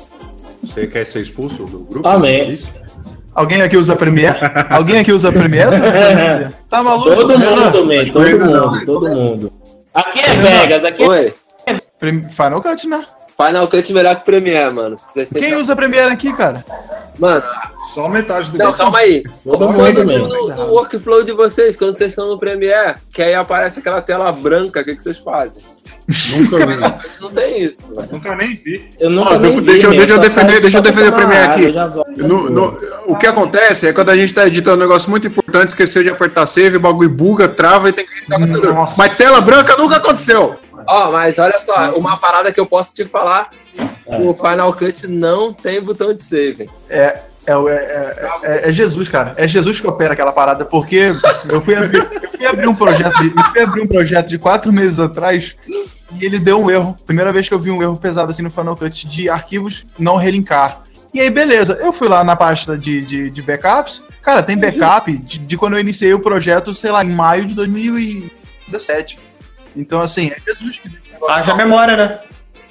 você 0.63 0.87
quer 0.87 1.05
ser 1.05 1.21
expulso 1.21 1.65
do 1.65 1.81
grupo? 1.81 2.09
Amém. 2.09 2.51
Isso? 2.51 2.69
Alguém 3.35 3.61
aqui 3.61 3.77
usa 3.77 3.95
Premiere? 3.95 4.39
Alguém 4.71 4.99
aqui 5.01 5.13
usa 5.13 5.31
Premiere? 5.31 5.77
Tá 6.71 6.81
maluco? 6.83 7.15
Todo 7.15 7.37
Renan? 7.37 7.67
mundo, 7.67 7.87
man, 7.87 8.07
todo 8.13 8.39
mundo, 8.39 8.87
todo 8.87 9.09
mundo. 9.11 9.53
Aqui 9.93 10.21
é 10.21 10.35
Vegas, 10.35 10.85
aqui 10.85 11.03
é 11.05 11.35
Final 12.31 12.63
Cut, 12.63 12.87
né? 12.89 13.05
Final 13.37 13.69
Cut 13.69 13.93
melhor 13.93 14.17
que 14.17 14.25
Premiere, 14.25 14.73
mano. 14.73 14.97
Quem 15.33 15.51
que- 15.51 15.57
usa 15.57 15.77
Premiere 15.77 16.11
aqui, 16.11 16.33
cara? 16.33 16.65
Mano, 17.19 17.43
Só 17.95 18.09
metade 18.09 18.51
do 18.51 18.59
não, 18.59 18.73
calma 18.73 18.99
aí. 18.99 19.23
todo 19.45 19.69
mundo 19.73 20.05
mesmo. 20.05 20.29
do 20.29 20.73
workflow 20.73 21.23
de 21.23 21.33
vocês 21.33 21.77
quando 21.77 21.97
vocês 21.97 22.11
estão 22.11 22.29
no 22.29 22.39
Premiere, 22.39 22.97
que 23.13 23.23
aí 23.23 23.35
aparece 23.35 23.79
aquela 23.79 24.01
tela 24.03 24.31
branca, 24.33 24.81
o 24.81 24.85
que, 24.85 24.95
que 24.97 25.03
vocês 25.03 25.17
fazem? 25.19 25.63
Nunca 26.31 26.57
vi. 26.67 26.75
Final 26.75 26.93
Cut 26.93 27.21
não 27.23 27.29
tem 27.31 27.63
isso, 27.63 27.83
velho. 27.95 28.09
Nunca 28.13 28.37
nem 28.37 28.51
vi. 28.55 28.91
Eu 29.01 29.11
nunca 29.11 29.31
Ó, 29.35 29.39
nem 29.39 29.61
deixa 29.61 29.87
eu- 29.87 29.91
vi, 29.93 29.97
deixa 29.99 30.13
eu 30.15 30.19
defender- 30.19 30.61
deixa 30.61 30.79
eu 30.79 30.83
defender 30.83 31.09
o 31.09 31.13
Premiere 31.13 31.45
aqui. 31.47 32.23
No- 32.23 32.51
no- 32.51 32.77
o 33.07 33.17
que 33.17 33.27
acontece 33.27 33.87
é 33.87 33.93
quando 33.93 34.11
a 34.11 34.17
gente 34.17 34.33
tá 34.35 34.47
editando 34.47 34.77
um 34.77 34.81
negócio 34.81 35.09
muito 35.11 35.27
importante, 35.27 35.69
esqueceu 35.69 36.03
de 36.03 36.11
apertar 36.11 36.47
save, 36.47 36.77
o 36.77 36.81
bagulho 36.81 37.09
buga, 37.11 37.49
trava 37.49 37.89
e 37.89 37.93
tem 37.93 38.07
que 38.07 38.13
editar. 38.35 38.95
Mas 38.99 39.17
tela 39.17 39.41
branca 39.41 39.77
nunca 39.77 39.97
aconteceu. 39.97 40.57
Ó, 40.89 41.11
mas 41.13 41.39
olha 41.39 41.59
só, 41.59 41.93
uma 41.97 42.17
parada 42.19 42.53
que 42.53 42.61
eu 42.61 42.67
posso 42.67 42.95
te 42.95 43.05
falar: 43.05 43.51
o 44.07 44.33
Final 44.35 44.73
Cut 44.73 45.07
não 45.07 45.53
tem 45.53 45.81
botão 45.81 46.13
de 46.15 46.21
save. 46.23 46.69
É, 46.89 47.21
é, 47.47 47.53
é, 47.53 47.53
é- 47.53 48.41
é- 48.43 48.71
é 48.71 48.73
Jesus, 48.73 49.09
cara. 49.09 49.35
É 49.37 49.47
Jesus 49.47 49.81
que 49.81 49.87
opera 49.87 50.15
aquela 50.15 50.33
parada, 50.33 50.65
porque 50.65 51.13
eu 51.49 51.61
fui 51.61 51.75
abrir, 51.77 51.99
eu 52.23 52.31
fui 52.31 52.47
abrir 52.47 52.69
um 52.69 52.75
projeto 52.75 53.17
de, 53.21 53.27
eu 53.29 53.45
fui 53.53 53.61
abrir 53.61 53.83
um 53.83 53.87
projeto 53.87 54.29
de 54.29 54.39
quatro 54.39 54.73
meses 54.73 54.99
atrás 54.99 55.55
e 56.19 56.25
ele 56.25 56.39
deu 56.39 56.61
um 56.61 56.71
erro. 56.71 56.97
Primeira 57.07 57.33
vez 57.33 57.49
que 57.49 57.55
eu 57.55 57.59
vi 57.59 57.71
um 57.71 57.83
erro 57.83 57.97
pesado 57.97 58.31
assim 58.31 58.43
no 58.43 58.51
Final 58.51 58.77
Cut 58.77 59.07
de 59.09 59.29
arquivos 59.29 59.85
não 59.99 60.17
relinkar. 60.17 60.83
E 61.15 61.21
aí, 61.21 61.31
beleza, 61.31 61.79
eu 61.81 61.93
fui 61.93 62.09
lá 62.09 62.23
na 62.23 62.37
pasta 62.37 62.77
de, 62.77 63.01
de, 63.01 63.31
de 63.31 63.43
backups. 63.43 64.03
Cara, 64.21 64.43
tem 64.43 64.59
backup 64.59 65.17
de, 65.17 65.39
de 65.39 65.57
quando 65.57 65.75
eu 65.75 65.81
iniciei 65.81 66.13
o 66.13 66.19
projeto, 66.21 66.75
sei 66.75 66.91
lá, 66.91 67.03
em 67.03 67.09
maio 67.11 67.47
de 67.47 67.55
2017. 67.55 69.19
Então, 69.77 70.01
assim, 70.01 70.31
é 70.31 70.37
Jesus 70.41 70.79
que. 70.79 70.91
Haja 71.29 71.55
memória, 71.55 71.97
né? 71.97 72.19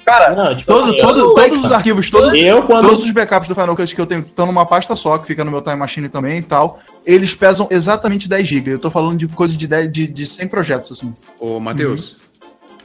Cara, 0.04 0.34
Não, 0.36 0.54
tipo 0.54 0.72
todo, 0.72 0.90
assim, 0.90 0.98
todo- 0.98 1.34
todos 1.34 1.64
os 1.64 1.72
arquivos, 1.72 2.08
todos, 2.08 2.32
eu 2.40 2.62
quando 2.62 2.86
Todos 2.86 3.02
os 3.04 3.10
backups 3.10 3.48
do 3.48 3.56
Final 3.56 3.74
Cut 3.74 3.92
que 3.92 4.00
eu 4.00 4.06
tenho 4.06 4.20
estão 4.20 4.46
numa 4.46 4.64
pasta 4.64 4.94
só, 4.94 5.18
que 5.18 5.26
fica 5.26 5.42
no 5.44 5.50
meu 5.50 5.60
Time 5.60 5.74
Machine 5.74 6.08
também 6.08 6.38
e 6.38 6.42
tal. 6.42 6.78
Eles 7.04 7.34
pesam 7.34 7.66
exatamente 7.72 8.28
10 8.28 8.46
GB. 8.46 8.74
Eu 8.74 8.78
tô 8.78 8.88
falando 8.88 9.18
de 9.18 9.26
coisa 9.26 9.56
de, 9.56 9.66
10, 9.66 9.90
de, 9.90 10.06
de 10.06 10.24
100 10.24 10.46
projetos, 10.46 10.92
assim. 10.92 11.12
Ô, 11.40 11.58
Matheus, 11.58 12.16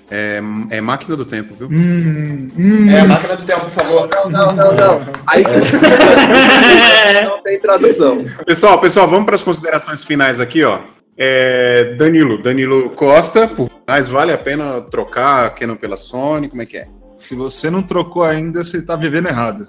é, 0.09 0.41
é 0.72 0.82
máquina 0.82 1.15
do 1.15 1.24
tempo, 1.24 1.53
viu? 1.53 1.67
Hum, 1.72 2.49
hum. 2.57 2.89
É, 2.89 3.03
máquina 3.03 3.38
do 3.38 3.43
tempo, 3.45 3.61
por 3.61 3.69
favor. 3.69 4.09
Não, 4.11 4.30
não, 4.32 4.47
não, 4.55 4.74
não. 4.74 5.01
Aí 5.28 5.43
não 7.24 7.43
tem 7.43 7.59
tradução. 7.59 8.26
Pessoal, 8.47 8.80
pessoal, 8.80 9.07
vamos 9.07 9.26
para 9.26 9.36
as 9.36 9.43
considerações 9.43 10.03
finais 10.03 10.39
aqui, 10.39 10.63
ó. 10.63 10.80
É, 11.24 11.93
Danilo, 11.99 12.41
Danilo 12.41 12.89
Costa, 12.89 13.47
por 13.47 13.69
mais 13.88 14.07
vale 14.07 14.34
a 14.34 14.38
pena 14.39 14.82
trocar 14.82 15.45
a 15.45 15.49
Canon 15.51 15.76
pela 15.76 15.95
Sony, 15.95 16.49
como 16.49 16.63
é 16.63 16.65
que 16.65 16.78
é? 16.78 16.88
Se 17.15 17.36
você 17.36 17.69
não 17.69 17.84
trocou 17.84 18.24
ainda, 18.24 18.63
você 18.63 18.84
tá 18.84 18.95
vivendo 18.95 19.28
errado. 19.28 19.67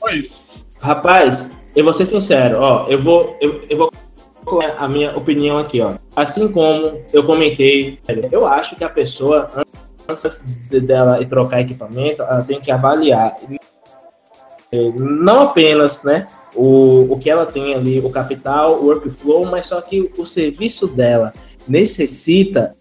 Só 0.00 0.08
isso. 0.08 0.66
Rapaz, 0.80 1.48
eu 1.76 1.84
vou 1.84 1.94
ser 1.94 2.06
sincero, 2.06 2.58
ó, 2.58 2.88
eu 2.88 3.00
vou, 3.00 3.36
eu, 3.40 3.60
eu 3.70 3.76
vou 3.76 3.92
colocar 4.44 4.74
a 4.78 4.88
minha 4.88 5.16
opinião 5.16 5.58
aqui, 5.58 5.80
ó. 5.80 5.94
Assim 6.16 6.48
como 6.48 7.00
eu 7.12 7.22
comentei, 7.22 8.00
eu 8.32 8.44
acho 8.44 8.74
que 8.74 8.82
a 8.82 8.88
pessoa, 8.88 9.48
antes 10.08 10.42
de- 10.68 10.80
dela 10.80 11.20
ir 11.20 11.26
trocar 11.26 11.60
equipamento, 11.60 12.22
ela 12.22 12.42
tem 12.42 12.60
que 12.60 12.72
avaliar 12.72 13.36
não 14.96 15.42
apenas, 15.42 16.02
né, 16.02 16.26
o, 16.54 17.06
o 17.12 17.18
que 17.18 17.30
ela 17.30 17.46
tem 17.46 17.74
ali, 17.74 18.00
o 18.00 18.10
capital, 18.10 18.74
o 18.74 18.86
workflow, 18.86 19.46
mas 19.46 19.66
só 19.66 19.80
que 19.80 20.10
o 20.18 20.26
serviço 20.26 20.86
dela 20.86 21.32
necessita 21.66 22.74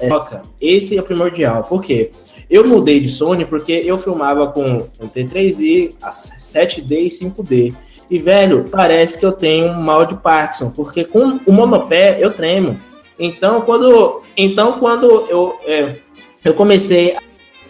é, 0.00 0.06
troca. 0.06 0.42
Esse 0.60 0.96
é 0.96 1.00
o 1.00 1.04
primordial. 1.04 1.62
Por 1.64 1.82
quê? 1.82 2.10
Eu 2.48 2.66
mudei 2.66 3.00
de 3.00 3.08
Sony 3.08 3.44
porque 3.44 3.72
eu 3.72 3.98
filmava 3.98 4.48
com 4.48 4.88
um 5.00 5.08
T3i, 5.08 5.94
a 6.00 6.10
7D 6.10 6.92
e 6.92 7.08
5D. 7.08 7.74
E, 8.10 8.18
velho, 8.18 8.64
parece 8.70 9.18
que 9.18 9.26
eu 9.26 9.32
tenho 9.32 9.72
um 9.72 9.82
mal 9.82 10.06
de 10.06 10.16
Parkinson, 10.16 10.70
porque 10.70 11.04
com 11.04 11.38
o 11.44 11.52
monopé 11.52 12.16
eu 12.18 12.32
tremo. 12.32 12.80
Então, 13.18 13.60
quando, 13.62 14.22
então, 14.34 14.78
quando 14.78 15.26
eu, 15.28 15.58
é, 15.66 15.96
eu 16.42 16.54
comecei 16.54 17.16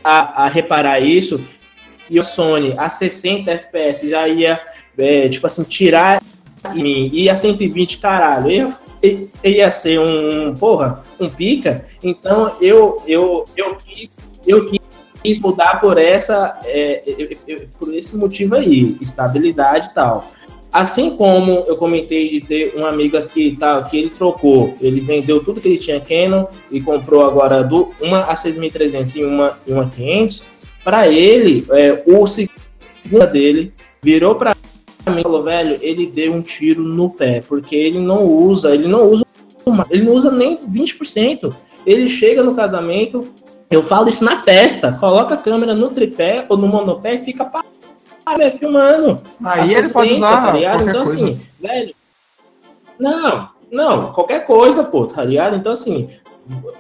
a, 0.05 0.45
a 0.45 0.49
reparar 0.49 1.01
isso, 1.01 1.43
e 2.09 2.21
o 2.21 2.23
Sony 2.23 2.75
a 2.77 2.89
60 2.89 3.51
FPS 3.51 4.09
já 4.09 4.29
ia, 4.29 4.61
é, 4.99 5.29
tipo 5.29 5.47
assim, 5.47 5.63
tirar 5.63 6.23
de 6.75 6.83
mim, 6.83 7.09
ia 7.13 7.33
a 7.33 7.37
120, 7.37 7.99
caralho, 7.99 8.51
ia, 9.03 9.29
ia 9.45 9.71
ser 9.71 10.01
um, 10.01 10.55
porra, 10.55 11.03
um 11.21 11.29
pica. 11.29 11.87
Então, 12.03 12.57
eu, 12.61 13.03
eu, 13.07 13.45
eu, 13.57 13.77
quis, 13.77 14.11
eu 14.47 14.67
quis 15.23 15.41
mudar 15.41 15.81
por 15.81 15.99
essa, 15.99 16.59
é, 16.65 17.03
eu- 17.07 17.29
eu- 17.47 17.69
por 17.79 17.95
esse 17.95 18.17
motivo 18.17 18.57
aí, 18.57 18.97
estabilidade 19.01 19.89
e 19.91 19.95
tal. 19.95 20.33
Assim 20.71 21.17
como 21.17 21.65
eu 21.67 21.77
comentei 21.77 22.29
de 22.31 22.41
ter 22.43 22.75
um 22.77 22.85
amigo 22.85 23.17
aqui 23.17 23.57
tal, 23.59 23.85
que 23.85 23.97
ele 23.97 24.11
trocou, 24.11 24.77
ele 24.83 25.01
vendeu 25.01 25.43
tudo 25.43 25.61
que 25.63 25.69
ele 25.69 25.79
tinha 25.79 25.99
Canon 25.99 26.45
e 26.71 26.79
comprou 26.81 27.25
agora 27.25 27.65
do, 27.65 27.93
uma 28.01 28.25
a 28.25 28.37
6300 28.37 29.15
e 29.15 29.25
uma, 29.25 29.59
e 29.67 29.73
uma 29.73 29.89
500. 29.89 30.45
Para 30.85 31.09
ele, 31.09 31.65
é, 31.71 32.03
o 32.07 32.27
segundo 32.27 33.27
dele 33.33 33.73
virou 34.03 34.35
para 34.35 34.55
e 34.55 34.78
falou, 35.23 35.43
velho, 35.43 35.79
ele 35.81 36.07
deu 36.07 36.33
um 36.33 36.41
tiro 36.43 36.83
no 36.83 37.11
pé, 37.11 37.43
porque 37.47 37.75
ele 37.75 37.99
não 37.99 38.25
usa, 38.25 38.75
ele 38.75 38.89
não 38.89 39.05
usa, 39.05 39.25
ele 39.91 40.05
não 40.05 40.13
usa 40.13 40.31
nem 40.31 40.57
20%. 40.57 41.55
Ele 41.87 42.09
chega 42.09 42.43
no 42.43 42.55
casamento, 42.55 43.29
eu 43.71 43.83
falo 43.83 44.09
isso 44.09 44.25
na 44.25 44.43
festa, 44.43 44.93
coloca 44.93 45.35
a 45.35 45.39
câmera 45.39 45.75
no 45.75 45.91
tripé 45.91 46.45
ou 46.49 46.57
no 46.57 46.67
monopé 46.67 47.15
e 47.15 47.19
fica 47.19 47.45
parado, 47.45 47.69
é, 48.43 48.51
filmando. 48.51 49.21
Aí 49.45 49.75
ele 49.75 49.89
pode 49.89 50.11
60, 50.11 50.15
usar 50.15 50.53
tá 50.53 50.59
Então, 50.59 50.85
coisa. 50.85 51.01
assim, 51.03 51.41
velho. 51.61 51.95
Não, 52.99 53.49
não, 53.71 54.13
qualquer 54.13 54.45
coisa, 54.47 54.83
pô, 54.85 55.07
tá 55.07 55.25
ligado? 55.25 55.57
Então, 55.57 55.73
assim, 55.73 56.09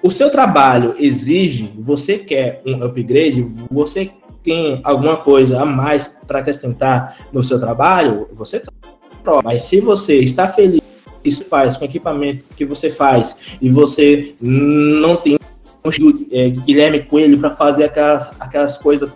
o 0.02 0.10
seu 0.10 0.30
trabalho 0.30 0.94
exige, 0.98 1.72
você 1.78 2.18
quer 2.18 2.62
um 2.66 2.82
upgrade, 2.82 3.46
você 3.70 4.10
tem 4.42 4.80
alguma 4.84 5.16
coisa 5.16 5.60
a 5.60 5.66
mais 5.66 6.08
para 6.26 6.40
acrescentar 6.40 7.16
no 7.32 7.42
seu 7.42 7.58
trabalho, 7.58 8.28
você 8.32 8.62
troca. 9.22 9.42
Mas 9.44 9.64
se 9.64 9.80
você 9.80 10.18
está 10.18 10.48
feliz, 10.48 10.80
isso 11.24 11.44
faz 11.44 11.76
com 11.76 11.84
o 11.84 11.88
equipamento 11.88 12.44
que 12.56 12.64
você 12.64 12.90
faz 12.90 13.56
e 13.60 13.68
você 13.68 14.34
não 14.40 15.16
tem 15.16 15.38
é, 16.32 16.50
Guilherme 16.50 17.04
Coelho 17.04 17.38
para 17.38 17.50
fazer 17.50 17.84
aquelas, 17.84 18.30
aquelas 18.38 18.76
coisas 18.76 19.10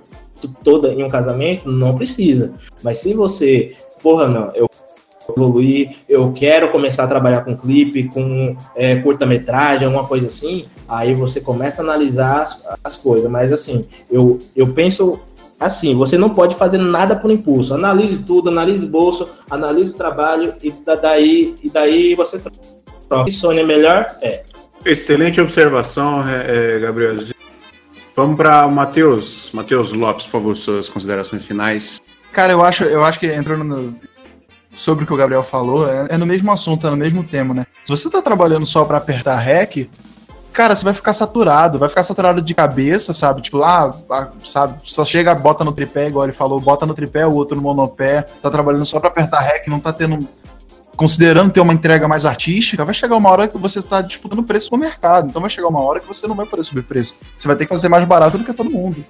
toda 0.65 0.93
em 0.93 1.03
um 1.05 1.09
casamento, 1.09 1.71
não 1.71 1.95
precisa. 1.95 2.55
Mas 2.83 2.99
se 2.99 3.15
você, 3.15 3.75
porra, 4.03 4.29
não, 4.29 4.53
eu 4.55 4.69
evoluir, 5.29 5.97
eu 6.09 6.33
quero 6.33 6.69
começar 6.71 7.05
a 7.05 7.09
trabalhar 7.09 7.43
com 7.43 7.57
clipe, 7.57 8.05
com 8.09 8.57
é, 8.75 8.97
curta-metragem, 8.97 9.87
alguma 9.87 10.07
coisa 10.07 10.29
assim, 10.29 10.67
aí 10.89 11.15
você 11.15 11.41
começa 11.41 11.83
a 11.83 11.85
analisar 11.85 12.43
as, 12.43 12.63
as 12.83 12.97
coisas. 12.97 13.31
Mas 13.31 13.53
assim, 13.53 13.85
eu, 14.11 14.39
eu 14.55 14.67
penso 14.69 15.21
assim, 15.59 15.95
você 15.95 16.19
não 16.19 16.31
pode 16.31 16.57
fazer 16.57 16.79
nada 16.79 17.15
por 17.15 17.31
impulso. 17.31 17.75
Analise 17.75 18.19
tudo, 18.19 18.49
analise 18.49 18.85
bolso, 18.85 19.31
analise 19.49 19.93
o 19.93 19.97
trabalho 19.97 20.55
e 20.63 20.71
da- 20.71 20.97
daí, 20.97 21.55
e 21.63 21.71
daí 21.71 22.15
você 22.15 22.39
troca. 22.39 23.29
E 23.29 23.31
Sony 23.31 23.61
é 23.61 23.65
melhor? 23.65 24.07
É. 24.21 24.43
Excelente 24.85 25.41
observação, 25.41 26.27
é, 26.29 26.77
é, 26.77 26.79
Gabriel. 26.81 27.17
Vamos 28.17 28.37
para 28.37 28.67
Matheus. 28.69 29.51
Matheus 29.53 29.93
Lopes, 29.93 30.27
por 30.27 30.33
favor, 30.33 30.57
suas 30.57 30.89
considerações 30.89 31.45
finais. 31.45 32.01
Cara, 32.33 32.53
eu 32.53 32.63
acho, 32.63 32.85
eu 32.85 33.05
acho 33.05 33.21
que 33.21 33.27
entrando 33.27 33.63
no, 33.63 33.95
sobre 34.75 35.05
o 35.05 35.07
que 35.07 35.13
o 35.13 35.17
Gabriel 35.17 35.43
falou, 35.43 35.89
é, 35.89 36.09
é 36.11 36.19
no 36.19 36.27
mesmo 36.27 36.51
assunto, 36.51 36.87
é 36.87 36.91
no 36.91 36.97
mesmo 36.97 37.23
tema, 37.23 37.55
né? 37.55 37.67
Se 37.85 37.91
você 37.91 38.09
tá 38.11 38.23
trabalhando 38.23 38.67
só 38.67 38.85
para 38.85 38.99
apertar 38.99 39.37
REC, 39.37 39.91
cara, 40.53 40.75
você 40.75 40.85
vai 40.85 40.95
ficar 40.95 41.13
saturado, 41.13 41.79
vai 41.79 41.89
ficar 41.89 42.05
saturado 42.05 42.41
de 42.41 42.55
cabeça, 42.55 43.13
sabe? 43.13 43.43
Tipo, 43.43 43.63
ah, 43.63 43.95
ah, 44.11 44.29
sabe, 44.45 44.79
só 44.85 45.05
chega, 45.05 45.35
bota 45.35 45.65
no 45.65 45.73
tripé, 45.73 46.09
igual 46.09 46.25
ele 46.25 46.33
falou, 46.33 46.61
bota 46.61 46.87
no 46.87 46.95
tripé, 46.95 47.27
o 47.27 47.35
outro 47.35 47.57
no 47.57 47.63
monopé, 47.63 48.23
tá 48.23 48.51
trabalhando 48.51 48.87
só 48.87 48.99
para 48.99 49.09
apertar 49.09 49.41
REC, 49.41 49.69
não 49.69 49.81
tá 49.81 49.93
tendo 49.93 50.29
considerando 50.97 51.51
ter 51.51 51.61
uma 51.61 51.73
entrega 51.73 52.07
mais 52.07 52.25
artística, 52.25 52.85
vai 52.85 52.95
chegar 52.95 53.17
uma 53.17 53.31
hora 53.31 53.49
que 53.49 53.59
você 53.59 53.81
está 53.81 54.01
disputando 54.03 54.43
preço 54.43 54.69
no 54.71 54.79
mercado. 54.79 55.29
Então 55.29 55.41
vai 55.41 55.51
chegar 55.51 55.69
uma 55.69 55.81
hora 55.81 56.01
que 56.01 56.07
você 56.07 56.27
não 56.27 56.35
vai 56.37 56.47
poder 56.47 56.65
subir 56.65 56.83
preço. 56.83 57.17
Você 57.37 57.49
vai 57.49 57.57
ter 57.57 57.65
que 57.65 57.73
fazer 57.73 57.89
mais 57.89 58.05
barato 58.05 58.39
do 58.39 58.45
que 58.45 58.53
todo 58.53 58.71
mundo. 58.71 59.05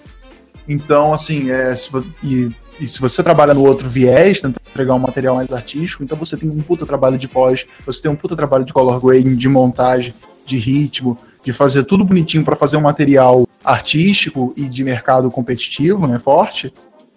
Então, 0.68 1.12
assim, 1.12 1.50
é, 1.50 1.74
e, 2.22 2.50
e, 2.80 2.86
se 2.86 3.00
você 3.00 3.22
trabalha 3.22 3.54
no 3.54 3.64
outro 3.64 3.88
viés, 3.88 4.40
tenta 4.40 4.60
entregar 4.70 4.94
um 4.94 4.98
material 4.98 5.36
mais 5.36 5.52
artístico, 5.52 6.02
então 6.02 6.18
você 6.18 6.36
tem 6.36 6.48
um 6.48 6.60
puta 6.60 6.86
trabalho 6.86 7.18
de 7.18 7.28
pós, 7.28 7.66
você 7.84 8.02
tem 8.02 8.10
um 8.10 8.16
puta 8.16 8.34
trabalho 8.34 8.64
de 8.64 8.72
color 8.72 9.00
grading, 9.00 9.36
de 9.36 9.48
montagem, 9.48 10.14
de 10.44 10.56
ritmo, 10.56 11.16
de 11.44 11.52
fazer 11.52 11.84
tudo 11.84 12.04
bonitinho 12.04 12.44
para 12.44 12.56
fazer 12.56 12.76
um 12.76 12.82
material 12.82 13.46
artístico 13.64 14.52
e 14.56 14.68
de 14.68 14.82
mercado 14.82 15.30
competitivo, 15.30 16.06
né, 16.06 16.18
forte 16.18 16.72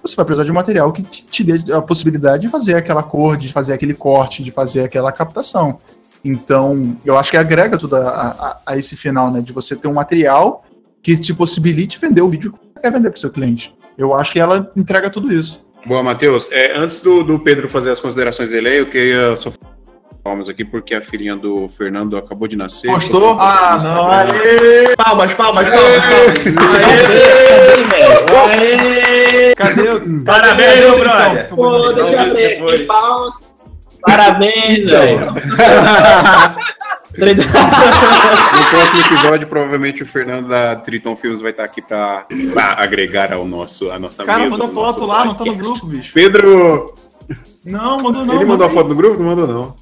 você 0.07 0.15
vai 0.15 0.25
precisar 0.25 0.43
de 0.43 0.51
um 0.51 0.53
material 0.55 0.91
que 0.93 1.01
te, 1.01 1.43
dê 1.43 1.73
a 1.73 1.81
possibilidade 1.81 2.43
de 2.43 2.49
fazer 2.49 2.75
aquela 2.75 3.01
cor, 3.01 3.37
de 3.37 3.51
fazer 3.51 3.73
aquele 3.73 3.93
corte, 3.93 4.43
de 4.43 4.51
fazer 4.51 4.83
aquela 4.83 5.11
captação. 5.11 5.79
Então, 6.23 6.95
eu 7.03 7.17
acho 7.17 7.31
que 7.31 7.37
agrega 7.37 7.77
tudo 7.77 7.95
a, 7.95 8.09
a, 8.09 8.59
a 8.65 8.77
esse 8.77 8.95
final, 8.95 9.31
né? 9.31 9.41
De 9.41 9.51
você 9.51 9.75
ter 9.75 9.87
um 9.87 9.93
material 9.93 10.63
que 11.01 11.17
te 11.17 11.33
possibilite 11.33 11.99
vender 11.99 12.21
o 12.21 12.29
vídeo 12.29 12.51
que 12.51 12.57
você 12.57 12.81
quer 12.81 12.91
vender 12.91 13.09
para 13.09 13.19
seu 13.19 13.29
cliente. 13.29 13.75
Eu 13.97 14.13
acho 14.13 14.33
que 14.33 14.39
ela 14.39 14.71
entrega 14.75 15.09
tudo 15.09 15.31
isso. 15.31 15.63
Boa, 15.85 16.01
Matheus. 16.01 16.47
É, 16.51 16.77
antes 16.77 16.99
do, 17.01 17.23
do, 17.23 17.39
Pedro 17.39 17.69
fazer 17.69 17.91
as 17.91 18.01
considerações 18.01 18.49
dele, 18.49 18.79
eu 18.79 18.89
queria 18.89 19.37
só 19.37 19.51
palmas 20.23 20.49
aqui, 20.49 20.65
porque 20.65 20.95
a 20.95 21.03
filhinha 21.03 21.35
do 21.35 21.67
Fernando 21.67 22.17
acabou 22.17 22.47
de 22.47 22.57
nascer. 22.57 22.91
Postou? 22.91 23.39
Ah, 23.39 23.77
não. 23.83 24.07
Aê! 24.09 24.95
Palmas, 24.97 25.33
palmas, 25.35 25.69
palmas. 25.69 25.93
Aê! 28.33 28.55
Aê! 29.49 29.55
Cadê 29.55 29.89
o... 29.89 30.23
Parabéns, 30.25 30.79
meu 30.79 30.97
brother. 30.97 31.49
Pô, 31.49 31.93
deixa 31.93 32.23
eu 32.23 32.33
ver. 32.33 32.85
Palmas. 32.87 33.54
Parabéns, 34.05 34.89
velho. 34.89 35.33
no 37.17 38.65
próximo 38.69 38.99
episódio, 39.05 39.47
provavelmente 39.47 40.03
o 40.03 40.05
Fernando 40.05 40.49
da 40.49 40.75
Triton 40.75 41.15
Films 41.15 41.41
vai 41.41 41.51
estar 41.51 41.63
aqui 41.63 41.81
para 41.81 42.25
agregar 42.77 43.33
ao 43.33 43.45
nosso, 43.45 43.91
a 43.91 43.97
nossa 43.97 44.23
Cara, 44.23 44.43
mesa. 44.43 44.57
Cara, 44.57 44.67
mandou 44.67 44.83
foto 44.83 45.05
lá, 45.05 45.25
não 45.25 45.33
tá 45.33 45.45
no 45.45 45.55
grupo, 45.55 45.85
bicho. 45.87 46.13
Pedro! 46.13 46.93
Não, 47.65 48.01
mandou 48.01 48.25
não. 48.25 48.35
Ele 48.35 48.45
mandou 48.45 48.67
a 48.67 48.69
foto 48.69 48.89
no 48.89 48.95
grupo? 48.95 49.17
Não 49.17 49.35
mandou 49.35 49.47
não. 49.47 49.73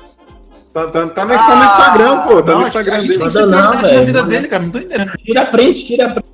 Tá, 0.74 0.88
tá, 0.88 1.06
tá, 1.08 1.26
no, 1.26 1.34
ah, 1.34 1.38
tá 1.38 1.56
no 1.56 1.66
Instagram, 1.66 2.22
pô. 2.22 2.42
Tá 2.42 2.52
não, 2.54 2.62
no 2.62 2.68
Instagram 2.68 3.02
dele. 3.02 3.18
Não, 3.18 3.48
na 3.50 4.04
vida 4.04 4.24
dele, 4.24 4.48
cara. 4.48 4.64
Não 4.64 4.72
tô 4.72 4.80
entendendo. 4.80 5.12
Tira 5.24 5.46
print, 5.46 5.86
tira 5.86 6.10
print. 6.10 6.33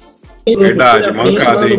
Verdade, 0.55 1.11
mancada 1.11 1.65
aí. 1.65 1.77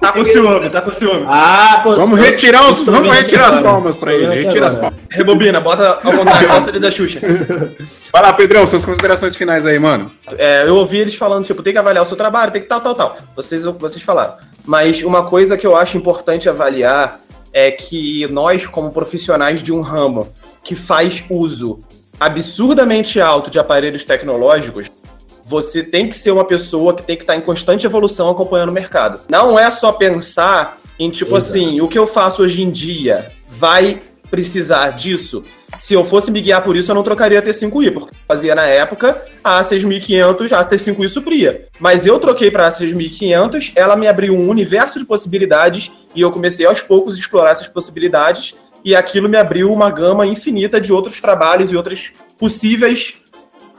Tá 0.00 0.12
com 0.12 0.24
ciúme, 0.24 0.70
tá 0.70 0.80
com 0.80 0.92
ciúme. 0.92 1.24
Ah, 1.26 1.80
pô. 1.82 1.96
Vamos 1.96 2.18
retirar 2.18 2.68
os, 2.68 2.80
vamos 2.82 3.12
retirar 3.14 3.48
as 3.48 3.58
palmas 3.58 3.96
pra 3.96 4.14
ele. 4.14 4.42
Retira 4.42 4.66
as 4.66 4.74
palmas. 4.74 4.98
Rebobina, 5.10 5.60
bota 5.60 5.98
ao 6.02 6.12
contrário, 6.12 6.50
a 6.52 6.78
da 6.78 6.90
Xuxa. 6.90 7.20
Vai 8.12 8.22
lá, 8.22 8.32
Pedrão, 8.32 8.66
suas 8.66 8.84
considerações 8.84 9.36
finais 9.36 9.66
aí, 9.66 9.78
mano. 9.78 10.10
É, 10.36 10.66
eu 10.66 10.76
ouvi 10.76 10.98
eles 10.98 11.14
falando, 11.14 11.44
tipo, 11.44 11.62
tem 11.62 11.72
que 11.72 11.78
avaliar 11.78 12.02
o 12.02 12.06
seu 12.06 12.16
trabalho, 12.16 12.52
tem 12.52 12.62
que 12.62 12.68
tal, 12.68 12.80
tal, 12.80 12.94
tal. 12.94 13.16
Vocês, 13.36 13.64
vocês 13.64 14.02
falaram. 14.02 14.34
Mas 14.64 15.02
uma 15.02 15.24
coisa 15.24 15.56
que 15.56 15.66
eu 15.66 15.76
acho 15.76 15.96
importante 15.96 16.48
avaliar 16.48 17.20
é 17.52 17.70
que 17.70 18.26
nós, 18.30 18.66
como 18.66 18.92
profissionais 18.92 19.62
de 19.62 19.72
um 19.72 19.80
ramo 19.80 20.28
que 20.62 20.74
faz 20.74 21.24
uso 21.30 21.78
absurdamente 22.18 23.20
alto 23.20 23.50
de 23.50 23.58
aparelhos 23.58 24.04
tecnológicos, 24.04 24.90
você 25.44 25.82
tem 25.82 26.08
que 26.08 26.16
ser 26.16 26.30
uma 26.30 26.44
pessoa 26.44 26.94
que 26.94 27.02
tem 27.02 27.16
que 27.16 27.22
estar 27.22 27.36
em 27.36 27.40
constante 27.40 27.86
evolução 27.86 28.30
acompanhando 28.30 28.70
o 28.70 28.72
mercado. 28.72 29.20
Não 29.28 29.58
é 29.58 29.70
só 29.70 29.92
pensar 29.92 30.78
em 30.98 31.10
tipo 31.10 31.36
Exato. 31.36 31.56
assim, 31.56 31.80
o 31.80 31.88
que 31.88 31.98
eu 31.98 32.06
faço 32.06 32.42
hoje 32.42 32.62
em 32.62 32.70
dia 32.70 33.32
vai 33.48 34.00
precisar 34.30 34.90
disso. 34.90 35.42
Se 35.78 35.94
eu 35.94 36.04
fosse 36.04 36.30
me 36.30 36.40
guiar 36.40 36.62
por 36.62 36.76
isso, 36.76 36.90
eu 36.90 36.94
não 36.94 37.02
trocaria 37.02 37.38
a 37.38 37.42
T5i, 37.42 37.92
porque 37.92 38.14
fazia 38.26 38.54
na 38.54 38.64
época 38.64 39.22
a 39.42 39.62
6500, 39.62 40.52
a 40.52 40.64
T5i 40.64 41.08
supria. 41.08 41.68
Mas 41.78 42.04
eu 42.04 42.18
troquei 42.18 42.50
para 42.50 42.66
a 42.66 42.70
6500, 42.70 43.72
ela 43.74 43.96
me 43.96 44.06
abriu 44.06 44.34
um 44.34 44.48
universo 44.48 44.98
de 44.98 45.04
possibilidades 45.04 45.90
e 46.14 46.20
eu 46.20 46.30
comecei 46.30 46.66
aos 46.66 46.82
poucos 46.82 47.16
a 47.16 47.18
explorar 47.18 47.50
essas 47.50 47.68
possibilidades 47.68 48.54
e 48.84 48.94
aquilo 48.94 49.28
me 49.28 49.36
abriu 49.36 49.72
uma 49.72 49.90
gama 49.90 50.26
infinita 50.26 50.80
de 50.80 50.92
outros 50.92 51.20
trabalhos 51.20 51.72
e 51.72 51.76
outras 51.76 52.10
possíveis 52.38 53.14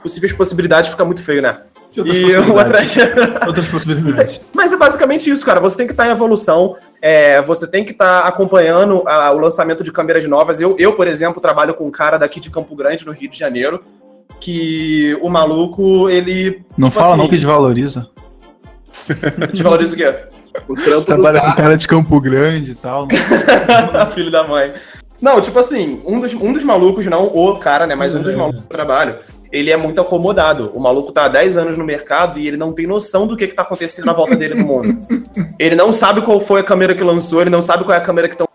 possíveis 0.02 0.32
possibilidades, 0.32 0.90
fica 0.90 1.04
muito 1.04 1.22
feio, 1.22 1.42
né? 1.42 1.58
E 1.94 2.00
outras 2.00 2.16
e 2.16 2.22
possibilidades. 2.22 2.96
Outra... 2.96 3.46
outras 3.46 3.68
possibilidades. 3.68 4.40
Mas 4.52 4.72
é 4.72 4.76
basicamente 4.76 5.30
isso, 5.30 5.44
cara. 5.44 5.60
Você 5.60 5.76
tem 5.76 5.86
que 5.86 5.92
estar 5.92 6.04
tá 6.04 6.08
em 6.08 6.12
evolução, 6.12 6.76
é, 7.00 7.40
você 7.42 7.66
tem 7.66 7.84
que 7.84 7.92
estar 7.92 8.22
tá 8.22 8.28
acompanhando 8.28 9.02
a, 9.06 9.30
o 9.32 9.38
lançamento 9.38 9.84
de 9.84 9.92
câmeras 9.92 10.26
novas. 10.26 10.60
Eu, 10.60 10.74
eu, 10.78 10.94
por 10.94 11.06
exemplo, 11.06 11.40
trabalho 11.40 11.74
com 11.74 11.86
um 11.86 11.90
cara 11.90 12.18
daqui 12.18 12.40
de 12.40 12.50
Campo 12.50 12.74
Grande, 12.74 13.04
no 13.04 13.12
Rio 13.12 13.30
de 13.30 13.38
Janeiro, 13.38 13.84
que 14.40 15.16
o 15.20 15.28
maluco, 15.28 16.08
ele. 16.08 16.64
Não 16.76 16.88
tipo 16.88 17.00
fala 17.00 17.14
assim, 17.14 17.22
não 17.22 17.28
que 17.28 17.36
desvaloriza. 17.36 18.08
Desvaloriza 19.52 19.94
o 19.94 19.96
quê? 19.96 20.14
O 20.68 20.74
trampo 20.74 21.06
trabalha 21.06 21.40
com 21.40 21.52
cara 21.52 21.76
de 21.76 21.88
Campo 21.88 22.20
Grande 22.20 22.72
e 22.72 22.74
tal. 22.74 23.06
Né? 23.06 23.14
Filho 24.14 24.30
da 24.30 24.46
mãe. 24.46 24.72
Não, 25.20 25.40
tipo 25.40 25.58
assim, 25.58 26.02
um 26.04 26.20
dos, 26.20 26.34
um 26.34 26.52
dos 26.52 26.64
malucos, 26.64 27.06
não 27.06 27.26
o 27.26 27.58
cara, 27.58 27.86
né? 27.86 27.94
Mas 27.94 28.14
um 28.14 28.22
dos 28.22 28.34
é. 28.34 28.36
malucos 28.36 28.62
do 28.62 28.68
trabalho, 28.68 29.16
ele 29.52 29.70
é 29.70 29.76
muito 29.76 30.00
acomodado. 30.00 30.72
O 30.74 30.80
maluco 30.80 31.12
tá 31.12 31.26
há 31.26 31.28
10 31.28 31.56
anos 31.58 31.76
no 31.76 31.84
mercado 31.84 32.38
e 32.38 32.48
ele 32.48 32.56
não 32.56 32.72
tem 32.72 32.86
noção 32.86 33.26
do 33.26 33.36
que, 33.36 33.46
que 33.46 33.54
tá 33.54 33.62
acontecendo 33.62 34.06
na 34.06 34.12
volta 34.12 34.34
dele 34.34 34.54
no 34.54 34.64
mundo. 34.64 34.98
Ele 35.58 35.76
não 35.76 35.92
sabe 35.92 36.22
qual 36.22 36.40
foi 36.40 36.60
a 36.60 36.64
câmera 36.64 36.94
que 36.94 37.04
lançou, 37.04 37.40
ele 37.40 37.50
não 37.50 37.62
sabe 37.62 37.84
qual 37.84 37.94
é 37.94 37.98
a 37.98 38.04
câmera 38.04 38.26
que 38.26 38.34
estão. 38.34 38.48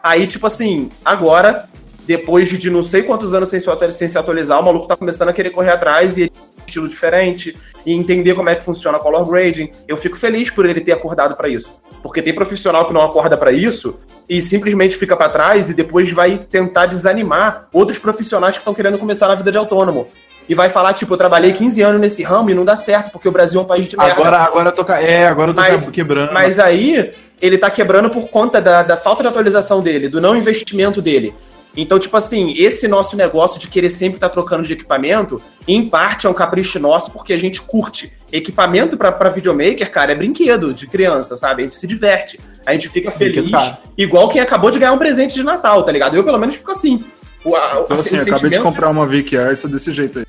Aí, 0.00 0.26
tipo 0.26 0.46
assim, 0.46 0.90
agora, 1.04 1.64
depois 2.06 2.48
de 2.48 2.70
não 2.70 2.84
sei 2.84 3.02
quantos 3.02 3.34
anos 3.34 3.48
sem 3.48 3.58
se, 3.58 4.18
atualizar, 4.18 4.60
o 4.60 4.64
maluco 4.64 4.86
tá 4.86 4.96
começando 4.96 5.30
a 5.30 5.32
querer 5.32 5.50
correr 5.50 5.70
atrás 5.70 6.16
e 6.18 6.22
ele 6.22 6.32
estilo 6.66 6.88
diferente 6.88 7.56
e 7.84 7.92
entender 7.92 8.34
como 8.34 8.48
é 8.48 8.54
que 8.54 8.64
funciona 8.64 8.98
color 8.98 9.24
grading. 9.28 9.70
Eu 9.88 9.96
fico 9.96 10.16
feliz 10.16 10.50
por 10.50 10.68
ele 10.68 10.80
ter 10.80 10.92
acordado 10.92 11.36
para 11.36 11.48
isso, 11.48 11.78
porque 12.02 12.20
tem 12.20 12.34
profissional 12.34 12.86
que 12.86 12.92
não 12.92 13.00
acorda 13.00 13.36
para 13.36 13.52
isso 13.52 13.96
e 14.28 14.42
simplesmente 14.42 14.96
fica 14.96 15.16
para 15.16 15.28
trás 15.28 15.70
e 15.70 15.74
depois 15.74 16.10
vai 16.10 16.38
tentar 16.38 16.86
desanimar 16.86 17.68
outros 17.72 17.98
profissionais 17.98 18.56
que 18.56 18.60
estão 18.60 18.74
querendo 18.74 18.98
começar 18.98 19.28
na 19.28 19.34
vida 19.34 19.50
de 19.50 19.58
autônomo. 19.58 20.08
E 20.48 20.54
vai 20.54 20.68
falar, 20.68 20.92
tipo, 20.92 21.12
eu 21.12 21.16
trabalhei 21.16 21.52
15 21.52 21.82
anos 21.82 22.00
nesse 22.00 22.22
ramo 22.22 22.50
e 22.50 22.54
não 22.54 22.64
dá 22.64 22.76
certo, 22.76 23.10
porque 23.10 23.28
o 23.28 23.32
Brasil 23.32 23.60
é 23.60 23.64
um 23.64 23.66
país 23.66 23.88
de 23.88 23.96
merda. 23.96 24.12
Agora, 24.12 24.38
agora 24.38 24.68
eu 24.68 24.72
tô, 24.72 24.92
é, 24.92 25.26
agora 25.26 25.50
eu 25.50 25.54
tô 25.54 25.60
mas, 25.60 25.90
quebrando. 25.90 26.32
Mas 26.32 26.58
aí, 26.58 27.12
ele 27.40 27.58
tá 27.58 27.68
quebrando 27.68 28.10
por 28.10 28.28
conta 28.28 28.60
da, 28.60 28.82
da 28.82 28.96
falta 28.96 29.22
de 29.22 29.28
atualização 29.28 29.80
dele, 29.80 30.08
do 30.08 30.20
não 30.20 30.36
investimento 30.36 31.02
dele. 31.02 31.34
Então, 31.76 31.98
tipo 31.98 32.16
assim, 32.16 32.54
esse 32.56 32.88
nosso 32.88 33.16
negócio 33.16 33.60
de 33.60 33.68
querer 33.68 33.90
sempre 33.90 34.16
estar 34.16 34.28
tá 34.28 34.32
trocando 34.32 34.62
de 34.62 34.72
equipamento, 34.72 35.40
em 35.68 35.86
parte 35.86 36.26
é 36.26 36.30
um 36.30 36.32
capricho 36.32 36.78
nosso 36.78 37.10
porque 37.10 37.34
a 37.34 37.38
gente 37.38 37.60
curte. 37.60 38.12
Equipamento 38.32 38.96
para 38.96 39.28
videomaker, 39.28 39.90
cara, 39.90 40.12
é 40.12 40.14
brinquedo 40.14 40.72
de 40.72 40.86
criança, 40.86 41.36
sabe? 41.36 41.62
A 41.62 41.66
gente 41.66 41.76
se 41.76 41.86
diverte. 41.86 42.40
A 42.64 42.72
gente 42.72 42.88
fica 42.88 43.10
feliz, 43.12 43.50
igual 43.96 44.28
quem 44.28 44.40
acabou 44.40 44.70
de 44.70 44.78
ganhar 44.78 44.92
um 44.92 44.98
presente 44.98 45.34
de 45.34 45.42
Natal, 45.42 45.82
tá 45.82 45.92
ligado? 45.92 46.16
Eu, 46.16 46.24
pelo 46.24 46.38
menos, 46.38 46.54
fico 46.54 46.70
assim. 46.70 47.04
O, 47.44 47.54
a, 47.54 47.82
então, 47.84 48.00
assim, 48.00 48.18
acabei 48.18 48.50
de 48.50 48.60
comprar 48.60 48.88
uma 48.88 49.06
VQR, 49.06 49.56
tô 49.56 49.68
desse 49.68 49.92
jeito 49.92 50.20
aí. 50.20 50.25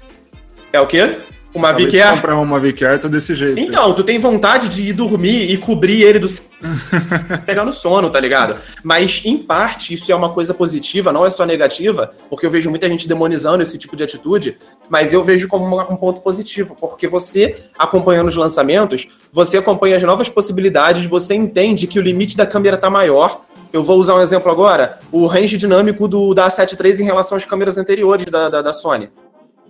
É 0.72 0.80
o 0.80 0.88
quê? 0.88 1.18
Uma 1.53 1.69
Acabei 1.69 1.88
VQR? 1.88 2.11
comprar 2.15 2.35
uma 2.35 2.60
VQR, 2.60 2.99
tô 2.99 3.07
desse 3.07 3.34
jeito. 3.34 3.60
Então, 3.60 3.94
tu 3.94 4.03
tem 4.03 4.19
vontade 4.19 4.69
de 4.69 4.89
ir 4.89 4.94
dormir 4.94 5.49
e 5.49 5.57
cobrir 5.57 6.03
ele 6.03 6.19
do. 6.19 6.27
pegar 7.45 7.64
no 7.65 7.72
sono, 7.73 8.10
tá 8.10 8.19
ligado? 8.19 8.60
Mas, 8.84 9.22
em 9.23 9.38
parte, 9.38 9.94
isso 9.94 10.11
é 10.11 10.15
uma 10.15 10.30
coisa 10.30 10.53
positiva, 10.53 11.11
não 11.11 11.26
é 11.26 11.30
só 11.30 11.45
negativa, 11.45 12.11
porque 12.30 12.45
eu 12.45 12.52
vejo 12.52 12.69
muita 12.69 12.88
gente 12.88 13.07
demonizando 13.07 13.64
esse 13.64 13.77
tipo 13.77 13.95
de 13.95 14.03
atitude, 14.03 14.57
mas 14.89 15.14
eu 15.14 15.23
vejo 15.23 15.48
como 15.48 15.80
um 15.81 15.95
ponto 15.95 16.22
positivo, 16.22 16.76
porque 16.80 17.07
você, 17.07 17.57
acompanhando 17.77 18.27
os 18.27 18.35
lançamentos, 18.35 19.07
você 19.31 19.57
acompanha 19.57 19.98
as 19.98 20.03
novas 20.03 20.30
possibilidades, 20.30 21.06
você 21.06 21.34
entende 21.34 21.88
que 21.88 21.99
o 21.99 22.02
limite 22.02 22.35
da 22.35 22.45
câmera 22.45 22.77
tá 22.77 22.89
maior. 22.89 23.41
Eu 23.72 23.84
vou 23.84 23.99
usar 23.99 24.15
um 24.15 24.22
exemplo 24.22 24.52
agora: 24.52 24.99
o 25.11 25.26
range 25.26 25.57
dinâmico 25.57 26.07
do, 26.07 26.34
da 26.34 26.48
A7 26.48 26.84
III 26.84 27.02
em 27.02 27.06
relação 27.06 27.38
às 27.38 27.45
câmeras 27.45 27.77
anteriores 27.77 28.26
da, 28.26 28.49
da, 28.49 28.61
da 28.61 28.73
Sony. 28.73 29.10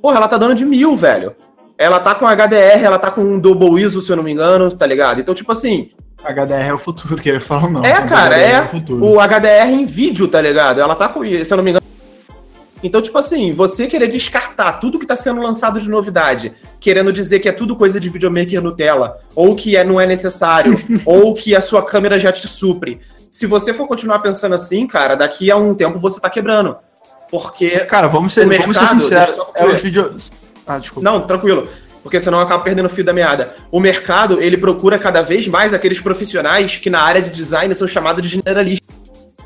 Porra, 0.02 0.18
ela 0.18 0.28
tá 0.28 0.38
dando 0.38 0.56
de 0.56 0.66
mil, 0.66 0.96
velho. 0.96 1.36
Ela 1.78 2.00
tá 2.00 2.16
com 2.16 2.26
HDR, 2.26 2.84
ela 2.84 2.98
tá 2.98 3.12
com 3.12 3.22
um 3.22 3.40
double 3.40 3.80
ISO, 3.80 4.02
se 4.02 4.12
eu 4.12 4.16
não 4.16 4.24
me 4.24 4.32
engano, 4.32 4.72
tá 4.72 4.86
ligado? 4.86 5.22
Então, 5.22 5.36
tipo 5.36 5.52
assim. 5.52 5.92
HDR 6.24 6.70
é 6.70 6.74
o 6.74 6.78
futuro, 6.78 7.16
que 7.16 7.30
ele 7.30 7.40
fala 7.40 7.70
não. 7.70 7.86
É, 7.86 8.02
cara, 8.02 8.36
HDR 8.36 8.42
é, 8.42 8.52
é 8.52 8.94
o, 8.94 9.16
o, 9.16 9.20
HDR 9.20 9.72
em 9.72 9.86
vídeo, 9.86 10.28
tá 10.28 10.42
ligado? 10.42 10.82
Ela 10.82 10.96
tá 10.96 11.08
com, 11.08 11.22
se 11.22 11.54
eu 11.54 11.58
não 11.58 11.64
me 11.64 11.70
engano, 11.70 11.86
Então, 12.82 13.00
tipo 13.00 13.18
assim, 13.18 13.54
você 13.54 13.86
querer 13.86 14.08
descartar 14.08 14.74
tudo 14.74 14.98
que 14.98 15.06
está 15.06 15.16
sendo 15.16 15.40
lançado 15.40 15.80
de 15.80 15.88
novidade, 15.88 16.54
querendo 16.80 17.14
dizer 17.14 17.40
que 17.40 17.48
é 17.48 17.52
tudo 17.52 17.76
coisa 17.76 18.00
de 18.00 18.10
videomaker 18.10 18.62
Nutella, 18.62 19.20
ou 19.36 19.56
que 19.56 19.78
é, 19.78 19.84
não 19.84 20.02
é 20.02 20.08
necessário, 20.08 20.76
ou 21.06 21.34
que 21.36 21.56
a 21.56 21.62
sua 21.62 21.84
câmera 21.84 22.18
já 22.18 22.32
te 22.32 22.48
supre. 22.48 23.00
Se 23.30 23.46
você 23.46 23.72
for 23.72 23.88
continuar 23.88 24.20
pensando 24.20 24.56
assim, 24.56 24.88
cara, 24.88 25.14
daqui 25.14 25.52
a 25.52 25.58
um 25.58 25.76
tempo 25.76 26.00
você 26.00 26.20
tá 26.20 26.30
quebrando. 26.30 26.76
Porque. 27.30 27.80
Cara, 27.82 28.08
vamos 28.08 28.34
ser, 28.34 28.46
o 28.46 28.50
vamos 28.50 28.76
ser 28.78 28.82
mercado- 28.84 29.00
sinceros. 29.00 29.38
É 29.56 29.66
os 29.66 29.80
vídeos. 29.82 30.32
Ah, 30.66 30.78
desculpa. 30.78 31.10
Não, 31.10 31.22
tranquilo. 31.22 31.68
Porque 32.04 32.20
senão 32.20 32.40
acaba 32.40 32.64
perdendo 32.64 32.86
o 32.86 32.90
fio 32.90 33.04
da 33.04 33.12
meada. 33.12 33.56
O 33.70 33.80
mercado, 33.80 34.42
ele 34.42 34.58
procura 34.58 34.98
cada 34.98 35.22
vez 35.22 35.48
mais 35.48 35.74
aqueles 35.74 36.00
profissionais 36.00 36.78
que 36.78 36.90
na 36.90 37.02
área 37.02 37.22
de 37.22 37.30
design 37.30 37.74
são 37.76 37.88
chamados 37.88 38.22
de 38.22 38.30
generalistas. 38.30 38.88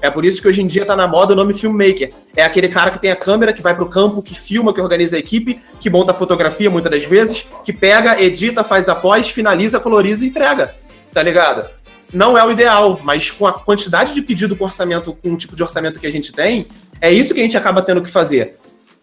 É 0.01 0.09
por 0.09 0.25
isso 0.25 0.41
que 0.41 0.47
hoje 0.47 0.61
em 0.61 0.67
dia 0.67 0.83
tá 0.85 0.95
na 0.95 1.07
moda 1.07 1.33
o 1.33 1.35
nome 1.35 1.53
filmmaker. 1.53 2.11
É 2.35 2.43
aquele 2.43 2.67
cara 2.67 2.89
que 2.91 2.99
tem 2.99 3.11
a 3.11 3.15
câmera, 3.15 3.53
que 3.53 3.61
vai 3.61 3.75
pro 3.75 3.87
campo, 3.87 4.21
que 4.21 4.33
filma, 4.33 4.73
que 4.73 4.81
organiza 4.81 5.15
a 5.15 5.19
equipe, 5.19 5.61
que 5.79 5.89
monta 5.91 6.11
a 6.11 6.13
fotografia 6.15 6.69
muitas 6.71 6.91
das 6.91 7.03
vezes, 7.03 7.45
que 7.63 7.71
pega, 7.71 8.19
edita, 8.19 8.63
faz 8.63 8.89
a 8.89 8.95
pós, 8.95 9.29
finaliza, 9.29 9.79
coloriza 9.79 10.25
e 10.25 10.29
entrega. 10.29 10.73
Tá 11.13 11.21
ligado? 11.21 11.69
Não 12.11 12.35
é 12.37 12.43
o 12.43 12.51
ideal, 12.51 12.99
mas 13.03 13.29
com 13.29 13.45
a 13.45 13.53
quantidade 13.53 14.13
de 14.13 14.21
pedido 14.21 14.55
com 14.55 14.65
orçamento, 14.65 15.15
com 15.21 15.33
o 15.33 15.37
tipo 15.37 15.55
de 15.55 15.63
orçamento 15.63 15.99
que 15.99 16.07
a 16.07 16.11
gente 16.11 16.31
tem, 16.33 16.65
é 17.01 17.11
isso 17.11 17.33
que 17.33 17.39
a 17.39 17.43
gente 17.43 17.57
acaba 17.57 17.81
tendo 17.81 18.01
que 18.01 18.09
fazer. 18.09 18.53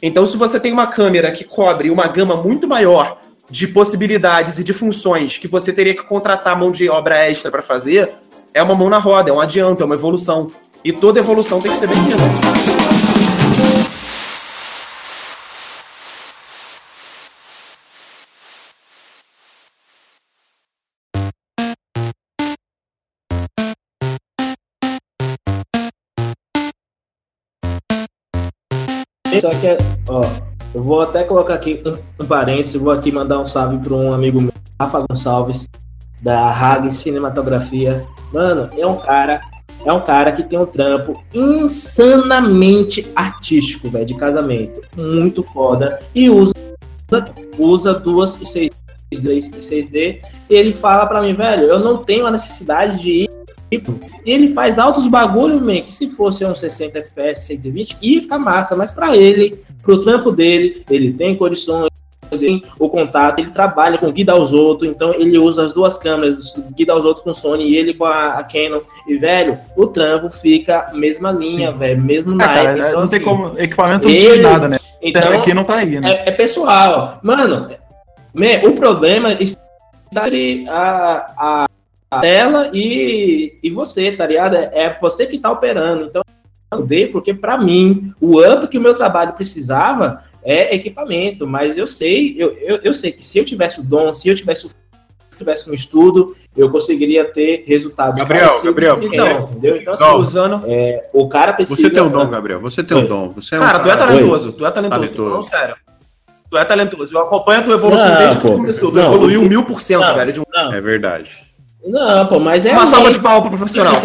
Então, 0.01 0.25
se 0.25 0.37
você 0.37 0.61
tem 0.61 0.73
uma 0.73 0.87
câmera 0.87 1.33
que 1.33 1.43
cobre 1.43 1.91
uma 1.91 2.07
gama 2.07 2.37
muito 2.37 2.69
maior 2.69 3.19
de 3.51 3.67
possibilidades 3.67 4.59
e 4.59 4.65
de 4.65 4.73
funções 4.73 5.37
que 5.37 5.49
você 5.49 5.73
teria 5.73 5.95
que 5.95 6.05
contratar 6.05 6.57
mão 6.57 6.71
de 6.71 6.89
obra 6.89 7.19
extra 7.29 7.51
para 7.51 7.63
fazer, 7.63 8.15
é 8.55 8.63
uma 8.63 8.77
mão 8.77 8.89
na 8.89 8.99
roda, 8.99 9.31
é 9.31 9.33
um 9.33 9.41
adianto, 9.41 9.83
é 9.83 9.87
uma 9.87 9.97
evolução. 9.97 10.49
E 10.85 10.93
toda 10.93 11.19
evolução 11.19 11.59
tem 11.59 11.73
que 11.73 11.79
ser 11.79 11.89
bem-vinda. 11.89 12.78
Só 29.41 29.51
que, 29.51 29.77
ó, 30.09 30.23
eu 30.75 30.83
vou 30.83 31.01
até 31.01 31.25
colocar 31.25 31.55
aqui 31.55 31.83
um, 31.85 32.23
um 32.23 32.27
parênteses, 32.27 32.81
vou 32.81 32.93
aqui 32.93 33.11
mandar 33.11 33.41
um 33.41 33.47
salve 33.47 33.79
para 33.79 33.95
um 33.95 34.13
amigo 34.13 34.41
meu, 34.41 34.53
Rafa 34.81 35.05
Gonçalves, 35.09 35.69
da 36.21 36.49
Hag 36.51 36.91
Cinematografia. 36.93 38.05
Mano, 38.33 38.69
é 38.77 38.87
um 38.87 38.97
cara, 38.97 39.41
é 39.85 39.93
um 39.93 40.01
cara 40.01 40.33
que 40.33 40.43
tem 40.43 40.59
um 40.59 40.67
trampo 40.67 41.23
insanamente 41.33 43.11
artístico, 43.15 43.89
velho, 43.89 44.05
de 44.05 44.15
casamento. 44.15 44.81
Muito 44.97 45.43
foda. 45.43 46.01
E 46.15 46.29
usa, 46.29 46.55
usa 47.59 47.95
duas 47.95 48.37
e 48.37 48.71
6D, 49.13 49.51
6D. 49.61 50.21
E 50.51 50.55
ele 50.55 50.73
fala 50.73 51.07
pra 51.07 51.23
mim, 51.23 51.33
velho, 51.33 51.65
eu 51.65 51.79
não 51.79 51.99
tenho 51.99 52.27
a 52.27 52.31
necessidade 52.31 53.01
de 53.01 53.11
ir 53.23 53.38
tipo, 53.71 53.95
ele 54.25 54.49
faz 54.55 54.79
altos 54.79 55.07
bagulho, 55.07 55.61
man, 55.61 55.81
que 55.83 55.93
se 55.93 56.09
fosse 56.11 56.45
um 56.45 56.55
60 56.55 56.99
FPS, 56.99 57.47
120, 57.47 57.97
ia 58.01 58.23
ficar 58.23 58.39
massa, 58.39 58.75
mas 58.77 58.91
pra 58.93 59.17
ele, 59.17 59.63
pro 59.83 60.01
trampo 60.01 60.31
dele, 60.31 60.83
ele 60.91 61.13
tem 61.13 61.37
condições, 61.37 61.89
ele 62.31 62.41
tem 62.41 62.63
o 62.79 62.89
contato, 62.91 63.39
ele 63.39 63.51
trabalha 63.51 63.97
com 63.99 64.11
guida 64.13 64.33
aos 64.33 64.53
outros, 64.53 64.91
então 64.91 65.15
ele 65.15 65.39
usa 65.39 65.65
as 65.67 65.73
duas 65.73 65.97
câmeras, 65.97 66.55
guida 66.77 66.93
aos 66.93 67.05
outros 67.05 67.25
com 67.25 67.33
Sony 67.33 67.65
e 67.71 67.77
ele 67.77 67.95
com 67.95 68.05
a, 68.05 68.35
a 68.35 68.45
Canon. 68.45 68.81
E, 69.07 69.17
velho, 69.17 69.59
o 69.77 69.87
trampo 69.87 70.29
fica 70.31 70.91
mesma 70.93 71.31
linha, 71.33 71.73
velho, 71.73 72.03
mesmo 72.03 72.33
É, 72.35 72.37
na 72.37 72.45
cara, 72.47 72.71
época. 72.71 72.85
é, 72.85 72.89
Então, 72.91 73.01
não 73.01 73.09
tem 73.09 73.17
assim, 73.19 73.25
como. 73.29 73.59
Equipamento 73.59 74.05
não 74.09 74.15
ele- 74.15 74.29
diz 74.35 74.43
nada, 74.43 74.69
né? 74.69 74.79
então, 75.01 75.33
Aqui 75.41 75.55
não 75.55 75.65
tá 75.65 75.77
aí, 75.77 75.99
né? 76.01 76.11
é, 76.11 76.29
é 76.29 76.33
pessoal. 76.33 77.19
Mano, 77.23 77.71
o 78.65 78.73
problema 78.73 79.33
está 79.41 79.59
a, 80.69 81.33
a, 81.65 81.68
a 82.11 82.21
tela 82.21 82.71
e, 82.73 83.59
e 83.63 83.71
você, 83.71 84.13
tá 84.13 84.27
ligado? 84.27 84.57
É, 84.57 84.71
é 84.75 84.99
você 85.01 85.27
que 85.27 85.39
tá 85.39 85.51
operando. 85.51 86.05
Então, 86.07 86.23
eu 86.73 86.83
dei 86.83 87.07
porque 87.07 87.33
para 87.33 87.57
mim, 87.59 88.13
o 88.21 88.41
up 88.41 88.67
que 88.69 88.79
o 88.79 88.81
meu 88.81 88.95
trabalho 88.95 89.33
precisava 89.33 90.23
é 90.43 90.75
equipamento. 90.75 91.47
Mas 91.47 91.77
eu 91.79 91.87
sei, 91.87 92.35
eu, 92.39 92.53
eu, 92.59 92.77
eu 92.83 92.95
sei 92.95 93.13
que 93.13 93.25
se 93.25 93.39
eu 93.39 93.45
tivesse 93.45 93.81
o 93.81 93.83
dom, 93.83 94.13
se 94.13 94.29
eu 94.29 94.35
tivesse 94.35 94.67
o 94.67 94.71
se 95.31 95.45
tivesse 95.45 95.71
um 95.71 95.73
estudo, 95.73 96.35
eu 96.57 96.69
conseguiria 96.69 97.25
ter 97.25 97.63
resultados 97.65 98.19
Gabriel, 98.19 98.51
Gabriel, 98.65 98.99
então, 99.01 99.43
entendeu? 99.53 99.77
Então, 99.77 99.95
assim, 99.95 100.03
Não. 100.03 100.17
Usando. 100.19 100.65
é, 100.67 101.09
o 101.13 101.29
cara 101.29 101.53
precisa... 101.53 101.81
Você 101.81 101.91
tem 101.91 102.03
um 102.03 102.11
dom, 102.11 102.29
Gabriel. 102.29 102.61
Você 102.61 102.83
tem 102.83 102.97
um 102.97 103.03
Oi. 103.03 103.07
dom. 103.07 103.29
Você 103.31 103.55
é 103.55 103.59
um 103.59 103.63
Cara, 103.63 103.79
tu 103.79 103.89
é 103.89 103.95
talentoso, 103.95 104.53
tu 104.53 104.67
é 104.67 104.71
talentoso, 104.73 105.01
Talentoso. 105.01 105.29
falando 105.31 105.43
sério. 105.45 105.77
Tu 106.51 106.57
é 106.59 106.65
talentoso. 106.65 107.15
Eu 107.17 107.21
acompanho 107.23 107.61
a 107.61 107.63
tua 107.63 107.75
evolução 107.75 108.09
Não, 108.09 108.17
desde 108.19 108.37
que 108.37 108.43
tu 108.43 108.49
pô. 108.49 108.55
começou. 108.57 108.91
Tu 108.91 108.97
Não. 108.97 109.05
evoluiu 109.15 109.43
mil 109.43 109.65
por 109.65 109.81
cento, 109.81 110.01
Não. 110.01 110.15
velho. 110.17 110.33
De 110.33 110.41
um... 110.41 110.45
Não, 110.53 110.73
É 110.73 110.81
verdade. 110.81 111.31
Não, 111.87 112.27
pô, 112.27 112.39
mas 112.39 112.67
é... 112.67 112.73
Uma 112.73 112.87
salva 112.87 113.07
lei, 113.09 113.15
de 113.15 113.21
palma 113.21 113.49
pro 113.49 113.59
profissional. 113.59 113.95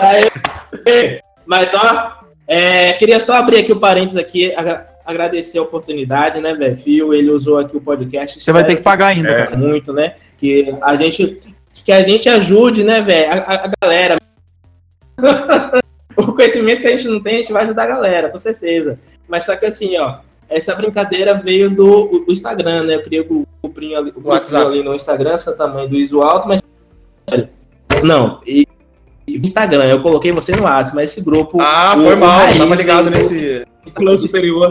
Ah, 0.00 0.20
é. 0.90 1.20
Mas 1.46 1.74
ó, 1.74 2.12
é, 2.46 2.92
queria 2.94 3.18
só 3.20 3.34
abrir 3.34 3.58
aqui 3.58 3.72
o 3.72 3.80
parênteses 3.80 4.16
aqui, 4.16 4.54
agra- 4.54 4.86
agradecer 5.04 5.58
a 5.58 5.62
oportunidade, 5.62 6.40
né, 6.40 6.54
velho? 6.54 6.76
Fio, 6.76 7.12
ele 7.12 7.30
usou 7.30 7.58
aqui 7.58 7.76
o 7.76 7.80
podcast. 7.80 8.40
Você 8.40 8.52
vai 8.52 8.64
ter 8.64 8.76
que 8.76 8.82
pagar 8.82 9.08
ainda, 9.08 9.30
É. 9.30 9.44
cara. 9.44 9.56
muito, 9.56 9.92
né? 9.92 10.14
Que 10.38 10.72
a 10.82 10.94
gente 10.96 11.40
que 11.84 11.92
a 11.92 12.02
gente 12.02 12.28
ajude, 12.28 12.82
né, 12.84 13.00
velho, 13.00 13.32
a, 13.32 13.34
a- 13.36 13.64
a 13.66 13.70
galera. 13.82 14.18
o 16.16 16.32
conhecimento 16.32 16.80
que 16.82 16.86
a 16.86 16.90
gente 16.96 17.08
não 17.08 17.20
tem, 17.20 17.34
a 17.34 17.38
gente 17.38 17.52
vai 17.52 17.64
ajudar 17.64 17.84
a 17.84 17.86
galera, 17.86 18.28
com 18.28 18.38
certeza. 18.38 18.98
Mas 19.28 19.44
só 19.44 19.56
que 19.56 19.66
assim, 19.66 19.96
ó, 19.98 20.16
essa 20.50 20.74
brincadeira 20.74 21.34
veio 21.34 21.70
do, 21.70 22.24
do 22.26 22.32
Instagram, 22.32 22.82
né? 22.84 22.96
Eu 22.96 23.02
criei 23.02 23.22
o 23.22 23.46
grupinho 23.62 23.96
ali, 23.98 24.12
o 24.14 24.28
WhatsApp. 24.28 24.66
ali 24.66 24.82
no 24.82 24.94
Instagram, 24.94 25.30
essa 25.32 25.52
tamanho 25.54 25.88
do 25.88 25.96
Iso 25.96 26.20
Alto, 26.20 26.48
mas 26.48 26.60
não, 28.02 28.40
e, 28.46 28.66
e 29.26 29.36
Instagram, 29.36 29.84
eu 29.84 30.02
coloquei 30.02 30.32
você 30.32 30.52
no 30.56 30.62
WhatsApp, 30.64 30.96
mas 30.96 31.10
esse 31.10 31.20
grupo 31.20 31.58
Ah, 31.60 31.94
o- 31.96 32.02
foi 32.02 32.16
mal. 32.16 32.30
Raiz 32.30 32.58
Tava 32.58 32.74
ligado 32.74 33.10
veio- 33.10 33.28
nesse 33.28 33.64
plano 33.94 34.18
superior. 34.18 34.70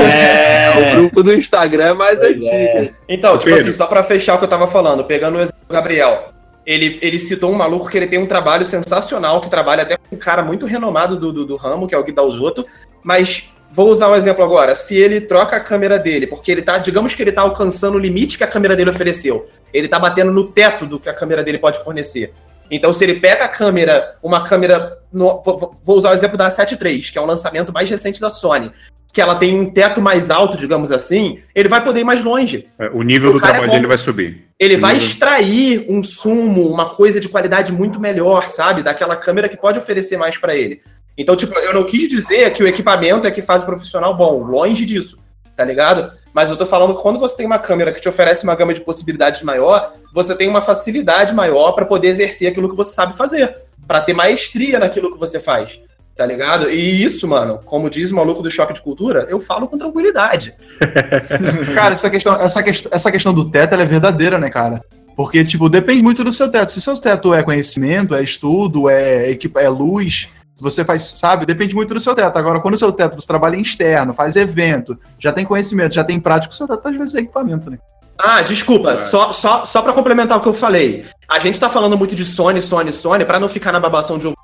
É, 0.00 0.92
O 0.92 0.96
grupo 0.96 1.22
do 1.22 1.32
Instagram 1.34 1.84
é 1.84 1.94
mais 1.94 2.18
Pois 2.18 2.30
antigo. 2.30 2.46
é. 2.48 2.90
Então, 3.08 3.32
tipo 3.38 3.50
Pedro. 3.52 3.68
assim, 3.68 3.76
só 3.76 3.86
pra 3.86 4.02
fechar 4.02 4.34
o 4.34 4.38
que 4.38 4.44
eu 4.44 4.48
tava 4.48 4.66
falando, 4.66 5.04
pegando 5.04 5.36
o 5.36 5.40
exemplo 5.40 5.58
do 5.68 5.72
Gabriel. 5.72 6.30
Ele, 6.64 6.98
ele 7.02 7.18
citou 7.18 7.50
um 7.50 7.54
maluco 7.56 7.88
que 7.90 7.96
ele 7.96 8.06
tem 8.06 8.20
um 8.20 8.26
trabalho 8.26 8.64
sensacional, 8.64 9.40
que 9.40 9.50
trabalha 9.50 9.82
até 9.82 9.96
com 9.96 10.14
um 10.14 10.18
cara 10.18 10.42
muito 10.42 10.64
renomado 10.64 11.18
do, 11.18 11.32
do, 11.32 11.44
do 11.44 11.56
ramo, 11.56 11.88
que 11.88 11.94
é 11.94 11.98
o 11.98 12.04
Guida 12.04 12.22
Osoto, 12.22 12.64
mas 13.02 13.51
vou 13.72 13.88
usar 13.88 14.08
um 14.10 14.14
exemplo 14.14 14.44
agora. 14.44 14.74
Se 14.74 14.96
ele 14.96 15.20
troca 15.20 15.56
a 15.56 15.60
câmera 15.60 15.98
dele, 15.98 16.26
porque 16.26 16.52
ele 16.52 16.62
tá, 16.62 16.78
digamos 16.78 17.14
que 17.14 17.22
ele 17.22 17.32
tá 17.32 17.40
alcançando 17.42 17.94
o 17.96 17.98
limite 17.98 18.36
que 18.38 18.44
a 18.44 18.48
câmera 18.48 18.76
dele 18.76 18.90
ofereceu. 18.90 19.48
Ele 19.72 19.88
tá 19.88 19.98
batendo 19.98 20.30
no 20.30 20.44
teto 20.44 20.84
do 20.86 21.00
que 21.00 21.08
a 21.08 21.14
câmera 21.14 21.42
dele 21.42 21.58
pode 21.58 21.82
fornecer. 21.82 22.32
Então, 22.70 22.92
se 22.92 23.04
ele 23.04 23.16
pega 23.20 23.44
a 23.44 23.48
câmera, 23.48 24.16
uma 24.22 24.44
câmera. 24.44 24.98
no- 25.12 25.42
vou, 25.42 25.76
vou 25.84 25.96
usar 25.96 26.10
o 26.10 26.14
exemplo 26.14 26.38
da 26.38 26.48
7 26.48 26.78
III, 26.82 27.00
que 27.00 27.18
é 27.18 27.20
o 27.20 27.26
lançamento 27.26 27.70
mais 27.72 27.88
recente 27.90 28.18
da 28.20 28.30
Sony, 28.30 28.72
que 29.12 29.20
ela 29.20 29.34
tem 29.34 29.58
um 29.60 29.70
teto 29.70 30.00
mais 30.00 30.30
alto, 30.30 30.56
digamos 30.56 30.90
assim, 30.90 31.40
ele 31.54 31.68
vai 31.68 31.84
poder 31.84 32.00
ir 32.00 32.04
mais 32.04 32.24
longe. 32.24 32.66
É, 32.78 32.88
O 32.94 33.02
nível 33.02 33.28
O 33.28 33.32
do 33.34 33.38
é 33.38 33.42
trabalho 33.42 33.66
bom. 33.66 33.72
dele 33.74 33.86
vai 33.86 33.98
subir. 33.98 34.46
Ele 34.58 34.78
vai 34.78 34.96
extrair 34.96 35.84
um 35.86 36.02
sumo, 36.02 36.66
uma 36.66 36.90
coisa 36.94 37.20
de 37.20 37.28
qualidade 37.28 37.70
muito 37.72 38.00
melhor, 38.00 38.48
sabe? 38.48 38.82
Daquela 38.82 39.16
câmera 39.16 39.50
que 39.50 39.56
pode 39.56 39.78
oferecer 39.78 40.16
mais 40.16 40.38
pra 40.38 40.56
ele. 40.56 40.80
Então, 41.16 41.36
tipo, 41.36 41.58
eu 41.58 41.74
não 41.74 41.84
quis 41.84 42.08
dizer 42.08 42.52
que 42.52 42.62
o 42.62 42.66
equipamento 42.68 43.26
é 43.26 43.30
que 43.30 43.42
faz 43.42 43.62
o 43.62 43.66
profissional 43.66 44.16
bom, 44.16 44.42
longe 44.42 44.84
disso, 44.86 45.18
tá 45.56 45.64
ligado? 45.64 46.12
Mas 46.32 46.50
eu 46.50 46.56
tô 46.56 46.64
falando 46.64 46.94
que 46.96 47.02
quando 47.02 47.18
você 47.18 47.36
tem 47.36 47.44
uma 47.46 47.58
câmera 47.58 47.92
que 47.92 48.00
te 48.00 48.08
oferece 48.08 48.44
uma 48.44 48.54
gama 48.54 48.72
de 48.72 48.80
possibilidades 48.80 49.42
maior, 49.42 49.92
você 50.14 50.34
tem 50.34 50.48
uma 50.48 50.62
facilidade 50.62 51.34
maior 51.34 51.72
pra 51.72 51.84
poder 51.84 52.08
exercer 52.08 52.48
aquilo 52.50 52.70
que 52.70 52.76
você 52.76 52.94
sabe 52.94 53.16
fazer, 53.16 53.54
Pra 53.86 54.00
ter 54.00 54.14
maestria 54.14 54.78
naquilo 54.78 55.12
que 55.12 55.18
você 55.18 55.40
faz. 55.40 55.80
Tá 56.16 56.24
ligado? 56.24 56.70
E 56.70 57.02
isso, 57.02 57.26
mano, 57.26 57.58
como 57.64 57.90
diz 57.90 58.12
o 58.12 58.14
maluco 58.14 58.40
do 58.42 58.50
choque 58.50 58.72
de 58.74 58.80
cultura, 58.80 59.26
eu 59.28 59.40
falo 59.40 59.66
com 59.66 59.76
tranquilidade. 59.76 60.54
Cara, 61.74 61.94
essa 61.94 62.08
questão, 62.08 62.34
essa, 62.40 62.62
quest- 62.62 62.88
essa 62.90 63.10
questão 63.10 63.32
do 63.34 63.50
teto 63.50 63.72
ela 63.74 63.82
é 63.82 63.86
verdadeira, 63.86 64.38
né, 64.38 64.48
cara? 64.50 64.82
Porque, 65.16 65.42
tipo, 65.44 65.68
depende 65.68 66.02
muito 66.02 66.22
do 66.22 66.32
seu 66.32 66.50
teto. 66.50 66.70
Se 66.72 66.80
seu 66.80 66.96
teto 66.96 67.34
é 67.34 67.42
conhecimento, 67.42 68.14
é 68.14 68.22
estudo, 68.22 68.88
é, 68.88 69.30
equipa- 69.30 69.60
é 69.60 69.68
luz, 69.68 70.28
se 70.54 70.62
você 70.62 70.84
faz, 70.84 71.02
sabe, 71.16 71.46
depende 71.46 71.74
muito 71.74 71.94
do 71.94 72.00
seu 72.00 72.14
teto. 72.14 72.36
Agora, 72.36 72.60
quando 72.60 72.74
o 72.74 72.78
seu 72.78 72.92
teto 72.92 73.20
você 73.20 73.26
trabalha 73.26 73.56
em 73.56 73.62
externo, 73.62 74.12
faz 74.12 74.36
evento, 74.36 74.98
já 75.18 75.32
tem 75.32 75.44
conhecimento, 75.44 75.94
já 75.94 76.04
tem 76.04 76.20
prática, 76.20 76.52
o 76.52 76.56
seu 76.56 76.68
teto 76.68 76.86
às 76.88 76.96
vezes 76.96 77.14
é 77.14 77.20
equipamento, 77.20 77.70
né? 77.70 77.78
Ah, 78.18 78.42
desculpa, 78.42 78.92
É. 78.92 78.96
só, 78.98 79.32
só, 79.32 79.64
só 79.64 79.82
pra 79.82 79.92
complementar 79.92 80.38
o 80.38 80.40
que 80.40 80.46
eu 80.48 80.54
falei. 80.54 81.06
A 81.28 81.38
gente 81.38 81.58
tá 81.58 81.68
falando 81.68 81.96
muito 81.96 82.14
de 82.14 82.24
Sony, 82.24 82.60
Sony, 82.60 82.92
Sony, 82.92 83.24
pra 83.24 83.40
não 83.40 83.48
ficar 83.48 83.72
na 83.72 83.80
babação 83.80 84.18
de 84.18 84.26
ovo. 84.28 84.36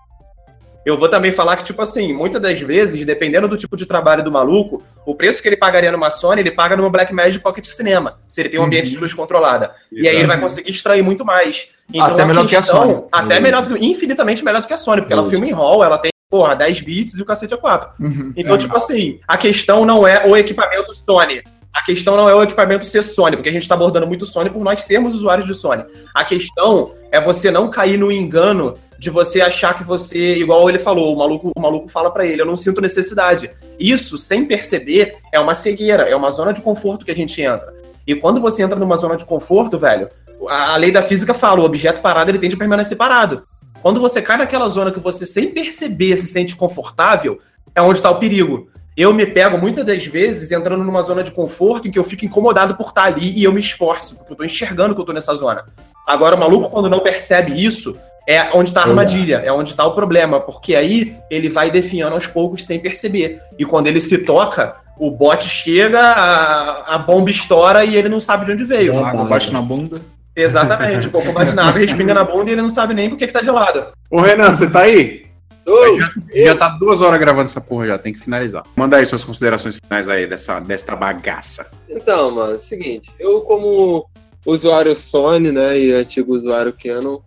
Eu 0.88 0.96
vou 0.96 1.06
também 1.06 1.30
falar 1.30 1.56
que, 1.56 1.64
tipo 1.64 1.82
assim, 1.82 2.14
muitas 2.14 2.40
das 2.40 2.58
vezes, 2.58 3.04
dependendo 3.04 3.46
do 3.46 3.58
tipo 3.58 3.76
de 3.76 3.84
trabalho 3.84 4.24
do 4.24 4.32
maluco, 4.32 4.82
o 5.04 5.14
preço 5.14 5.42
que 5.42 5.46
ele 5.50 5.56
pagaria 5.56 5.92
numa 5.92 6.08
Sony, 6.08 6.40
ele 6.40 6.50
paga 6.50 6.74
numa 6.78 6.88
Blackmagic 6.88 7.42
Pocket 7.44 7.66
Cinema, 7.66 8.16
se 8.26 8.40
ele 8.40 8.48
tem 8.48 8.58
um 8.58 8.62
ambiente 8.62 8.88
de 8.88 8.96
luz 8.96 9.12
controlada. 9.12 9.70
E 9.92 10.08
aí 10.08 10.16
ele 10.16 10.26
vai 10.26 10.40
conseguir 10.40 10.70
extrair 10.70 11.02
muito 11.02 11.26
mais. 11.26 11.68
Até 12.00 12.22
a 12.22 12.26
melhor 12.26 12.42
do 12.44 12.48
que 12.48 12.56
a 12.56 12.62
Sony. 12.62 13.02
Até 13.12 13.38
melhor 13.38 13.66
do 13.66 13.76
que, 13.76 13.84
infinitamente 13.84 14.42
melhor 14.42 14.62
do 14.62 14.66
que 14.66 14.72
a 14.72 14.78
Sony, 14.78 15.02
porque 15.02 15.12
ela 15.12 15.24
Justo. 15.24 15.36
filma 15.36 15.46
em 15.46 15.52
RAW, 15.54 15.84
ela 15.84 15.98
tem 15.98 16.10
porra, 16.30 16.56
10 16.56 16.80
bits 16.80 17.18
e 17.18 17.22
o 17.22 17.26
cacete 17.26 17.52
é 17.52 17.56
4. 17.58 17.90
Uhum. 18.00 18.32
Então, 18.34 18.54
É. 18.54 18.58
tipo 18.58 18.74
assim, 18.74 19.20
a 19.28 19.36
questão 19.36 19.84
não 19.84 20.06
é 20.08 20.26
o 20.26 20.34
equipamento 20.38 20.94
Sony. 20.94 21.42
A 21.78 21.82
questão 21.84 22.16
não 22.16 22.28
é 22.28 22.34
o 22.34 22.42
equipamento 22.42 22.84
ser 22.84 23.02
Sony, 23.02 23.36
porque 23.36 23.48
a 23.48 23.52
gente 23.52 23.62
está 23.62 23.76
abordando 23.76 24.04
muito 24.04 24.26
Sony 24.26 24.50
por 24.50 24.64
nós 24.64 24.82
sermos 24.82 25.14
usuários 25.14 25.46
de 25.46 25.54
Sony. 25.54 25.84
A 26.12 26.24
questão 26.24 26.92
é 27.12 27.20
você 27.20 27.52
não 27.52 27.70
cair 27.70 27.96
no 27.96 28.10
engano 28.10 28.74
de 28.98 29.10
você 29.10 29.40
achar 29.40 29.78
que 29.78 29.84
você, 29.84 30.34
igual 30.34 30.68
ele 30.68 30.80
falou, 30.80 31.14
o 31.14 31.16
maluco, 31.16 31.52
o 31.54 31.60
maluco 31.60 31.88
fala 31.88 32.10
pra 32.10 32.26
ele, 32.26 32.42
eu 32.42 32.46
não 32.46 32.56
sinto 32.56 32.80
necessidade. 32.80 33.48
Isso, 33.78 34.18
sem 34.18 34.44
perceber, 34.44 35.18
é 35.32 35.38
uma 35.38 35.54
cegueira, 35.54 36.02
é 36.02 36.16
uma 36.16 36.32
zona 36.32 36.52
de 36.52 36.60
conforto 36.60 37.04
que 37.04 37.12
a 37.12 37.14
gente 37.14 37.40
entra. 37.40 37.72
E 38.04 38.16
quando 38.16 38.40
você 38.40 38.64
entra 38.64 38.74
numa 38.74 38.96
zona 38.96 39.16
de 39.16 39.24
conforto, 39.24 39.78
velho, 39.78 40.08
a 40.48 40.74
a 40.74 40.76
lei 40.76 40.90
da 40.90 41.00
física 41.00 41.32
fala, 41.32 41.60
o 41.60 41.64
objeto 41.64 42.00
parado 42.00 42.28
ele 42.28 42.40
tende 42.40 42.56
a 42.56 42.58
permanecer 42.58 42.98
parado. 42.98 43.44
Quando 43.80 44.00
você 44.00 44.20
cai 44.20 44.36
naquela 44.36 44.68
zona 44.68 44.90
que 44.90 44.98
você, 44.98 45.24
sem 45.24 45.52
perceber, 45.52 46.16
se 46.16 46.26
sente 46.26 46.56
confortável, 46.56 47.38
é 47.72 47.80
onde 47.80 48.00
está 48.00 48.10
o 48.10 48.18
perigo. 48.18 48.68
Eu 48.98 49.14
me 49.14 49.24
pego 49.24 49.56
muitas 49.56 49.86
das 49.86 50.04
vezes 50.04 50.50
entrando 50.50 50.82
numa 50.82 51.02
zona 51.02 51.22
de 51.22 51.30
conforto 51.30 51.86
em 51.86 51.90
que 51.92 52.00
eu 52.00 52.02
fico 52.02 52.24
incomodado 52.24 52.74
por 52.74 52.88
estar 52.88 53.04
ali 53.04 53.30
e 53.30 53.44
eu 53.44 53.52
me 53.52 53.60
esforço, 53.60 54.16
porque 54.16 54.32
eu 54.32 54.36
tô 54.36 54.42
enxergando 54.42 54.92
que 54.92 55.00
eu 55.00 55.04
tô 55.04 55.12
nessa 55.12 55.32
zona. 55.36 55.64
Agora, 56.04 56.34
o 56.34 56.40
maluco, 56.40 56.68
quando 56.68 56.90
não 56.90 56.98
percebe 56.98 57.64
isso, 57.64 57.96
é 58.28 58.50
onde 58.52 58.70
está 58.70 58.80
a 58.80 58.82
Exato. 58.82 58.90
armadilha, 58.90 59.36
é 59.36 59.52
onde 59.52 59.70
está 59.70 59.86
o 59.86 59.94
problema, 59.94 60.40
porque 60.40 60.74
aí 60.74 61.16
ele 61.30 61.48
vai 61.48 61.70
definhando 61.70 62.14
aos 62.14 62.26
poucos 62.26 62.66
sem 62.66 62.80
perceber. 62.80 63.40
E 63.56 63.64
quando 63.64 63.86
ele 63.86 64.00
se 64.00 64.18
toca, 64.18 64.74
o 64.98 65.12
bote 65.12 65.48
chega, 65.48 66.00
a, 66.00 66.96
a 66.96 66.98
bomba 66.98 67.30
estoura 67.30 67.84
e 67.84 67.94
ele 67.94 68.08
não 68.08 68.18
sabe 68.18 68.46
de 68.46 68.52
onde 68.52 68.64
veio. 68.64 68.94
É. 68.94 69.04
Água 69.04 69.26
bate 69.26 69.52
na 69.52 69.60
bunda. 69.60 70.00
Exatamente, 70.34 71.06
o 71.06 71.10
cocô 71.12 71.30
bate 71.30 71.52
na 71.52 71.68
água, 71.68 71.80
respinga 71.80 72.14
na 72.14 72.24
bunda 72.24 72.50
e 72.50 72.52
ele 72.54 72.62
não 72.62 72.70
sabe 72.70 72.94
nem 72.94 73.08
por 73.08 73.16
que, 73.16 73.28
que 73.28 73.32
tá 73.32 73.44
gelado. 73.44 73.86
Ô, 74.10 74.20
Renan, 74.20 74.56
você 74.56 74.68
tá 74.68 74.80
aí? 74.80 75.27
Ô, 75.68 75.98
Já 76.34 76.54
tá 76.56 76.68
duas 76.70 77.00
horas 77.02 77.20
gravando 77.20 77.44
essa 77.44 77.60
porra 77.60 77.86
já, 77.86 77.98
tem 77.98 78.12
que 78.12 78.20
finalizar. 78.20 78.64
Manda 78.74 78.96
aí 78.96 79.06
suas 79.06 79.22
considerações 79.24 79.76
finais 79.76 80.08
aí 80.08 80.26
dessa, 80.26 80.60
desta 80.60 80.96
bagaça. 80.96 81.70
Então, 81.88 82.30
mano, 82.30 82.52
é 82.52 82.56
o 82.56 82.58
seguinte, 82.58 83.10
eu 83.20 83.42
como 83.42 84.08
usuário 84.46 84.94
Sony, 84.96 85.52
né, 85.52 85.78
e 85.78 85.92
antigo 85.92 86.34
usuário 86.34 86.72
Canon, 86.72 87.18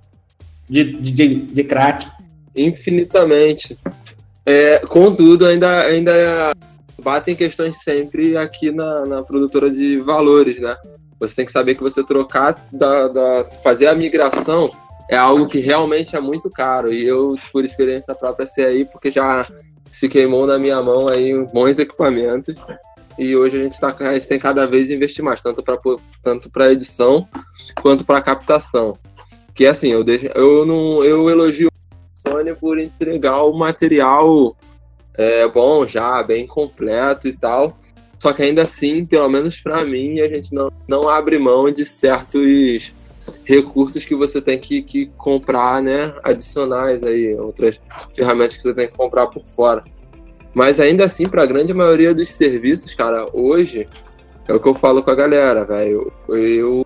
De, 0.69 0.83
de, 0.83 1.11
de, 1.11 1.35
de 1.45 1.63
crack. 1.63 2.07
infinitamente. 2.55 3.77
É, 4.45 4.79
contudo, 4.79 5.45
ainda, 5.45 5.81
ainda 5.81 6.51
batem 7.01 7.35
questões 7.35 7.77
sempre 7.83 8.35
aqui 8.35 8.71
na, 8.71 9.05
na 9.05 9.23
produtora 9.23 9.69
de 9.69 9.99
valores, 9.99 10.59
né? 10.59 10.75
Você 11.19 11.35
tem 11.35 11.45
que 11.45 11.51
saber 11.51 11.75
que 11.75 11.83
você 11.83 12.03
trocar, 12.03 12.55
da, 12.71 13.07
da- 13.07 13.43
fazer 13.63 13.85
a 13.87 13.93
migração 13.93 14.71
é 15.11 15.17
algo 15.17 15.45
que 15.45 15.59
realmente 15.59 16.15
é 16.15 16.21
muito 16.21 16.49
caro. 16.49 16.91
E 16.91 17.05
eu, 17.05 17.35
por 17.51 17.65
experiência 17.65 18.15
própria, 18.15 18.47
sei 18.47 18.65
aí, 18.65 18.85
porque 18.85 19.11
já 19.11 19.45
se 19.89 20.07
queimou 20.07 20.47
na 20.47 20.57
minha 20.57 20.81
mão 20.81 21.09
aí 21.09 21.33
bons 21.53 21.77
equipamentos. 21.77 22.55
E 23.19 23.35
hoje 23.35 23.59
a 23.59 23.63
gente, 23.63 23.77
tá, 23.77 23.93
a 23.99 24.13
gente 24.13 24.27
tem 24.29 24.39
cada 24.39 24.65
vez 24.65 24.89
investir 24.89 25.21
mais, 25.21 25.41
tanto 25.41 25.61
para 25.61 25.77
tanto 26.23 26.49
edição 26.63 27.27
quanto 27.81 28.05
para 28.05 28.21
captação. 28.21 28.97
Que 29.53 29.65
assim, 29.65 29.89
eu, 29.89 30.01
deixo, 30.01 30.27
eu, 30.27 30.65
não, 30.65 31.03
eu 31.03 31.29
elogio 31.29 31.69
Sony 32.15 32.55
por 32.55 32.79
entregar 32.79 33.43
o 33.43 33.51
material 33.51 34.55
é, 35.15 35.45
bom 35.45 35.85
já, 35.85 36.23
bem 36.23 36.47
completo 36.47 37.27
e 37.27 37.33
tal. 37.33 37.77
Só 38.17 38.31
que 38.31 38.43
ainda 38.43 38.61
assim, 38.61 39.05
pelo 39.05 39.27
menos 39.27 39.59
para 39.59 39.83
mim, 39.83 40.21
a 40.21 40.29
gente 40.29 40.53
não, 40.55 40.71
não 40.87 41.09
abre 41.09 41.37
mão 41.37 41.69
de 41.69 41.85
certos 41.85 42.93
recursos 43.43 44.05
que 44.05 44.15
você 44.15 44.41
tem 44.41 44.59
que, 44.59 44.81
que 44.81 45.07
comprar, 45.17 45.81
né? 45.81 46.13
Adicionais 46.23 47.03
aí, 47.03 47.35
outras 47.35 47.79
ferramentas 48.13 48.57
que 48.57 48.63
você 48.63 48.73
tem 48.73 48.87
que 48.87 48.97
comprar 48.97 49.27
por 49.27 49.43
fora. 49.45 49.83
Mas 50.53 50.79
ainda 50.79 51.05
assim, 51.05 51.27
para 51.27 51.43
a 51.43 51.45
grande 51.45 51.73
maioria 51.73 52.13
dos 52.13 52.29
serviços, 52.29 52.93
cara, 52.93 53.27
hoje 53.33 53.87
é 54.47 54.53
o 54.53 54.59
que 54.59 54.67
eu 54.67 54.75
falo 54.75 55.01
com 55.01 55.11
a 55.11 55.15
galera, 55.15 55.65
velho. 55.65 56.11
Eu, 56.27 56.85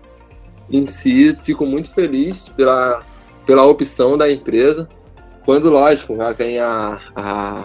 em 0.70 0.86
si, 0.86 1.36
fico 1.42 1.66
muito 1.66 1.90
feliz 1.90 2.48
pela, 2.50 3.00
pela 3.44 3.64
opção 3.64 4.16
da 4.16 4.30
empresa. 4.30 4.88
Quando, 5.44 5.70
lógico, 5.70 6.16
já 6.16 6.32
vem 6.32 6.58
a, 6.58 7.00
a, 7.14 7.64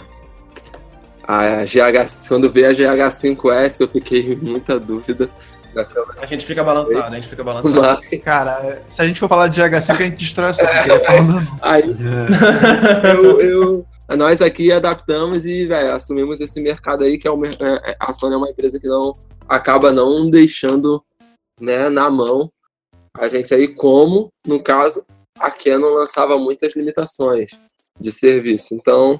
a 1.23 1.65
GH, 1.65 2.27
quando 2.27 2.51
veio 2.51 2.69
a 2.69 2.73
GH5S, 2.73 3.81
eu 3.81 3.87
fiquei 3.87 4.37
muita 4.41 4.79
dúvida. 4.79 5.29
A 6.21 6.25
gente 6.25 6.45
fica 6.45 6.63
balançado, 6.63 7.13
a 7.13 7.15
gente 7.15 7.27
fica 7.27 7.43
balançado. 7.43 7.75
Mas, 7.81 8.21
Cara, 8.23 8.81
se 8.89 9.01
a 9.01 9.07
gente 9.07 9.19
for 9.19 9.29
falar 9.29 9.47
de 9.47 9.61
GH5, 9.61 9.91
a 9.91 10.03
gente 10.03 10.17
destrói 10.17 10.49
a 10.49 10.53
sua 10.53 10.65
vida. 10.67 10.99
Falando- 10.99 11.47
aí 11.61 11.83
eu, 13.15 13.41
eu- 13.41 13.85
nós 14.17 14.41
aqui 14.41 14.71
adaptamos 14.71 15.45
e 15.45 15.65
velho, 15.65 15.93
assumimos 15.93 16.39
esse 16.41 16.61
mercado 16.61 17.03
aí 17.03 17.17
que 17.17 17.27
é, 17.27 17.31
o, 17.31 17.45
é, 17.45 17.49
é- 17.91 17.95
a 17.99 18.11
Sony 18.13 18.33
é 18.33 18.37
uma 18.37 18.49
empresa 18.49 18.79
que 18.79 18.87
não 18.87 19.13
acaba 19.47 19.91
não 19.91 20.29
deixando 20.29 21.03
né, 21.59 21.89
na 21.89 22.09
mão 22.09 22.51
a 23.17 23.27
gente 23.27 23.53
aí 23.53 23.67
como 23.67 24.29
no 24.45 24.61
caso 24.61 25.05
a 25.39 25.49
Canon 25.51 25.89
lançava 25.93 26.37
muitas 26.37 26.75
limitações 26.75 27.51
de 27.99 28.11
serviço 28.11 28.73
então 28.73 29.19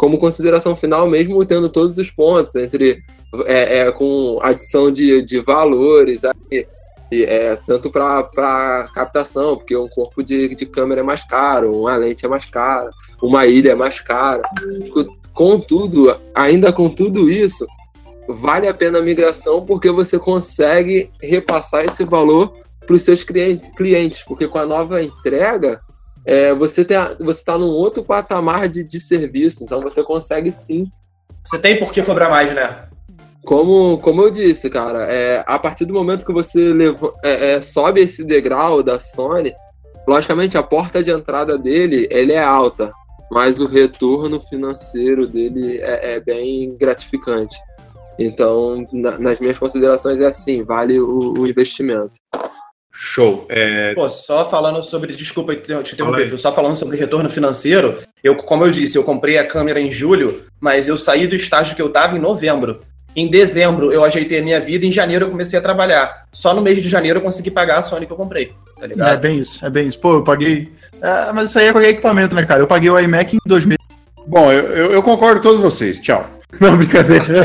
como 0.00 0.16
consideração 0.16 0.74
final 0.74 1.06
mesmo 1.06 1.44
tendo 1.44 1.68
todos 1.68 1.98
os 1.98 2.10
pontos 2.10 2.54
entre 2.54 3.02
é, 3.44 3.80
é, 3.80 3.92
com 3.92 4.38
adição 4.40 4.90
de, 4.90 5.20
de 5.20 5.40
valores 5.40 6.22
aí, 6.24 6.66
é, 7.12 7.54
tanto 7.66 7.90
para 7.90 8.88
captação, 8.94 9.58
porque 9.58 9.76
um 9.76 9.88
corpo 9.88 10.22
de, 10.22 10.54
de 10.54 10.64
câmera 10.64 11.02
é 11.02 11.04
mais 11.04 11.22
caro, 11.22 11.80
uma 11.82 11.94
lente 11.96 12.24
é 12.24 12.28
mais 12.30 12.46
cara, 12.46 12.88
uma 13.20 13.46
ilha 13.46 13.72
é 13.72 13.74
mais 13.74 14.00
cara. 14.00 14.42
Co- 14.90 15.20
Contudo, 15.34 16.16
ainda 16.34 16.72
com 16.72 16.88
tudo 16.88 17.28
isso, 17.28 17.66
vale 18.26 18.66
a 18.66 18.72
pena 18.74 19.00
a 19.00 19.02
migração 19.02 19.66
porque 19.66 19.90
você 19.90 20.18
consegue 20.18 21.10
repassar 21.20 21.84
esse 21.84 22.04
valor 22.04 22.54
para 22.86 22.96
os 22.96 23.02
seus 23.02 23.22
clien- 23.22 23.60
clientes, 23.76 24.22
porque 24.22 24.48
com 24.48 24.58
a 24.58 24.64
nova 24.66 25.02
entrega 25.02 25.78
é, 26.24 26.52
você 26.54 26.82
está 26.82 27.16
você 27.18 27.44
tá 27.44 27.56
num 27.58 27.68
outro 27.70 28.02
patamar 28.02 28.68
de, 28.68 28.82
de 28.84 29.00
serviço, 29.00 29.64
então 29.64 29.80
você 29.80 30.02
consegue 30.02 30.52
sim 30.52 30.84
Você 31.44 31.58
tem 31.58 31.78
por 31.78 31.92
que 31.92 32.02
cobrar 32.02 32.28
mais, 32.28 32.54
né? 32.54 32.84
como, 33.44 33.98
como 33.98 34.22
eu 34.22 34.30
disse, 34.30 34.68
cara, 34.68 35.10
é, 35.10 35.42
a 35.46 35.58
partir 35.58 35.84
do 35.86 35.94
momento 35.94 36.26
que 36.26 36.32
você 36.32 36.72
leva- 36.74 37.12
é, 37.24 37.52
é, 37.54 37.60
sobe 37.60 38.00
esse 38.00 38.22
degrau 38.22 38.82
da 38.82 38.98
Sony, 38.98 39.52
logicamente 40.06 40.58
a 40.58 40.62
porta 40.62 41.02
de 41.02 41.10
entrada 41.10 41.56
dele 41.58 42.06
ele 42.10 42.32
é 42.32 42.42
alta, 42.42 42.92
mas 43.30 43.58
o 43.58 43.66
retorno 43.66 44.40
financeiro 44.40 45.26
dele 45.26 45.78
é, 45.78 46.14
é 46.16 46.20
bem 46.20 46.76
gratificante. 46.76 47.56
Então, 48.18 48.86
na- 48.92 49.18
nas 49.18 49.40
minhas 49.40 49.58
considerações, 49.58 50.20
é 50.20 50.26
assim, 50.26 50.62
vale 50.62 51.00
o, 51.00 51.32
o 51.38 51.46
investimento. 51.46 52.20
Show. 53.02 53.46
É, 53.48 53.94
Pô, 53.94 54.06
só 54.10 54.44
falando 54.44 54.82
sobre. 54.82 55.14
Desculpa 55.14 55.56
te 55.56 55.94
interromper, 55.94 56.36
só 56.38 56.52
falando 56.52 56.76
sobre 56.76 56.98
retorno 56.98 57.30
financeiro. 57.30 57.98
Eu, 58.22 58.36
como 58.36 58.64
eu 58.66 58.70
disse, 58.70 58.98
eu 58.98 59.02
comprei 59.02 59.38
a 59.38 59.46
câmera 59.46 59.80
em 59.80 59.90
julho, 59.90 60.42
mas 60.60 60.86
eu 60.86 60.98
saí 60.98 61.26
do 61.26 61.34
estágio 61.34 61.74
que 61.74 61.80
eu 61.80 61.88
tava 61.88 62.14
em 62.16 62.20
novembro. 62.20 62.80
Em 63.16 63.26
dezembro 63.28 63.90
eu 63.90 64.04
ajeitei 64.04 64.38
a 64.38 64.42
minha 64.42 64.60
vida, 64.60 64.84
em 64.84 64.92
janeiro 64.92 65.24
eu 65.24 65.30
comecei 65.30 65.58
a 65.58 65.62
trabalhar. 65.62 66.26
Só 66.30 66.52
no 66.54 66.60
mês 66.60 66.80
de 66.82 66.88
janeiro 66.90 67.18
eu 67.18 67.22
consegui 67.22 67.50
pagar 67.50 67.78
a 67.78 67.82
Sony 67.82 68.04
que 68.06 68.12
eu 68.12 68.16
comprei, 68.18 68.52
tá 68.78 68.84
É 68.84 68.86
ligado? 68.86 69.20
bem 69.20 69.38
isso, 69.38 69.64
é 69.64 69.70
bem 69.70 69.88
isso. 69.88 69.98
Pô, 69.98 70.16
eu 70.16 70.22
paguei. 70.22 70.70
É, 71.00 71.32
mas 71.32 71.48
isso 71.50 71.58
aí 71.58 71.66
é 71.68 71.72
qualquer 71.72 71.88
equipamento, 71.88 72.36
né, 72.36 72.44
cara? 72.44 72.60
Eu 72.60 72.66
paguei 72.68 72.90
o 72.90 72.98
iMac 73.00 73.34
em 73.34 73.38
2000. 73.46 73.78
bom, 74.28 74.52
eu, 74.52 74.64
eu, 74.66 74.92
eu 74.92 75.02
concordo 75.02 75.36
com 75.40 75.42
todos 75.48 75.60
vocês. 75.60 75.98
Tchau. 75.98 76.24
Não, 76.60 76.76
brincadeira. 76.76 77.24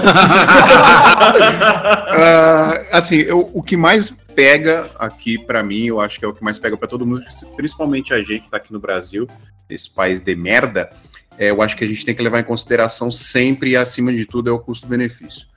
Ah, 2.17 2.79
assim, 2.93 3.17
eu- 3.17 3.49
o 3.53 3.61
que 3.61 3.75
mais 3.75 4.09
pega 4.09 4.89
aqui 4.97 5.37
pra 5.37 5.61
mim, 5.63 5.85
eu 5.85 5.99
acho 5.99 6.17
que 6.19 6.25
é 6.25 6.27
o 6.27 6.33
que 6.33 6.43
mais 6.43 6.57
pega 6.57 6.77
pra 6.77 6.87
todo 6.87 7.05
mundo, 7.05 7.23
principalmente 7.55 8.13
a 8.13 8.19
gente 8.19 8.41
que 8.41 8.49
tá 8.49 8.57
aqui 8.57 8.71
no 8.71 8.79
Brasil, 8.79 9.27
esse 9.69 9.89
país 9.89 10.21
de 10.21 10.35
merda, 10.35 10.89
é, 11.37 11.49
eu 11.51 11.61
acho 11.61 11.75
que 11.75 11.83
a 11.83 11.87
gente 11.87 12.05
tem 12.05 12.15
que 12.15 12.21
levar 12.21 12.39
em 12.39 12.43
consideração 12.43 13.11
sempre 13.11 13.71
e 13.71 13.75
acima 13.77 14.13
de 14.13 14.25
tudo 14.25 14.49
é 14.49 14.53
o 14.53 14.59
custo-benefício. 14.59 15.47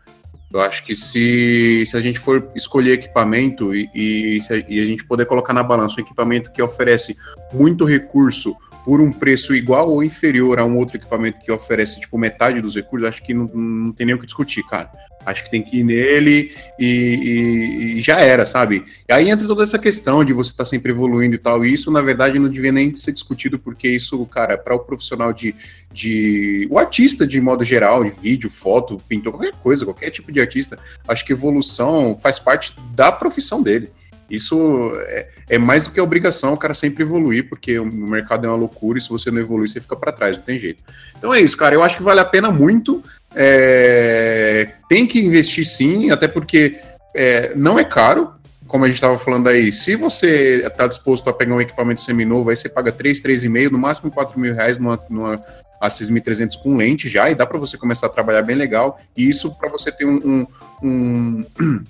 Eu 0.53 0.61
acho 0.61 0.85
que 0.85 0.97
se, 0.97 1.85
se 1.87 1.97
a 1.97 2.01
gente 2.01 2.19
for 2.19 2.51
escolher 2.57 2.93
equipamento 2.95 3.75
e, 3.75 3.89
e, 3.95 4.39
a, 4.51 4.57
e 4.69 4.81
a 4.81 4.85
gente 4.85 5.05
poder 5.05 5.27
colocar 5.27 5.53
na 5.53 5.63
balança 5.63 5.97
um 5.99 6.03
equipamento 6.03 6.51
que 6.51 6.63
oferece 6.63 7.17
muito 7.53 7.85
recurso 7.85 8.57
por 8.85 9.01
um 9.01 9.13
preço 9.13 9.55
igual 9.55 9.91
ou 9.91 10.03
inferior 10.03 10.59
a 10.59 10.65
um 10.65 10.77
outro 10.77 10.97
equipamento 10.97 11.39
que 11.41 11.53
oferece 11.53 12.01
tipo 12.01 12.17
metade 12.17 12.61
dos 12.61 12.75
recursos, 12.75 13.09
acho 13.09 13.23
que 13.23 13.35
não, 13.35 13.47
não 13.47 13.93
tem 13.93 14.07
nem 14.07 14.15
o 14.15 14.19
que 14.19 14.25
discutir, 14.27 14.63
cara. 14.65 14.91
Acho 15.27 15.45
que 15.45 15.51
tem 15.51 15.63
que 15.63 15.79
ir 15.81 15.85
nele 15.85 16.53
e, 16.79 16.87
e- 16.87 17.99
e 17.99 18.01
já 18.01 18.19
era, 18.21 18.47
sabe? 18.47 18.85
E 19.07 19.13
aí 19.13 19.29
entra 19.29 19.47
toda 19.47 19.63
essa 19.63 19.79
questão 19.79 20.25
de 20.25 20.33
você 20.33 20.51
estar 20.53 20.65
sempre 20.65 20.91
evoluindo 20.91 21.35
e 21.35 21.39
tal. 21.39 21.65
E 21.67 21.73
isso, 21.75 21.91
na 21.91 22.01
verdade, 22.01 22.39
não 22.39 22.49
devia 22.49 22.73
nem 22.73 22.95
ser 22.95 23.13
discutido, 23.13 23.59
porque 23.59 23.89
isso, 23.89 24.25
cara, 24.27 24.57
para 24.57 24.75
o 24.75 24.79
profissional 24.79 25.33
de, 25.33 25.55
de. 25.93 26.67
O 26.71 26.79
artista, 26.79 27.27
de 27.27 27.41
modo 27.43 27.63
geral, 27.65 28.05
de 28.05 28.11
vídeo, 28.11 28.49
foto, 28.49 28.97
pintor, 29.07 29.33
qualquer 29.33 29.53
coisa, 29.57 29.85
qualquer 29.85 30.11
tipo 30.11 30.33
de 30.33 30.41
artista, 30.41 30.79
acho 31.07 31.25
que 31.27 31.33
evolução 31.33 32.19
faz 32.23 32.39
parte 32.39 32.75
da 32.95 33.13
profissão 33.13 33.63
dele. 33.63 33.91
Isso 34.31 34.93
é, 35.07 35.29
é, 35.49 35.59
mais 35.59 35.85
do 35.85 35.91
que 35.91 36.01
obrigação 36.01 36.53
o 36.53 36.57
cara 36.57 36.75
sempre 36.75 37.03
evoluir, 37.03 37.49
porque 37.49 37.79
o 37.79 37.87
mercado 37.87 38.47
é 38.47 38.49
uma 38.49 38.57
loucura 38.57 38.99
e 38.99 39.01
se 39.01 39.09
você 39.09 39.31
não 39.31 39.41
evoluir, 39.41 39.69
você 39.69 39.81
fica 39.81 39.97
para 39.97 40.13
trás, 40.13 40.37
não 40.37 40.45
tem 40.45 40.59
jeito. 40.59 40.83
Então 41.17 41.33
é 41.33 41.41
isso, 41.41 41.57
cara. 41.57 41.75
Eu 41.75 41.83
acho 41.83 41.97
que 41.97 42.03
vale 42.03 42.21
a 42.21 42.25
pena 42.25 42.51
muito. 42.51 43.03
É, 43.35 44.73
tem 44.89 45.07
que 45.07 45.19
investir 45.19 45.65
sim, 45.65 46.11
até 46.11 46.29
porque 46.29 46.79
é, 47.15 47.55
não 47.55 47.79
é 47.79 47.85
caro, 47.85 48.33
como 48.67 48.85
a 48.85 48.87
gente 48.87 48.97
estava 48.97 49.19
falando 49.19 49.49
aí. 49.49 49.73
Se 49.73 49.97
você 49.97 50.63
está 50.67 50.87
disposto 50.87 51.29
a 51.31 51.33
pegar 51.33 51.55
um 51.55 51.61
equipamento 51.61 52.03
seminovo, 52.03 52.51
aí 52.51 52.57
você 52.57 52.69
paga 52.69 52.93
3, 52.93 53.23
3,5, 53.23 53.71
no 53.71 53.79
máximo 53.79 54.11
4 54.11 54.39
mil 54.39 54.55
reais 54.55 54.77
numa, 54.79 55.01
numa 55.09 55.37
A6300 55.83 56.59
com 56.63 56.77
lente 56.77 57.09
já, 57.09 57.31
e 57.31 57.35
dá 57.35 57.47
para 57.47 57.59
você 57.59 57.79
começar 57.79 58.07
a 58.07 58.11
trabalhar 58.11 58.43
bem 58.43 58.57
legal. 58.57 59.01
E 59.17 59.27
isso 59.29 59.57
para 59.59 59.71
você 59.71 59.91
ter 59.91 60.05
um, 60.05 60.47
um, 60.83 61.45
um 61.61 61.85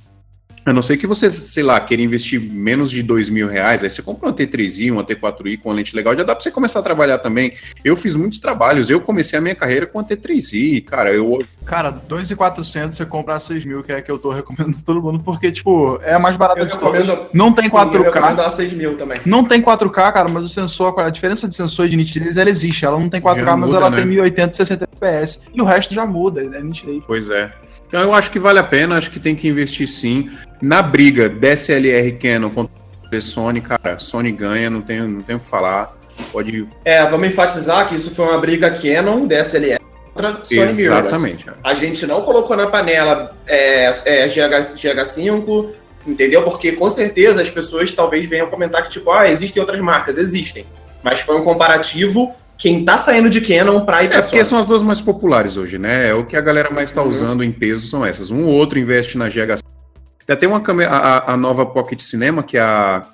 A 0.69 0.73
não 0.73 0.83
ser 0.83 0.97
que 0.97 1.07
você, 1.07 1.31
sei 1.31 1.63
lá, 1.63 1.81
queira 1.81 2.03
investir 2.03 2.41
menos 2.41 2.91
de 2.91 3.03
dois 3.03 3.31
mil 3.31 3.49
reais, 3.49 3.83
aí 3.83 3.89
você 3.89 4.03
compra 4.03 4.29
uma 4.29 4.35
T3i, 4.35 4.93
uma 4.93 5.03
T4i 5.03 5.59
com 5.59 5.71
uma 5.71 5.77
lente 5.77 5.97
legal, 5.97 6.17
já 6.17 6.23
dá 6.23 6.35
para 6.35 6.43
você 6.43 6.51
começar 6.51 6.81
a 6.81 6.83
trabalhar 6.83 7.19
também. 7.19 7.53
Eu 7.83 7.97
fiz 7.97 8.15
muitos 8.15 8.39
trabalhos, 8.39 8.91
eu 8.91 9.01
comecei 9.01 9.39
a 9.39 9.43
minha 9.43 9.55
carreira 9.55 9.87
com 9.87 9.99
a 9.99 10.05
T3i, 10.05 10.85
cara, 10.85 11.13
eu... 11.13 11.43
Cara, 11.65 11.91
2,400 11.91 12.97
você 12.97 13.07
compra 13.07 13.37
a 13.37 13.41
6 13.41 13.65
mil, 13.65 13.83
que 13.83 13.93
é 13.93 14.03
que 14.03 14.11
eu 14.11 14.19
tô 14.19 14.31
recomendando 14.31 14.77
todo 14.85 15.01
mundo, 15.03 15.21
porque, 15.21 15.51
tipo, 15.51 15.99
é 16.03 16.15
a 16.15 16.19
mais 16.19 16.37
barata 16.37 16.67
de 16.67 16.79
todas. 16.79 17.07
Não 17.33 17.53
tem 17.53 17.71
4K. 17.71 18.39
a 18.39 18.53
6 18.53 18.73
mil 18.75 18.97
também. 18.97 19.19
Não 19.25 19.45
tem 19.45 19.63
4K, 19.63 20.13
cara, 20.13 20.29
mas 20.29 20.45
o 20.45 20.49
sensor, 20.49 20.99
a 21.01 21.11
diferença 21.11 21.49
de 21.49 21.55
sensor 21.55 21.87
e 21.87 21.91
de 21.91 21.97
nitidez, 21.97 22.37
ela 22.37 22.51
existe. 22.51 22.85
Ela 22.85 22.99
não 22.99 23.09
tem 23.09 23.21
4K, 23.21 23.39
já 23.39 23.57
mas 23.57 23.71
muda, 23.71 23.81
ela 23.81 23.91
né? 23.91 23.97
tem 23.97 24.07
1080 24.07 24.53
60 24.55 24.89
FPS. 24.93 25.41
E 25.55 25.61
o 25.61 25.65
resto 25.65 25.95
já 25.95 26.05
muda, 26.05 26.43
né? 26.43 26.61
Nitidez. 26.61 27.03
Pois 27.07 27.29
é. 27.31 27.53
Então 27.87 28.03
eu 28.03 28.13
acho 28.13 28.31
que 28.31 28.39
vale 28.39 28.59
a 28.59 28.65
pena, 28.65 28.99
acho 28.99 29.11
que 29.11 29.19
tem 29.19 29.35
que 29.35 29.49
investir 29.49 29.89
sim. 29.89 30.29
Na 30.61 30.83
briga 30.83 31.29
DSLR 31.29 32.13
Canon 32.13 32.51
contra 32.51 33.21
Sony, 33.21 33.61
cara, 33.61 33.99
Sony 33.99 34.33
ganha, 34.33 34.69
não 34.69 34.83
tem, 34.83 35.01
não 35.01 35.21
tem 35.21 35.37
o 35.37 35.41
que 35.41 35.47
falar. 35.47 35.97
Pode. 36.33 36.67
É, 36.85 37.05
vamos 37.07 37.29
enfatizar 37.29 37.89
que 37.89 37.95
isso 37.95 38.11
foi 38.11 38.27
uma 38.27 38.39
briga 38.39 38.71
Canon, 38.71 39.27
DSLR 39.27 39.79
contra 40.13 40.45
Sony 40.45 40.83
Exatamente. 40.83 41.47
A 41.63 41.75
gente 41.75 42.07
não 42.07 42.23
colocou 42.23 42.57
na 42.57 42.67
panela 42.67 43.37
é, 43.47 43.91
é, 44.05 44.29
GH, 44.29 44.75
GH5, 44.75 45.71
entendeu? 46.07 46.43
Porque 46.43 46.73
com 46.73 46.91
certeza 46.91 47.41
as 47.41 47.49
pessoas 47.49 47.93
talvez 47.93 48.27
venham 48.27 48.49
comentar 48.49 48.83
que, 48.83 48.91
tipo, 48.91 49.13
ah, 49.13 49.31
existem 49.31 49.61
outras 49.61 49.81
marcas. 49.81 50.19
Existem. 50.19 50.67
Mas 51.03 51.21
foi 51.21 51.37
um 51.37 51.43
comparativo 51.43 52.35
quem 52.59 52.85
tá 52.85 52.99
saindo 52.99 53.31
de 53.31 53.41
Canon 53.41 53.85
pra 53.85 54.03
ir 54.03 54.09
pra 54.09 54.19
É 54.19 54.23
porque 54.23 54.45
são 54.45 54.59
as 54.59 54.67
duas 54.67 54.83
mais 54.83 55.01
populares 55.01 55.57
hoje, 55.57 55.79
né? 55.79 56.09
É 56.09 56.15
o 56.15 56.27
que 56.27 56.37
a 56.37 56.41
galera 56.41 56.69
mais 56.71 56.91
tá 56.91 57.01
uhum. 57.01 57.09
usando 57.09 57.45
em 57.45 57.53
peso 57.53 57.87
são 57.87 58.05
essas. 58.05 58.31
Um 58.31 58.47
ou 58.47 58.53
outro 58.53 58.81
investe 58.81 59.17
na 59.17 59.29
GH. 59.29 59.61
Tem 60.37 60.49
uma 60.49 60.61
câmera, 60.61 60.91
a, 60.91 61.33
a, 61.33 61.37
nova 61.37 61.65
Pocket 61.65 62.01
Cinema, 62.01 62.43
que 62.43 62.59
a, 62.59 63.05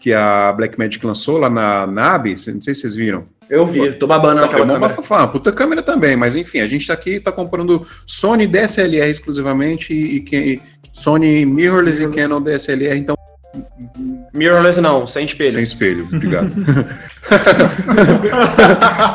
que 0.00 0.12
a 0.12 0.52
Blackmagic 0.52 1.04
lançou 1.06 1.38
lá 1.38 1.48
na 1.48 1.86
NAB, 1.86 2.28
não 2.28 2.36
sei 2.36 2.74
se 2.74 2.80
vocês 2.80 2.96
viram. 2.96 3.26
Eu 3.48 3.66
vi, 3.66 3.92
tô 3.92 4.06
babando 4.06 4.40
tá, 4.40 4.46
aquela 4.46 4.64
é 4.64 4.66
câmera. 4.66 4.88
Bafafá, 4.88 5.26
puta 5.28 5.52
câmera 5.52 5.82
também, 5.82 6.16
mas 6.16 6.34
enfim, 6.34 6.60
a 6.60 6.66
gente 6.66 6.86
tá 6.86 6.94
aqui, 6.94 7.20
tá 7.20 7.30
comprando 7.30 7.86
Sony 8.06 8.46
DSLR 8.46 9.10
exclusivamente 9.10 9.92
e, 9.92 10.24
e 10.32 10.62
Sony 10.92 11.44
Mirrorless 11.44 12.02
e 12.02 12.08
Canon 12.08 12.40
DSLR, 12.40 12.98
então 12.98 13.14
Mirrorless 14.32 14.80
não, 14.80 15.06
sem 15.06 15.24
espelho. 15.24 15.52
Sem 15.52 15.62
espelho, 15.62 16.08
obrigado. 16.12 16.50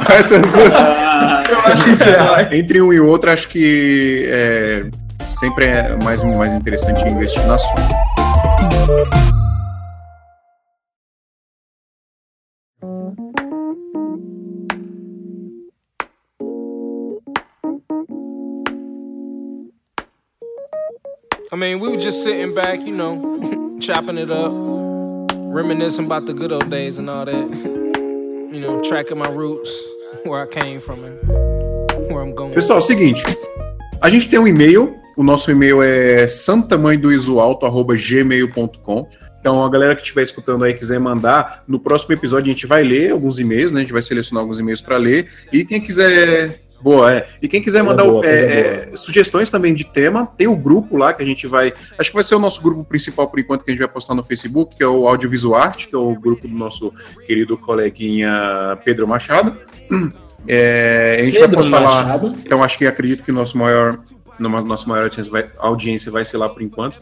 Essas 0.09 0.41
duas. 0.41 0.75
Ah, 0.75 1.43
eu 1.49 1.59
acho 1.59 1.89
isso 1.89 2.03
é. 2.03 2.57
Entre 2.57 2.81
um 2.81 2.93
e 2.93 2.99
outro, 2.99 3.31
acho 3.31 3.47
que 3.49 4.25
é, 4.29 4.85
sempre 5.21 5.65
é 5.65 5.95
mais, 6.03 6.21
mais 6.23 6.53
interessante 6.53 7.07
investir 7.07 7.45
na 7.47 7.57
Sony. 7.57 7.83
I 21.51 21.55
mean, 21.55 21.79
we 21.79 21.89
were 21.89 21.97
just 21.97 22.23
sitting 22.23 22.53
back, 22.53 22.81
you 22.83 22.95
know, 22.95 23.77
chopping 23.79 24.17
it 24.17 24.29
up, 24.29 24.51
reminiscing 25.35 26.05
about 26.05 26.25
the 26.25 26.33
good 26.33 26.51
old 26.51 26.69
days 26.69 26.99
and 26.99 27.09
all 27.09 27.25
that. 27.25 27.35
you 28.51 28.59
know, 28.59 28.81
tracking 28.81 29.17
my 29.17 29.29
roots, 29.29 29.71
where 30.23 30.41
I 30.41 30.47
came 30.47 30.79
from 30.79 31.03
and 31.03 31.17
where 32.11 32.21
I'm 32.21 32.33
going. 32.35 32.53
Pessoal, 32.53 32.79
é 32.79 32.81
seguinte, 32.81 33.23
a 34.01 34.09
gente 34.09 34.29
tem 34.29 34.39
um 34.39 34.47
e-mail, 34.47 34.98
o 35.19 35.23
nosso 35.23 35.51
e-mail 35.51 35.83
é 35.83 36.25
santamanhodoisoalto@gmail.com. 36.29 39.09
Então, 39.37 39.65
a 39.65 39.69
galera 39.69 39.93
que 39.93 40.01
estiver 40.01 40.23
escutando 40.23 40.63
aí 40.63 40.73
quiser 40.73 40.97
mandar, 40.97 41.61
no 41.67 41.77
próximo 41.77 42.13
episódio 42.13 42.49
a 42.49 42.53
gente 42.53 42.65
vai 42.65 42.83
ler 42.83 43.11
alguns 43.11 43.37
e-mails, 43.37 43.73
né? 43.73 43.81
A 43.81 43.83
gente 43.83 43.91
vai 43.91 44.01
selecionar 44.01 44.43
alguns 44.43 44.61
e-mails 44.61 44.79
para 44.79 44.95
ler. 44.95 45.27
E 45.51 45.65
quem 45.65 45.81
quiser 45.81 46.61
Boa, 46.81 47.13
é. 47.13 47.27
E 47.41 47.49
quem 47.49 47.61
quiser 47.61 47.83
mandar 47.83 48.05
boa, 48.05 48.25
é, 48.25 48.91
é, 48.93 48.95
sugestões 48.95 49.49
também 49.49 49.73
de 49.73 49.83
tema, 49.83 50.25
tem 50.25 50.47
o 50.47 50.55
grupo 50.55 50.95
lá 50.95 51.13
que 51.13 51.21
a 51.21 51.25
gente 51.25 51.45
vai. 51.45 51.73
Acho 51.97 52.09
que 52.09 52.15
vai 52.15 52.23
ser 52.23 52.35
o 52.35 52.39
nosso 52.39 52.61
grupo 52.61 52.85
principal 52.85 53.27
por 53.27 53.41
enquanto 53.41 53.65
que 53.65 53.71
a 53.71 53.73
gente 53.73 53.81
vai 53.81 53.89
postar 53.89 54.15
no 54.15 54.23
Facebook, 54.23 54.77
que 54.77 54.83
é 54.83 54.87
o 54.87 55.05
Audiovisual 55.05 55.61
Arte, 55.61 55.89
que 55.89 55.95
é 55.95 55.97
o 55.97 56.15
grupo 56.15 56.47
do 56.47 56.55
nosso 56.55 56.93
querido 57.27 57.57
coleguinha 57.57 58.79
Pedro 58.85 59.05
Machado. 59.05 59.57
É, 60.47 61.17
a 61.19 61.25
gente 61.25 61.33
Pedro 61.33 61.47
vai 61.47 61.55
postar 61.57 61.81
Machado. 61.81 62.27
lá. 62.27 62.33
Então 62.45 62.63
acho 62.63 62.77
que 62.77 62.87
acredito 62.87 63.23
que 63.23 63.31
o 63.31 63.33
nosso 63.33 63.57
maior, 63.57 63.97
nossa 64.39 64.87
maior 64.87 65.03
audiência 65.03 65.31
vai, 65.31 65.45
audiência 65.57 66.11
vai 66.11 66.25
ser 66.25 66.37
lá 66.37 66.47
por 66.49 66.61
enquanto. 66.61 66.99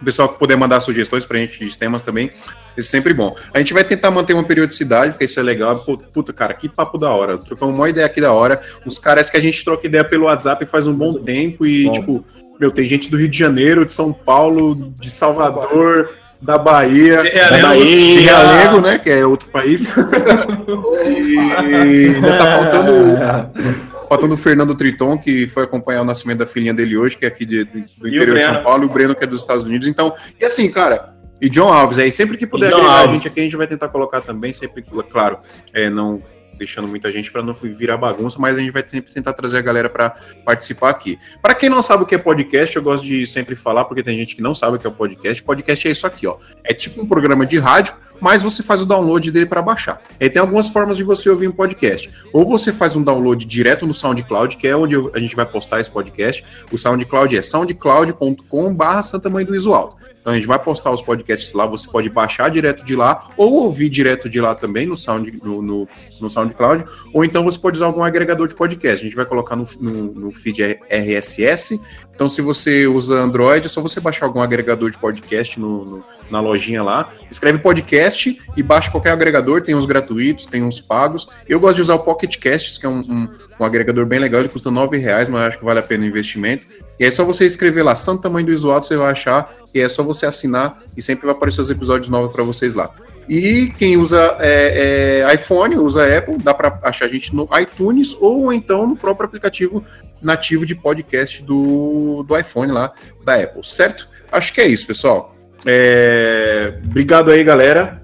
O 0.00 0.04
pessoal 0.04 0.28
que 0.28 0.38
puder 0.38 0.56
mandar 0.56 0.80
sugestões 0.80 1.24
pra 1.24 1.38
gente 1.38 1.64
de 1.64 1.78
temas 1.78 2.02
também, 2.02 2.30
isso 2.76 2.88
é 2.88 2.90
sempre 2.90 3.14
bom. 3.14 3.36
A 3.52 3.58
gente 3.58 3.72
vai 3.72 3.84
tentar 3.84 4.10
manter 4.10 4.34
uma 4.34 4.44
periodicidade, 4.44 5.12
porque 5.12 5.24
isso 5.24 5.38
é 5.38 5.42
legal. 5.42 5.76
Puta, 6.12 6.32
cara, 6.32 6.52
que 6.54 6.68
papo 6.68 6.98
da 6.98 7.10
hora. 7.10 7.38
Trocamos 7.38 7.74
uma 7.74 7.88
ideia 7.88 8.06
aqui 8.06 8.20
da 8.20 8.32
hora. 8.32 8.60
Os 8.84 8.98
caras 8.98 9.30
que 9.30 9.36
a 9.36 9.40
gente 9.40 9.64
troca 9.64 9.86
ideia 9.86 10.04
pelo 10.04 10.24
WhatsApp 10.24 10.66
faz 10.66 10.86
um 10.86 10.94
bom 10.94 11.14
tempo 11.14 11.64
e, 11.64 11.84
bom. 11.84 11.92
tipo, 11.92 12.24
meu, 12.58 12.70
tem 12.70 12.86
gente 12.86 13.10
do 13.10 13.16
Rio 13.16 13.28
de 13.28 13.38
Janeiro, 13.38 13.86
de 13.86 13.92
São 13.92 14.12
Paulo, 14.12 14.92
de 14.98 15.10
Salvador, 15.10 16.10
da 16.42 16.58
Bahia, 16.58 17.22
de 17.22 17.28
Realengo, 17.30 17.84
de 17.84 18.20
Realengo 18.20 18.80
né? 18.80 18.98
Que 18.98 19.10
é 19.10 19.26
outro 19.26 19.48
país. 19.48 19.96
e 21.06 21.38
ainda 21.38 22.38
tá 22.38 22.58
faltando. 22.58 23.93
Faltando 24.08 24.34
o 24.34 24.36
Fernando 24.36 24.74
Triton, 24.74 25.18
que 25.18 25.46
foi 25.46 25.64
acompanhar 25.64 26.02
o 26.02 26.04
nascimento 26.04 26.38
da 26.38 26.46
filhinha 26.46 26.74
dele 26.74 26.96
hoje, 26.96 27.16
que 27.16 27.24
é 27.24 27.28
aqui 27.28 27.44
de, 27.44 27.64
do 27.64 28.08
interior 28.08 28.38
de 28.38 28.44
São 28.44 28.62
Paulo, 28.62 28.84
e 28.84 28.86
o 28.86 28.88
Breno, 28.88 29.14
que 29.14 29.24
é 29.24 29.26
dos 29.26 29.40
Estados 29.40 29.64
Unidos. 29.64 29.88
Então, 29.88 30.14
e 30.40 30.44
assim, 30.44 30.70
cara, 30.70 31.14
e 31.40 31.48
John 31.48 31.72
Alves, 31.72 31.98
aí 31.98 32.10
sempre 32.12 32.36
que 32.36 32.46
puder 32.46 32.72
a 32.72 33.06
gente 33.06 33.28
aqui, 33.28 33.40
a 33.40 33.42
gente 33.42 33.56
vai 33.56 33.66
tentar 33.66 33.88
colocar 33.88 34.20
também, 34.20 34.52
sempre, 34.52 34.84
claro, 35.10 35.38
é, 35.72 35.90
não 35.90 36.22
deixando 36.56 36.88
muita 36.88 37.10
gente 37.10 37.30
para 37.30 37.42
não 37.42 37.52
virar 37.52 37.96
bagunça, 37.96 38.38
mas 38.38 38.56
a 38.56 38.60
gente 38.60 38.70
vai 38.70 38.84
sempre 38.86 39.12
tentar 39.12 39.32
trazer 39.32 39.58
a 39.58 39.60
galera 39.60 39.88
para 39.88 40.14
participar 40.44 40.90
aqui. 40.90 41.18
Para 41.42 41.54
quem 41.54 41.68
não 41.68 41.82
sabe 41.82 42.04
o 42.04 42.06
que 42.06 42.14
é 42.14 42.18
podcast, 42.18 42.74
eu 42.76 42.82
gosto 42.82 43.04
de 43.04 43.26
sempre 43.26 43.54
falar, 43.54 43.84
porque 43.84 44.02
tem 44.02 44.18
gente 44.18 44.36
que 44.36 44.42
não 44.42 44.54
sabe 44.54 44.76
o 44.76 44.80
que 44.80 44.86
é 44.86 44.90
podcast. 44.90 45.42
Podcast 45.42 45.88
é 45.88 45.90
isso 45.90 46.06
aqui, 46.06 46.26
ó. 46.26 46.36
É 46.62 46.72
tipo 46.72 47.02
um 47.02 47.06
programa 47.06 47.44
de 47.44 47.58
rádio, 47.58 47.94
mas 48.20 48.42
você 48.42 48.62
faz 48.62 48.80
o 48.80 48.86
download 48.86 49.30
dele 49.30 49.46
para 49.46 49.62
baixar. 49.62 50.02
E 50.20 50.28
tem 50.30 50.40
algumas 50.40 50.68
formas 50.68 50.96
de 50.96 51.02
você 51.02 51.28
ouvir 51.28 51.48
um 51.48 51.52
podcast. 51.52 52.10
Ou 52.32 52.44
você 52.44 52.72
faz 52.72 52.96
um 52.96 53.02
download 53.02 53.44
direto 53.44 53.86
no 53.86 53.94
SoundCloud, 53.94 54.56
que 54.56 54.66
é 54.66 54.76
onde 54.76 54.96
a 55.12 55.18
gente 55.18 55.36
vai 55.36 55.46
postar 55.46 55.80
esse 55.80 55.90
podcast. 55.90 56.44
O 56.72 56.78
SoundCloud 56.78 57.36
é 57.36 57.42
soundcloud.com/barra 57.42 59.02
Santa 59.02 59.28
Mãe 59.28 59.44
do 59.44 59.52
Visual. 59.52 59.98
Então 60.24 60.32
a 60.32 60.36
gente 60.36 60.46
vai 60.46 60.58
postar 60.58 60.90
os 60.90 61.02
podcasts 61.02 61.52
lá, 61.52 61.66
você 61.66 61.86
pode 61.86 62.08
baixar 62.08 62.50
direto 62.50 62.82
de 62.82 62.96
lá, 62.96 63.28
ou 63.36 63.64
ouvir 63.64 63.90
direto 63.90 64.26
de 64.26 64.40
lá 64.40 64.54
também 64.54 64.86
no, 64.86 64.96
Sound, 64.96 65.38
no, 65.44 65.60
no, 65.60 65.88
no 66.18 66.30
SoundCloud, 66.30 66.82
ou 67.12 67.26
então 67.26 67.44
você 67.44 67.58
pode 67.58 67.76
usar 67.76 67.84
algum 67.84 68.02
agregador 68.02 68.48
de 68.48 68.54
podcast. 68.54 69.04
A 69.04 69.06
gente 69.06 69.14
vai 69.14 69.26
colocar 69.26 69.54
no, 69.54 69.68
no, 69.78 70.14
no 70.14 70.30
feed 70.32 70.78
RSS. 70.88 71.78
Então, 72.14 72.26
se 72.26 72.40
você 72.40 72.86
usa 72.86 73.20
Android, 73.20 73.66
é 73.66 73.68
só 73.68 73.82
você 73.82 74.00
baixar 74.00 74.24
algum 74.24 74.40
agregador 74.40 74.90
de 74.90 74.96
podcast 74.96 75.60
no, 75.60 75.84
no, 75.84 76.04
na 76.30 76.40
lojinha 76.40 76.82
lá. 76.82 77.12
Escreve 77.30 77.58
podcast 77.58 78.40
e 78.56 78.62
baixa 78.62 78.90
qualquer 78.90 79.10
agregador, 79.10 79.60
tem 79.60 79.74
uns 79.74 79.84
gratuitos, 79.84 80.46
tem 80.46 80.62
uns 80.62 80.80
pagos. 80.80 81.28
Eu 81.46 81.60
gosto 81.60 81.76
de 81.76 81.82
usar 81.82 81.96
o 81.96 81.98
Pocket 81.98 82.38
Casts, 82.38 82.78
que 82.78 82.86
é 82.86 82.88
um, 82.88 83.00
um, 83.00 83.28
um 83.60 83.64
agregador 83.64 84.06
bem 84.06 84.20
legal, 84.20 84.40
ele 84.40 84.48
custa 84.48 84.70
R$ 84.70 84.96
reais, 84.96 85.28
mas 85.28 85.48
acho 85.48 85.58
que 85.58 85.64
vale 85.66 85.80
a 85.80 85.82
pena 85.82 86.04
o 86.04 86.06
investimento. 86.06 86.64
E 86.98 87.04
é 87.04 87.10
só 87.10 87.24
você 87.24 87.44
escrever 87.44 87.82
lá 87.82 87.94
Santo 87.94 88.22
Tamanho 88.22 88.46
do 88.46 88.52
Isolado, 88.52 88.84
você 88.84 88.96
vai 88.96 89.10
achar, 89.10 89.52
e 89.74 89.80
é 89.80 89.88
só 89.88 90.02
você 90.02 90.26
assinar, 90.26 90.82
e 90.96 91.02
sempre 91.02 91.26
vai 91.26 91.34
aparecer 91.34 91.60
os 91.60 91.70
episódios 91.70 92.08
novos 92.08 92.32
para 92.32 92.44
vocês 92.44 92.74
lá. 92.74 92.90
E 93.28 93.72
quem 93.78 93.96
usa 93.96 94.36
é, 94.38 95.24
é, 95.26 95.34
iPhone, 95.34 95.76
usa 95.76 96.18
Apple, 96.18 96.36
dá 96.38 96.52
para 96.52 96.78
achar 96.82 97.06
a 97.06 97.08
gente 97.08 97.34
no 97.34 97.48
iTunes 97.58 98.14
ou 98.20 98.52
então 98.52 98.86
no 98.86 98.96
próprio 98.96 99.26
aplicativo 99.26 99.82
nativo 100.20 100.66
de 100.66 100.74
podcast 100.74 101.42
do, 101.42 102.22
do 102.22 102.38
iPhone 102.38 102.70
lá 102.70 102.92
da 103.24 103.36
Apple, 103.36 103.64
certo? 103.64 104.08
Acho 104.30 104.52
que 104.52 104.60
é 104.60 104.66
isso, 104.66 104.86
pessoal. 104.86 105.34
É, 105.64 106.78
obrigado 106.84 107.30
aí, 107.30 107.42
galera. 107.42 108.02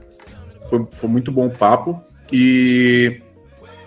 Foi, 0.69 0.87
foi 0.91 1.11
muito 1.11 1.31
bom 1.31 1.47
o 1.47 1.51
papo. 1.51 2.03
E 2.33 3.21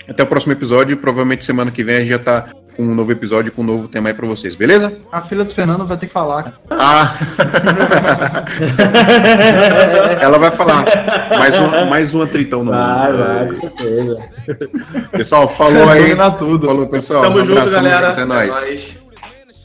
até 0.07 0.23
o 0.23 0.27
próximo 0.27 0.53
episódio. 0.53 0.97
Provavelmente 0.97 1.45
semana 1.45 1.71
que 1.71 1.83
vem 1.83 1.95
a 1.95 1.99
gente 1.99 2.09
já 2.09 2.19
tá 2.19 2.49
com 2.75 2.83
um 2.83 2.93
novo 2.95 3.11
episódio, 3.11 3.51
com 3.51 3.61
um 3.61 3.65
novo 3.65 3.87
tema 3.87 4.09
aí 4.09 4.13
pra 4.13 4.25
vocês, 4.27 4.55
beleza? 4.55 4.93
A 5.11 5.21
filha 5.21 5.43
do 5.43 5.53
Fernando 5.53 5.85
vai 5.85 5.97
ter 5.97 6.07
que 6.07 6.13
falar. 6.13 6.43
cara. 6.43 6.55
Ah! 6.71 7.15
Ela 10.21 10.37
vai 10.39 10.51
falar. 10.51 10.85
Mais 11.37 11.59
um, 11.59 11.85
mais 11.89 12.13
um 12.13 12.21
atritão 12.21 12.63
no 12.63 12.71
Vai, 12.71 13.11
mundo. 13.11 13.23
vai, 13.23 13.47
com 13.47 13.55
certeza. 13.55 14.17
Pessoal, 15.11 15.47
falou 15.49 15.89
aí. 15.89 16.15
Tudo. 16.37 16.65
Falou, 16.67 16.87
pessoal. 16.87 17.23
Tamo 17.23 17.39
Um 17.39 17.43
junto, 17.43 17.59
abraço, 17.59 17.73
galera. 17.75 18.09
junto, 18.09 18.21
É 18.21 18.25
nóis. 18.25 19.02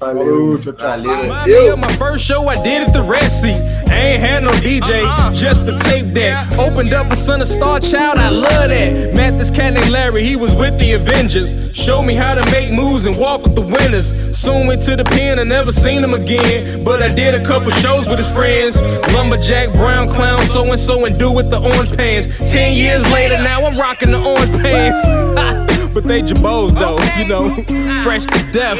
Valeu, 0.01 0.59
tchau, 0.59 0.73
tchau. 0.73 0.87
Valeu. 0.87 1.23
Remind 1.23 1.51
me 1.51 1.77
my 1.77 1.93
first 1.97 2.25
show 2.25 2.47
I 2.49 2.63
did 2.63 2.87
at 2.87 2.93
the 2.93 3.03
Red 3.03 3.29
Sea. 3.31 3.55
I 3.91 4.13
ain't 4.13 4.21
had 4.21 4.45
no 4.45 4.51
DJ, 4.53 5.05
uh-huh. 5.05 5.33
just 5.33 5.67
the 5.67 5.77
tape 5.79 6.15
deck. 6.15 6.47
Opened 6.57 6.95
up 6.95 7.11
for 7.11 7.17
Son 7.17 7.43
of 7.43 7.49
Star 7.49 7.81
Child, 7.81 8.19
I 8.19 8.29
love 8.29 8.69
that. 8.69 9.15
Met 9.15 9.39
this 9.39 9.51
cat 9.51 9.75
named 9.75 9.89
Larry, 9.89 10.23
he 10.23 10.37
was 10.37 10.55
with 10.55 10.79
the 10.79 10.93
Avengers. 10.93 11.75
Showed 11.77 12.03
me 12.03 12.15
how 12.15 12.35
to 12.35 12.49
make 12.53 12.71
moves 12.71 13.07
and 13.07 13.17
walk 13.19 13.43
with 13.43 13.57
the 13.57 13.63
winners. 13.63 14.15
Soon 14.39 14.69
went 14.69 14.85
to 14.85 14.95
the 14.95 15.05
pen, 15.05 15.41
I 15.41 15.43
never 15.43 15.73
seen 15.73 16.05
him 16.05 16.15
again. 16.15 16.85
But 16.85 17.03
I 17.03 17.09
did 17.09 17.35
a 17.35 17.45
couple 17.45 17.71
shows 17.71 18.09
with 18.09 18.19
his 18.19 18.29
friends. 18.29 18.81
Lumberjack, 19.13 19.73
brown 19.73 20.09
clown, 20.09 20.41
so 20.43 20.65
and 20.71 20.79
so, 20.79 21.07
and 21.07 21.19
do 21.19 21.33
with 21.33 21.51
the 21.51 21.59
orange 21.59 21.97
pants. 21.97 22.29
Ten 22.53 22.77
years 22.77 23.03
later, 23.11 23.37
now 23.39 23.65
I'm 23.65 23.77
rocking 23.77 24.13
the 24.13 24.23
orange 24.23 24.53
pants. 24.63 25.65
But 25.95 26.05
they 26.05 26.23
jabos 26.23 26.73
though, 26.75 26.99
you 27.19 27.27
know, 27.27 27.65
ah. 27.69 28.01
fresh 28.03 28.27
to 28.27 28.53
death, 28.53 28.79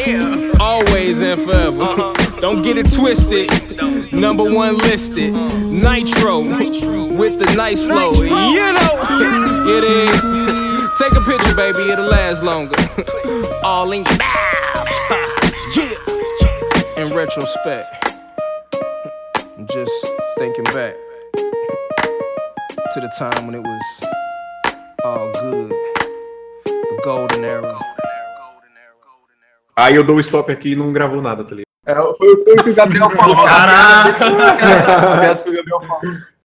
always 0.61 1.21
and 1.21 1.43
forever. 1.43 1.83
Uh-huh. 1.83 2.41
Don't 2.41 2.63
get 2.63 2.79
it 2.79 2.93
twisted. 2.93 3.51
Number 4.13 4.45
one 4.45 4.79
listed, 4.79 5.35
uh-huh. 5.35 5.59
Nitro 5.59 6.41
with 6.41 7.39
the 7.39 7.53
nice 7.57 7.81
flow. 7.83 8.13
You 8.13 8.73
know, 8.73 9.65
it 9.67 9.85
is. 9.85 10.59
Take 10.99 11.13
a 11.13 11.21
picture, 11.21 11.55
baby, 11.55 11.91
it'll 11.91 12.07
last 12.07 12.43
longer. 12.43 12.75
All 13.63 13.93
in 13.93 14.05
your 14.05 14.19
mouth. 14.19 14.89
Yeah. 15.77 17.03
In 17.03 17.15
retrospect, 17.15 18.17
I'm 19.57 19.67
just 19.67 20.07
thinking 20.39 20.65
back 20.65 20.95
to 22.93 23.01
the 23.01 23.13
time 23.19 23.47
when 23.47 23.55
it 23.55 23.63
was 23.63 24.09
all 25.05 25.31
good. 25.33 25.78
Golden 27.09 27.43
era. 27.43 27.79
Aí 29.75 29.95
eu 29.95 30.05
dou 30.05 30.17
o 30.17 30.21
stop 30.21 30.53
aqui 30.53 30.73
e 30.73 30.77
não 30.77 30.93
gravou 30.93 31.23
nada, 31.23 31.43
tá 31.43 31.55
ligado? 31.55 31.65
É, 31.87 31.95
foi 31.95 32.33
o 32.35 32.63
que 32.63 32.71
o 32.71 32.75
Gabriel 32.75 33.09
falou. 33.11 33.45
Caraca! 33.47 34.13
que 35.43 35.49
o 35.49 35.55
Gabriel 35.55 35.81
falou. 35.81 36.17